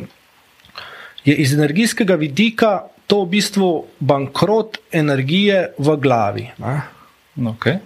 Je 1.26 1.34
iz 1.42 1.52
energijskega 1.54 2.14
vidika 2.14 2.86
to 3.06 3.22
v 3.24 3.30
bistvu 3.34 3.70
bankrot 3.98 4.78
energije 4.94 5.72
v 5.78 5.96
glavi. 6.02 6.44
Okay. 7.36 7.78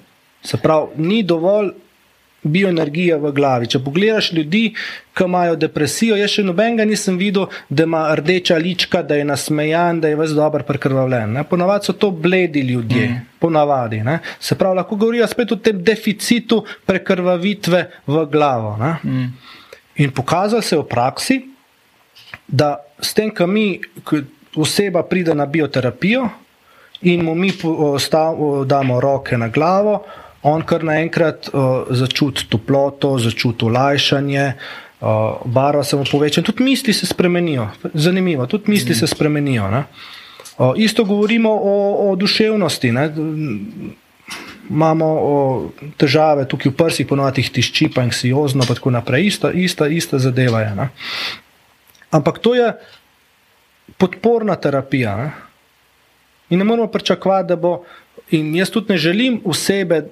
Se 0.44 0.60
pravi, 0.60 1.00
ni 1.00 1.22
dovolj 1.24 1.72
bioenergija 2.42 3.18
v 3.20 3.32
glavi. 3.36 3.68
Če 3.70 3.80
pogledaš 3.84 4.32
ljudi, 4.32 4.62
ki 5.16 5.26
imajo 5.26 5.56
depresijo, 5.60 6.16
jaz 6.16 6.32
še 6.36 6.44
nobenega 6.46 6.86
nisem 6.88 7.18
videl, 7.20 7.50
da 7.68 7.84
ima 7.84 8.02
rdeča 8.16 8.56
lička, 8.60 9.02
da 9.02 9.18
je 9.18 9.26
nasmejan, 9.28 10.00
da 10.00 10.08
je 10.08 10.16
vse 10.16 10.38
dobro 10.38 10.64
prekrvavljen. 10.68 11.36
Ponavadi 11.50 11.90
so 11.90 11.92
to 11.92 12.10
bledi 12.10 12.64
ljudje, 12.70 13.08
mm. 13.08 13.20
ponavadi. 13.42 14.02
Ne? 14.06 14.18
Se 14.40 14.56
pravi, 14.58 14.80
lahko 14.80 14.96
govorijo 14.96 15.28
spet 15.28 15.52
o 15.52 15.60
tem 15.60 15.82
deficitu 15.84 16.62
prekrvavitve 16.86 17.84
v 18.06 18.26
glavo. 18.32 18.76
Mm. 19.04 19.30
In 20.00 20.12
pokazalo 20.16 20.62
se 20.62 20.76
je 20.76 20.80
v 20.80 20.88
praksi, 20.88 21.40
da 22.46 22.76
s 23.00 23.14
tem, 23.14 23.34
ko 23.34 23.46
mi, 23.46 23.80
ko 24.04 24.22
oseba 24.56 25.02
pride 25.02 25.34
na 25.34 25.46
bioterapijo 25.46 26.28
in 27.02 27.24
mu 27.24 27.34
mi 27.34 27.52
damo 28.66 29.00
roke 29.00 29.38
na 29.38 29.48
glavo, 29.48 30.04
on 30.42 30.62
kar 30.62 30.84
naenkrat 30.84 31.50
uh, 31.52 31.88
začuti 31.90 32.46
toploto, 32.48 33.18
začuti 33.18 33.64
olajšanje, 33.64 34.46
uh, 35.00 35.08
barva 35.44 35.84
se 35.84 35.96
mu 35.96 36.04
poveča, 36.10 36.42
tudi 36.42 36.64
misli 36.64 36.92
se 36.92 37.06
spremenijo. 37.06 37.68
Zanimivo, 37.94 38.46
tudi 38.46 38.70
misli 38.70 38.94
se 38.94 39.06
spremenijo. 39.06 39.68
Uh, 39.68 40.72
isto 40.76 41.04
govorimo 41.04 41.50
o, 41.50 42.10
o 42.10 42.16
duševnosti. 42.16 42.92
Ne? 42.92 43.10
Imamo 44.70 45.06
o, 45.06 45.36
težave 45.98 46.46
tukaj 46.48 46.70
v 46.70 46.76
prsih, 46.78 47.06
ponovadi 47.06 47.42
tišči, 47.42 47.90
pa 47.94 48.04
anksiozno, 48.06 48.64
pa 48.68 48.76
tako 48.78 48.94
naprej. 48.94 49.26
Ista, 49.26 49.50
ista, 49.52 49.88
ista 49.90 50.18
zadeva 50.18 50.60
je. 50.60 50.74
Ne? 50.78 50.88
Ampak 52.10 52.38
to 52.38 52.54
je 52.54 52.72
podporna 53.98 54.56
terapija. 54.56 55.16
Ne? 55.16 55.30
In 56.50 56.58
ne 56.58 56.64
moramo 56.64 56.88
pričakovati, 56.88 57.48
da 57.48 57.56
bo. 57.56 57.82
In 58.30 58.54
jaz 58.54 58.70
tudi 58.70 58.92
ne 58.92 58.98
želim 58.98 59.40
osebe, 59.44 60.04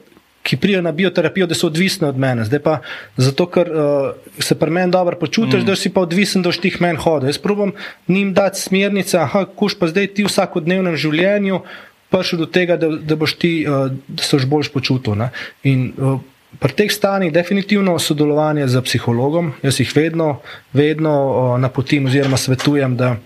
ki 0.49 0.57
prijo 0.57 0.81
na 0.83 0.93
bioterapijo, 0.93 1.47
da 1.47 1.55
so 1.55 1.69
odvisni 1.69 2.09
od 2.09 2.17
mene. 2.19 2.45
Zdaj 2.49 2.63
pa 2.65 2.79
zato, 3.17 3.47
ker 3.53 3.69
uh, 3.69 4.41
se 4.41 4.57
pri 4.59 4.73
meni 4.73 4.93
dobro 4.93 5.19
počutiš, 5.21 5.61
mm. 5.61 5.67
da 5.67 5.77
si 5.77 5.93
pa 5.93 6.07
odvisen, 6.07 6.43
da 6.43 6.53
štih 6.53 6.81
meni 6.81 6.99
hodi. 7.03 7.29
Jaz 7.29 7.39
probujem 7.39 7.75
njim 8.09 8.33
dati 8.35 8.61
smernice, 8.61 9.19
ah, 9.19 9.45
kuš 9.57 9.77
pa 9.79 9.91
zdaj 9.93 10.09
ti 10.17 10.25
v 10.25 10.33
vsakodnevnem 10.33 10.97
življenju 10.97 11.61
prišel 12.09 12.41
do 12.41 12.47
tega, 12.49 12.79
da, 12.81 12.89
da 12.89 13.17
boš 13.21 13.37
ti, 13.37 13.53
uh, 13.69 13.93
da 14.09 14.25
se 14.25 14.37
boš 14.37 14.49
bolj 14.49 14.73
počutil. 14.73 15.19
Ne? 15.21 15.29
In 15.69 15.91
uh, 15.93 16.17
pri 16.59 16.73
teh 16.73 16.93
stanjih 16.93 17.33
definitivno 17.33 17.99
sodelovanje 18.01 18.71
z 18.73 18.81
psihologom, 18.89 19.53
jaz 19.63 19.83
jih 19.83 19.93
vedno, 19.97 20.39
vedno 20.73 21.15
uh, 21.29 21.53
napotim 21.61 22.09
oziroma 22.09 22.41
svetujem, 22.41 22.97
da, 22.97 23.17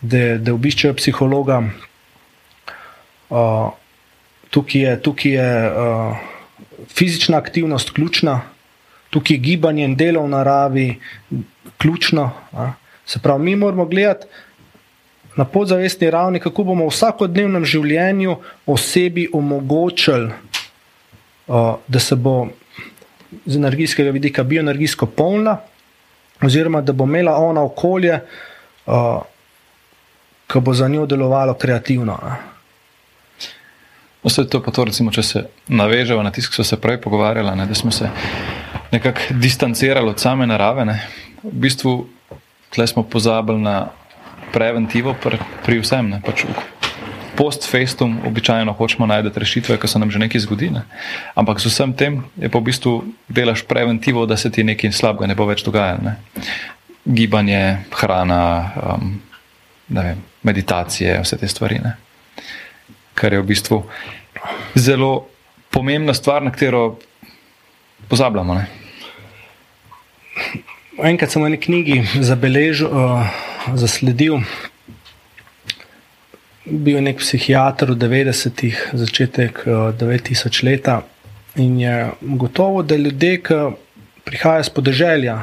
da, 0.00 0.24
da 0.40 0.56
obiščejo 0.56 0.96
psihologa. 0.96 1.60
Uh, 3.28 3.72
tukaj 4.52 4.80
je, 4.80 5.00
tukaj 5.04 5.32
je 5.36 5.50
uh, 5.68 6.31
fizična 6.88 7.38
aktivnost 7.38 7.90
ključna, 7.90 8.40
tukaj 9.10 9.34
je 9.34 9.38
gibanje 9.38 9.84
in 9.84 9.96
delo 9.96 10.22
v 10.22 10.28
naravi 10.28 11.00
ključno. 11.78 12.30
A. 12.52 12.72
Se 13.06 13.18
pravi, 13.18 13.44
mi 13.44 13.56
moramo 13.56 13.84
gledati 13.84 14.26
na 15.36 15.44
podzavestni 15.44 16.10
ravni, 16.10 16.40
kako 16.40 16.64
bomo 16.64 16.84
v 16.84 16.92
vsakodnevnem 16.92 17.64
življenju 17.64 18.36
osebi 18.66 19.28
omogočili, 19.32 20.30
a, 21.48 21.76
da 21.88 21.98
se 21.98 22.16
bo 22.16 22.48
z 23.46 23.56
energijskega 23.56 24.10
vidika 24.10 24.44
bioenergijsko 24.44 25.06
polna, 25.06 25.56
oziroma 26.42 26.80
da 26.80 26.92
bo 26.92 27.04
imela 27.04 27.36
ona 27.36 27.62
okolje, 27.62 28.20
ki 30.46 30.60
bo 30.60 30.74
za 30.74 30.88
njo 30.88 31.06
delovalo 31.06 31.54
kreativno. 31.54 32.12
A. 32.12 32.51
Vse 34.22 34.44
to, 34.46 34.60
to 34.60 34.84
recimo, 34.84 35.10
če 35.10 35.22
se 35.22 35.44
navežemo 35.68 36.22
na 36.22 36.30
tisto, 36.30 36.52
ki 36.52 36.60
so 36.60 36.66
se 36.66 36.78
prej 36.80 37.00
pogovarjali, 37.02 37.56
ne, 37.58 37.66
da 37.66 37.74
smo 37.74 37.90
se 37.90 38.10
nekako 38.92 39.34
distancirali 39.40 40.08
od 40.08 40.20
same 40.20 40.46
narave. 40.46 40.84
Ne. 40.84 41.00
V 41.42 41.56
bistvu 41.64 41.96
tle 42.70 42.86
smo 42.86 43.02
pozabili 43.02 43.58
na 43.58 43.90
preventivo 44.52 45.16
pri, 45.18 45.40
pri 45.64 45.82
vsem. 45.82 46.14
Pač 46.22 46.46
Post-festum 47.32 48.20
običajno 48.28 48.74
hočemo 48.76 49.06
najti 49.08 49.32
rešitve, 49.40 49.78
ki 49.80 49.88
se 49.88 49.98
nam 49.98 50.10
že 50.12 50.20
nekaj 50.20 50.44
zgodi. 50.44 50.68
Ne. 50.70 50.84
Ampak 51.34 51.64
z 51.64 51.72
vsem 51.72 51.96
tem 51.96 52.20
je 52.36 52.52
pa 52.52 52.60
v 52.60 52.68
bistvu 52.68 52.92
delaš 53.28 53.64
preventivo, 53.64 54.26
da 54.28 54.36
se 54.36 54.52
ti 54.52 54.62
nekaj 54.62 54.92
slabega 54.92 55.26
ne 55.26 55.34
bo 55.34 55.48
več 55.48 55.64
dogajalo. 55.64 56.04
Ne. 56.04 56.16
gibanje, 57.04 57.78
hrana, 57.90 58.70
um, 58.76 59.20
vem, 59.88 60.22
meditacije, 60.42 61.20
vse 61.22 61.36
te 61.36 61.48
stvari. 61.48 61.80
Ne? 61.82 61.96
Kar 63.14 63.32
je 63.32 63.40
v 63.42 63.46
bistvu 63.46 63.82
zelo 64.74 65.28
pomembna 65.70 66.14
stvar, 66.14 66.42
na 66.42 66.52
katero 66.52 66.98
pozabljamo. 68.08 68.54
Ne? 68.54 68.66
Enkrat 71.02 71.32
sem 71.32 71.42
v 71.42 71.48
eni 71.48 71.60
knjigi 71.60 71.96
zabeležil, 72.20 72.88
uh, 72.92 73.28
zasledil, 73.80 74.42
bil 76.64 77.00
je 77.00 77.04
nek 77.08 77.22
psihiater 77.22 77.94
v 77.94 77.98
90-ih, 78.04 78.82
začetek 78.92 79.64
uh, 79.66 79.90
9000 79.96 80.64
leta. 80.68 81.02
In 81.56 81.80
je 81.80 82.12
gotovo, 82.20 82.82
da 82.82 82.96
ljudje, 82.96 83.40
ki 83.44 83.60
prihajajo 84.24 84.64
iz 84.64 84.70
podeželja, 84.72 85.36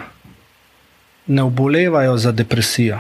ne 1.28 1.44
obolevajo 1.44 2.18
za 2.18 2.32
depresijo. 2.32 2.98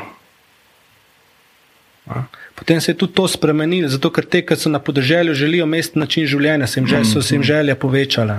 Potem 2.59 2.81
se 2.81 2.91
je 2.91 2.97
tudi 2.97 3.13
to 3.13 3.27
spremenilo, 3.27 3.87
zato 3.87 4.11
ker 4.11 4.25
te, 4.27 4.41
ki 4.43 4.55
so 4.59 4.69
na 4.69 4.81
podeželju, 4.83 5.33
želijo 5.33 5.65
mestni 5.65 6.01
način 6.03 6.27
življenja, 6.27 6.67
se 6.67 6.79
jim 6.79 6.87
žel, 6.87 7.05
so 7.07 7.21
se 7.23 7.35
jim 7.35 7.43
želje 7.43 7.75
povečale. 7.79 8.35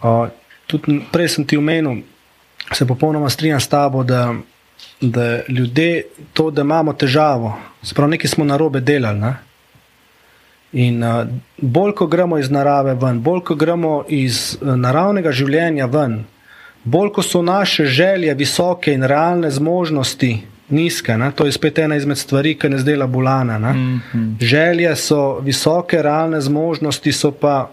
Uh, 0.00 0.28
tudi 0.66 1.02
prej 1.12 1.28
sem 1.28 1.44
ti 1.44 1.60
omenil, 1.60 2.00
se 2.72 2.86
popolnoma 2.88 3.28
strinjam 3.30 3.60
s 3.60 3.68
tabo, 3.68 4.04
da, 4.04 4.32
da 5.00 5.42
ljudje 5.48 6.06
to, 6.32 6.48
da 6.50 6.64
imamo 6.64 6.92
težavo, 6.92 7.52
spravo 7.82 8.10
nekaj 8.10 8.32
smo 8.32 8.48
na 8.48 8.56
robe 8.56 8.80
delali. 8.80 9.20
Ne? 9.20 9.34
In 10.72 11.04
uh, 11.04 11.26
bolj, 11.58 11.92
ko 12.00 12.08
gremo 12.08 12.40
iz 12.40 12.48
narave 12.50 12.96
ven, 12.96 13.20
bolj, 13.20 13.44
ko 13.44 13.58
gremo 13.60 13.92
iz 14.08 14.56
uh, 14.56 14.72
naravnega 14.72 15.36
življenja 15.36 15.86
ven, 15.86 16.22
bolj, 16.84 17.12
ko 17.12 17.22
so 17.22 17.44
naše 17.44 17.84
želje 17.84 18.34
visoke 18.34 18.96
in 18.96 19.04
realne 19.04 19.52
zmožnosti 19.52 20.53
nizke, 20.74 21.16
ne? 21.18 21.30
to 21.32 21.46
je 21.46 21.52
spet 21.52 21.78
ena 21.78 21.96
izmed 21.96 22.18
stvari, 22.18 22.54
ki 22.58 22.68
ne 22.68 22.78
zdela 22.78 23.06
bolana. 23.06 23.58
Mm 23.58 24.02
-hmm. 24.12 24.34
Želje 24.40 24.96
so 24.96 25.40
visoke, 25.40 26.02
realne 26.02 26.40
zmožnosti 26.40 27.12
so 27.12 27.30
pa. 27.30 27.70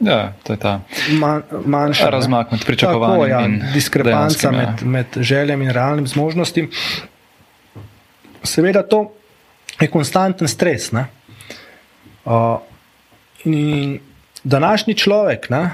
Ja, 0.00 0.32
to 0.42 0.52
je 0.52 0.56
ta 0.56 0.80
man, 1.10 1.42
manjša 1.64 2.10
razmak 2.10 2.50
med 2.50 2.64
pričakovanjem 2.66 3.30
ja, 3.30 3.46
in 3.46 3.62
diskrepanca 3.74 4.50
ja. 4.50 4.52
med, 4.52 4.82
med 4.82 5.06
željem 5.16 5.62
in 5.62 5.70
realnim 5.70 6.06
zmožnostim. 6.06 6.70
Seveda, 8.42 8.82
to 8.82 9.12
je 9.80 9.88
konstanten 9.88 10.48
stres. 10.48 10.92
Ne? 10.92 11.06
Uh, 12.24 12.58
in 13.44 14.00
današnji 14.44 14.94
človek, 14.94 15.50
ne, 15.50 15.70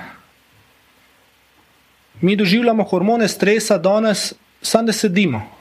mi 2.20 2.36
doživljamo 2.36 2.84
hormone 2.84 3.28
stresa, 3.28 3.78
danes 3.78 4.32
samo 4.62 4.86
da 4.86 4.92
sedimo. 4.92 5.57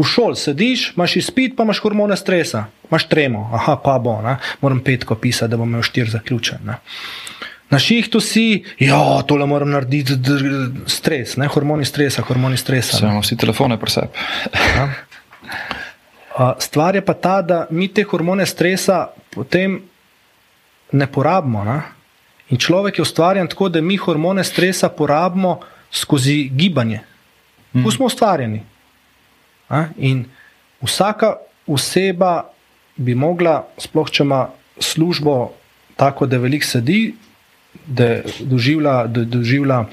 V 0.00 0.04
šoli 0.08 0.36
sediš, 0.36 0.92
imaš 0.96 1.16
izpit, 1.20 1.56
pa 1.56 1.66
imaš 1.66 1.82
hormone 1.84 2.16
stresa, 2.16 2.64
imaš 2.88 3.04
tremo, 3.08 3.50
aha, 3.52 3.76
pa 3.84 3.98
bo, 4.00 4.14
ne? 4.24 4.38
moram 4.60 4.80
petko 4.80 5.14
pisati, 5.14 5.50
da 5.52 5.58
bom 5.60 5.68
imel 5.68 5.84
štir 5.84 6.08
zaključen. 6.08 6.62
Ne? 6.64 6.78
Na 7.70 7.78
šihtu 7.78 8.20
si, 8.20 8.64
ja, 8.80 8.98
tole 9.28 9.46
moram 9.46 9.70
narediti, 9.70 10.16
stres, 10.88 11.36
ne? 11.36 11.46
hormoni 11.52 11.84
stresa, 11.84 12.24
hormoni 12.26 12.56
stresa. 12.56 12.96
Samo 12.96 13.20
vsi 13.20 13.36
telefone 13.36 13.76
presep. 13.80 14.16
Stvar 16.58 16.96
je 16.96 17.04
pa 17.04 17.14
ta, 17.14 17.42
da 17.42 17.66
mi 17.70 17.88
te 17.88 18.02
hormone 18.02 18.46
stresa 18.46 19.06
potem 19.30 19.82
ne 20.92 21.06
porabimo. 21.06 21.64
Ne? 21.64 21.82
In 22.50 22.58
človek 22.58 22.98
je 22.98 23.02
ustvarjen 23.02 23.48
tako, 23.48 23.68
da 23.68 23.80
mi 23.80 23.96
hormone 23.96 24.44
stresa 24.44 24.88
porabimo 24.88 25.60
skozi 25.90 26.48
gibanje. 26.54 27.00
Kako 27.72 27.88
mm. 27.88 27.92
smo 27.92 28.06
ustvarjeni? 28.06 28.62
In 29.98 30.24
vsaka 30.82 31.36
oseba 31.66 32.50
bi 32.96 33.14
mogla, 33.14 33.64
sploh 33.78 34.10
če 34.10 34.24
ima 34.24 34.48
službo 34.80 35.52
tako, 35.96 36.26
da 36.26 36.40
veliko 36.40 36.66
sedi, 36.66 37.14
da 37.86 38.20
doživlja, 38.40 39.04
da 39.06 39.24
doživlja 39.24 39.84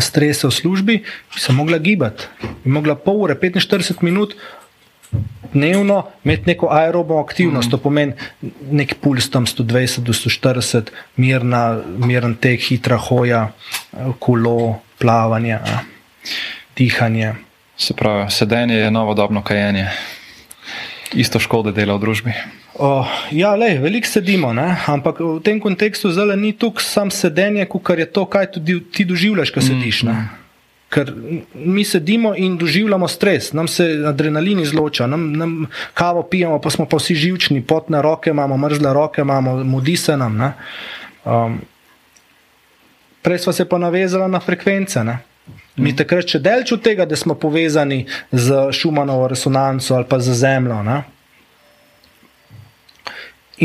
strese 0.00 0.48
v 0.48 0.54
službi, 0.54 0.96
bi 1.34 1.40
se 1.40 1.52
mogla 1.52 1.78
gibati. 1.78 2.28
Bi 2.64 2.70
mogla 2.70 2.94
pol 2.94 3.24
ure, 3.26 3.34
45 3.34 4.02
minut 4.02 4.36
dnevno 5.52 6.02
imeti 6.24 6.50
neko 6.50 6.68
aerobno 6.70 7.18
aktivnost, 7.18 7.68
mm. 7.68 7.70
to 7.70 7.78
pomeni 7.78 8.12
nek 8.70 8.94
puls 9.00 9.30
tam 9.30 9.46
120 9.46 10.04
do 10.04 10.12
140, 10.12 10.92
mirna, 11.16 11.80
miren 11.98 12.36
tek, 12.36 12.60
hitra 12.60 12.98
hoja, 13.00 13.48
kolo, 14.20 14.78
plavanje, 15.00 15.58
dihanje. 16.76 17.34
Se 17.78 17.94
pravi, 17.94 18.30
sedenje 18.30 18.74
je 18.74 18.90
novodobno 18.90 19.42
kajenje. 19.42 19.86
Isto 21.14 21.38
škode 21.38 21.72
dela 21.72 21.94
v 21.94 22.00
družbi. 22.02 22.32
O, 22.74 23.06
ja, 23.30 23.54
le, 23.54 23.78
veliko 23.78 24.06
sedimo, 24.06 24.50
ne? 24.52 24.76
ampak 24.86 25.22
v 25.22 25.38
tem 25.42 25.60
kontekstu 25.62 26.10
zelo 26.10 26.34
ni 26.36 26.52
tukaj 26.52 26.84
samo 26.84 27.14
sedenje, 27.14 27.64
kot 27.70 27.98
je 27.98 28.06
to, 28.10 28.26
kaj 28.26 28.50
tudi 28.58 28.80
ti 28.92 29.06
doživljaš, 29.06 29.54
ko 29.54 29.62
sediš. 29.62 30.02
Mm. 30.10 30.26
Ker 30.90 31.12
mi 31.54 31.84
sedimo 31.84 32.34
in 32.36 32.58
doživljamo 32.58 33.08
stres, 33.08 33.52
nam 33.52 33.68
se 33.68 33.86
adrenalin 34.06 34.60
izloča, 34.60 35.06
nam, 35.06 35.32
nam 35.32 35.54
kavo 35.94 36.22
pijemo, 36.22 36.58
pa 36.58 36.70
smo 36.70 36.86
pa 36.86 36.98
vsi 36.98 37.14
živčni, 37.14 37.62
potne 37.62 38.02
roke 38.02 38.30
imamo, 38.30 38.56
mrzle 38.56 38.92
roke 38.94 39.22
imamo, 39.22 39.62
mudi 39.64 39.96
se 39.96 40.16
nam. 40.16 40.38
Um, 41.24 41.60
prej 43.22 43.38
smo 43.38 43.52
se 43.52 43.68
pa 43.68 43.78
navezali 43.78 44.30
na 44.30 44.40
frekvence. 44.40 45.04
Ne? 45.04 45.18
Mi 45.78 45.94
takrat 45.96 46.28
še 46.28 46.40
delč 46.42 46.72
od 46.74 46.82
tega, 46.82 47.06
da 47.06 47.16
smo 47.16 47.36
povezani 47.38 48.04
z 48.32 48.68
Šumanovo 48.74 49.28
resonanco 49.30 49.94
ali 49.94 50.08
pa 50.08 50.18
z 50.20 50.34
Zemljo. 50.34 50.82
Ne? 50.82 50.98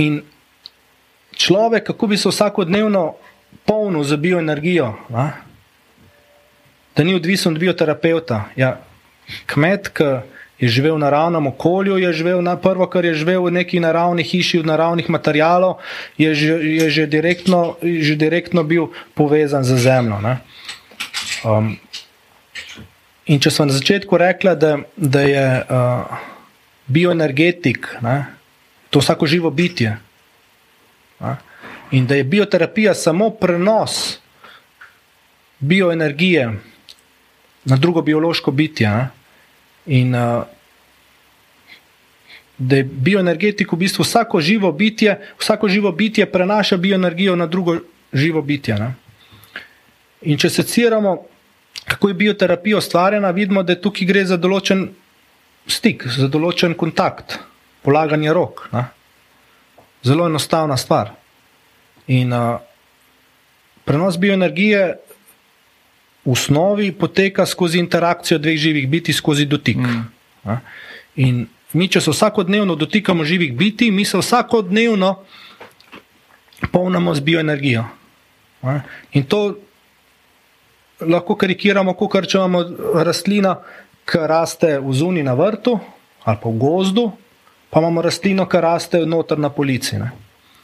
In 0.01 0.21
človek, 1.35 1.83
kako 1.91 2.07
bi 2.07 2.17
se 2.17 2.29
vsakodnevno 2.29 3.15
polnil 3.65 4.03
za 4.03 4.17
bioenergijo, 4.17 4.93
ne? 5.09 5.31
da 6.95 7.03
ni 7.03 7.15
odvisen 7.15 7.53
od 7.53 7.59
bioterapeuta. 7.59 8.43
Ja, 8.55 8.77
kmet, 9.49 9.89
ki 9.97 10.09
je 10.63 10.69
živel 10.69 10.95
v 10.95 11.03
naravnem 11.03 11.47
okolju, 11.51 11.97
je 11.97 12.13
živel 12.13 12.41
na 12.41 12.55
prvo, 12.55 12.87
kar 12.87 13.05
je 13.05 13.17
živel 13.17 13.43
v 13.43 13.51
neki 13.59 13.81
naravni 13.83 14.23
hiši, 14.23 14.61
v 14.61 14.69
naravnih 14.69 15.09
materijalov, 15.09 15.81
je, 16.17 16.31
že, 16.35 16.53
je 16.61 16.87
že, 16.89 17.03
direktno, 17.09 17.75
že 17.81 18.15
direktno 18.15 18.63
bil 18.63 18.93
povezan 19.17 19.65
z 19.65 19.75
Zemljo. 19.75 20.21
Um, 21.43 21.75
In 23.25 23.39
če 23.39 23.51
sem 23.55 23.69
na 23.69 23.75
začetku 23.75 24.17
rekla, 24.19 24.55
da, 24.59 24.73
da 24.99 25.21
je 25.23 25.43
uh, 25.63 26.23
bioenergetik, 26.91 27.87
ne, 28.03 28.17
to 28.91 28.99
vsako 28.99 29.29
živo 29.31 29.51
bitje. 29.51 29.95
Ne, 31.23 31.35
in 31.95 32.07
da 32.09 32.19
je 32.19 32.27
bioterapija 32.27 32.93
samo 32.93 33.29
prenos 33.29 34.19
bioenergije 35.59 36.49
na 37.63 37.77
drugo 37.77 38.01
biološko 38.01 38.51
bitje. 38.51 38.91
Ne, 38.91 39.07
in 39.85 40.15
uh, 40.15 40.43
da 42.57 42.75
je 42.75 42.83
bioenergetik 42.83 43.71
v 43.71 43.85
bistvu 43.85 44.03
vsako 44.03 44.41
živo 44.41 44.71
bitje, 44.71 45.15
vsako 45.39 45.67
živo 45.67 45.91
bitje 45.91 46.25
prenaša 46.31 46.77
bioenergijo 46.77 47.35
na 47.35 47.47
drugo 47.47 47.79
živo 48.13 48.41
bitje. 48.41 48.75
Ne. 48.75 48.93
In 50.21 50.37
če 50.37 50.49
seciramo 50.49 51.21
kako 51.93 52.09
je 52.09 52.13
bioterapija 52.13 52.77
ustvarjena, 52.77 53.29
vidimo, 53.31 53.61
da 53.63 53.75
tukaj 53.77 54.07
gre 54.09 54.25
za 54.25 54.37
določen 54.41 54.87
stik, 55.69 56.07
za 56.09 56.25
določen 56.27 56.73
kontakt, 56.73 57.37
polaganje 57.85 58.33
rok. 58.33 58.65
Ne? 58.73 58.87
Zelo 60.03 60.25
enostavna 60.27 60.77
stvar. 60.81 61.13
In 62.11 62.33
uh, 62.33 62.57
prenos 63.85 64.17
bioenergije 64.17 64.81
v 66.25 66.33
osnovi 66.33 66.89
poteka 66.97 67.45
skozi 67.45 67.77
interakcijo 67.83 68.39
dveh 68.41 68.57
živih 68.57 68.89
biti, 68.89 69.13
skozi 69.13 69.45
dotik. 69.45 69.77
Mm. 69.77 70.57
In 71.21 71.45
mi, 71.77 71.87
če 71.87 72.01
se 72.01 72.11
vsakodnevno 72.11 72.75
dotikamo 72.79 73.25
živih 73.27 73.53
biti, 73.59 73.91
mi 73.91 74.05
se 74.05 74.17
vsakodnevno 74.17 75.13
polnimo 76.71 77.13
z 77.13 77.21
bioenergijo. 77.21 77.85
In 79.13 79.29
to 79.29 79.59
lahko 81.01 81.35
karikiramo, 81.35 81.93
kot 81.97 82.27
če 82.27 82.37
imamo 82.37 82.63
rastlino, 83.03 83.55
ki 84.05 84.25
raste 84.27 84.77
v 84.83 84.93
zuni 84.93 85.23
na 85.23 85.33
vrtu 85.33 85.79
ali 86.23 86.39
pa 86.39 86.49
v 86.49 86.55
gozdu, 86.55 87.09
pa 87.69 87.81
imamo 87.81 88.01
rastlino, 88.01 88.45
ki 88.47 88.59
raste 88.63 89.01
noter 89.05 89.39
na 89.39 89.49
polici. 89.51 89.97
Ne. 89.99 90.11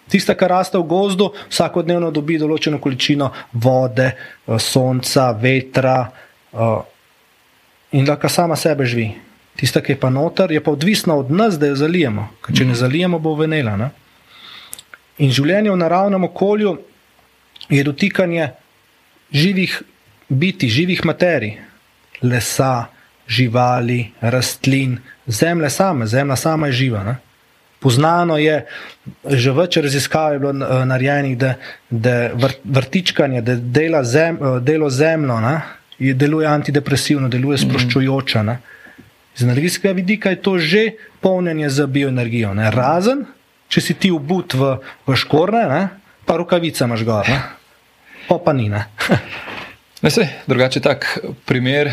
Tista, 0.10 0.36
ki 0.40 0.48
raste 0.48 0.80
v 0.80 0.88
gozdu, 0.88 1.30
vsakodnevno 1.52 2.12
dobi 2.16 2.38
določeno 2.40 2.80
količino 2.80 3.28
vode, 3.54 4.08
eh, 4.08 4.60
sonca, 4.60 5.32
vetra 5.36 5.98
uh, 6.08 6.80
in 7.92 8.08
lahko 8.08 8.30
sama 8.30 8.56
sebe 8.56 8.88
živi. 8.88 9.12
Tista, 9.60 9.82
ki 9.84 9.92
je 9.92 10.00
pa 10.00 10.10
noter, 10.10 10.52
je 10.52 10.64
pa 10.64 10.72
odvisna 10.72 11.16
od 11.20 11.32
nas, 11.32 11.60
da 11.60 11.68
jo 11.68 11.76
zalijemo. 11.76 12.30
Ker 12.42 12.56
če 12.56 12.64
ne 12.64 12.72
mhm. 12.72 12.80
zalijemo, 12.80 13.20
bo 13.20 13.36
venela. 13.36 13.76
Ne. 13.76 13.92
In 15.20 15.34
življenje 15.36 15.74
v 15.74 15.82
naravnem 15.82 16.24
okolju 16.30 16.78
je 17.70 17.84
dotikanje 17.84 18.54
živih 19.36 19.82
biti, 20.30 20.70
živih 20.70 21.06
materij. 21.06 21.58
lesa, 22.22 22.86
živali, 23.28 24.12
rastlin, 24.22 24.98
zemlje 25.28 25.70
same, 25.70 26.08
zemlja 26.08 26.36
sama 26.36 26.68
je 26.68 26.74
živa. 26.74 27.04
Ne? 27.04 27.16
Poznano 27.80 28.38
je, 28.38 28.66
že 29.24 29.52
več 29.56 29.78
raziskav 29.78 30.34
je 30.34 30.40
bilo 30.40 30.52
eh, 30.52 30.86
narejenih, 30.86 31.38
da, 31.38 31.54
da 31.90 32.32
vrtičkanje, 32.64 33.42
da 33.42 33.56
dela 33.56 34.04
zem, 34.04 34.36
eh, 34.36 34.60
delo 34.60 34.90
zemljo, 34.90 35.40
ne, 35.40 35.62
deluje 36.00 36.48
antidepresivno, 36.48 37.30
deluje 37.30 37.58
mhm. 37.62 37.70
sproščujoče. 37.70 38.44
Ne. 38.44 38.60
Z 39.36 39.48
energijskega 39.48 39.94
vidika 39.94 40.34
je 40.34 40.42
to 40.42 40.58
že 40.60 40.84
polnjenje 41.22 41.70
za 41.70 41.88
bioenergijo. 41.88 42.54
Ne. 42.54 42.72
Razen, 42.72 43.24
če 43.70 43.82
si 43.82 43.94
ti 43.94 44.12
obut 44.12 44.54
v, 44.54 44.76
v 45.08 45.16
škorne, 45.16 45.64
ne, 45.70 45.88
pa 46.26 46.36
rokavica 46.42 46.90
imaš 46.90 47.06
gor, 47.08 47.30
pa 48.28 48.42
pa 48.44 48.54
ni. 48.54 48.68
Ne. 50.02 50.08
ne 50.08 50.12
se, 50.12 50.28
drugače 50.48 50.80
tak 50.80 51.20
primer 51.46 51.92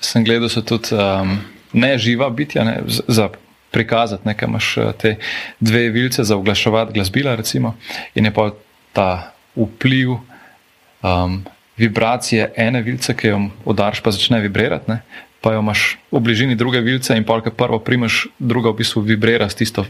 sem 0.00 0.24
gledal, 0.24 0.50
so 0.50 0.62
tudi 0.62 0.94
um, 0.94 1.38
neživa 1.72 2.30
bitja 2.30 2.64
ne, 2.64 2.82
za 2.86 3.28
prikazati, 3.72 4.28
nekaj 4.28 4.48
imaš 4.48 4.76
eh, 4.76 4.92
te 4.98 5.16
dve 5.60 5.88
vilce 5.88 6.24
za 6.24 6.36
oglaševati 6.36 6.92
glasbila, 6.92 7.34
recimo, 7.34 7.76
in 8.14 8.24
je 8.24 8.34
pa 8.34 8.50
ta 8.92 9.32
vpliv 9.56 10.10
um, 10.10 11.44
vibracije 11.76 12.52
ene 12.56 12.82
vilce, 12.82 13.16
ki 13.16 13.32
jo 13.32 13.40
udariš, 13.64 14.00
pa 14.00 14.10
začne 14.10 14.40
vibrirati, 14.40 14.90
ne? 14.90 15.00
pa 15.40 15.52
jo 15.52 15.60
imaš 15.60 15.96
v 16.12 16.20
bližini 16.20 16.54
druge 16.54 16.80
vilce 16.80 17.16
in 17.16 17.24
polk 17.24 17.48
prvo 17.56 17.78
primaš, 17.78 18.26
druga 18.38 18.70
v 18.70 18.82
bistvu 18.84 19.02
vibrira 19.02 19.48
s 19.48 19.58
tisto. 19.58 19.86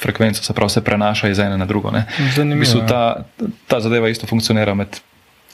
Frekvenca 0.00 0.42
se 0.42 0.54
pravi, 0.54 0.70
se 0.70 0.80
prenaša 0.84 1.28
iz 1.28 1.38
ene 1.38 1.58
na 1.58 1.66
drugo. 1.66 1.92
Zanimivo. 2.34 2.56
V 2.56 2.60
bistvu 2.60 2.80
ja. 2.80 2.86
ta, 2.86 3.02
ta 3.66 3.80
zadeva 3.80 4.08
isto 4.08 4.26
funkcionira 4.26 4.74
med 4.74 4.98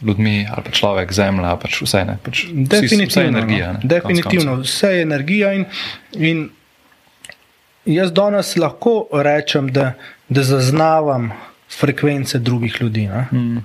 ljudmi, 0.03 0.47
ali 0.51 0.64
pa 0.64 0.70
človek, 0.70 1.12
zemlja, 1.12 1.57
pač 1.57 1.80
vse. 1.82 2.03
Pač 2.22 2.44
Definitivno. 2.53 3.09
Vse 3.09 3.20
je 3.20 3.28
energija. 3.28 3.72
Ne? 3.72 3.80
Definitivno, 3.82 4.57
vse 4.61 4.90
je 4.92 5.03
energija. 5.03 5.53
In, 5.53 5.64
in 6.12 6.42
jaz 7.84 8.12
danes 8.12 8.57
lahko 8.57 9.07
rečem, 9.12 9.72
da, 9.72 9.94
da 10.28 10.42
zaznavam 10.42 11.32
frekvence 11.78 12.38
drugih 12.38 12.76
ljudi. 12.80 13.09
Mm. 13.32 13.64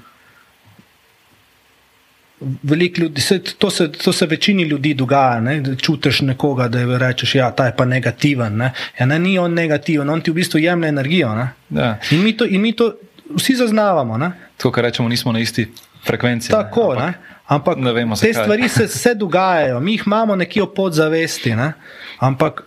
Ljudi, 2.98 3.22
se, 3.22 3.40
to, 3.44 3.70
se, 3.70 3.92
to 3.92 4.14
se 4.14 4.26
večini 4.26 4.64
ljudi 4.64 4.94
dogaja, 4.94 5.40
ne? 5.42 5.76
čutiš 5.78 6.22
nekoga, 6.22 6.68
da 6.68 6.98
rečeš, 6.98 7.34
da 7.34 7.40
ja, 7.40 7.46
je 7.46 7.56
ta 7.56 7.72
pa 7.78 7.86
negativen. 7.86 8.58
Ne? 8.58 8.72
Ja, 9.00 9.06
ne, 9.06 9.20
ni 9.20 9.38
on 9.40 9.54
negativen, 9.54 10.10
on 10.10 10.22
ti 10.22 10.32
v 10.32 10.40
bistvu 10.42 10.60
jemlje 10.60 10.90
energijo. 10.90 11.36
Ja. 11.70 12.00
In, 12.12 12.24
mi 12.24 12.34
to, 12.38 12.46
in 12.46 12.62
mi 12.62 12.74
to 12.74 12.96
vsi 13.36 13.56
zaznavamo. 13.56 14.18
Ne? 14.18 14.32
To, 14.58 14.72
kar 14.72 14.84
rečemo, 14.84 15.10
nismo 15.10 15.32
na 15.32 15.40
isti 15.40 15.68
frekvenci. 16.08 16.52
Tako, 16.52 16.94
ne? 17.00 17.14
Ampak, 17.52 17.78
ne? 17.78 17.92
Ampak 17.92 18.20
te 18.22 18.34
stvari 18.34 18.70
se, 18.70 18.88
se 18.88 19.16
dogajajo, 19.16 19.80
mi 19.80 19.98
jih 19.98 20.04
imamo 20.08 20.36
nekje 20.36 20.64
v 20.64 20.74
podzavesti. 20.76 21.56
Ne? 21.56 21.74
Ampak 22.20 22.64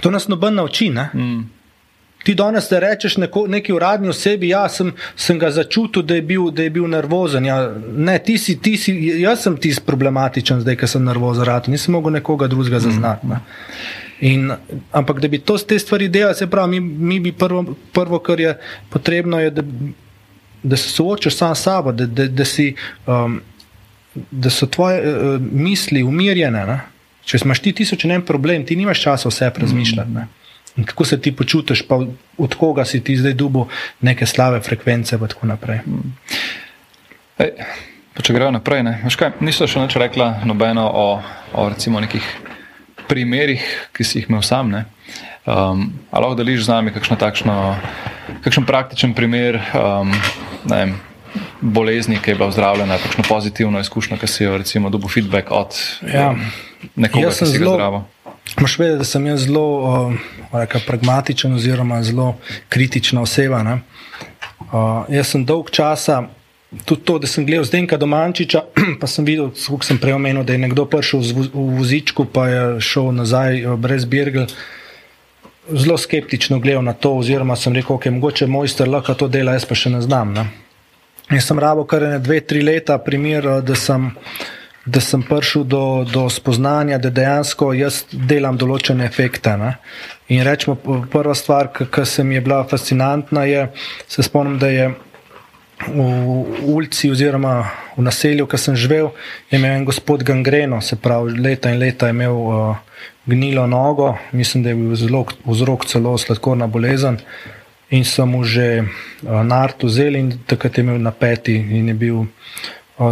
To 0.00 0.10
nas 0.10 0.28
noben 0.28 0.54
nauči. 0.54 0.90
Mm. 0.90 1.48
Ti 2.24 2.34
danes 2.34 2.68
te 2.68 2.80
rečeš 2.80 3.16
neko, 3.16 3.46
neki 3.48 3.72
uradni 3.72 4.10
osebi, 4.12 4.50
ja, 4.52 4.66
sem, 4.68 4.92
sem 5.16 5.38
ga 5.40 5.48
začutil, 5.50 6.02
da 6.04 6.18
je 6.18 6.22
bil, 6.22 6.50
da 6.52 6.66
je 6.66 6.70
bil 6.70 6.84
nervozen. 6.88 7.46
Ja, 7.48 7.62
ne, 7.96 8.18
ti 8.18 8.36
si, 8.38 8.58
ti 8.60 8.76
si, 8.76 8.92
jaz 9.22 9.46
sem 9.46 9.56
tisti 9.56 9.86
problematičen, 9.86 10.60
zdaj, 10.60 10.76
ker 10.82 10.90
sem 10.90 11.04
nervozen, 11.04 11.46
rad, 11.48 11.70
nisem 11.72 11.96
mogel 11.96 12.12
nekoga 12.18 12.48
drugega 12.52 12.76
mm. 12.76 12.84
zaznati. 12.84 13.30
Ne. 13.30 13.40
In, 14.28 14.52
ampak 14.92 15.22
da 15.24 15.30
bi 15.32 15.40
to 15.40 15.56
te 15.56 15.78
stvari 15.80 16.10
delali, 16.12 16.36
se 16.36 16.46
pravi, 16.50 16.76
mi, 16.76 17.08
mi 17.14 17.20
bi 17.24 17.32
prvo, 17.32 17.64
prvo, 17.96 18.20
kar 18.20 18.40
je 18.40 18.52
potrebno, 18.92 19.40
je, 19.40 19.54
da, 19.56 19.64
da 20.62 20.76
se 20.76 20.88
soočaš 20.88 21.36
sam 21.36 21.54
s 21.54 21.62
sabo, 21.62 21.92
da, 21.92 22.06
da, 22.06 22.26
da, 22.26 22.44
si, 22.44 22.74
um, 23.06 23.40
da 24.30 24.50
so 24.50 24.66
tvoje 24.66 25.00
uh, 25.00 25.40
misli 25.52 26.02
umirjene. 26.02 26.66
Ne. 26.66 26.80
Če 27.24 27.38
imaš 27.44 27.60
ti 27.62 27.72
tisoč 27.72 28.04
en 28.04 28.22
problem, 28.26 28.64
ti 28.66 28.76
nimaš 28.76 29.02
časa 29.02 29.28
vse 29.28 29.50
razmišljati. 29.56 30.10
Ne? 30.10 30.26
In 30.76 30.84
kako 30.84 31.04
se 31.04 31.20
ti 31.20 31.32
počutiš, 31.36 31.82
pa 31.88 31.98
od 32.38 32.54
koga 32.54 32.84
si 32.84 33.00
ti 33.04 33.16
zdaj 33.16 33.32
dubo 33.32 33.66
neke 34.00 34.26
slave 34.26 34.60
frekvence 34.60 35.16
in 35.16 35.28
tako 35.28 35.46
naprej. 35.46 35.80
Ej, 37.38 37.50
če 38.22 38.34
gremo 38.36 38.50
naprej, 38.58 38.82
ne? 38.86 38.94
kaj, 39.18 39.32
niso 39.40 39.66
še 39.66 39.82
nič 39.82 39.96
rekla 39.96 40.44
nobeno 40.44 40.86
o, 40.86 41.06
o 41.54 41.68
recimo 41.68 42.00
nekih 42.00 42.24
primerih, 43.08 43.62
ki 43.96 44.06
si 44.06 44.20
jih 44.20 44.30
imel 44.30 44.42
sam. 44.46 44.70
Ne? 44.70 44.84
Um, 45.46 45.90
ali 46.10 46.22
lahko 46.22 46.38
deliš 46.38 46.68
z 46.68 46.70
nami 46.70 46.94
kakšno 46.94 47.16
takšno, 47.18 47.56
kakšen 48.44 48.66
praktičen 48.68 49.14
primer 49.16 49.58
um, 49.74 50.12
vem, 50.64 50.94
bolezni, 51.60 52.18
ki 52.22 52.30
je 52.30 52.34
bila 52.34 52.50
zdravljena, 52.50 52.98
kakšno 52.98 53.24
pozitivno 53.28 53.80
izkušnjo, 53.80 54.18
ki 54.18 54.26
si 54.26 54.44
jo 54.44 54.58
recimo 54.58 54.90
dobil 54.90 55.08
feedback 55.08 55.50
od. 55.50 55.76
Ja. 56.14 56.34
Nekoga, 56.96 57.26
jaz 57.26 57.42
sem 57.42 57.46
zelo. 57.46 58.04
Moš 58.60 58.78
vedeti, 58.78 58.98
da 58.98 59.04
sem 59.04 59.26
jaz 59.26 59.44
zelo 59.46 59.64
uh, 60.50 60.76
pragmatičen, 60.86 61.54
oziroma 61.54 62.02
zelo 62.02 62.34
kritična 62.68 63.22
oseba. 63.22 63.60
Uh, 63.60 65.04
jaz 65.08 65.30
sem 65.30 65.44
dolg 65.44 65.70
časa, 65.70 66.22
tudi 66.84 67.04
to, 67.04 67.18
da 67.18 67.26
sem 67.26 67.46
gledal 67.46 67.64
Zdenka 67.64 67.96
Domančiča, 67.96 68.64
pa 69.00 69.06
sem 69.06 69.24
videl, 69.24 69.50
kako 69.54 69.84
sem 69.86 69.98
prej 69.98 70.18
omenil, 70.18 70.44
da 70.44 70.52
je 70.52 70.64
nekdo 70.66 70.86
prišel 70.86 71.20
v 71.20 71.48
vozičku, 71.78 72.24
pa 72.24 72.48
je 72.48 72.80
šel 72.80 73.12
nazaj 73.12 73.64
brez 73.76 74.04
Birgel. 74.04 74.46
Zelo 75.72 75.98
skeptično 75.98 76.58
gledal 76.58 76.82
na 76.84 76.92
to, 76.92 77.14
oziroma 77.20 77.56
sem 77.56 77.74
rekel, 77.74 77.96
da 77.96 78.00
okay, 78.00 78.08
je 78.08 78.16
mogoče 78.16 78.46
mojster 78.46 78.88
lahko 78.88 79.14
to 79.14 79.28
dela, 79.28 79.52
jaz 79.58 79.66
pa 79.68 79.74
še 79.74 79.90
ne 79.90 80.00
znam. 80.02 80.32
Ne? 80.34 80.46
Jaz 81.30 81.46
sem 81.46 81.58
rabo 81.58 81.84
kar 81.86 82.02
ne 82.02 82.18
dve, 82.18 82.40
tri 82.40 82.62
leta, 82.62 82.98
primer, 82.98 83.46
da 83.62 83.76
sem 83.78 84.10
da 84.84 85.00
sem 85.00 85.22
prišel 85.22 85.64
do, 85.64 86.04
do 86.08 86.24
spoznanja, 86.30 86.98
da 86.98 87.10
dejansko 87.12 87.72
jaz 87.76 88.04
delam 88.12 88.56
določene 88.58 89.04
efekte. 89.04 89.52
Ne? 89.60 89.74
In 90.32 90.42
rečemo, 90.46 90.76
prva 91.12 91.34
stvar, 91.36 91.70
ki 91.74 92.06
se 92.08 92.24
mi 92.24 92.38
je 92.38 92.44
bila 92.46 92.62
fascinantna, 92.64 93.44
je, 93.44 93.66
se 94.08 94.24
spomnim, 94.24 94.58
da 94.58 94.70
je 94.72 94.90
v 95.86 96.06
ulici 96.68 97.10
oziroma 97.12 97.54
v 97.96 98.04
naselju, 98.04 98.46
ki 98.48 98.58
sem 98.60 98.76
živel, 98.76 99.12
imel 99.52 99.78
en 99.78 99.86
gospod 99.88 100.24
gangreno, 100.24 100.80
se 100.84 100.96
pravi, 101.00 101.38
leta 101.40 101.72
in 101.72 101.80
leta 101.80 102.08
je 102.08 102.16
imel 102.16 102.36
uh, 102.36 103.04
gnilo 103.26 103.66
nogo, 103.66 104.16
mislim, 104.32 104.62
da 104.62 104.68
je 104.68 104.74
bil 104.74 104.94
zelo 104.94 105.24
vzrok 105.44 105.84
celo 105.86 106.18
sladkorna 106.18 106.66
bolezen. 106.66 107.18
In 107.90 108.04
sem 108.04 108.28
mu 108.28 108.44
že 108.44 108.82
uh, 108.82 109.42
nartu 109.42 109.88
zel 109.88 110.16
in 110.16 110.32
takrat 110.46 110.78
je 110.78 110.84
imel 110.84 110.98
na 111.02 111.10
peti 111.10 111.56
in 111.56 111.88
je 111.88 111.94
bil 111.94 112.24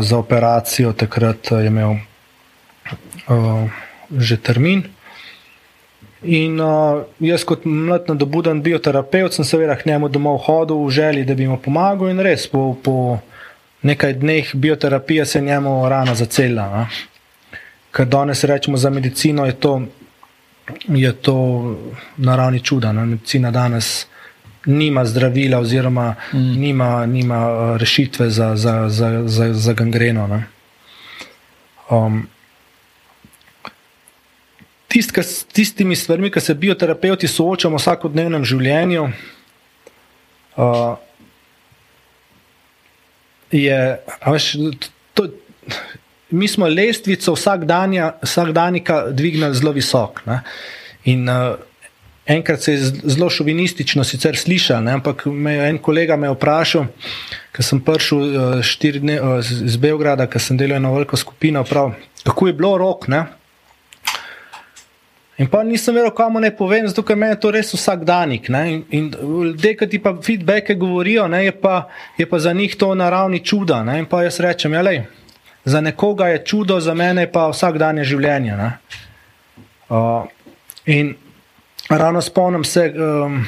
za 0.00 0.18
operacijo, 0.18 0.92
takrat 0.92 1.50
je 1.50 1.66
imel 1.66 1.96
uh, 3.28 3.70
že 4.16 4.36
termin. 4.36 4.84
In 6.22 6.60
uh, 6.60 7.04
jaz, 7.22 7.44
kot 7.46 7.64
mlad, 7.64 8.08
nadobuden 8.10 8.62
bioterapeut, 8.62 9.34
sem 9.34 9.46
seveda 9.46 9.76
k 9.78 9.86
njemu 9.86 10.08
domov 10.08 10.40
hodil 10.48 10.82
v 10.86 10.90
želji, 10.90 11.24
da 11.24 11.34
bi 11.34 11.46
mu 11.46 11.58
pomagal, 11.62 12.10
in 12.10 12.18
res 12.18 12.48
po, 12.50 12.74
po 12.82 13.18
nekaj 13.86 14.16
dneh 14.18 14.50
bioterapije 14.54 15.26
se 15.26 15.38
je 15.38 15.44
njemu 15.46 15.88
rana 15.88 16.14
zacelila. 16.14 16.88
Ker 17.94 18.06
danes 18.06 18.44
rečemo 18.44 18.76
za 18.76 18.90
medicino, 18.90 19.46
je 19.46 19.54
to, 19.54 19.82
je 20.88 21.12
to 21.12 21.36
naravni 22.16 22.60
čuda. 22.60 22.92
Ne? 22.92 23.06
Medicina 23.06 23.50
danes 23.50 24.06
nima 24.66 25.04
zdravila, 25.04 25.58
oziroma 25.58 26.14
mm. 26.32 26.60
nima, 26.60 27.06
nima 27.06 27.52
uh, 27.52 27.76
rešitve 27.76 28.30
za, 28.30 28.56
za, 28.56 28.88
za, 28.88 29.22
za, 29.26 29.52
za 29.52 29.72
gangreno. 29.72 30.42
Um, 31.90 32.26
tist, 34.88 35.12
ka, 35.12 35.22
tistimi 35.52 35.96
stvarmi, 35.96 36.30
ki 36.30 36.40
se 36.40 36.54
bioterapeuti 36.54 37.28
soočamo 37.28 37.76
v 37.76 37.80
vsakodnevnem 37.80 38.44
življenju, 38.44 39.08
uh, 40.56 40.96
je, 43.52 43.78
veš, 44.26 44.52
to, 45.14 45.30
mi 46.30 46.48
smo 46.48 46.66
lestvico 46.66 47.32
vsakdanjika 48.22 49.06
dvignili 49.10 49.54
zelo 49.54 49.72
visok. 49.72 50.20
Ne? 50.26 50.40
In 51.04 51.28
uh, 51.28 51.54
enkrat 52.26 52.62
se 52.62 52.72
je 52.72 52.78
zelo 53.04 53.30
šovinistično 53.30 54.04
sicer 54.04 54.36
slišal, 54.36 54.82
ne, 54.84 54.92
ampak 54.92 55.26
me 55.26 55.54
je 55.54 55.68
en 55.68 55.78
kolega 55.78 56.16
me 56.16 56.28
vprašal, 56.30 56.84
ker 57.52 57.64
sem 57.64 57.80
prišel 57.80 58.18
uh, 58.18 58.60
štiri 58.62 59.00
dni 59.00 59.16
uh, 59.20 59.38
iz 59.64 59.76
Beograda, 59.80 60.26
ker 60.28 60.42
sem 60.42 60.56
delal 60.60 60.76
eno 60.76 60.92
veliko 60.94 61.16
skupino, 61.16 61.64
prav, 61.64 61.94
kako 62.24 62.46
je 62.46 62.56
bilo 62.60 62.76
rok. 62.78 63.08
Ne. 63.08 63.24
In 65.38 65.46
pa 65.46 65.62
nisem 65.62 65.94
vedel, 65.94 66.10
kam 66.10 66.34
naj 66.42 66.50
povem, 66.58 66.88
zato 66.90 67.04
ker 67.06 67.16
meni 67.16 67.36
je 67.36 67.40
to 67.40 67.50
res 67.54 67.70
vsak 67.72 68.02
danik. 68.04 68.48
Ne? 68.50 68.82
In 68.90 69.12
ljudje, 69.14 69.76
ki 69.78 69.86
ti 69.88 70.00
pa 70.02 70.12
feedbacke 70.22 70.74
govorijo, 70.74 71.28
ne, 71.30 71.44
je, 71.46 71.52
pa, 71.54 71.84
je 72.18 72.26
pa 72.26 72.40
za 72.42 72.52
njih 72.52 72.74
to 72.76 72.90
naravni 72.98 73.38
čuda. 73.40 73.84
Ne? 73.86 74.00
In 74.02 74.08
pa 74.10 74.24
jaz 74.26 74.40
rečem, 74.42 74.74
ja, 74.74 74.82
lej, 74.82 75.04
za 75.68 75.80
nekoga 75.80 76.28
je 76.32 76.42
čudo, 76.44 76.80
za 76.80 76.94
mene 76.94 77.26
pa 77.32 77.48
vsak 77.52 77.78
dan 77.78 77.98
je 77.98 78.04
življenje. 78.14 78.56
Uh, 79.88 80.24
in 80.86 81.14
Ravno 81.88 82.22
spomnim 82.22 82.64
se, 82.64 82.94
um, 82.96 83.46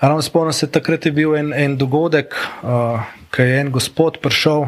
ravno 0.00 0.22
spomnim 0.22 0.52
se, 0.52 0.70
takrat 0.70 1.06
je 1.06 1.12
bil 1.12 1.36
en, 1.36 1.52
en 1.54 1.76
dogodek, 1.76 2.34
uh, 2.62 3.02
ki 3.30 3.42
je 3.42 3.60
en 3.60 3.70
gospod 3.70 4.18
prišel, 4.22 4.66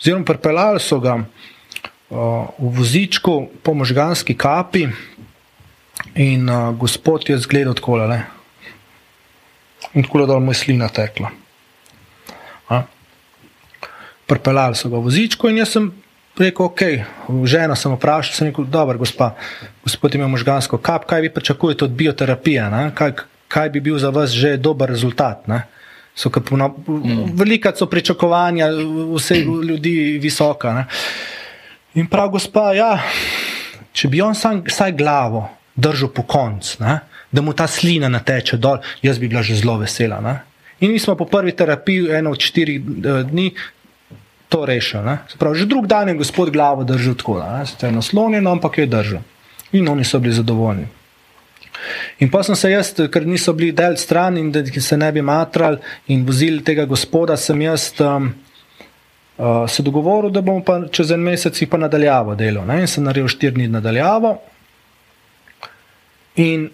oziroma 0.00 0.26
pripeljali 0.26 0.80
so 0.82 0.98
ga 0.98 1.14
uh, 1.14 1.28
v 2.58 2.72
vozičku 2.74 3.36
po 3.62 3.74
možganski 3.74 4.34
kapi 4.34 4.88
in 6.14 6.50
uh, 6.50 6.74
gospod 6.74 7.30
je 7.30 7.38
zgledal 7.38 7.78
tako 7.78 8.02
le. 8.02 8.22
In 9.94 10.02
tako 10.02 10.26
da 10.26 10.38
mu 10.38 10.50
je 10.50 10.54
slina 10.54 10.88
tekla. 10.88 11.30
Pripeljali 14.30 14.78
so 14.78 14.88
ga 14.88 14.96
v 14.96 15.08
vozičku 15.08 15.50
in 15.50 15.58
jaz 15.58 15.74
sem 15.74 15.90
rekel, 16.38 16.70
ok, 16.70 16.80
žena 17.44 17.76
sem 17.76 17.92
vprašal, 17.96 18.34
sem 18.36 18.48
rekel, 18.50 18.64
dobro, 18.70 18.98
gospa, 19.02 19.34
gospod 19.84 20.14
ima 20.14 20.28
možgansko 20.30 20.78
kap, 20.78 21.04
kaj 21.10 21.26
vi 21.26 21.32
pričakujete 21.34 21.84
od 21.84 21.90
bioterapije, 21.98 22.70
kaj, 22.94 23.12
kaj 23.48 23.70
bi 23.74 23.80
bil 23.80 23.98
za 23.98 24.10
vas 24.14 24.30
že 24.30 24.56
dober 24.56 24.88
rezultat? 24.88 25.46
Ne? 25.50 25.64
So, 26.14 26.30
mm. 26.30 27.32
Velika 27.34 27.72
so 27.76 27.86
pričakovanja, 27.86 28.68
vse 29.14 29.38
ljudi 29.40 30.18
visoka. 30.22 30.74
Ne? 30.74 30.84
In 31.94 32.06
prav, 32.06 32.28
gospa, 32.28 32.72
ja, 32.74 32.98
če 33.92 34.08
bi 34.08 34.20
on 34.22 34.34
sam, 34.34 34.62
vsaj 34.66 34.92
glavo 34.92 35.48
držal 35.74 36.10
po 36.14 36.22
koncu, 36.22 36.78
da 37.30 37.42
mu 37.42 37.52
ta 37.52 37.66
slina 37.66 38.08
nateče 38.08 38.56
dol, 38.56 38.78
jaz 39.02 39.18
bi 39.18 39.28
bila 39.28 39.42
že 39.42 39.54
zelo 39.54 39.78
vesela. 39.78 40.20
Ne? 40.20 40.40
In 40.80 40.92
mi 40.92 40.98
smo 40.98 41.14
po 41.14 41.24
prvi 41.24 41.52
terapiji, 41.52 42.10
eno 42.18 42.30
od 42.30 42.40
štirih 42.40 42.80
uh, 42.80 43.20
dni, 43.30 43.50
to 44.50 44.66
rešili. 44.66 45.16
Pravi, 45.38 45.58
že 45.62 45.66
drug 45.70 45.86
dan 45.86 46.08
je 46.10 46.18
gospod 46.18 46.50
glavo 46.50 46.84
držal 46.84 47.14
tako, 47.14 47.38
da 47.38 47.86
je 47.86 47.92
naslonjen, 47.92 48.46
ampak 48.46 48.78
je 48.78 48.86
držal. 48.86 49.22
In 49.72 49.88
oni 49.88 50.04
so 50.04 50.18
bili 50.18 50.34
zadovoljni. 50.34 50.86
In 52.18 52.30
pa 52.30 52.42
sem 52.42 52.56
se 52.58 52.70
jaz, 52.70 52.90
ker 53.12 53.26
niso 53.26 53.54
bili 53.56 53.72
del 53.72 53.96
stran 53.96 54.36
in 54.38 54.50
da 54.52 54.64
se 54.66 54.96
ne 54.96 55.12
bi 55.12 55.22
matrali 55.22 55.78
in 56.08 56.26
vozili 56.26 56.64
tega 56.64 56.84
gospoda, 56.84 57.36
sem 57.36 57.62
jaz 57.62 57.92
um, 58.00 58.32
uh, 59.38 59.70
se 59.70 59.82
dogovoril, 59.82 60.30
da 60.30 60.42
bom 60.42 60.60
pa 60.64 60.80
čez 60.92 61.14
en 61.14 61.22
mesec 61.24 61.62
pa 61.70 61.78
nadaljavo 61.78 62.34
delal. 62.34 62.66
Ne? 62.66 62.80
In 62.82 62.90
sem 62.90 63.06
naredil 63.06 63.30
štiri 63.30 63.54
dni 63.54 63.68
nadaljavo. 63.68 64.34
In 66.42 66.68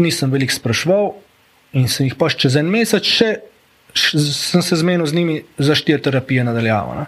nisem 0.00 0.32
veliko 0.32 0.56
sprašval, 0.56 1.12
in 1.76 1.88
sem 1.88 2.08
jih 2.08 2.16
pa 2.18 2.32
čez 2.32 2.56
en 2.56 2.72
mesec 2.72 3.06
še 3.06 3.34
sem 3.94 4.62
se 4.62 4.76
zmenil 4.76 5.06
z 5.06 5.14
njimi 5.14 5.42
za 5.58 5.74
štiri 5.74 6.02
terapije 6.02 6.44
nadaljavo. 6.44 6.94
Ne? 6.94 7.06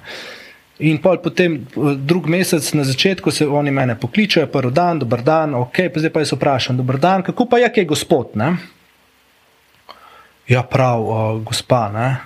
In 0.79 0.99
potem, 0.99 1.67
drug 1.97 2.27
mesec 2.27 2.73
na 2.73 2.85
začetku, 2.85 3.31
se 3.31 3.47
oni 3.47 3.71
mene 3.71 3.95
pokličejo, 4.01 4.47
prvi 4.47 4.73
dan, 4.73 4.99
dober 4.99 5.23
dan, 5.23 5.55
ok, 5.55 5.77
pa 5.95 6.01
zdaj 6.01 6.11
pa 6.11 6.21
jaz 6.25 6.33
vprašam, 6.33 6.77
dober 6.77 6.99
dan, 6.99 7.23
kako 7.23 7.47
pa 7.47 7.61
je, 7.63 7.69
kaj 7.73 7.83
je 7.83 7.87
gospod? 7.87 8.35
Ne? 8.35 8.57
Ja, 10.49 10.63
prav, 10.63 11.05
o, 11.07 11.39
gospa, 11.39 11.89
ne? 11.95 12.17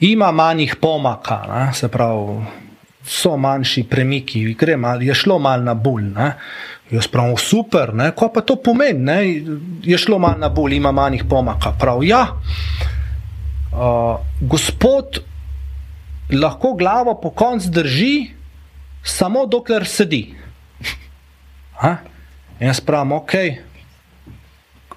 ima 0.00 0.32
manjih 0.32 0.76
pomaka, 0.76 1.42
ne? 1.48 1.74
se 1.74 1.88
pravi, 1.88 2.42
so 3.06 3.36
manjši 3.36 3.84
premiki, 3.90 4.54
gre 4.54 4.76
mal, 4.76 5.02
je 5.02 5.14
šlo 5.14 5.38
mal 5.38 5.62
na 5.62 5.74
bolj. 5.74 6.10
Jaz 6.90 7.06
pravim, 7.08 7.36
super, 7.38 7.92
ko 8.16 8.28
pa 8.32 8.40
to 8.40 8.56
pomeni, 8.56 9.00
ne? 9.00 9.18
je 9.84 9.98
šlo 9.98 10.18
mal 10.18 10.38
na 10.38 10.48
bolj, 10.48 10.76
ima 10.76 10.92
manjih 10.92 11.24
pomaka. 11.30 11.72
Prav, 11.80 12.04
ja, 12.04 12.26
o, 13.74 14.20
gospod 14.40 15.20
lahko 16.32 16.72
glavo 16.74 17.20
po 17.20 17.30
koncu 17.30 17.68
drži, 17.70 18.30
samo 19.04 19.46
dokler 19.46 19.86
sedi. 19.86 20.34
Ha? 21.82 21.96
In 22.60 22.66
jaz 22.66 22.80
pravim, 22.80 23.12
ok. 23.12 23.34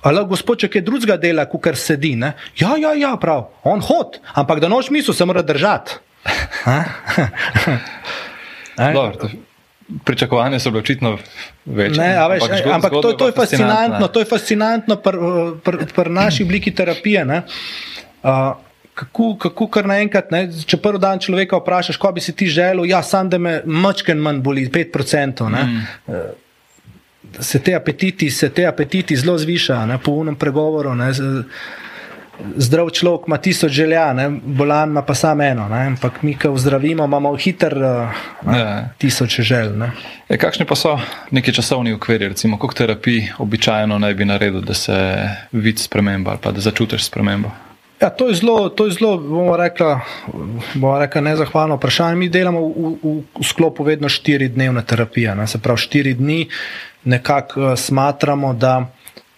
Ali 0.07 0.25
gospod, 0.29 0.59
če 0.61 0.69
kaj 0.71 0.81
drugega 0.85 1.17
dela, 1.19 1.45
kot 1.49 1.61
kar 1.67 1.75
sedi? 1.79 2.15
Ne? 2.15 2.33
Ja, 2.59 2.77
ja, 2.79 2.93
ja, 2.95 3.15
prav, 3.19 3.49
on 3.67 3.81
hod, 3.83 4.19
ampak 4.37 4.61
da 4.63 4.69
noč 4.71 4.91
misel 4.93 5.13
se 5.17 5.25
mora 5.25 5.41
držati. 5.41 5.91
Pričakovanja 10.05 10.59
so 10.59 10.71
bile 10.71 10.81
očitno 10.83 11.17
večje. 11.65 12.03
Ne, 12.03 12.27
veš, 12.29 12.43
ampak, 12.43 12.57
zgod, 12.59 12.73
ampak 12.75 12.91
to, 12.91 13.13
to 13.13 13.27
je 13.29 13.33
fascinantno, 13.35 14.07
to 14.07 14.19
je 14.19 14.25
fascinantno 14.27 14.95
pri 14.99 15.17
pr, 15.63 15.77
pr 15.95 16.09
naši 16.11 16.43
obliki 16.43 16.75
terapije. 16.75 17.23
Uh, 17.25 17.39
kako, 18.97 19.35
kako 19.37 19.67
kar 19.67 19.87
naenkrat, 19.89 20.31
ne, 20.33 20.47
če 20.65 20.79
prvi 20.81 21.01
dan 21.03 21.21
človeka 21.21 21.59
vprašaš, 21.61 21.99
ko 22.01 22.11
bi 22.15 22.23
si 22.23 22.33
ti 22.35 22.49
želel, 22.49 22.87
ja, 22.89 23.03
sam 23.05 23.29
da 23.29 23.37
me 23.37 23.59
mačken 23.65 24.21
manj 24.23 24.41
boli, 24.45 24.65
5%. 24.73 25.49
Ne, 25.53 25.63
mm. 25.63 26.13
Eh, 26.13 27.41
se 27.43 27.59
te 27.61 27.75
apetiti, 27.75 28.31
se 28.31 28.49
te 28.49 28.65
apetiti 28.65 29.17
zelo 29.17 29.37
zvišajo, 29.37 29.99
po 30.03 30.17
unem 30.23 30.35
pregovoru. 30.35 30.95
Ne, 30.95 31.11
Zdrav 32.37 32.91
človek 32.93 33.23
ima 33.27 33.37
tisoč 33.41 33.71
želja, 33.73 34.11
ne? 34.13 34.27
bolan 34.29 34.91
ima 34.93 35.01
pa 35.01 35.15
samo 35.17 35.43
eno. 35.43 35.65
Ne? 35.69 35.79
Ampak 35.89 36.21
mi, 36.21 36.35
ki 36.37 36.51
zdravimo, 36.55 37.05
imamo 37.09 37.31
hiter 37.35 37.73
uh, 37.81 38.51
tisoč 39.01 39.39
želj. 39.41 39.81
E, 40.29 40.37
kakšni 40.37 40.67
pa 40.69 40.77
so 40.77 40.99
neki 41.33 41.53
časovni 41.53 41.95
okviri, 41.97 42.29
recimo, 42.29 42.59
koliko 42.61 42.77
terapij 42.77 43.31
običajno 43.41 43.97
naj 43.99 44.13
bi 44.13 44.29
naredil, 44.29 44.61
da 44.61 44.77
se 44.77 44.97
vidi 45.51 45.81
sprememba 45.81 46.37
ali 46.37 46.39
pa 46.43 46.53
da 46.53 46.61
začutiš 46.61 47.09
spremembo? 47.09 47.49
Ja, 48.01 48.09
to 48.09 48.27
je 48.27 48.35
zelo, 48.35 48.69
to 48.69 48.85
je 48.85 48.91
zelo, 48.91 49.17
bomo 49.17 49.57
rekli, 49.57 49.95
bomo 50.73 50.99
rekli 50.99 51.21
nezahvalno 51.21 51.75
vprašanje. 51.75 52.15
Mi 52.15 52.29
delamo 52.29 52.61
v, 52.61 52.91
v, 53.03 53.13
v 53.39 53.45
sklopu 53.45 53.83
vedno 53.83 54.09
štiri 54.09 54.51
dnevne 54.53 54.83
terapije. 54.85 55.33
Ne? 55.35 55.47
Se 55.47 55.57
pravi, 55.57 55.81
štiri 55.81 56.13
dni 56.13 56.45
nekako 57.09 57.61
uh, 57.61 57.73
smatramo, 57.73 58.53
da 58.53 58.85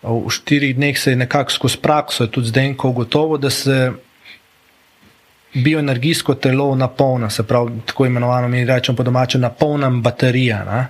v 0.03 0.31
štirih 0.31 0.75
dneh 0.75 0.99
se 0.99 1.11
je 1.11 1.21
nekako 1.23 1.51
skozi 1.51 1.77
prakso, 1.81 2.27
tudi 2.27 2.51
zdaj, 2.51 2.73
ko 2.75 2.91
gotovo, 2.91 3.37
da 3.37 3.49
se 3.49 3.91
bioenergijsko 5.53 6.35
telo 6.35 6.75
napolna, 6.75 7.29
se 7.29 7.43
pravi, 7.47 7.79
tako 7.85 8.05
imenovano, 8.05 8.47
mi 8.47 8.65
rečemo 8.65 8.95
po 8.95 9.03
domače, 9.03 9.39
napolnam 9.39 10.01
baterija. 10.03 10.87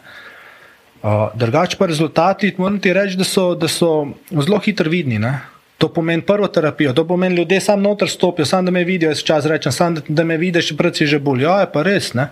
Uh, 1.04 1.30
drugače 1.36 1.78
pa 1.78 1.86
rezultati, 1.86 2.56
moram 2.58 2.80
ti 2.80 2.94
reči, 2.94 3.18
da 3.18 3.24
so, 3.24 3.54
da 3.56 3.68
so 3.68 4.08
zelo 4.32 4.60
hitro 4.60 4.90
vidni. 4.90 5.20
Ne? 5.20 5.38
To 5.80 5.88
pomeni 5.88 6.22
prvo 6.22 6.48
terapijo, 6.48 6.94
to 6.94 7.06
pomeni 7.08 7.36
ljudje 7.36 7.62
sam 7.64 7.82
noter 7.82 8.10
stopijo, 8.10 8.46
sam 8.46 8.66
da 8.66 8.72
me 8.72 8.84
vidijo, 8.84 9.14
jaz 9.14 9.24
čas 9.24 9.46
rečem, 9.48 9.72
sam 9.72 9.96
da, 9.96 10.02
da 10.08 10.24
me 10.24 10.38
vidiš, 10.38 10.74
predvsej 10.78 11.08
že 11.08 11.20
bolj. 11.20 11.46
Ja, 11.48 11.62
je 11.64 11.70
pa 11.72 11.84
res. 11.88 12.12
Ne? 12.14 12.28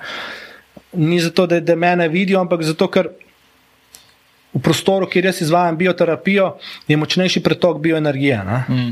Ni 0.93 1.19
zato, 1.23 1.47
da, 1.47 1.59
da 1.59 1.75
me 1.75 1.95
ne 1.95 2.09
vidijo, 2.11 2.41
ampak 2.43 2.63
zato, 2.67 2.89
ker 2.91 3.07
v 4.53 4.61
prostoru, 4.63 5.07
kjer 5.07 5.29
jaz 5.29 5.41
izvajam 5.41 5.77
bioterapijo, 5.77 6.57
je 6.87 6.97
močnejši 6.97 7.43
pretok 7.43 7.79
bioenergije. 7.79 8.41
Mm. 8.67 8.91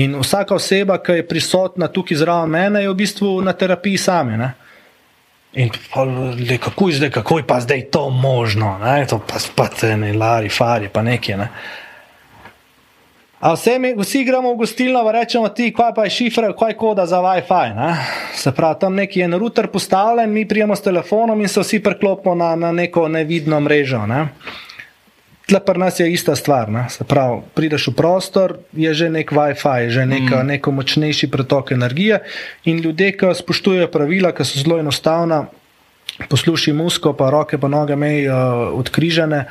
In 0.00 0.16
vsaka 0.20 0.54
oseba, 0.54 1.00
ki 1.02 1.20
je 1.20 1.26
prisotna 1.28 1.88
tukaj 1.88 2.20
zraven 2.22 2.50
mene, 2.50 2.82
je 2.84 2.90
v 2.90 2.94
bistvu 2.94 3.40
na 3.42 3.52
terapiji 3.52 3.98
sami. 3.98 4.36
Ne? 4.38 4.52
In 5.58 5.70
le, 6.38 6.58
kako, 6.62 6.88
je 6.88 7.00
zdaj, 7.00 7.10
kako 7.10 7.38
je 7.38 7.46
pa 7.46 7.60
zdaj 7.60 7.88
to 7.90 8.10
možno, 8.10 8.78
ne? 8.78 9.06
to 9.06 9.18
pa 9.18 9.38
spate, 9.38 9.96
ne, 9.96 10.12
lari, 10.12 10.48
fari, 10.48 10.88
pa 10.88 11.02
nekje. 11.02 11.36
Ne? 11.36 11.48
Vse 13.40 13.78
mi, 13.78 13.94
vsi 13.96 14.24
gremo 14.24 14.52
v 14.52 14.56
gostilno, 14.60 15.00
rečemo 15.12 15.48
ti, 15.48 15.70
kaj 15.72 15.94
pa 15.96 16.04
je 16.04 16.10
šifra, 16.12 16.52
kaj 16.52 16.74
je 16.74 16.76
koda 16.76 17.06
za 17.08 17.22
WiFi. 17.24 17.72
Ne? 17.72 17.94
Se 18.36 18.52
pravi, 18.52 18.76
tam 18.80 18.94
neki 18.94 19.20
je 19.20 19.24
en 19.24 19.34
router 19.34 19.66
postavljen, 19.72 20.32
mi 20.32 20.48
prijemo 20.48 20.76
s 20.76 20.84
telefonom 20.84 21.40
in 21.40 21.48
se 21.48 21.60
vsi 21.60 21.80
preklopimo 21.80 22.34
na, 22.34 22.54
na 22.56 22.72
neko 22.72 23.08
nevidno 23.08 23.60
mrežo. 23.60 24.02
Ne? 24.06 24.26
Tle 25.48 25.60
pri 25.64 25.80
nas 25.80 26.00
je 26.00 26.10
ista 26.12 26.36
stvar. 26.36 26.68
Ne? 26.68 26.84
Se 26.92 27.04
pravi, 27.04 27.40
prideš 27.54 27.88
v 27.88 27.94
prostor, 27.96 28.58
je 28.76 28.92
že 28.94 29.08
nek 29.08 29.32
WiFi, 29.32 29.88
že 29.88 30.04
neka, 30.04 30.42
mm. 30.42 30.46
neko 30.46 30.76
močnejši 30.76 31.30
pretok 31.32 31.72
energije 31.72 32.20
in 32.64 32.84
ljudje, 32.84 33.16
ki 33.16 33.32
spoštujejo 33.40 33.88
pravila, 33.88 34.34
ki 34.36 34.44
so 34.44 34.60
zelo 34.60 34.76
enostavna, 34.84 35.46
poslušaj 36.28 36.76
musko, 36.76 37.16
pa 37.16 37.32
roke, 37.32 37.56
pa 37.58 37.72
noge 37.72 37.96
mej 37.96 38.28
uh, 38.28 38.68
odkrižene. 38.76 39.46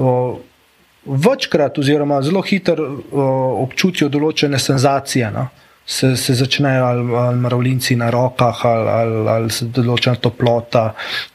Uh, 0.00 0.40
večkrat, 1.06 1.78
oziroma 1.78 2.22
zelo 2.22 2.42
hitro 2.42 2.86
občutijo 3.64 4.08
določene 4.08 4.58
senzacije. 4.58 5.30
No? 5.34 5.48
Se, 5.86 6.14
se 6.16 6.34
začnejo 6.34 6.84
ali, 6.84 7.04
ali 7.20 7.40
mravljinci 7.44 7.96
na 8.00 8.08
rokah, 8.10 8.64
ali, 8.66 8.88
ali, 8.90 9.28
ali 9.28 9.50
se 9.52 9.68
določena 9.68 10.16
toplota, 10.16 10.94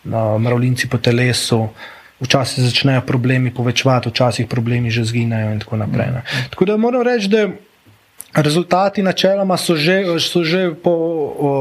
no, 0.10 0.40
mravljinci 0.42 0.90
po 0.90 0.98
telesu. 0.98 1.68
Včasih 2.20 2.66
začnejo 2.66 3.06
problemi 3.08 3.54
povečevati, 3.56 4.10
včasih 4.12 4.48
problemi 4.52 4.92
že 4.92 5.06
zginejo, 5.08 5.54
in 5.54 5.62
tako 5.62 5.78
naprej. 5.80 6.10
Ne. 6.18 6.24
Tako 6.52 6.66
da 6.68 6.76
moram 6.78 7.06
reči, 7.08 7.30
da 7.32 7.46
rezultati 8.42 9.06
načeloma 9.06 9.58
so 9.58 9.78
že, 9.78 10.02
so 10.20 10.44
že 10.44 10.74
po. 10.84 10.96
O, 11.40 11.54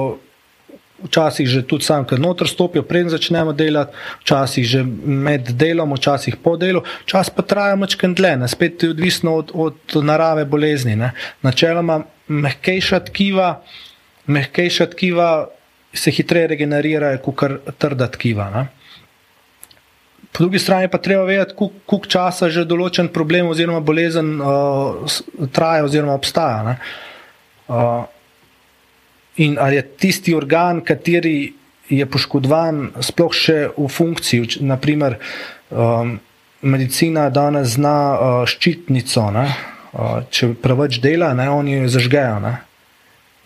včasih 1.04 1.46
že 1.46 1.62
tudi 1.62 1.84
sam, 1.84 2.04
ker 2.04 2.20
noter 2.20 2.48
stopijo, 2.48 2.82
preden 2.82 3.10
začnemo 3.10 3.52
delati, 3.52 3.94
včasih 4.24 4.66
že 4.66 4.82
med 4.82 5.52
delom, 5.54 5.94
včasih 5.94 6.36
po 6.42 6.56
delu, 6.56 6.82
čas 7.06 7.30
pa 7.30 7.42
traja 7.42 7.76
mačken 7.76 8.14
dlje, 8.14 8.36
ne? 8.36 8.48
spet 8.48 8.82
je 8.82 8.90
odvisno 8.90 9.36
od, 9.38 9.52
od 9.54 10.04
narave 10.04 10.44
bolezni. 10.44 10.96
Ne? 10.96 11.12
Načeloma 11.42 12.02
mehkejša 12.28 13.00
tkiva, 13.10 13.62
mehkejša 14.26 14.90
tkiva 14.96 15.30
se 15.94 16.10
hitreje 16.10 16.52
regenerirajo, 16.54 17.22
kot 17.24 17.78
trda 17.78 18.10
tkiva. 18.12 18.50
Ne? 18.54 18.66
Po 20.32 20.44
drugi 20.44 20.58
strani 20.58 20.88
pa 20.88 20.98
treba 20.98 21.24
vedeti, 21.24 21.54
koliko 21.56 22.06
časa 22.06 22.50
že 22.52 22.66
določen 22.68 23.08
problem 23.14 23.48
oziroma 23.48 23.80
bolezen 23.80 24.36
uh, 24.42 25.18
traja 25.54 25.86
oziroma 25.86 26.18
obstaja. 26.18 26.76
Uh, 27.68 28.04
in 29.38 29.56
ali 29.60 29.78
je 29.78 29.82
tisti 30.02 30.34
organ, 30.34 30.82
kateri 30.84 31.52
je 31.88 32.06
poškodovan, 32.06 32.88
sploh 33.00 33.34
še 33.34 33.58
v 33.76 33.88
funkciji. 33.88 34.60
Naprimer, 34.66 35.16
um, 35.70 36.18
medicina 36.62 37.28
danes 37.32 37.76
zna 37.76 37.96
uh, 38.12 38.40
ščitnico, 38.48 39.24
uh, 39.32 40.18
če 40.30 40.52
preveč 40.62 41.00
dela, 41.04 41.32
ne, 41.38 41.48
oni 41.50 41.78
jo 41.78 41.92
zažgejo. 41.96 42.40
Ne. 42.44 42.54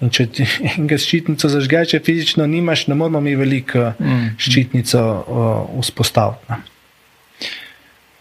In 0.02 0.10
če 0.10 0.26
ti 0.34 0.48
enega 0.72 0.98
ščitnico 0.98 1.50
zažgeš, 1.52 1.94
če 1.94 2.02
fizično 2.02 2.48
nimaš, 2.50 2.88
ne 2.90 2.98
moramo 2.98 3.22
mi 3.22 3.36
veliko 3.38 3.92
mm. 3.94 4.34
ščitnico 4.42 5.02
uh, 5.02 5.80
vzpostaviti. 5.84 6.60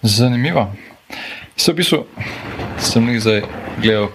Zanimivo. 0.02 0.70
Se 1.56 1.74
v 1.74 1.78
bistvu 1.78 2.06
sem 2.82 3.10
jih 3.12 3.20
zdaj 3.22 3.44
gledal, 3.82 4.08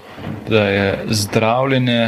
da 0.48 0.62
je 0.70 0.86
zdravljenje 1.14 2.00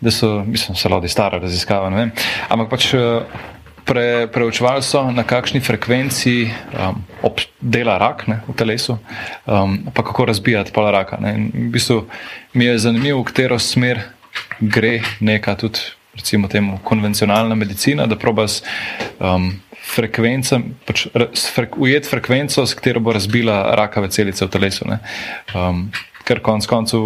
da 0.00 0.10
so, 0.10 0.44
mislim, 0.46 0.76
se 0.76 0.88
lodi 0.88 1.08
stara 1.08 1.38
raziskava, 1.38 1.90
ne 1.90 1.96
vem. 1.96 2.12
Ampak 2.48 2.70
pač 2.70 2.92
eh, 2.94 3.22
pre, 3.88 4.28
preučevali 4.32 4.82
so, 4.82 5.02
na 5.10 5.24
kakšni 5.24 5.60
frekvenci 5.60 6.50
um, 6.76 7.02
dela 7.60 7.98
rak 7.98 8.26
ne, 8.28 8.40
v 8.48 8.54
telesu, 8.56 8.98
um, 9.46 9.78
pa 9.94 10.04
kako 10.04 10.28
razbijati 10.28 10.72
pol 10.72 10.90
raka. 10.92 11.18
Ne. 11.20 11.34
In 11.34 11.48
v 11.54 11.70
bistvu 11.72 12.02
mi 12.52 12.68
je 12.68 12.78
zanimivo, 12.78 13.22
v 13.22 13.30
katero 13.32 13.58
smer 13.58 14.02
gre 14.60 15.00
neka 15.20 15.56
tudi, 15.56 15.80
recimo 16.14 16.48
temu, 16.48 16.78
konvencionalna 16.84 17.54
medicina, 17.54 18.06
da 18.06 18.16
proba 18.16 18.48
s 18.48 18.62
um, 19.18 19.50
frekvencem, 19.88 20.74
pač 20.86 21.06
frek, 21.54 21.78
ujet 21.80 22.06
frekvenco, 22.06 22.66
s 22.66 22.76
katero 22.76 23.00
bo 23.00 23.16
razbila 23.16 23.74
rakave 23.78 24.12
celice 24.12 24.44
v 24.44 24.52
telesu. 24.52 24.86
Um, 25.56 25.88
ker 26.28 26.44
konc 26.44 26.66
koncu 26.68 27.00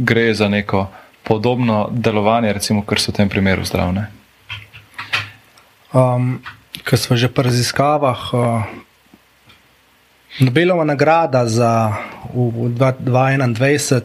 gre 0.00 0.30
za 0.34 0.48
neko 0.48 0.86
podobno 1.24 1.88
delovanje, 1.90 2.52
recimo, 2.52 2.84
kar 2.84 3.00
so 3.00 3.12
v 3.12 3.16
tem 3.16 3.28
primeru 3.28 3.64
zdravne? 3.64 4.08
Um, 5.94 6.42
Ker 6.84 6.98
smo 7.00 7.16
že 7.16 7.32
pri 7.32 7.48
raziskavah, 7.48 8.20
uh, 8.34 8.66
Nobelova 10.42 10.84
nagrada 10.84 11.46
za 11.46 11.94
2021 12.34 14.02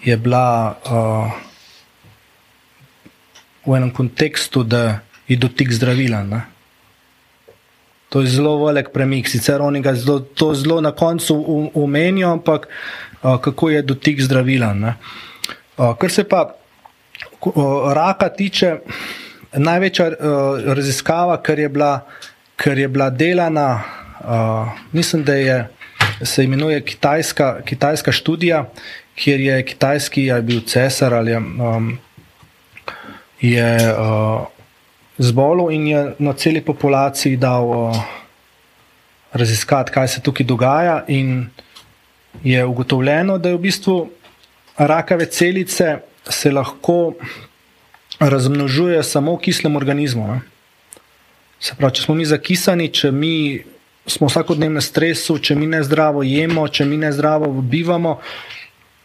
je 0.00 0.16
bila 0.16 0.72
uh, 0.72 1.28
v 3.68 3.76
enem 3.76 3.92
kontekstu, 3.92 4.64
da 4.64 5.04
je 5.28 5.36
dotik 5.36 5.68
zdravila. 5.68 6.24
Ne? 6.24 6.40
To 8.08 8.24
je 8.24 8.32
zelo 8.32 8.64
velik 8.64 8.88
premik, 8.96 9.28
sicer 9.28 9.60
oni 9.60 9.84
ga 9.84 9.92
zelo, 9.92 10.24
to 10.24 10.56
zelo 10.56 10.80
na 10.80 10.96
koncu 10.96 11.36
umenijo, 11.76 12.32
ampak 12.32 12.68
uh, 13.20 13.36
kako 13.36 13.70
je 13.70 13.82
dotik 13.84 14.24
zdravila. 14.24 14.72
Uh, 14.72 14.96
Kar 15.76 16.10
se 16.10 16.24
pa 16.28 16.54
raka 17.94 18.28
tiče, 18.28 18.76
največja 19.52 20.10
raziskava, 20.74 21.36
kar 21.42 21.58
je 21.58 21.68
bila, 21.68 21.92
kar 22.56 22.78
je 22.78 22.88
bila 22.88 23.10
delana, 23.10 23.82
mislim, 24.92 25.24
da 25.24 25.34
je, 25.34 25.68
se 26.22 26.44
imenuje 26.44 26.80
kitajska, 26.84 27.62
kitajska 27.64 28.12
študija, 28.12 28.64
kjer 29.14 29.40
je 29.40 29.62
kitajski, 29.64 30.24
je 30.24 30.42
bil 30.42 30.60
cesar 30.66 31.14
ali 31.14 31.36
um, 31.36 31.98
je 33.40 33.76
uh, 33.76 34.46
zbolel 35.18 35.70
in 35.70 35.86
je 35.86 36.14
na 36.18 36.32
celi 36.32 36.60
populaciji 36.60 37.36
dal 37.36 37.64
uh, 37.64 37.96
raziskati, 39.32 39.92
kaj 39.92 40.08
se 40.08 40.20
tukaj 40.20 40.46
dogaja. 40.46 41.04
In 41.08 41.50
je 42.42 42.64
ugotovljeno, 42.64 43.38
da 43.38 43.48
je 43.48 43.54
v 43.54 43.58
bistvu 43.58 44.10
rakave 44.78 45.26
celice 45.26 45.98
se 46.28 46.50
lahko 46.50 47.14
razmnožujejo 48.20 49.02
samo 49.02 49.34
v 49.34 49.38
kislem 49.38 49.76
organizmu. 49.76 50.26
Ne? 50.26 50.40
Se 51.60 51.74
pravi, 51.78 51.94
če 51.94 52.02
smo 52.02 52.14
mi 52.14 52.24
zakisani, 52.26 52.88
če 52.88 53.10
mi 53.10 53.62
smo 54.06 54.26
vsakodnevno 54.26 54.80
na 54.80 54.84
stresu, 54.84 55.38
če 55.38 55.54
mi 55.54 55.66
ne 55.70 55.82
zdravo 55.86 56.22
jemo, 56.26 56.66
če 56.68 56.84
mi 56.84 56.98
ne 56.98 57.12
zdravo 57.14 57.50
bivamo, 57.62 58.16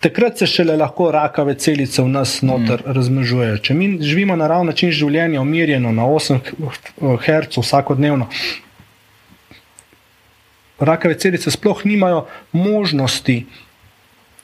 takrat 0.02 0.42
se 0.42 0.48
šele 0.50 0.78
lahko 0.78 1.12
rakave 1.14 1.54
celice 1.62 2.02
v 2.02 2.10
nas 2.14 2.40
noter 2.42 2.82
mm. 2.82 2.96
razmnožujejo. 2.98 3.60
Če 3.62 3.78
mi 3.78 3.92
živimo 4.02 4.36
na 4.36 4.48
ravni 4.50 4.74
način 4.74 4.94
življenja, 4.94 5.42
umirjeno 5.42 5.92
na 5.94 6.08
8 6.10 6.42
Hz 7.26 7.62
vsakodnevno. 7.62 8.30
Rakave 10.80 11.18
celice 11.18 11.52
sploh 11.52 11.86
nimajo 11.86 12.26
možnosti 12.54 13.44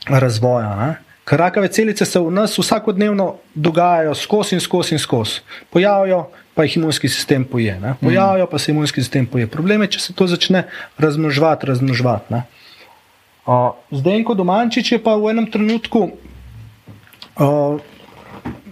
razvoja. 0.10 0.76
Ne? 0.76 1.13
Ker 1.24 1.40
rakave 1.40 1.68
celice 1.72 2.06
se 2.06 2.20
v 2.20 2.32
nas 2.32 2.58
vsakodnevno 2.60 3.36
dogajajo 3.56 4.16
skozi 4.16 4.56
in 4.56 4.62
skozi 4.62 4.96
in 4.96 5.00
skozi. 5.00 5.40
Pojavijo, 5.70 6.26
pa 6.54 6.64
jih 6.64 6.78
imunski 6.78 7.10
sistem 7.10 7.46
poje. 7.46 7.80
Ne? 7.80 7.96
Pojavijo, 8.02 8.48
pa 8.48 8.60
se 8.60 8.72
imunski 8.72 9.02
sistem 9.02 9.26
poje. 9.26 9.48
Problem 9.48 9.82
je, 9.82 9.88
če 9.96 10.00
se 10.00 10.14
to 10.14 10.28
začne 10.28 10.66
razmnoževati, 10.98 11.68
razmnoževati. 11.68 12.44
Zdaj, 13.92 14.24
ko 14.24 14.36
Domančič 14.36 14.92
je 14.92 15.00
pa 15.04 15.16
v 15.16 15.32
enem 15.32 15.48
trenutku 15.52 16.12
uh, 17.40 17.80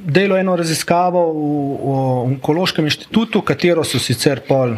delal 0.06 0.40
eno 0.40 0.56
raziskavo 0.56 1.24
v, 1.32 1.42
v 1.80 1.96
Onkološkem 2.36 2.88
inštitutu, 2.88 3.42
katero 3.42 3.84
so 3.84 4.00
sicer 4.00 4.42
pol 4.48 4.76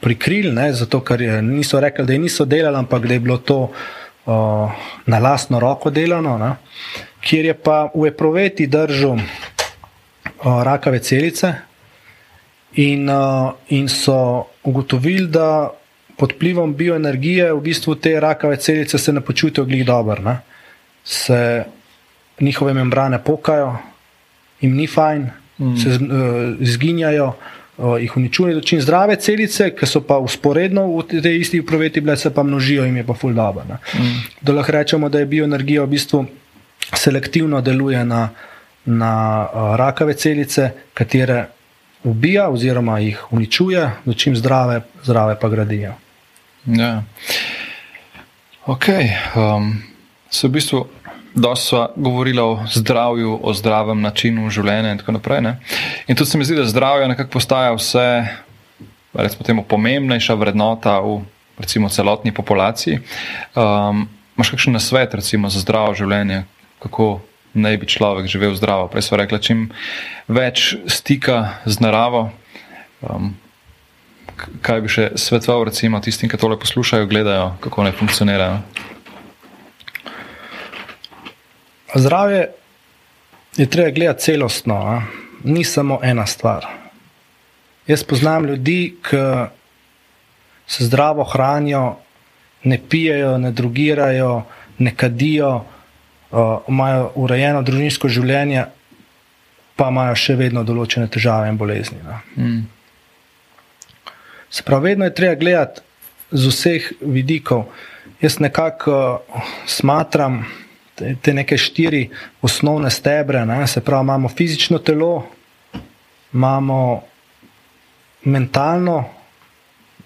prikrili, 0.00 0.52
ne? 0.52 0.72
zato 0.72 1.00
ker 1.00 1.20
je, 1.20 1.42
niso 1.42 1.80
rekli, 1.80 2.06
da 2.06 2.12
je 2.12 2.18
niso 2.18 2.44
delali, 2.44 2.76
ampak 2.76 3.06
da 3.06 3.14
je 3.14 3.20
bilo 3.20 3.38
to 3.38 3.70
na 5.06 5.18
lastno 5.18 5.60
roko 5.60 5.90
delano, 5.90 6.38
ne, 6.38 6.52
kjer 7.20 7.44
je 7.44 7.54
pa 7.54 7.88
v 7.94 8.06
eproveti 8.08 8.66
držal 8.66 9.18
rakave 10.44 11.00
celice 11.02 11.52
in, 12.72 13.08
in 13.68 13.88
so 13.88 14.44
ugotovili, 14.64 15.26
da 15.26 15.70
pod 16.18 16.32
vplivom 16.36 16.74
bioenergije 16.74 17.52
v 17.52 17.60
bistvu 17.60 17.94
te 17.94 18.20
rakave 18.20 18.56
celice 18.56 18.98
se 18.98 19.12
ne 19.12 19.20
počutijo 19.20 19.64
glih 19.64 19.86
dobro, 19.86 20.22
ne. 20.22 20.38
se 21.04 21.64
njihove 22.40 22.74
membrane 22.74 23.24
pokajo, 23.24 23.76
jim 24.60 24.76
ni 24.76 24.86
fajn, 24.86 25.30
mm. 25.58 25.76
se 25.76 25.98
izginjajo. 26.60 27.26
Uh, 27.26 27.57
jih 27.78 28.16
uničuje, 28.16 28.54
dočim 28.54 28.80
zdrave 28.80 29.16
celice, 29.16 29.70
ki 29.74 29.86
so 29.86 30.00
pa 30.00 30.18
usporedno 30.18 30.86
v 30.96 31.22
tej 31.22 31.40
isti 31.40 31.62
proveti 31.62 32.00
bile, 32.00 32.16
se 32.16 32.34
pa 32.34 32.42
množijo 32.42 32.86
in 32.86 32.96
je 32.96 33.06
pa 33.06 33.14
ful 33.14 33.32
dobro. 33.34 33.64
Mm. 33.94 34.16
Da 34.40 34.52
lahko 34.52 34.72
rečemo, 34.72 35.08
da 35.08 35.18
je 35.18 35.26
bioenergija 35.26 35.82
v 35.82 35.86
bistvu 35.94 36.24
selektivno 36.94 37.60
deluje 37.60 38.04
na, 38.04 38.28
na 38.84 39.12
rakave 39.76 40.14
celice, 40.14 40.70
katere 40.94 41.46
ubija 42.04 42.48
oziroma 42.48 42.98
jih 42.98 43.22
uničuje, 43.30 43.90
dočim 44.04 44.36
zdrave, 44.36 44.80
zdrave 45.04 45.38
pa 45.40 45.48
gradijo. 45.48 45.94
Ja. 46.66 47.02
Ok, 48.66 48.84
um, 49.36 49.82
se 50.30 50.48
v 50.48 50.50
bistvu 50.50 50.86
Dosti 51.38 51.66
smo 51.68 51.88
govorili 51.96 52.42
o 52.42 52.58
zdravju, 52.74 53.38
o 53.42 53.54
zdravem 53.54 54.00
načinu 54.02 54.50
življenja 54.50 54.92
in 54.92 54.98
tako 54.98 55.14
naprej. 55.14 55.40
Ne? 55.44 55.56
In 56.10 56.18
tudi 56.18 56.30
se 56.30 56.38
mi 56.38 56.44
zdi, 56.44 56.58
da 56.58 56.66
zdravje 56.66 57.08
nekako 57.08 57.30
postaja 57.38 57.72
vse, 57.78 58.06
recimo, 59.14 59.46
temu, 59.46 59.64
pomembnejša 59.64 60.34
vrednota 60.34 60.98
v 61.00 61.20
recimo, 61.58 61.88
celotni 61.88 62.34
populaciji. 62.34 63.00
Um, 63.54 64.08
Máš 64.38 64.52
kakšen 64.54 64.76
nasvet 64.78 65.14
recimo, 65.18 65.48
za 65.50 65.58
zdravo 65.58 65.96
življenje, 65.98 66.44
kako 66.78 67.18
naj 67.58 67.74
bi 67.82 67.88
človek 67.90 68.28
živel 68.30 68.54
zdravo? 68.54 68.86
Prej 68.86 69.08
smo 69.08 69.18
rekli, 69.18 69.40
čim 69.42 69.64
več 70.30 70.76
stika 70.86 71.58
z 71.66 71.82
naravo. 71.82 72.28
Um, 73.02 73.32
kaj 74.62 74.84
bi 74.84 74.92
še 74.94 75.08
svetoval 75.18 75.66
tistim, 75.74 76.30
ki 76.30 76.38
tole 76.38 76.54
poslušajo, 76.54 77.10
gledajo, 77.10 77.56
kako 77.58 77.88
naj 77.88 77.98
funkcionirajo? 77.98 78.62
Zdravje 81.94 82.50
je 83.56 83.66
treba 83.70 83.90
gledati 83.90 84.22
celostno, 84.22 84.74
a? 84.74 85.02
ni 85.44 85.64
samo 85.64 86.00
ena 86.02 86.26
stvar. 86.26 86.66
Jaz 87.86 88.04
poznam 88.04 88.46
ljudi, 88.46 88.96
ki 89.02 89.16
se 90.66 90.84
zdravo 90.84 91.24
hranijo, 91.24 91.96
ne 92.62 92.78
pijejo, 92.88 93.38
ne 93.38 93.50
drugirajo, 93.50 94.42
ne 94.78 94.94
kadijo, 94.96 95.64
uh, 96.30 96.58
imajo 96.68 97.12
urejeno 97.14 97.62
družinsko 97.62 98.08
življenje, 98.08 98.66
pa 99.76 99.88
imajo 99.88 100.16
še 100.18 100.36
vedno 100.36 100.64
določene 100.64 101.08
težave 101.08 101.48
in 101.48 101.56
bolezni. 101.56 101.98
Mm. 102.36 102.66
Se 104.50 104.62
pravi, 104.62 104.90
vedno 104.90 105.08
je 105.08 105.14
treba 105.14 105.34
gledati 105.34 105.80
z 106.30 106.52
vseh 106.52 106.92
vidikov. 107.00 107.68
Jaz 108.20 108.40
nekako 108.42 108.98
uh, 108.98 109.52
smatram, 109.66 110.42
te, 110.98 111.14
te 111.22 111.34
neke 111.34 111.58
štiri 111.58 112.08
osnovne 112.42 112.90
stebre. 112.90 113.44
Ne? 113.46 113.66
Se 113.66 113.80
pravi, 113.80 114.04
imamo 114.04 114.28
fizično 114.28 114.78
telo, 114.78 115.26
imamo 116.32 117.02
mentalno 118.24 119.04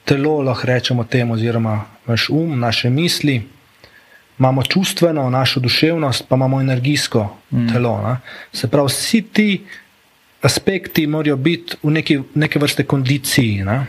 telo, 0.04 0.40
lahko 0.42 0.66
rečemo 0.66 1.04
temu, 1.04 1.34
oziroma 1.34 1.84
naš 2.06 2.28
um, 2.30 2.60
naše 2.60 2.90
misli. 2.90 3.42
Imamo 4.38 4.62
čustveno, 4.62 5.30
našo 5.30 5.60
duševnost, 5.60 6.24
pa 6.28 6.36
imamo 6.36 6.60
energijsko 6.60 7.36
mm. 7.50 7.72
telo. 7.72 8.00
Ne? 8.02 8.16
Se 8.52 8.68
pravi, 8.68 8.88
vsi 8.88 9.22
ti 9.22 9.64
aspekti 10.42 11.06
morajo 11.06 11.36
biti 11.36 11.76
v 11.82 11.90
neki, 11.90 12.20
neke 12.34 12.58
vrste 12.58 12.84
kondiciji. 12.84 13.62
Ne? 13.64 13.86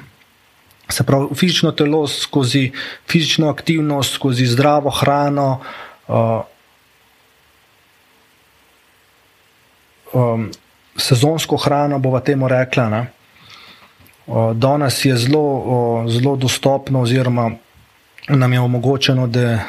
Se 0.90 1.04
pravi, 1.04 1.36
fizično 1.36 1.72
telo 1.72 2.08
skozi 2.08 2.72
fizično 3.10 3.50
aktivnost, 3.50 4.14
skozi 4.14 4.46
zdravo 4.46 4.90
hrano. 4.90 5.60
Uh, 6.08 6.42
um, 10.14 10.52
sezonsko 10.98 11.58
hrano, 11.58 12.00
bova 12.00 12.20
temu 12.20 12.48
rekla. 12.48 12.90
Ne? 12.90 13.04
Danes 14.54 15.06
je 15.06 15.18
zelo, 15.18 16.06
zelo 16.08 16.36
dostopno, 16.36 17.02
oziroma 17.02 17.52
nam 18.30 18.54
je 18.54 18.60
omogočeno, 18.60 19.28
da 19.28 19.60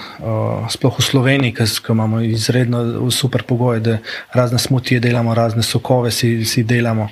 sploh 0.70 0.98
v 0.98 1.02
Sloveniji, 1.02 1.54
ki 1.54 1.90
imamo 1.90 2.20
izredno 2.20 3.10
super 3.10 3.42
pogoje, 3.42 3.80
da 3.80 3.98
razne 4.32 4.58
smutije 4.58 5.00
delamo, 5.00 5.34
razne 5.34 5.62
sokove 5.62 6.10
si, 6.10 6.44
si 6.44 6.62
delamo. 6.62 7.08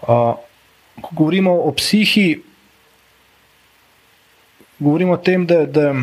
Ko 0.00 1.10
govorimo 1.10 1.52
o 1.52 1.72
psihi, 1.72 2.42
govorimo 4.78 5.12
o 5.12 5.16
tem, 5.16 5.46
da, 5.46 5.64
da 5.66 5.94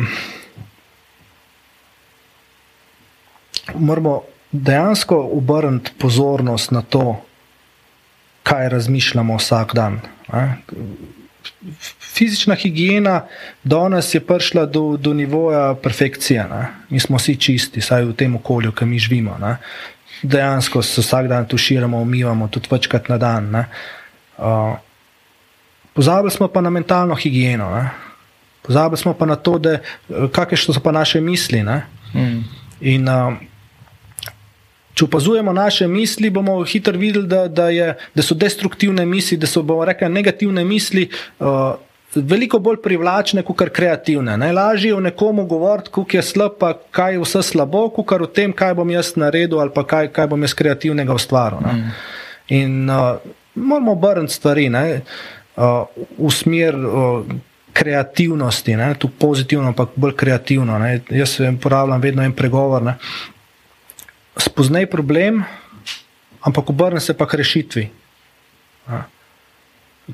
moramo 3.74 4.22
dejansko 4.52 5.16
obrniti 5.32 5.92
pozornost 5.98 6.70
na 6.70 6.82
to, 6.82 7.20
kaj 8.42 8.68
razmišljamo 8.68 9.36
vsak 9.36 9.74
dan. 9.74 10.00
Fizična 12.00 12.54
higiena 12.54 13.24
danes 13.64 14.14
je 14.14 14.20
prišla 14.20 14.66
do, 14.66 14.96
do 14.96 15.14
nivoja 15.14 15.74
perfekcije. 15.74 16.44
Ne? 16.50 16.66
Mi 16.90 17.00
smo 17.00 17.16
vsi 17.16 17.36
čisti, 17.36 17.80
saj 17.80 18.04
v 18.04 18.16
tem 18.16 18.36
okolju, 18.36 18.72
ki 18.72 18.86
mi 18.86 18.98
živimo. 18.98 19.38
Ne? 19.40 19.56
Dejansko 20.22 20.82
se 20.82 21.00
vsak 21.00 21.28
dan 21.28 21.48
tuširamo, 21.48 21.98
umivamo, 21.98 22.48
tudi 22.48 22.68
večkrat 22.70 23.08
na 23.08 23.18
dan. 23.18 23.64
Uh, 24.38 24.76
pozabili 25.94 26.30
smo 26.30 26.48
pa 26.48 26.60
na 26.60 26.70
mentalno 26.70 27.14
higieno, 27.14 27.70
ne? 27.74 27.90
pozabili 28.62 28.98
smo 28.98 29.14
pa 29.14 29.26
na 29.26 29.36
to, 29.36 29.60
kakšne 30.32 30.74
so 30.74 30.80
pa 30.80 30.92
naše 30.92 31.20
misli. 31.20 31.62
Mm. 31.62 32.44
In 32.80 33.08
uh, 33.08 33.34
Če 34.94 35.06
opazujemo 35.06 35.52
naše 35.52 35.86
misli, 35.88 36.30
bomo 36.30 36.58
hitro 36.68 36.98
videli, 36.98 37.26
da, 37.28 37.46
da, 37.48 37.68
je, 37.72 37.94
da 38.14 38.24
so 38.24 38.36
destruktivne 38.36 39.06
misli, 39.08 39.38
da 39.40 39.48
so 39.48 39.64
rekli, 39.84 40.08
negativne 40.08 40.64
misli. 40.64 41.08
Uh, 41.40 41.74
Veliko 42.14 42.58
bolj 42.60 42.76
privlačne, 42.84 43.40
kot 43.40 43.62
kreativne. 43.72 44.34
Najlažje 44.36 44.90
je 44.90 44.94
o 44.94 45.00
nekomu 45.00 45.46
govoriti, 45.48 45.88
kako 45.94 46.16
je 46.16 46.22
slab, 46.22 46.58
pa 46.60 46.74
kaj 46.90 47.14
je 47.14 47.22
vse 47.22 47.40
slabo, 47.42 47.86
kot 47.88 48.12
o 48.12 48.26
tem, 48.28 48.52
kaj 48.52 48.74
bom 48.76 48.90
jaz 48.92 49.14
naredil 49.16 49.62
ali 49.62 49.72
kaj, 49.72 50.10
kaj 50.12 50.28
bom 50.28 50.44
jaz 50.44 50.52
kreativnega 50.54 51.14
ustvaril. 51.16 51.64
Mm. 51.64 51.94
In 52.52 52.90
uh, 52.90 53.16
moramo 53.54 53.96
obrniti 53.96 54.34
stvari 54.34 54.68
ne, 54.68 55.00
uh, 55.56 55.88
v 56.18 56.30
smer 56.30 56.76
uh, 56.76 57.24
kreativnosti, 57.72 58.76
ne, 58.76 58.92
tu 59.00 59.08
pozitivno, 59.08 59.72
ampak 59.72 59.96
bolj 59.96 60.12
kreativno. 60.12 60.76
Ne. 60.78 60.98
Jaz 61.08 61.38
se 61.38 61.48
uporabljam 61.48 62.00
vedno 62.00 62.28
en 62.28 62.36
pregovor. 62.36 62.82
Ne 62.82 62.98
spoznaj 64.42 64.86
problem, 64.90 65.44
ampak 66.42 66.70
obrne 66.70 67.00
se 67.00 67.14
pa 67.14 67.26
k 67.26 67.34
rešitvi. 67.34 67.84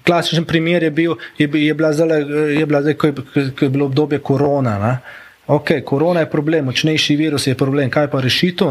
Klasičen 0.05 0.45
primer 0.45 0.83
je 0.83 0.91
bil, 0.91 1.17
je, 1.39 1.49
je 1.49 1.75
bila 1.75 1.93
zdaj, 1.93 2.21
je 2.61 2.67
bila 2.67 2.83
zdaj, 2.83 2.95
ko 2.95 3.07
je, 3.07 3.15
ko 3.57 3.65
je 3.65 3.71
bilo 3.73 3.89
obdobje 3.89 4.19
korona. 4.19 4.99
Ok, 5.49 5.81
korona 5.85 6.21
je 6.21 6.31
problem, 6.31 6.69
močnejši 6.69 7.17
virus 7.17 7.47
je 7.47 7.57
problem, 7.57 7.91
kaj 7.91 8.11
pa 8.13 8.21
rešitev? 8.21 8.69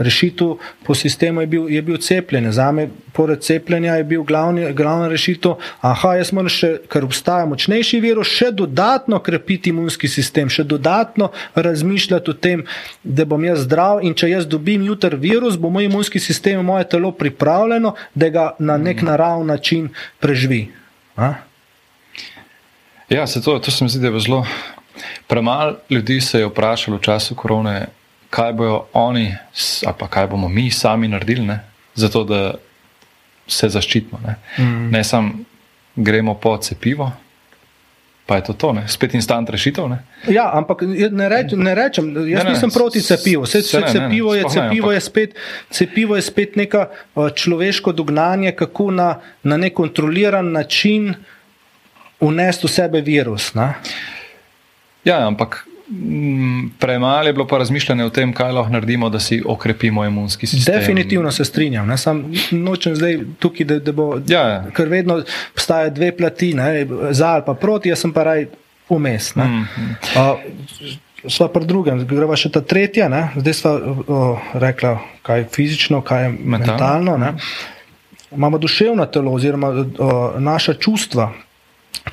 Rešitev 0.00 0.56
po 0.86 0.94
sistemu 0.94 1.40
je 1.40 1.46
bil, 1.46 1.68
je 1.68 1.82
bil 1.82 1.98
cepljenje. 2.00 2.52
Za 2.56 2.70
me, 2.72 2.88
poleg 3.12 3.40
cepljenja, 3.44 3.94
je 4.00 4.04
bil 4.04 4.22
glavni, 4.24 4.72
glavna 4.72 5.08
rešitev, 5.12 5.58
aha, 5.84 6.14
jaz 6.16 6.32
moram 6.32 6.48
še, 6.52 6.72
ker 6.88 7.04
obstaja 7.04 7.44
močnejši 7.50 8.00
virus, 8.00 8.32
še 8.32 8.50
dodatno 8.56 9.20
krepiti 9.20 9.74
imunski 9.74 10.08
sistem, 10.08 10.48
še 10.48 10.64
dodatno 10.64 11.30
razmišljati 11.54 12.32
o 12.32 12.34
tem, 12.34 12.64
da 13.04 13.28
bom 13.28 13.44
jaz 13.44 13.66
zdrav 13.66 14.00
in 14.06 14.16
če 14.16 14.32
jaz 14.32 14.48
dobim 14.48 14.88
jutr 14.88 15.18
virus, 15.20 15.60
bo 15.60 15.68
moj 15.70 15.90
imunski 15.90 16.22
sistem 16.22 16.62
in 16.62 16.66
moje 16.66 16.88
telo 16.88 17.12
pripravljeno, 17.12 17.94
da 18.14 18.32
ga 18.32 18.48
na 18.58 18.80
nek 18.80 19.04
naraven 19.04 19.46
način 19.52 19.92
preživi. 20.20 20.64
A? 21.20 21.34
Ja, 23.10 23.26
se 23.26 23.42
to, 23.42 23.58
to 23.58 23.70
se 23.70 23.84
mi 23.84 23.90
zdi, 23.90 24.00
da 24.00 24.14
je 24.14 24.20
zelo. 24.24 24.44
Premalo 25.26 25.76
ljudi 25.90 26.20
se 26.20 26.40
je 26.40 26.46
vprašalo 26.46 26.96
v 26.96 27.02
času 27.02 27.34
korone, 27.34 27.86
kaj 28.30 28.52
bojo 28.52 28.84
oni, 28.92 29.34
ali 29.86 29.94
pa 29.98 30.08
kaj 30.08 30.26
bomo 30.26 30.48
mi 30.48 30.70
sami 30.70 31.08
naredili, 31.08 31.46
ne? 31.46 31.60
zato 31.94 32.24
da 32.24 32.54
se 33.46 33.68
zaščitimo. 33.68 34.20
Ne, 34.26 34.36
mm. 34.58 34.90
ne 34.90 35.04
samo 35.04 35.32
gremo 35.96 36.34
po 36.34 36.56
cepivo. 36.56 37.10
Pa 38.26 38.36
je 38.36 38.44
to 38.44 38.52
to, 38.52 38.72
ne? 38.72 38.84
spet 38.88 39.14
instant 39.14 39.50
rešitev. 39.50 39.88
Ne? 39.90 39.98
Ja, 40.30 40.50
ampak 40.54 40.84
ne, 40.86 41.28
reč, 41.28 41.50
ne 41.58 41.74
rečem, 41.74 42.12
jaz 42.30 42.44
ne, 42.44 42.52
nisem 42.52 42.70
ne, 42.70 42.74
proti 42.74 43.02
cepivu. 43.02 43.42
Vse, 43.42 43.64
vse 43.66 43.80
ne, 43.82 43.88
cepivo, 43.90 44.34
ne, 44.34 44.38
je, 44.38 44.44
cepivo, 44.54 44.92
ne, 44.92 44.94
je 44.94 45.00
spet, 45.00 45.34
cepivo 45.70 46.16
je 46.16 46.22
spet 46.22 46.54
neko 46.56 46.84
človeško 47.34 47.92
dognanje, 47.92 48.52
kako 48.54 48.90
na, 48.94 49.08
na 49.42 49.58
nek 49.58 49.74
kontroliran 49.74 50.52
način 50.52 51.10
unesti 52.20 52.66
v 52.66 52.70
sebe 52.70 53.00
virus. 53.00 53.50
Ne? 53.58 53.72
Ja, 55.04 55.26
ampak 55.26 55.64
premalo 56.78 57.26
je 57.26 57.32
bilo 57.32 57.46
pa 57.46 57.58
razmišljanje 57.58 58.04
o 58.04 58.10
tem, 58.10 58.32
kaj 58.32 58.52
lahko 58.52 58.72
naredimo, 58.72 59.08
da 59.08 59.20
si 59.20 59.42
okrepimo 59.46 60.04
imunski 60.04 60.46
sistem. 60.46 60.74
Definitivno 60.74 61.32
se 61.32 61.44
strinjam. 61.44 61.88
Ne? 61.88 61.98
Sam 61.98 62.32
nočem 62.50 62.96
zdaj 62.96 63.18
tukaj, 63.38 63.66
da, 63.66 63.78
da 63.78 63.92
bo. 63.92 64.20
Ja, 64.28 64.42
ja. 64.48 64.64
Ker 64.76 64.88
vedno 64.88 65.22
obstaja 65.52 65.90
dve 65.90 66.16
plati, 66.16 66.54
ne? 66.54 66.86
za 67.10 67.28
ali 67.28 67.42
pa 67.46 67.54
proti, 67.54 67.88
jaz 67.88 68.00
sem 68.00 68.12
pa 68.12 68.24
raj 68.24 68.46
vmes. 68.90 69.34
Mm, 69.34 69.42
mm. 69.42 69.96
uh, 70.16 70.38
sva 71.28 71.48
pa 71.52 71.60
drugem, 71.60 72.04
greva 72.06 72.36
še 72.36 72.50
ta 72.54 72.62
tretja, 72.62 73.08
ne? 73.08 73.28
zdaj 73.36 73.54
sva 73.54 73.74
uh, 73.76 74.52
rekla, 74.54 74.96
kaj 75.26 75.42
je 75.42 75.48
fizično, 75.54 76.02
kaj 76.06 76.24
je 76.24 76.32
mentalno. 76.38 77.18
mentalno 77.18 77.34
Imamo 78.30 78.58
duševno 78.58 79.06
telo, 79.06 79.32
oziroma 79.34 79.68
uh, 79.70 79.84
naša 80.38 80.76
čustva, 80.78 81.32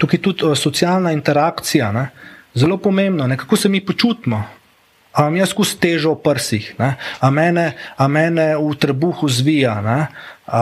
tukaj 0.02 0.22
tudi 0.22 0.45
uh, 0.45 0.58
socialna 0.58 1.12
interakcija. 1.14 1.91
Ne? 1.94 2.08
Zelo 2.58 2.78
pomembno, 2.82 3.28
ne, 3.28 3.38
kako 3.38 3.56
se 3.56 3.70
mi 3.70 3.86
počutimo. 3.86 4.44
A 5.18 5.22
imam 5.22 5.40
jaz 5.40 5.50
skozi 5.50 5.80
težo 5.82 6.12
v 6.14 6.22
prsih, 6.22 6.66
a 6.78 7.30
mene, 7.34 7.72
a 7.98 8.06
mene 8.06 8.52
v 8.54 8.76
trebuhu 8.78 9.26
zvija, 9.26 9.74
a, 9.82 10.62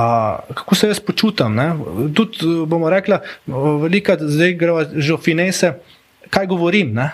kako 0.55 0.75
se 0.75 0.87
jaz 0.87 1.01
počutim. 1.03 1.59
Tudi 2.15 2.63
bomo 2.63 2.89
rekli, 2.89 3.19
velika 3.83 4.15
zdaj 4.15 4.53
gre 4.55 4.85
že 4.95 5.17
v 5.17 5.19
finese, 5.19 5.73
kaj 6.31 6.47
govorim, 6.47 6.95
ne? 6.95 7.11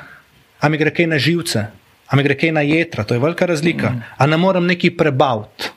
a 0.62 0.70
mi 0.70 0.78
gre 0.78 0.94
kaj 0.94 1.10
na 1.10 1.18
živce, 1.18 1.66
a 2.06 2.16
mi 2.16 2.22
gre 2.22 2.38
kaj 2.38 2.53
na 2.53 2.62
jedra, 2.62 3.03
to 3.03 3.18
je 3.18 3.24
velika 3.24 3.49
razlika, 3.49 3.90
mm. 3.90 4.03
a 4.18 4.28
ne 4.30 4.38
morem 4.38 4.70
neki 4.70 4.94
prebaviti. 4.94 5.74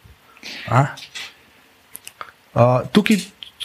Tukaj 2.92 3.16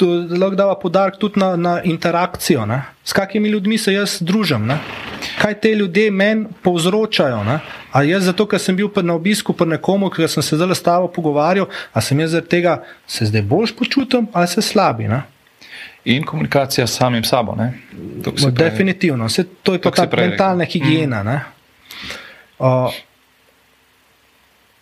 lahko 0.05 0.55
dava 0.55 0.75
podarek 0.79 1.19
tudi 1.19 1.39
na, 1.39 1.55
na 1.55 1.81
interakcijo, 1.83 2.65
ne? 2.65 2.81
s 3.03 3.13
kakimi 3.13 3.49
ljudmi 3.49 3.77
se 3.77 3.93
jaz 3.93 4.19
družim. 4.21 4.67
Ne? 4.67 4.79
kaj 5.41 5.53
te 5.61 5.75
ljudje 5.75 6.11
meni 6.11 6.45
povzročajo. 6.61 7.43
Ne? 7.43 7.59
A 7.91 8.03
jaz, 8.03 8.23
zato, 8.23 8.45
ker 8.47 8.59
sem 8.59 8.75
bil 8.75 8.89
na 9.03 9.15
obisku 9.15 9.53
pri 9.53 9.67
nekomu, 9.75 10.09
ki 10.09 10.27
sem 10.27 10.43
se 10.43 10.57
zdaj 10.59 10.75
s 10.75 10.83
tabo 10.83 11.07
pogovarjal, 11.07 11.69
a 11.93 12.01
sem 12.01 12.19
jaz 12.19 12.35
zaradi 12.35 12.49
tega 12.49 12.79
se 13.07 13.25
zdaj 13.25 13.41
bolj 13.41 13.75
počutim 13.77 14.27
ali 14.33 14.47
se 14.47 14.61
slabi. 14.61 15.07
Ne? 15.07 15.21
In 16.05 16.23
komunikacija 16.23 16.87
s 16.87 16.97
samim 16.97 17.23
sabo. 17.23 17.55
Definitivno, 18.51 19.25
Vse, 19.25 19.43
to 19.63 19.73
je 19.73 19.81
pa 19.81 19.91
ta 19.91 20.07
mentalna 20.17 20.65
higiena. 20.65 21.23
Mm. 21.23 21.39
Uh, 22.59 22.93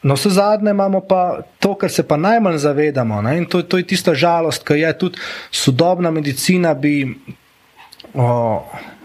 no, 0.08 0.16
vse 0.16 0.32
zadnje 0.38 0.72
imamo 0.72 1.02
pa 1.04 1.42
to, 1.60 1.74
kar 1.76 1.92
se 1.92 2.04
pa 2.08 2.18
najmanj 2.18 2.58
zavedamo. 2.64 3.22
In 3.36 3.46
to, 3.46 3.62
to 3.62 3.82
je 3.82 3.88
tista 3.88 4.16
žalost, 4.16 4.64
ki 4.68 4.80
je 4.80 4.94
tudi 4.98 5.20
sodobna 5.52 6.12
medicina. 6.12 6.74
Bi, 6.74 7.02
o, 8.14 8.28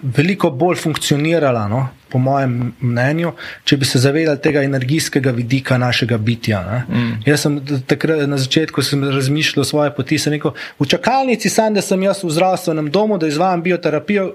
veliko 0.02 0.50
bolj 0.50 0.80
funkcionirala, 0.82 1.66
no, 1.68 1.82
po 2.10 2.18
mojem 2.18 2.72
mnenju, 2.80 3.32
če 3.64 3.76
bi 3.80 3.88
se 3.88 4.00
zavedali 4.02 4.40
tega 4.42 4.62
energijskega 4.66 5.32
vidika 5.32 5.78
našega 5.78 6.18
bitja. 6.18 6.62
Mm. 6.88 7.12
Jaz 7.26 7.46
sem 7.46 7.58
takrat 7.88 8.26
na 8.28 8.38
začetku 8.38 8.82
razmišljal 9.14 9.62
o 9.62 9.68
svoje 9.68 9.94
poti, 9.96 10.18
sem 10.18 10.36
rekel, 10.36 10.56
v 10.78 10.88
čakalnici 10.90 11.50
sem, 11.50 11.74
da 11.74 11.84
sem 11.84 12.02
jaz 12.02 12.24
v 12.24 12.32
zdravstvenem 12.34 12.90
domu, 12.92 13.18
da 13.18 13.30
izvajam 13.30 13.62
bioterapijo, 13.62 14.32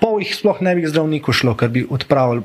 pol 0.00 0.18
jih 0.24 0.32
sploh 0.34 0.64
ne 0.64 0.74
bi 0.74 0.86
k 0.86 0.90
zdravniku 0.90 1.36
šlo, 1.36 1.54
ker 1.60 1.70
bi 1.72 1.84
odpravili 1.84 2.42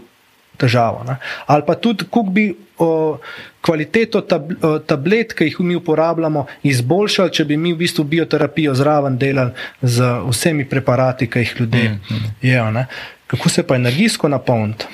težavo. 0.58 1.04
Ne. 1.08 1.18
Ali 1.46 1.64
pa 1.68 1.76
tudi, 1.76 2.06
kako 2.06 2.24
bi 2.24 2.46
o, 2.78 3.18
kvaliteto 3.66 4.22
tab, 4.22 4.52
o, 4.62 4.78
tablet, 4.80 5.34
ki 5.34 5.50
jih 5.50 5.60
mi 5.60 5.76
uporabljamo, 5.76 6.46
izboljšali, 6.64 7.34
če 7.34 7.46
bi 7.46 7.58
mi 7.58 7.74
v 7.74 7.84
bistvu 7.84 8.04
bioterapijo 8.04 8.74
zraven 8.76 9.18
delali 9.18 9.54
z 9.82 10.10
vsemi 10.30 10.68
preparati, 10.70 11.30
ki 11.30 11.46
jih 11.46 11.56
ljudje 11.60 11.90
mm, 11.90 12.02
mm. 12.16 12.34
jedo. 12.42 12.86
Kako 13.28 13.50
se 13.50 13.64
pa 13.68 13.76
energijsko 13.76 14.30
napolniti, 14.30 14.86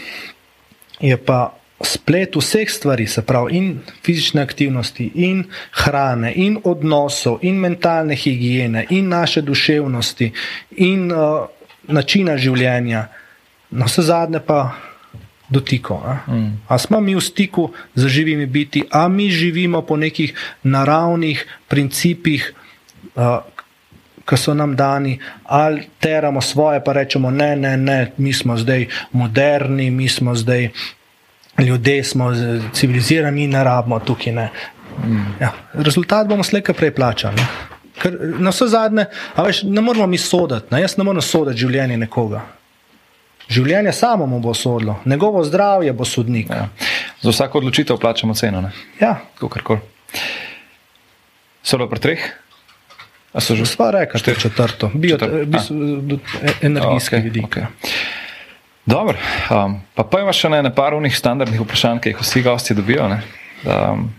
je 1.01 1.17
pa 1.17 1.51
splet 1.83 2.35
vseh 2.35 2.69
stvari, 2.69 3.07
se 3.07 3.21
pravi, 3.21 3.57
in 3.57 3.79
fizične 4.05 4.41
aktivnosti, 4.41 5.11
in 5.15 5.43
hrane, 5.71 6.33
in 6.35 6.59
odnosov, 6.63 7.39
in 7.41 7.57
mentalne 7.59 8.15
higiene, 8.15 8.85
in 8.89 9.09
naše 9.09 9.41
duševnosti, 9.41 10.31
in 10.77 11.11
uh, 11.11 11.47
načina 11.87 12.37
življenja, 12.37 13.07
na 13.71 13.87
vse 13.87 14.05
zadnje 14.05 14.41
pa 14.45 14.61
dotiko. 15.51 15.99
Mm. 16.27 16.63
A 16.67 16.77
smo 16.79 17.01
mi 17.03 17.15
v 17.15 17.21
stiku 17.21 17.69
z 17.95 18.07
živimi 18.07 18.45
biti, 18.45 18.83
a 18.91 19.07
mi 19.07 19.29
živimo 19.29 19.81
po 19.81 19.97
nekih 19.97 20.33
naravnih 20.63 21.45
principih. 21.67 22.53
Uh, 23.15 23.43
Ki 24.21 24.37
so 24.37 24.53
nam 24.53 24.75
dani, 24.77 25.17
ali 25.49 25.81
teramo 25.99 26.41
svoje, 26.41 26.77
pa 26.85 26.93
rečemo, 26.93 27.31
ne, 27.33 27.55
ne, 27.57 27.73
ne, 27.77 28.13
mi 28.17 28.29
smo 28.33 28.53
zdaj 28.57 28.85
moderni, 29.11 29.89
mi 29.91 30.07
smo 30.07 30.35
zdaj 30.37 30.69
ljudje 31.57 32.03
smo 32.03 32.31
civilizirani 32.73 33.47
ne 33.47 33.63
rabimo 33.63 33.99
tukaj. 33.99 34.33
Ne. 34.33 34.49
Ja, 35.39 35.51
rezultat 35.73 36.27
bomo 36.27 36.43
slejka 36.43 36.73
prej 36.73 36.91
plačali. 36.95 37.41
Ker 38.01 38.17
na 38.39 38.49
vse 38.49 38.67
zadnje, 38.67 39.05
veš, 39.37 39.63
ne 39.63 39.81
moramo 39.81 40.07
mi 40.07 40.17
soditi, 40.17 40.67
ne. 40.71 40.81
jaz 40.81 40.97
ne 40.97 41.03
morem 41.03 41.21
soditi 41.21 41.59
življenje 41.65 41.97
nekoga. 41.97 42.41
Življenje 43.49 43.91
samo 43.91 44.25
mu 44.25 44.39
bo 44.39 44.53
sodilo, 44.53 44.99
njegovo 45.05 45.43
zdravje 45.43 45.93
bo 45.93 46.05
sodnik. 46.05 46.49
Ja. 46.49 46.69
Za 47.21 47.29
vsako 47.29 47.57
odločitev 47.57 47.97
plačamo 47.97 48.33
ceno. 48.33 48.61
Ne? 48.61 48.71
Ja. 48.99 49.17
Solo 51.63 51.89
pri 51.89 51.99
treh? 51.99 52.29
So 53.39 53.55
že 53.55 53.63
sva 53.65 53.91
reka, 53.91 54.19
je 54.19 54.35
četrto, 54.35 54.91
bio, 54.93 55.17
Četrt. 55.17 55.47
bi, 55.47 56.19
energijski 56.61 57.15
okay, 57.15 57.23
vidik. 57.23 57.45
Okay. 57.45 57.65
Dobro, 58.85 59.15
um, 59.49 59.79
pa 59.95 60.03
pa 60.03 60.19
imaš 60.19 60.41
še 60.41 60.49
ne 60.49 60.61
nekaj 60.67 60.97
unih 60.97 61.15
standardnih 61.15 61.61
vprašanj, 61.61 62.01
ki 62.03 62.11
jih 62.11 62.19
vsi 62.19 62.41
gosti 62.43 62.75
dobijo. 62.75 63.07
Um, 63.63 64.09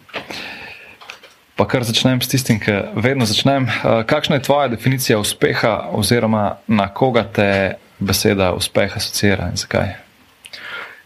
pa 1.59 1.67
kar 1.69 1.85
začnem 1.85 2.23
s 2.23 2.31
tistim, 2.33 2.61
ki 2.63 2.79
vedno 2.95 3.29
začnem. 3.29 3.69
Uh, 3.69 4.01
kakšna 4.09 4.39
je 4.39 4.47
tvoja 4.49 4.73
definicija 4.73 5.19
uspeha, 5.21 5.91
oziroma 5.93 6.63
na 6.67 6.89
koga 6.89 7.27
te 7.29 7.51
beseda 8.03 8.53
uspeh 8.53 8.97
asocira 8.97 9.49
in 9.51 9.57
zakaj? 9.57 9.95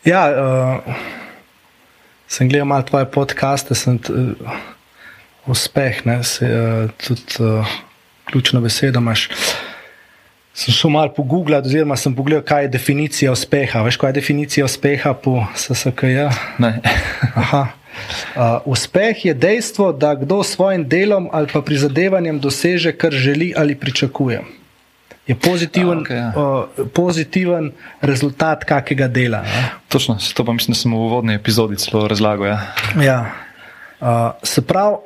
Ja, 0.07 0.23
uh, 0.31 0.97
sem 2.29 2.49
gledal 2.49 2.67
malo 2.67 2.83
tvoje 2.87 3.07
podcaste, 3.11 3.75
sem 3.75 3.99
uh, 4.09 4.59
uspeh, 5.47 6.05
ne, 6.07 6.23
se, 6.25 6.47
uh, 6.47 6.91
tudi 7.07 7.43
uh, 7.43 7.67
ključno 8.31 8.61
besedo 8.61 8.99
imaš. 9.03 9.29
Sem 10.57 10.75
šel 10.75 10.91
malo 10.91 11.13
pogooglati, 11.13 11.69
oziroma 11.69 11.97
sem 11.97 12.15
pogledal, 12.17 12.45
kaj 12.45 12.65
je 12.65 12.69
definicija 12.69 13.33
uspeha. 13.33 13.83
Veš, 13.83 13.97
kaj 14.01 14.09
je 14.09 14.19
definicija 14.21 14.65
uspeha 14.65 15.15
po 15.15 15.45
SSKJ? 15.55 16.31
uh, 17.37 17.67
uspeh 18.75 19.25
je 19.25 19.35
dejstvo, 19.35 19.93
da 19.93 20.15
kdo 20.15 20.43
s 20.43 20.55
svojim 20.55 20.89
delom 20.89 21.29
ali 21.33 21.51
pa 21.53 21.61
prizadevanjem 21.63 22.41
doseže, 22.41 22.93
kar 22.93 23.13
želi 23.13 23.53
ali 23.57 23.75
pričakuje. 23.75 24.43
Je 25.27 25.35
pozitiven, 25.35 25.99
A, 25.99 26.03
okay, 26.03 26.17
ja. 26.17 26.31
uh, 26.39 26.87
pozitiven 26.95 27.73
rezultat 28.01 28.63
kakega 28.65 29.09
dela. 29.11 29.43
Ne? 29.43 29.65
Točno, 29.89 30.19
to 30.35 30.45
pa 30.45 30.53
mislim, 30.55 30.73
da 30.73 30.79
sem 30.79 30.93
v 30.95 31.01
uvodni 31.03 31.35
epizodi 31.35 31.77
celo 31.83 32.07
razlagal. 32.09 32.47
Ja. 32.47 32.61
Ja. 33.03 33.19
Uh, 34.01 34.39
se 34.43 34.63
pravi, 34.63 34.97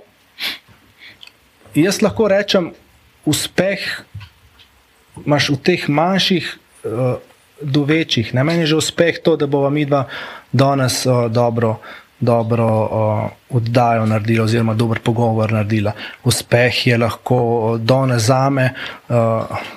jaz 1.75 2.03
lahko 2.03 2.29
rečem, 2.29 2.73
uspeh 3.25 3.81
imaš 5.25 5.51
v 5.55 5.57
teh 5.57 5.89
manjših 5.89 6.53
uh, 6.85 7.17
do 7.61 7.85
večjih. 7.85 8.35
Ne 8.35 8.45
meni 8.45 8.65
je 8.65 8.75
že 8.75 8.77
uspeh 8.77 9.21
to, 9.25 9.37
da 9.37 9.47
bomo 9.47 9.71
mi 9.71 9.85
dva 9.85 10.05
danes 10.53 11.07
uh, 11.07 11.29
dobro, 11.33 11.81
dobro 12.21 12.67
uh, 12.67 13.31
oddajo 13.57 14.07
naredili, 14.07 14.41
oziroma 14.41 14.75
dober 14.75 14.99
pogovor 15.01 15.53
naredili. 15.53 15.91
Uspeh 16.25 16.87
je 16.87 16.99
lahko 16.99 17.79
danes 17.83 18.23
za 18.23 18.51
me, 18.51 18.71
uh, 19.09 19.17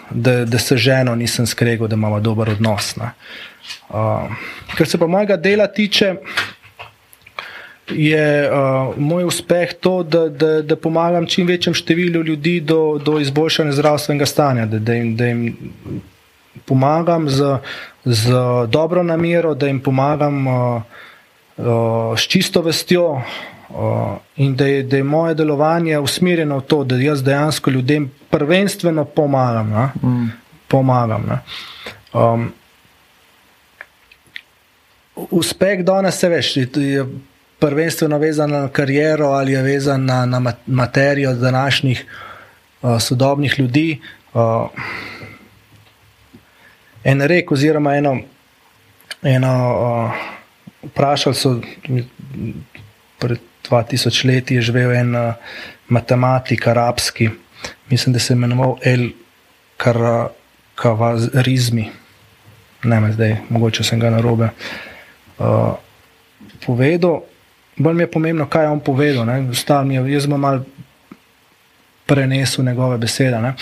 da, 0.09 0.45
da 0.45 0.59
se 0.59 0.77
ženo 0.77 1.15
nisem 1.15 1.47
skregal, 1.47 1.87
da 1.87 1.95
imamo 1.95 2.19
dober 2.19 2.49
odnos. 2.49 2.95
Uh, 2.97 3.95
kar 4.77 4.87
se 4.87 4.97
pa 4.97 5.07
mojega 5.07 5.37
dela 5.37 5.67
tiče 5.67 6.15
je 7.89 8.51
uh, 8.51 8.97
moj 8.97 9.23
uspeh 9.23 9.73
to, 9.79 10.03
da, 10.03 10.29
da, 10.29 10.61
da 10.61 10.75
pomagam 10.75 11.27
čim 11.27 11.47
večjem 11.47 11.75
številu 11.75 12.23
ljudi 12.23 12.59
do, 12.59 12.99
do 13.05 13.19
izboljšanja 13.19 13.71
zdravstvenega 13.71 14.25
stanja, 14.25 14.65
da, 14.65 14.79
da, 14.79 14.93
jim, 14.93 15.15
da 15.15 15.25
jim 15.25 15.57
pomagam 16.65 17.29
z, 17.29 17.57
z 18.05 18.31
dobro 18.67 19.03
namero, 19.03 19.53
da 19.53 19.67
jim 19.67 19.79
pomagam 19.79 20.47
uh, 20.47 20.81
uh, 21.57 22.17
s 22.17 22.27
čisto 22.27 22.61
vestjo. 22.61 23.21
Uh, 23.69 24.17
in 24.35 24.55
da 24.55 24.67
je, 24.67 24.83
da 24.83 24.97
je 24.97 25.03
moje 25.03 25.33
delovanje 25.35 25.99
usmerjeno 25.99 26.57
v 26.57 26.61
to, 26.61 26.83
da 26.83 26.95
jaz 26.95 27.23
dejansko 27.23 27.71
ljudem 27.71 28.11
prvenstveno 28.29 29.05
pomagam. 29.05 29.91
Mm. 30.03 30.27
pomagam 30.67 31.41
um, 32.13 32.51
uspeh 35.15 35.83
danes 35.83 36.19
se 36.19 36.29
veš, 36.29 36.57
je 36.57 37.05
prvenstveno 37.59 38.17
vezan 38.17 38.51
na 38.51 38.67
kariero 38.67 39.27
ali 39.27 39.51
je 39.51 39.61
vezan 39.61 40.05
na, 40.05 40.25
na 40.25 40.53
materijo 40.67 41.33
današnjih 41.33 42.05
uh, 42.81 42.99
sodobnih 42.99 43.59
ljudi. 43.59 44.01
Uh, 44.33 44.67
en 47.03 47.21
rek, 47.21 47.51
oziroma 47.51 47.95
eno, 47.95 48.17
eno 49.23 49.53
uh, 49.81 50.32
vprašali 50.83 51.35
so, 51.35 51.61
pred 53.19 53.39
2000 53.69 54.27
leti 54.27 54.55
je 54.55 54.61
živel 54.61 54.91
en 54.91 55.15
uh, 55.15 55.33
matematik, 55.89 56.67
arabski, 56.67 57.29
mislim, 57.89 58.13
da 58.13 58.19
se 58.19 58.33
je 58.33 58.35
imenoval 58.35 58.77
El 58.83 59.09
Kavarizmi. 60.75 61.89
Ne, 62.83 62.99
me 62.99 63.11
zdaj, 63.11 63.37
mogoče 63.49 63.83
sem 63.83 63.99
ga 63.99 64.09
na 64.09 64.21
robe. 64.21 64.49
Uh, 65.39 65.73
povedal, 66.65 67.21
bolj 67.77 67.93
mi 67.95 68.03
je 68.03 68.11
pomembno, 68.11 68.49
kaj 68.49 68.63
je 68.63 68.69
on 68.69 68.79
povedal. 68.79 69.29
Je, 69.29 70.13
jaz 70.13 70.23
sem 70.23 70.39
malo 70.39 70.63
prenesel 72.05 72.65
njegove 72.65 72.97
besede. 72.97 73.39
Ne? 73.41 73.53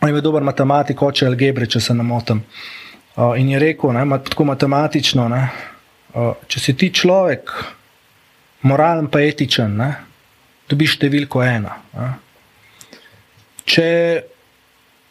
On 0.00 0.08
je 0.08 0.12
bil 0.12 0.22
dober 0.22 0.42
matematik, 0.42 1.02
oče 1.02 1.26
algebre, 1.26 1.66
če 1.66 1.80
se 1.80 1.94
ne 1.94 2.02
motim. 2.02 2.42
Uh, 3.16 3.34
in 3.36 3.48
je 3.50 3.58
rekel, 3.58 3.92
ne, 3.92 4.06
tako 4.24 4.44
matematično, 4.44 5.28
ne, 5.28 5.48
če 6.12 6.60
si 6.60 6.74
ti 6.78 6.90
človek, 6.94 7.52
moralen 8.66 9.08
pa 9.12 9.22
etičen, 9.24 9.76
ne, 9.78 9.90
dobiš 10.70 10.98
številko 10.98 11.42
ena. 11.44 11.76
Ne. 11.94 12.10
Če 13.70 13.88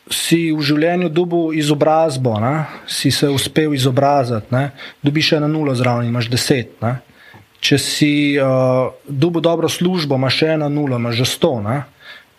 si 0.09 0.49
v 0.51 0.63
življenju 0.65 1.11
dobil 1.13 1.59
izobrazbo, 1.59 2.33
ne, 2.41 2.65
si 2.89 3.11
se 3.13 3.29
uspel 3.29 3.75
izobraziti, 3.77 4.49
ne, 4.55 4.71
dobiš 5.05 5.35
eno 5.37 5.47
nulo 5.51 5.75
zraven, 5.77 6.09
imaš 6.09 6.31
deset. 6.31 6.73
Ne. 6.83 6.97
Če 7.59 7.77
si 7.83 8.13
uh, 8.39 8.89
dobil 9.03 9.43
dobro 9.43 9.69
službo, 9.69 10.15
imaš 10.15 10.41
še 10.41 10.53
eno 10.55 10.69
nulo, 10.71 10.95
imaš 10.95 11.19
že 11.19 11.27
sto. 11.27 11.57
Ne? 11.63 11.81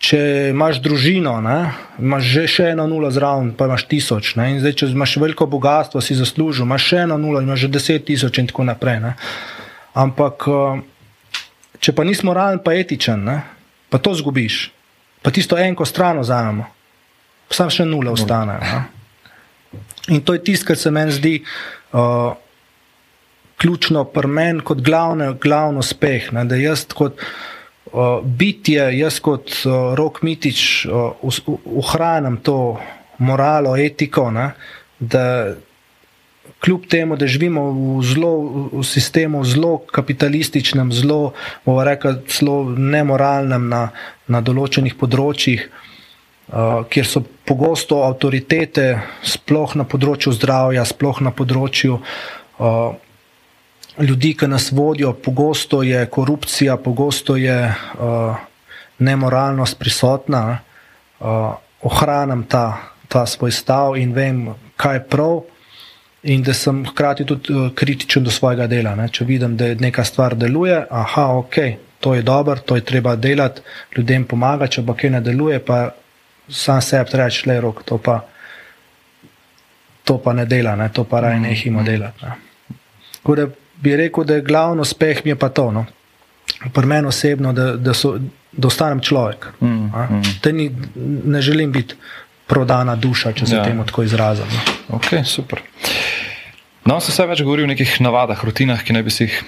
Če 0.01 0.19
imaš 0.55 0.79
družino, 0.81 1.35
ne? 1.45 1.75
imaš 2.01 2.25
že 2.33 2.71
eno 2.71 2.87
nulo 2.89 3.11
zraven, 3.13 3.51
pa 3.53 3.67
imaš 3.69 3.85
tisoč. 3.85 4.33
Zdaj, 4.33 4.73
če 4.73 4.87
imaš 4.97 5.19
veliko 5.21 5.45
bogatstvo, 5.45 6.01
si 6.01 6.17
zaslužil, 6.17 6.65
imaš 6.65 6.87
še 6.89 7.03
eno 7.05 7.19
nulo, 7.21 7.43
imaš 7.45 7.67
že 7.67 7.69
deset 7.75 8.07
tisoč 8.09 8.41
in 8.41 8.49
tako 8.49 8.65
naprej. 8.65 8.97
Ne? 9.05 9.13
Ampak, 9.93 10.49
uh, 10.49 10.81
če 11.85 11.93
pa 11.93 12.09
nisi 12.09 12.25
moralen, 12.25 12.63
pa 12.65 12.73
etičen, 12.81 13.29
ne? 13.29 13.37
pa 13.93 14.01
to 14.01 14.17
zgubiš, 14.17 14.71
pa 15.21 15.35
tisto 15.37 15.61
enko 15.61 15.85
stran 15.85 16.25
vzamemo, 16.25 16.65
pa 17.51 17.61
sam 17.61 17.69
še 17.69 17.85
nula 17.85 18.17
ostane. 18.17 18.57
In 20.09 20.25
to 20.25 20.33
je 20.33 20.47
tisto, 20.49 20.73
kar 20.73 20.81
se 20.81 20.89
meni 20.89 21.13
zdi. 21.13 21.37
Uh, 21.93 22.33
ključno 23.61 24.07
pri 24.09 24.33
meni 24.33 24.65
kot 24.65 24.81
glavne, 24.81 25.35
glavno 25.37 25.85
uspeh. 25.85 26.33
Ne, 26.33 26.49
da 26.49 26.57
jaz 26.57 26.89
kot 26.89 27.21
uh, 27.21 27.60
bitje, 28.23 28.85
jaz 28.99 29.19
kot 29.21 29.53
rok 29.99 30.23
mitič 30.23 30.87
ohranjam 30.87 32.37
to 32.43 32.79
moralo, 33.19 33.77
etiko, 33.77 34.31
ne, 34.31 34.53
da 35.01 35.55
kljub 36.61 36.87
temu, 36.87 37.17
da 37.17 37.27
živimo 37.27 37.63
v, 37.71 38.03
zlo, 38.03 38.33
v 38.73 38.85
sistemu 38.85 39.45
zelo 39.45 39.79
kapitalističnem, 39.93 40.93
zelo, 40.93 41.33
rekel, 41.67 42.21
zelo 42.29 42.65
nemoralnem 42.77 43.69
na, 43.69 43.87
na 44.29 44.41
določenih 44.45 44.97
področjih. 45.01 45.69
Uh, 46.51 46.83
kjer 46.91 47.07
so 47.07 47.21
pogosto 47.47 48.01
avtoritete, 48.03 48.97
sploh 49.23 49.77
na 49.79 49.85
področju 49.87 50.33
zdravja, 50.35 50.83
sploh 50.83 51.21
na 51.23 51.31
področju 51.31 52.01
uh, 52.01 52.97
ljudi, 53.99 54.35
ki 54.37 54.47
nas 54.49 54.71
vodijo, 54.73 55.13
pogosto 55.13 55.83
je 55.83 56.07
korupcija, 56.07 56.77
pogosto 56.77 57.37
je 57.37 57.67
uh, 57.67 58.37
nemoralnost 58.99 59.79
prisotna. 59.79 60.59
Uh, 61.21 61.27
ohranjam 61.83 62.45
ta, 62.49 62.79
ta 63.09 63.27
svoj 63.27 63.51
stav 63.51 63.97
in 63.97 64.13
vem, 64.13 64.49
kaj 64.77 64.97
je 64.97 65.09
prav. 65.09 65.41
in 66.23 66.43
da 66.43 66.53
sem 66.55 66.83
hkrati 66.87 67.25
tudi 67.25 67.53
uh, 67.53 67.71
kritičen 67.75 68.25
do 68.25 68.31
svojega 68.31 68.67
dela. 68.67 68.95
Ne. 68.95 69.09
Če 69.09 69.25
vidim, 69.25 69.57
da 69.57 69.75
neka 69.75 70.05
stvar 70.05 70.35
deluje, 70.37 70.83
aha, 70.91 71.27
ok, 71.39 71.57
to 72.01 72.15
je 72.15 72.23
dobro, 72.23 72.57
to 72.61 72.77
je 72.77 72.85
treba 72.85 73.17
delati, 73.17 73.61
ljudem 73.97 74.25
pomaga, 74.25 74.67
če 74.67 74.85
pa 74.87 74.95
kaj 74.95 75.11
ne 75.11 75.21
deluje, 75.21 75.59
pa 75.65 75.79
sam 76.49 76.83
sebi 76.83 77.17
reči, 77.17 77.49
le 77.49 77.61
rok, 77.61 77.83
to 77.89 77.99
pa, 77.99 78.19
to 80.05 80.19
pa 80.19 80.33
ne 80.33 80.45
dela, 80.47 80.77
ne. 80.77 80.91
to 80.93 81.05
pa 81.05 81.21
raj 81.21 81.41
nehimo 81.41 81.83
delati. 81.83 82.25
Ne. 82.25 82.37
Tako 83.17 83.37
da 83.37 83.47
bi 83.81 83.97
rekel, 83.97 84.25
da 84.25 84.35
je 84.35 84.43
glavno 84.43 84.83
uspeh 84.83 85.25
mi 85.25 85.31
je 85.31 85.37
pa 85.37 85.49
to. 85.49 85.71
No. 85.73 85.87
Pri 86.73 86.87
meni 86.87 87.09
osebno, 87.09 87.53
da, 87.53 87.73
da, 87.77 87.95
so, 87.95 88.19
da 88.53 88.69
ostanem 88.69 89.01
človek. 89.01 89.47
Mm, 89.61 89.69
mm. 89.69 90.23
Ni, 90.53 90.71
ne 91.25 91.41
želim 91.43 91.73
biti 91.73 91.95
prodana 92.47 92.97
duša, 92.97 93.33
če 93.33 93.47
se 93.47 93.57
Ja. 93.57 93.65
temu 93.65 93.85
tako 93.87 94.03
izrazim. 94.03 94.47
no. 94.89 94.97
Ok, 94.97 95.25
super. 95.25 95.61
No, 96.85 97.01
se 97.01 97.13
vse 97.13 97.27
več 97.27 97.43
govori 97.43 97.63
o 97.63 97.67
nekih 97.67 98.01
navadah, 98.01 98.45
rutinah, 98.45 98.83
ki 98.85 98.93
naj 98.93 99.03
bi 99.03 99.11
si 99.11 99.25
jih 99.25 99.43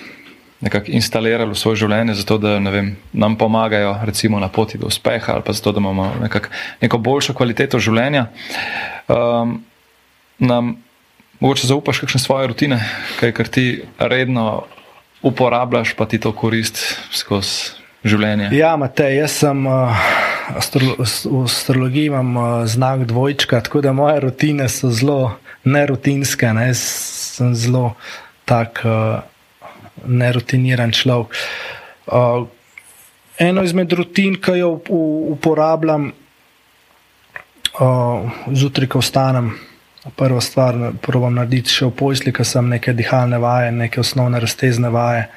nekako 0.62 0.92
instalirali 0.94 1.50
v 1.50 1.58
svoje 1.58 1.76
življenje, 1.82 2.14
zato 2.14 2.38
da 2.38 2.58
vem, 2.58 2.96
nam 3.12 3.34
pomagajo 3.36 3.96
recimo, 4.04 4.38
na 4.40 4.48
poti 4.48 4.78
do 4.78 4.86
uspeha 4.86 5.32
ali 5.34 5.42
pa 5.42 5.52
zato, 5.52 5.72
da 5.72 5.80
imamo 5.80 6.12
nekak, 6.22 6.50
neko 6.80 6.98
boljšo 6.98 7.34
kvaliteto 7.34 7.78
življenja. 7.82 8.26
Um, 9.08 9.64
nam 10.38 10.76
mogoče 11.42 11.66
zaupaš 11.66 11.98
kakšne 11.98 12.20
svoje 12.22 12.46
rutine, 12.46 12.78
kaj 13.20 13.32
kar 13.34 13.48
ti 13.50 13.82
redno 13.98 14.62
uporabljaš, 15.22 15.96
pa 15.98 16.06
ti 16.06 16.20
to 16.22 16.30
korist 16.32 16.78
skozi 17.10 17.74
življenje. 18.06 18.50
Ja, 18.54 18.76
Matej, 18.78 19.16
jaz 19.22 19.34
sem 19.42 19.66
uh, 19.66 20.06
astrolo 20.58 20.94
v 21.02 21.42
astrologiji 21.42 22.10
imam 22.10 22.36
uh, 22.36 22.44
znak 22.66 23.06
dvojčka, 23.10 23.60
tako 23.66 23.82
da 23.82 23.94
moje 23.94 24.20
rutine 24.22 24.68
so 24.70 24.90
zelo 24.94 25.34
nerutinske. 25.64 26.52
Ne? 26.54 26.68
Jaz 26.70 26.82
sem 27.38 27.54
zelo 27.58 27.94
tak 28.46 28.82
uh, 28.86 29.22
nerutiniran 30.06 30.94
človek. 30.94 31.34
Uh, 32.06 32.46
eno 33.42 33.66
izmed 33.66 33.92
rutin, 33.98 34.38
ki 34.42 34.58
jo 34.62 34.78
uporabljam 35.34 36.10
uh, 37.78 38.30
zjutraj, 38.50 38.90
ko 38.94 39.02
vstanem. 39.02 39.54
Prva 40.02 40.40
stvar, 40.40 40.74
probujem 40.98 41.36
narediti 41.38 41.70
še 41.70 41.86
v 41.86 41.92
posli, 41.94 42.32
ker 42.34 42.42
sem 42.42 42.66
neke 42.66 42.90
dihalne 42.98 43.38
vaje, 43.38 43.68
neke 43.70 44.00
osnovne 44.02 44.40
raztezne 44.42 44.90
vaje. 44.90 45.28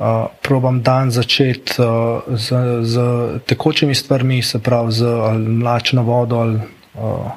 Uh, 0.00 0.30
probam 0.40 0.78
dan 0.80 1.10
začeti 1.12 1.76
uh, 1.84 2.24
z, 2.32 2.60
z 2.88 3.02
tekočimi 3.44 3.92
stvarmi, 3.92 4.38
se 4.40 4.56
pravi 4.64 4.94
z 4.96 5.10
mlačno 5.36 6.00
vodo 6.06 6.38
ali 6.40 6.56
uh, 6.56 7.28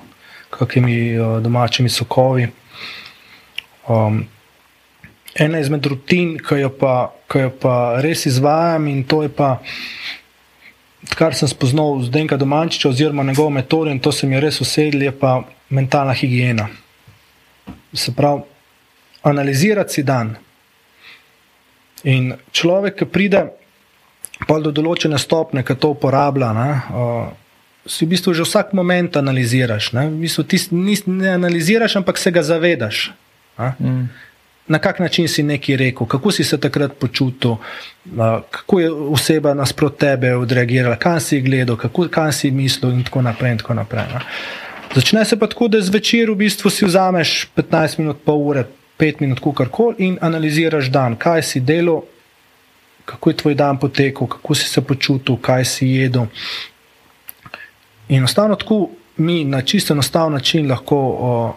kakimi 0.55 0.95
uh, 1.17 1.41
domačimi 1.43 1.91
sokovi. 1.91 2.47
Um, 3.91 4.21
ena 5.35 5.59
izmed 5.59 5.83
rutin, 5.91 6.37
ki 6.39 6.61
jo, 6.61 6.69
pa, 6.79 7.11
ki 7.27 7.41
jo 7.43 7.49
pa 7.59 7.75
res 7.99 8.23
izvajam, 8.31 8.87
in 8.87 9.03
to 9.03 9.25
je 9.25 9.33
pa, 9.35 9.57
kar 11.19 11.35
sem 11.35 11.51
spoznal 11.51 11.99
z 12.07 12.13
Denka 12.15 12.39
Domančiča, 12.39 12.93
oziroma 12.95 13.27
njegovo 13.27 13.51
metodo, 13.51 13.91
in 13.91 13.99
to 13.99 14.15
se 14.15 14.31
mi 14.31 14.39
je 14.39 14.45
res 14.47 14.61
usedlo, 14.63 15.03
je 15.03 15.11
pa 15.11 15.41
mentalna 15.73 16.13
higiena. 16.13 16.69
Se 17.93 18.13
pravi, 18.13 18.43
analizirati 19.23 19.93
si 19.93 20.03
dan. 20.03 20.35
In 22.03 22.33
človek, 22.51 22.97
ki 22.99 23.07
pride 23.07 23.43
do 24.43 24.73
določene 24.75 25.17
stopne, 25.21 25.63
ki 25.63 25.77
to 25.79 25.93
uporablja, 25.95 26.51
ne, 26.57 26.69
uh, 26.91 27.31
si 27.87 28.05
v 28.05 28.13
bistvu 28.15 28.33
že 28.35 28.43
vsak 28.47 28.73
moment 28.75 29.15
analiziraš. 29.19 29.93
Ne, 29.95 30.09
v 30.11 30.27
bistvu 30.27 30.43
ti 30.43 30.59
nis, 30.75 31.05
ne 31.07 31.33
analiziraš, 31.37 31.97
ampak 31.99 32.19
se 32.19 32.31
ga 32.31 32.43
zavedaš. 32.43 33.11
Ne. 33.59 33.73
Mm. 33.79 34.05
Na 34.67 34.79
kak 34.79 34.99
način 35.03 35.27
si 35.27 35.43
nekaj 35.43 35.75
rekel, 35.75 36.07
kako 36.07 36.31
si 36.31 36.43
se 36.43 36.57
takrat 36.59 36.95
počutil, 36.99 37.55
uh, 37.55 38.43
kako 38.51 38.79
je 38.79 38.91
oseba 38.91 39.53
nasprot 39.53 39.97
tebe 39.99 40.35
odreagirala, 40.35 40.99
kam 40.99 41.19
si 41.19 41.41
gledal, 41.41 41.79
kako, 41.79 42.07
kam 42.11 42.31
si 42.31 42.51
mislil, 42.51 42.91
in 42.91 43.03
tako 43.03 43.23
naprej. 43.23 43.55
In 43.55 43.63
tako 43.63 43.79
naprej 43.79 44.07
ne. 44.11 44.23
Začne 44.95 45.25
se 45.25 45.39
pa 45.39 45.47
tako, 45.47 45.67
da 45.67 45.81
zvečer 45.81 46.29
v 46.31 46.35
bistvu 46.35 46.69
si 46.69 46.85
vzameš 46.85 47.47
15 47.55 47.99
minut, 47.99 48.17
pol 48.25 48.41
ure, 48.47 48.65
5 48.99 49.21
minut, 49.21 49.41
karkoli 49.55 49.95
in 49.97 50.17
analiziraš 50.21 50.91
dan, 50.93 51.15
kaj 51.15 51.43
si 51.43 51.59
delal, 51.59 52.03
kako 53.05 53.29
je 53.29 53.37
tvoj 53.37 53.55
dan 53.55 53.79
potekel, 53.79 54.27
kako 54.27 54.55
si 54.55 54.69
se 54.69 54.81
počutil, 54.81 55.37
kaj 55.41 55.65
si 55.65 55.87
jedel. 55.87 56.29
In 58.09 58.17
enostavno 58.17 58.55
tako 58.55 58.89
mi 59.17 59.43
na 59.43 59.61
čisto 59.61 59.93
enostaven 59.93 60.33
način 60.33 60.69
lahko 60.69 60.97
o, 60.97 61.55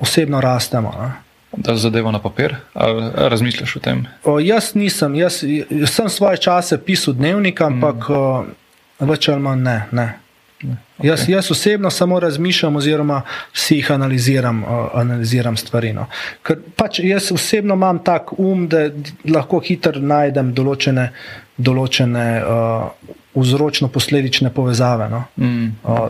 osebno 0.00 0.40
rastemo. 0.40 0.92
Ne. 1.00 1.12
Da 1.56 1.76
zadevo 1.76 2.12
na 2.12 2.18
papir, 2.18 2.54
ali 2.74 3.10
razmišljaš 3.14 3.76
o 3.76 3.80
tem? 3.80 4.06
O, 4.24 4.38
jaz 4.40 4.74
nisem, 4.74 5.14
jaz, 5.14 5.42
jaz 5.70 5.90
sem 5.90 6.08
svoje 6.08 6.36
čase 6.36 6.78
pisal 6.84 7.14
dnevnik, 7.14 7.60
ampak 7.60 8.08
mm. 8.08 9.06
več 9.08 9.28
ali 9.28 9.40
manj 9.40 9.62
ne. 9.62 9.80
ne. 9.92 10.25
Okay. 10.64 10.76
Jaz, 11.02 11.28
jaz 11.28 11.50
osebno 11.50 11.90
samo 11.90 12.20
razmišljam, 12.20 12.76
oziroma 12.76 13.22
si 13.52 13.76
jih 13.76 13.90
analiziram, 13.92 14.62
uh, 14.64 14.86
analiziram 14.94 15.56
stvari. 15.56 15.92
No. 15.92 16.06
Ker 16.42 16.62
pač 16.76 17.00
jaz 17.04 17.28
osebno 17.32 17.74
imam 17.74 17.98
tak 18.04 18.32
um, 18.38 18.64
da 18.68 18.86
lahko 19.28 19.60
hitro 19.60 20.00
najdem 20.00 20.54
določene, 20.56 21.10
določene 21.56 22.26
uh, 22.40 23.12
vzročno-posledične 23.36 24.52
povezave. 24.56 25.10
No. 25.12 25.24
Mm. 25.36 25.74
Uh, 25.84 26.08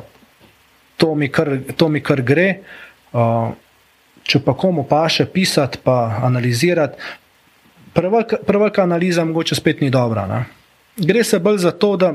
to, 0.97 1.15
mi 1.15 1.29
kar, 1.29 1.51
to 1.77 1.89
mi 1.89 2.01
kar 2.01 2.23
gre. 2.23 2.49
Uh, 3.13 3.51
če 4.27 4.43
pa 4.47 4.55
komu 4.59 4.87
paše 4.87 5.27
pisati, 5.27 5.83
pa 5.83 6.21
analizirati, 6.27 7.03
prevelika 7.95 8.83
analiza 8.83 9.25
mogoče 9.25 9.59
spet 9.59 9.81
ni 9.81 9.91
dobra. 9.91 10.27
Ne. 10.31 10.41
Gre 10.97 11.25
se 11.25 11.39
bolj 11.43 11.59
za 11.67 11.71
to, 11.71 11.97
da, 11.97 12.13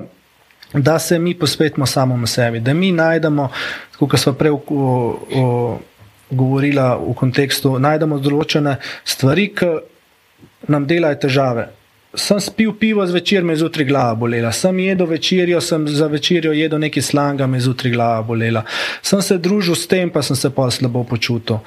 da 0.74 1.00
se 1.00 1.20
mi 1.20 1.34
posvetimo 1.34 1.86
samemu 1.86 2.28
sebi, 2.28 2.60
da 2.60 2.74
mi 2.74 2.92
najdemo, 2.92 3.50
kot 4.00 4.20
smo 4.20 4.34
prej 4.34 4.52
govorili 6.32 6.82
v 6.82 7.14
kontekstu, 7.16 7.76
najdemo 7.80 8.20
določene 8.20 8.78
stvari, 9.04 9.50
ki 9.56 9.72
nam 10.72 10.88
delajo 10.88 11.20
težave. 11.28 11.70
Sem 12.12 12.42
spil 12.44 12.74
pivo 12.76 13.06
zvečer, 13.08 13.44
me 13.44 13.54
je 13.54 13.62
zjutraj 13.62 13.88
glava 13.88 14.16
bolela. 14.20 14.52
Sem 14.52 14.80
jedel 14.84 15.08
večerjo, 15.08 15.62
sem 15.64 15.88
za 15.88 16.10
večerjo 16.12 16.52
jedel 16.52 16.80
nekaj 16.84 17.04
slanga, 17.08 17.48
me 17.48 17.60
je 17.60 17.68
zjutraj 17.70 17.94
glava 17.94 18.26
bolela. 18.28 18.66
Sem 19.02 19.22
se 19.24 19.38
družil 19.40 19.76
s 19.80 19.88
tem, 19.88 20.12
pa 20.12 20.24
sem 20.24 20.36
se 20.36 20.52
pa 20.52 20.68
slabo 20.72 21.06
počutil. 21.08 21.62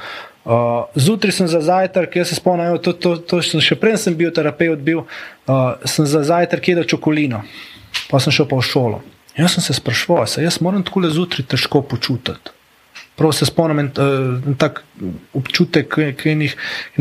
Uh, 0.44 0.84
zjutraj 1.00 1.32
sem 1.32 1.48
za 1.48 1.62
zajtrk, 1.64 2.16
jaz 2.20 2.28
se 2.28 2.36
spomnim, 2.36 2.76
to, 2.84 2.92
to, 2.92 3.16
to 3.16 3.40
sem 3.40 3.62
še 3.64 3.78
prej 3.80 3.96
sem 4.02 4.16
bil 4.16 4.28
terapeut, 4.36 4.82
bil, 4.84 5.06
uh, 5.48 5.80
sem 5.88 6.04
za 6.04 6.20
zajtrk 6.28 6.68
jedel 6.68 6.84
čokolino, 6.84 7.40
pa 8.14 8.22
sem 8.22 8.30
šel 8.30 8.46
pa 8.46 8.60
v 8.60 8.62
šolo. 8.62 9.00
Jaz 9.34 9.56
sem 9.56 9.62
se 9.66 9.74
sprašval, 9.74 10.28
se 10.30 10.42
jaz 10.44 10.60
moram 10.62 10.84
tako 10.86 11.00
le 11.02 11.10
zjutraj 11.10 11.48
težko 11.50 11.80
počutiti. 11.82 12.52
Prav 13.18 13.32
se 13.34 13.46
spomnim, 13.46 13.80
en, 13.82 13.88
uh, 13.98 14.54
tak 14.58 14.84
občutek, 15.34 15.96
ki 16.18 16.30
je 16.30 16.50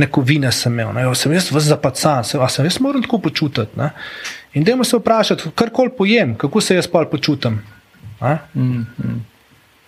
neko 0.02 0.22
vine 0.26 0.50
sem 0.52 0.74
imel. 0.74 0.90
Ne? 0.94 1.06
Sem 1.18 1.34
jaz 1.34 1.52
vas 1.54 1.70
zapacan, 1.70 2.26
se, 2.26 2.38
a 2.42 2.50
sem 2.50 2.66
jaz 2.66 2.80
moram 2.82 3.06
tako 3.06 3.20
počutiti. 3.28 3.78
Ne? 3.78 3.92
In 4.58 4.66
dajmo 4.66 4.86
se 4.86 4.98
vprašati, 4.98 5.54
karkoli 5.56 5.94
pojem, 5.98 6.34
kako 6.38 6.62
se 6.62 6.78
jaz 6.78 6.90
pa 6.90 7.06
počutim. 7.10 7.62
Mm, 8.22 8.86
mm. 8.98 9.22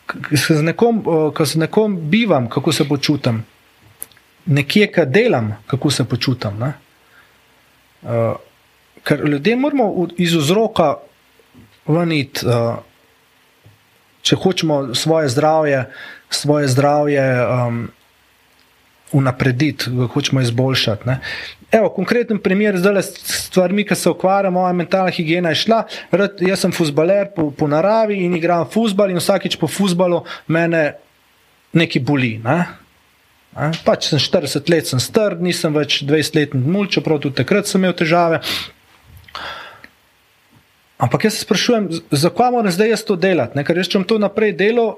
Ko 0.06 0.54
z 0.54 0.62
nekom, 0.62 1.02
ko 1.34 1.46
z 1.46 1.62
nekom 1.66 1.98
bivam, 2.10 2.50
kako 2.50 2.74
se 2.74 2.86
počutim, 2.86 3.42
nekje, 4.46 4.92
kaj 4.94 5.06
delam, 5.06 5.56
kako 5.66 5.90
se 5.90 6.06
počutim. 6.06 6.60
ne. 6.60 6.74
Uh, 8.06 8.38
ker 9.06 9.22
ljudje 9.30 9.56
moramo 9.56 10.08
iz 10.18 10.34
vzroka 10.34 10.96
veniti, 11.88 12.46
uh, 12.48 12.78
če 14.26 14.36
hočemo 14.42 14.96
svoje 14.98 15.30
zdravje, 15.30 15.86
svoje 16.30 16.68
zdravje 16.68 17.26
um, 17.46 17.84
unaprediti, 19.12 19.92
ga 19.94 20.08
hočemo 20.08 20.42
izboljšati. 20.42 21.08
Ne. 21.08 21.20
Evo, 21.72 21.90
konkreten 21.90 22.40
primer, 22.40 22.78
zdaj 22.78 23.02
s 23.04 23.12
stvarmi, 23.46 23.86
ki 23.86 23.96
se 23.96 24.10
ukvarjamo, 24.10 24.60
moja 24.62 24.74
mentalna 24.74 25.12
higiena 25.12 25.52
je 25.54 25.62
šla. 25.66 25.84
Rad, 26.12 26.42
jaz 26.42 26.66
sem 26.66 26.74
futbaler 26.74 27.30
po, 27.36 27.50
po 27.52 27.68
naravi 27.68 28.24
in 28.26 28.36
igram 28.38 28.66
futbal, 28.72 29.12
in 29.12 29.22
vsakič 29.22 29.60
po 29.62 29.68
futbalu 29.68 30.24
mene 30.48 30.96
nekaj 31.74 32.02
boli. 32.02 32.38
Ne. 32.44 32.64
Pač 33.86 34.10
sem 34.12 34.20
40 34.20 34.72
let, 34.72 34.88
sem 34.90 35.00
star, 35.00 35.38
nisem 35.40 35.76
več 35.76 36.02
20 36.04 36.40
let 36.40 36.56
mulj, 36.60 36.90
čeprav 36.98 37.22
tudi 37.24 37.40
takrat 37.40 37.70
sem 37.70 37.80
imel 37.80 37.96
težave. 37.96 38.42
Ampak 40.98 41.28
jaz 41.28 41.34
se 41.34 41.44
sprašujem, 41.44 41.90
zakaj 42.12 42.52
moram 42.52 42.72
zdaj 42.72 42.90
jaz 42.90 43.04
to 43.04 43.16
delati? 43.20 43.58
Ne? 43.58 43.66
Ker 43.68 43.78
jaz 43.78 43.90
če 43.92 44.00
bom 44.00 44.08
to 44.08 44.20
naprej 44.22 44.54
delal, 44.56 44.96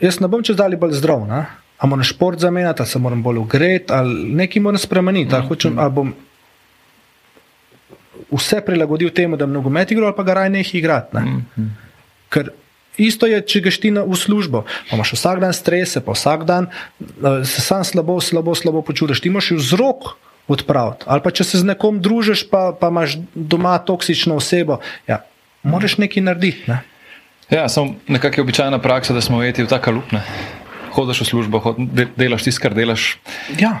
jaz 0.00 0.20
ne 0.20 0.28
bom 0.28 0.44
čez 0.44 0.58
dalje 0.58 0.76
bolj 0.80 0.98
zdrav. 1.00 1.24
Ne? 1.28 1.46
A 1.82 1.88
moram 1.88 2.04
šport 2.04 2.38
zamenjati, 2.38 2.84
ali 2.84 2.90
se 2.90 2.98
moram 2.98 3.22
bolj 3.22 3.40
ugreti, 3.42 3.92
ali 3.92 4.28
nekaj 4.36 4.62
moram 4.62 4.78
spremeniti. 4.78 5.34
Ali, 5.34 5.48
hočem, 5.48 5.78
ali 5.80 5.96
bom 5.96 6.12
vse 8.32 8.60
prilagodil 8.66 9.10
temu, 9.10 9.36
da 9.36 9.48
bom 9.48 9.56
nogomet 9.56 9.90
igral, 9.90 10.12
ali 10.12 10.16
pa 10.16 10.26
ga 10.28 10.42
raj 10.42 10.52
nekaj 10.52 10.78
igrati. 10.78 11.16
Ne? 11.16 11.70
Ker 12.32 12.52
Isto 13.00 13.24
je, 13.24 13.38
če 13.40 13.62
greš 13.64 13.78
ti 13.80 13.90
na, 13.90 14.02
službo, 14.04 14.66
pa 14.90 14.96
imaš 14.98 15.14
vsak 15.16 15.40
dan 15.40 15.54
strese, 15.56 16.02
pa 16.04 16.12
vsak 16.12 16.44
dan 16.44 16.68
uh, 16.68 17.40
se 17.40 17.64
sam 17.64 17.84
slabo, 17.88 18.18
slabo, 18.20 18.52
slabo 18.54 18.82
počutiš. 18.84 19.22
Ti 19.24 19.32
moraš 19.32 19.54
vzrok 19.56 20.12
odpraviti. 20.48 21.06
Ali 21.06 21.22
pa 21.24 21.30
če 21.30 21.44
se 21.44 21.60
z 21.62 21.68
nekom 21.68 22.00
družiš, 22.02 22.46
pa, 22.50 22.72
pa 22.76 22.90
imaš 22.92 23.18
doma 23.34 23.76
toksično 23.78 24.36
osebo, 24.40 24.80
ja, 25.06 25.22
moraš 25.62 25.98
nekaj 26.02 26.22
narediti. 26.22 26.66
Ne? 26.70 26.82
Ja, 27.50 27.68
samo 27.68 27.94
nekako 28.08 28.40
je 28.40 28.42
običajna 28.42 28.78
praksa, 28.78 29.14
da 29.14 29.20
smo 29.20 29.38
ujeti 29.38 29.62
v 29.62 29.70
ta 29.70 29.78
kalup. 29.82 30.12
Ne? 30.12 30.22
Hodiš 30.92 31.24
v 31.24 31.28
službo, 31.30 31.60
hod, 31.64 31.80
de, 31.92 32.08
delaš 32.16 32.48
tisto, 32.48 32.62
kar 32.64 32.74
delaš. 32.76 33.16
Ja. 33.60 33.80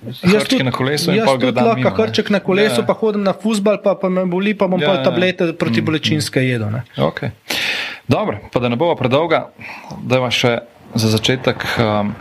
Jaz 0.00 0.46
tudi 0.48 0.64
na 0.64 0.72
kolesu, 0.72 1.12
jaz 1.12 1.28
tudi 1.40 1.60
lahko 1.60 1.90
hrček 1.98 2.30
na 2.32 2.40
kolesu, 2.40 2.80
ja. 2.80 2.86
pa 2.88 2.94
hodim 2.96 3.20
na 3.20 3.34
fusbal, 3.36 3.82
pa, 3.84 3.92
pa 4.00 4.08
me 4.08 4.24
boli, 4.24 4.54
pa 4.56 4.64
bom 4.70 4.80
ja, 4.80 4.88
pa 4.88 5.02
tablete 5.04 5.50
proti 5.52 5.82
mm, 5.82 5.84
bolečinske 5.84 6.40
jedo. 6.40 6.70
Okay. 6.96 7.34
Dobro, 8.08 8.38
pa 8.52 8.62
da 8.64 8.70
ne 8.72 8.80
bo 8.80 8.94
predolga, 8.96 9.50
da 10.00 10.22
imaš 10.22 10.40
še 10.40 10.54
za 10.94 11.12
začetek. 11.12 11.66
Um, 11.76 12.14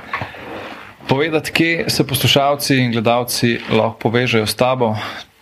povedati, 1.10 1.52
kje 1.52 1.90
se 1.90 2.08
poslušalci 2.08 2.78
in 2.78 2.92
gledalci 2.92 3.58
lahko 3.70 3.98
povežejo 4.00 4.46
s 4.48 4.56
tabo, 4.56 4.94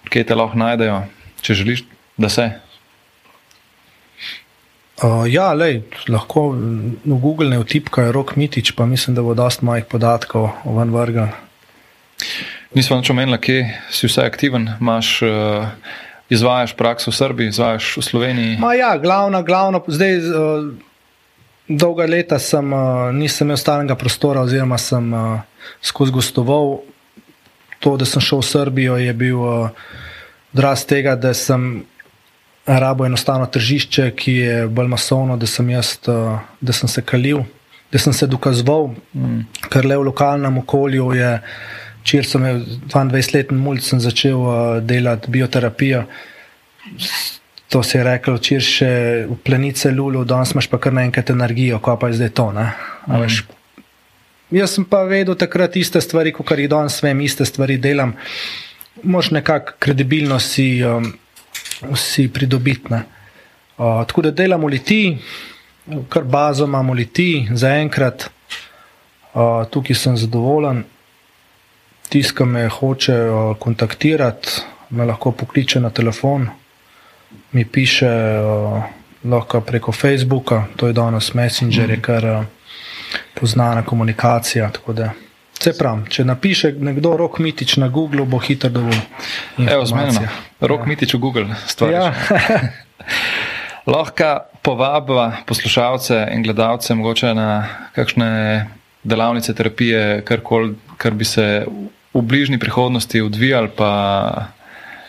kje 0.10 0.23
te 0.23 0.35
lahko 0.35 0.57
najdejo, 0.57 1.02
če 1.44 1.53
želiš, 1.53 1.84
da 2.18 2.30
se. 2.31 2.48
Uh, 4.98 5.27
ja, 5.30 5.52
lej, 5.53 5.84
lahko 6.10 6.49
v 6.57 7.19
Google 7.22 7.52
ne 7.52 7.60
vtipkajo 7.61 8.15
rok 8.15 8.34
mitič, 8.39 8.72
pa 8.73 8.88
mislim, 8.89 9.14
da 9.15 9.22
bo 9.22 9.35
dosta 9.38 9.65
mojih 9.68 9.85
podatkov 9.85 10.49
ven 10.65 10.95
vrga. 10.95 11.30
Nismo 12.73 12.98
več 12.98 13.11
omenili, 13.14 13.38
kje 13.38 13.60
si 13.94 14.10
vse 14.10 14.26
aktiven, 14.26 14.72
imaš. 14.80 15.19
Uh, 15.22 16.03
Izvajaš 16.27 16.73
prakso 16.76 17.07
v 17.07 17.15
Srbiji, 17.15 17.53
izvajaš 17.53 17.85
v 17.98 18.02
Sloveniji? 18.03 18.56
Ma 18.60 18.73
ja, 18.76 18.89
glavno, 18.99 19.39
glavno, 19.48 19.80
zdaj 19.88 20.18
uh, 20.27 20.65
dolga 21.68 22.03
leta 22.03 22.35
sem, 22.39 22.73
uh, 22.73 23.15
nisem 23.15 23.48
imel 23.48 23.60
stalnega 23.60 23.95
prostora, 23.95 24.44
oziroma 24.44 24.76
sem 24.76 25.07
uh, 25.14 25.39
skozi 25.81 26.11
gostoval. 26.11 26.80
To, 27.80 27.98
da 27.98 28.06
sem 28.10 28.22
šel 28.22 28.41
v 28.41 28.48
Srbijo, 28.48 28.98
je 28.98 29.14
bil 29.14 29.38
uh, 29.38 29.69
odraz 30.53 30.81
uh, 30.81 30.89
tega, 30.89 31.15
da 31.15 31.34
sem 31.38 31.85
rabo 32.65 33.06
enostavno 33.06 33.45
tržišče, 33.45 34.11
ki 34.18 34.34
je 34.34 34.56
bolj 34.68 34.88
masovno, 34.91 35.38
da 35.38 35.48
sem, 35.48 35.69
jaz, 35.69 35.98
uh, 36.10 36.39
da 36.61 36.73
sem 36.73 36.89
se 36.89 37.02
kalil, 37.02 37.44
da 37.91 37.99
sem 37.99 38.14
se 38.14 38.27
dokazoval, 38.27 38.89
mm. 39.14 39.68
ker 39.69 39.85
le 39.85 39.98
v 39.98 40.07
lokalnem 40.10 40.57
okolju 40.64 41.11
je. 41.15 41.35
Če 42.07 42.22
sem 42.23 42.44
22-letni 42.88 43.57
mulj, 43.60 43.81
sem 43.84 43.99
začel 43.99 44.39
uh, 44.39 44.52
delati 44.80 45.31
bioterapijo. 45.31 46.06
To 47.68 47.81
se 47.84 47.98
je 47.98 48.03
reklo, 48.07 48.38
če 48.39 48.60
še 48.64 48.91
v 49.27 49.35
plenice 49.44 49.91
lulu, 49.91 50.23
danes 50.23 50.53
imaš 50.56 50.69
pa 50.72 50.80
kar 50.80 50.95
naenkrat 50.95 51.34
energijo, 51.34 51.81
ko 51.84 51.98
pa 51.99 52.07
je 52.07 52.22
zdaj 52.22 52.31
to. 52.39 52.48
Mm. 52.56 53.56
Jaz 54.48 54.78
sem 54.78 54.86
pa 54.88 55.02
vedel 55.03 55.36
takrat 55.36 55.76
iste 55.76 55.99
stvari, 55.99 56.32
kot 56.32 56.53
jih 56.56 56.69
danes 56.72 57.02
vem, 57.03 57.19
iste 57.19 57.44
stvari 57.45 57.76
delam. 57.84 58.14
Moš 59.03 59.34
nekako 59.36 59.74
kredibilno 59.84 60.40
si, 60.40 60.80
um, 60.88 61.10
si 61.95 62.30
pridobiti. 62.32 62.95
Uh, 62.95 64.06
tako 64.07 64.24
da 64.24 64.32
delamo 64.32 64.68
liti, 64.72 65.18
kar 66.10 66.24
bazo 66.24 66.64
imamo 66.65 66.94
liti, 66.95 67.48
zaenkrat 67.52 68.30
uh, 68.30 69.68
tukaj 69.69 69.99
sem 69.99 70.18
zadovoljen. 70.18 70.84
Tiska 72.10 72.45
me 72.45 72.69
hoče 72.72 73.19
uh, 73.19 73.57
kontaktirati, 73.60 74.61
me 74.90 75.06
lahko 75.06 75.32
pokliče 75.32 75.84
na 75.84 75.90
telefon, 75.90 76.48
mi 77.52 77.65
piše 77.65 78.10
uh, 78.40 78.84
lahko 79.28 79.61
preko 79.61 79.91
Facebooka, 79.91 80.65
to 80.76 80.88
je 80.88 80.94
danes 80.94 81.34
Messenger, 81.34 81.98
mm. 81.98 82.02
kar. 82.02 82.26
Uh, 82.26 82.45
poznana 83.39 83.85
komunikacija. 83.85 84.72
Vse 85.57 85.73
pravi, 85.77 86.09
če 86.14 86.26
napiše 86.26 86.72
nekdo 86.72 87.15
rok 87.18 87.39
mitič 87.41 87.77
na 87.81 87.88
Google, 87.89 88.26
bo 88.26 88.38
hitro 88.38 88.69
dovolj. 88.69 88.99
Evo, 89.57 89.85
zmenjeno. 89.85 90.27
Rok 90.61 90.85
ja. 90.85 90.89
mitič 90.93 91.14
v 91.14 91.19
Google, 91.22 91.55
stvar. 91.65 91.91
Ja. 91.91 92.14
Lahko 93.93 94.34
povabiva 94.61 95.31
poslušalce 95.47 96.27
in 96.35 96.43
gledalce 96.43 96.95
mogoče 96.95 97.34
na 97.34 97.49
kakšne 97.95 98.30
delavnice 99.03 99.55
terapije, 99.55 100.22
karkoli, 100.27 100.76
kar 100.97 101.15
bi 101.15 101.26
se 101.26 101.65
v 102.14 102.22
bližnji 102.22 102.59
prihodnosti 102.59 103.22
odvijali, 103.22 103.69
pa 103.77 103.91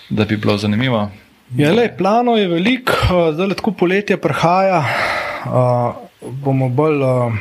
da 0.08 0.24
bi 0.24 0.36
bilo 0.36 0.56
zanimivo. 0.56 1.08
Ja, 1.56 1.72
le, 1.72 1.88
plano 1.96 2.36
je 2.36 2.48
veliko, 2.48 3.32
zdaj 3.32 3.56
tako 3.56 3.72
poletje 3.72 4.16
prihaja, 4.20 4.84
uh, 5.44 6.30
bomo 6.44 6.68
bolj 6.68 7.02
uh, 7.02 7.32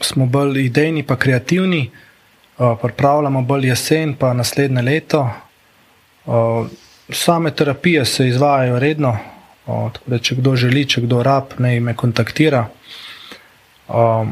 smo 0.00 0.26
bolj 0.26 0.64
idejni, 0.64 1.02
pa 1.02 1.16
kreativni, 1.16 1.90
uh, 2.58 2.78
pripravljamo 2.82 3.42
bolj 3.42 3.68
jesen, 3.68 4.14
pa 4.14 4.32
naslednje 4.32 4.82
leto. 4.82 5.30
Uh, 6.26 6.66
same 7.12 7.50
terapije 7.50 8.04
se 8.04 8.28
izvajajo 8.28 8.78
redno, 8.78 9.18
uh, 9.66 9.92
tako 9.92 10.10
da 10.10 10.18
če 10.18 10.36
kdo 10.36 10.56
želi, 10.56 10.84
če 10.88 11.00
kdo 11.00 11.22
rab, 11.22 11.56
naj 11.58 11.80
me 11.80 11.96
kontaktira. 11.96 12.66
Uh, 13.88 14.28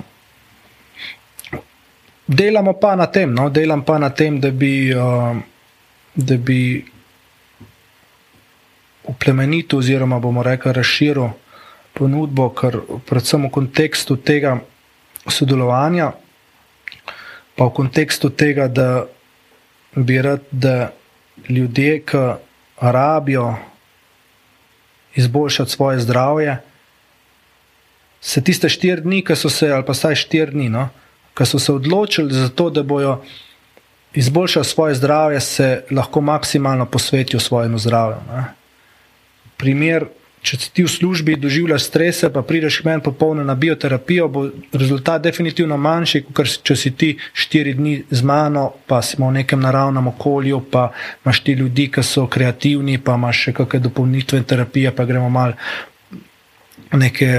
delamo 2.27 2.73
pa 2.73 2.95
na 2.97 3.07
tem, 3.07 3.35
no? 3.35 3.49
delam 3.51 3.85
pa 3.85 3.99
na 3.99 4.11
tem, 4.11 4.41
da 4.41 4.51
bi, 4.51 4.95
uh, 4.95 5.37
da 6.15 6.37
bi 6.37 6.85
uplemenitil, 9.09 9.79
oziroma 9.79 10.19
bomo 10.19 10.43
rekli, 10.43 10.73
razširil 10.73 11.31
ponudbo, 11.93 12.51
ker 12.55 12.81
predvsem 13.09 13.49
v 13.49 13.51
kontekstu 13.51 14.17
tega 14.17 14.59
sodelovanja, 15.33 16.13
pa 17.57 17.67
v 17.67 17.75
kontekstu 17.75 18.31
tega, 18.31 18.69
da 18.69 19.07
bi 19.97 20.23
rad, 20.23 20.45
da 20.51 20.93
ljudje, 21.49 22.03
ki 22.07 22.25
rabijo 22.81 23.57
izboljšati 25.15 25.71
svoje 25.71 26.01
zdravje, 26.01 26.59
se 28.21 28.45
tiste 28.45 28.69
štiri 28.69 29.03
dni, 29.03 29.25
ki 29.25 29.37
so 29.37 29.51
se, 29.51 29.71
ali 29.71 29.85
pa 29.87 29.93
vsaj 29.93 30.15
štiri 30.15 30.53
dni, 30.53 30.69
no, 30.69 30.89
ki 31.39 31.47
so 31.47 31.59
se 31.59 31.73
odločili 31.73 32.35
za 32.35 32.49
to, 32.49 32.71
da 32.71 32.83
bojo 32.83 33.21
izboljšali 34.15 34.65
svoje 34.65 34.95
zdravje, 34.95 35.41
se 35.41 35.85
lahko 35.91 36.21
maksimalno 36.21 36.87
posvetijo 36.87 37.41
svojemu 37.41 37.79
zdravju. 37.79 38.19
Ne. 38.33 38.45
Primer 39.57 40.07
če 40.43 40.59
si 40.59 40.71
ti 40.73 40.85
v 40.85 40.91
službi 40.91 41.37
doživljaš 41.41 41.89
strese, 41.89 42.31
pa 42.33 42.43
prideš 42.47 42.81
k 42.81 42.89
meni 42.89 43.03
popolno 43.03 43.45
na 43.45 43.55
bioterapijo, 43.55 44.29
bo 44.29 44.45
rezultat 44.73 45.23
definitivno 45.23 45.77
manjši, 45.77 46.23
kot 46.35 46.61
če 46.63 46.77
si 46.77 46.93
ti 46.97 47.11
štiri 47.33 47.75
dni 47.79 47.97
z 48.11 48.23
mano, 48.23 48.71
pa 48.87 49.03
si 49.03 49.19
v 49.19 49.33
nekem 49.41 49.61
naravnem 49.61 50.13
okolju, 50.15 50.63
pa 50.71 50.89
imaš 51.25 51.43
ti 51.45 51.57
ljudi, 51.59 51.89
ki 51.91 52.07
so 52.07 52.29
kreativni, 52.31 53.01
pa 53.03 53.19
imaš 53.19 53.49
še 53.49 53.57
kakšne 53.59 53.85
dopolnitvene 53.89 54.49
terapije, 54.49 54.95
pa 54.95 55.09
gremo 55.09 55.29
mal 55.31 55.59
neke. 56.95 57.35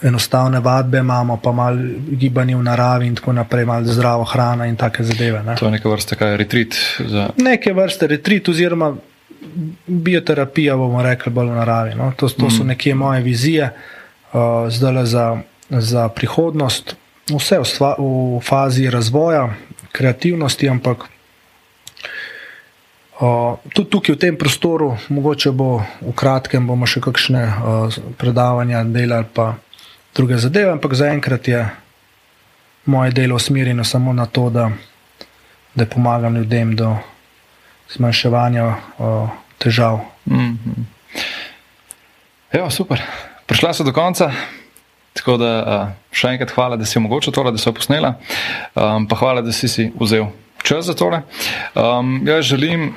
Enostavne 0.00 0.62
vadbe 0.64 1.02
imamo, 1.02 1.34
pa 1.44 1.50
malo 1.52 1.76
gibanja 2.16 2.56
v 2.56 2.62
naravi, 2.64 3.04
in 3.04 3.18
tako 3.18 3.34
naprej, 3.36 3.66
malo 3.68 3.84
zdravo 3.84 4.24
hrana 4.24 4.64
in 4.64 4.78
take 4.80 5.04
zadeve. 5.04 5.42
Ne. 5.44 5.58
To 5.60 5.68
je 5.68 5.74
neka 5.74 5.90
vrsta, 5.92 6.16
kaj 6.16 6.30
je 6.32 6.38
retrit. 6.40 6.78
Za... 7.04 7.26
Neke 7.36 7.74
vrste 7.76 8.08
retrit, 8.08 8.48
oziroma 8.48 8.94
bioterapija, 9.86 10.76
bomo 10.76 11.02
rekli, 11.02 11.32
bolj 11.32 11.50
v 11.50 11.56
naravi. 11.56 11.94
No? 11.94 12.12
To, 12.16 12.28
to 12.28 12.50
so 12.50 12.64
mm. 12.64 12.66
nekje 12.74 12.94
moje 12.94 13.22
vizije, 13.22 13.70
uh, 14.32 14.68
zdaj 14.68 15.06
za, 15.06 15.38
za 15.70 16.08
prihodnost, 16.08 16.96
vse 17.30 17.58
v, 17.58 17.64
stva, 17.64 17.94
v 17.98 18.40
fazi 18.44 18.90
razvoja, 18.90 19.54
kreativnosti, 19.92 20.68
ampak 20.68 21.08
uh, 23.20 23.56
tudi 23.74 23.90
tukaj 23.90 24.14
v 24.14 24.18
tem 24.18 24.36
prostoru, 24.36 24.96
mogoče 25.08 25.50
bo 25.52 25.80
v 26.00 26.12
kratkem, 26.14 26.66
bomo 26.66 26.86
še 26.86 27.00
kakšne 27.00 27.42
uh, 27.46 27.54
predavanja 28.18 28.84
delali, 28.84 29.26
pa 29.34 29.54
druge 30.14 30.38
zadeve, 30.38 30.72
ampak 30.74 30.94
zaenkrat 30.94 31.48
je 31.48 31.64
moje 32.90 33.10
delo 33.10 33.36
usmerjeno 33.36 33.84
samo 33.84 34.12
na 34.12 34.26
to, 34.26 34.50
da, 34.50 34.70
da 35.74 35.86
pomagam 35.86 36.36
ljudem 36.36 36.76
do 36.76 36.96
zmanjševanja 37.96 38.66
uh, 38.66 39.28
težav. 39.58 40.00
Mm 40.26 40.58
-hmm. 40.58 40.84
Ja, 42.52 42.70
super. 42.70 43.02
Prišla 43.46 43.74
so 43.74 43.84
do 43.84 43.92
konca. 43.92 44.32
Tako 45.12 45.36
da 45.36 45.94
še 46.14 46.28
enkrat 46.28 46.50
hvala, 46.54 46.76
da 46.76 46.86
si 46.86 46.98
omogočil 46.98 47.32
tole, 47.32 47.50
da 47.52 47.58
si 47.58 47.72
posnela. 47.72 48.14
Um, 48.74 49.08
pa 49.08 49.16
hvala, 49.16 49.42
da 49.42 49.52
si 49.52 49.68
si 49.68 49.92
vzel 50.00 50.26
čas 50.62 50.86
za 50.86 50.94
tole. 50.94 51.22
Um, 51.74 52.20
jaz 52.26 52.44
želim, 52.44 52.94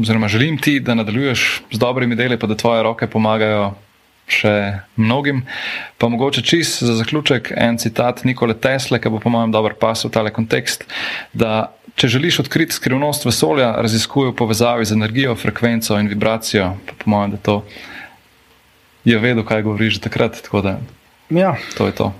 oziroma 0.00 0.28
želim 0.28 0.58
ti, 0.58 0.80
da 0.80 0.94
nadaljuješ 0.94 1.62
z 1.72 1.78
dobrimi 1.78 2.16
deli, 2.16 2.38
pa 2.38 2.46
da 2.46 2.56
tvoje 2.56 2.82
roke 2.82 3.06
pomagajo 3.06 3.74
še 4.26 4.82
mnogim. 4.96 5.44
Pa 5.98 6.08
mogoče 6.08 6.42
čist 6.42 6.82
za 6.82 6.96
zaključek 6.98 7.52
en 7.56 7.78
citat 7.78 8.24
Nikole 8.24 8.54
Tesle, 8.58 9.00
ki 9.00 9.10
bo 9.12 9.20
po 9.22 9.30
mojem 9.30 9.54
dober 9.54 9.76
pas 9.78 10.04
v 10.04 10.10
tale 10.10 10.32
kontekst, 10.34 10.84
da 11.32 11.70
če 11.96 12.10
želiš 12.18 12.40
odkriti 12.44 12.74
skrivnost 12.74 13.24
vesolja, 13.24 13.72
raziskuj 13.80 14.34
povezavi 14.36 14.84
z 14.84 14.96
energijo, 14.98 15.36
frekvenco 15.38 15.98
in 16.00 16.10
vibracijo. 16.10 16.74
Pa 16.86 16.98
po 16.98 17.10
mojem, 17.10 17.36
da 17.36 17.42
to 17.42 17.56
je 19.06 19.18
vedel, 19.18 19.46
kaj 19.46 19.62
govoriš 19.62 20.00
takrat. 20.04 20.42
Da, 20.52 20.78
ja. 21.30 21.54
To 21.78 21.86
je 21.86 21.94
to. 21.94 22.12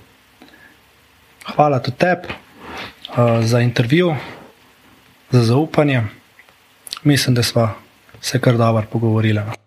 Hvala 1.47 1.79
tudi 1.79 1.97
tebi 1.97 2.27
uh, 2.31 3.43
za 3.43 3.59
intervju, 3.59 4.15
za 5.31 5.43
zaupanje. 5.43 6.03
Mislim, 7.03 7.35
da 7.35 7.43
smo 7.43 7.69
se 8.21 8.39
kar 8.39 8.57
dobro 8.57 8.83
pogovorili. 8.91 9.66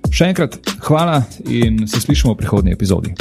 Še 0.11 0.31
enkrat 0.31 0.57
hvala 0.87 1.21
in 1.47 1.85
se 1.87 2.01
slišimo 2.03 2.33
v 2.33 2.41
prihodnji 2.43 2.75
epizodi. 2.75 3.13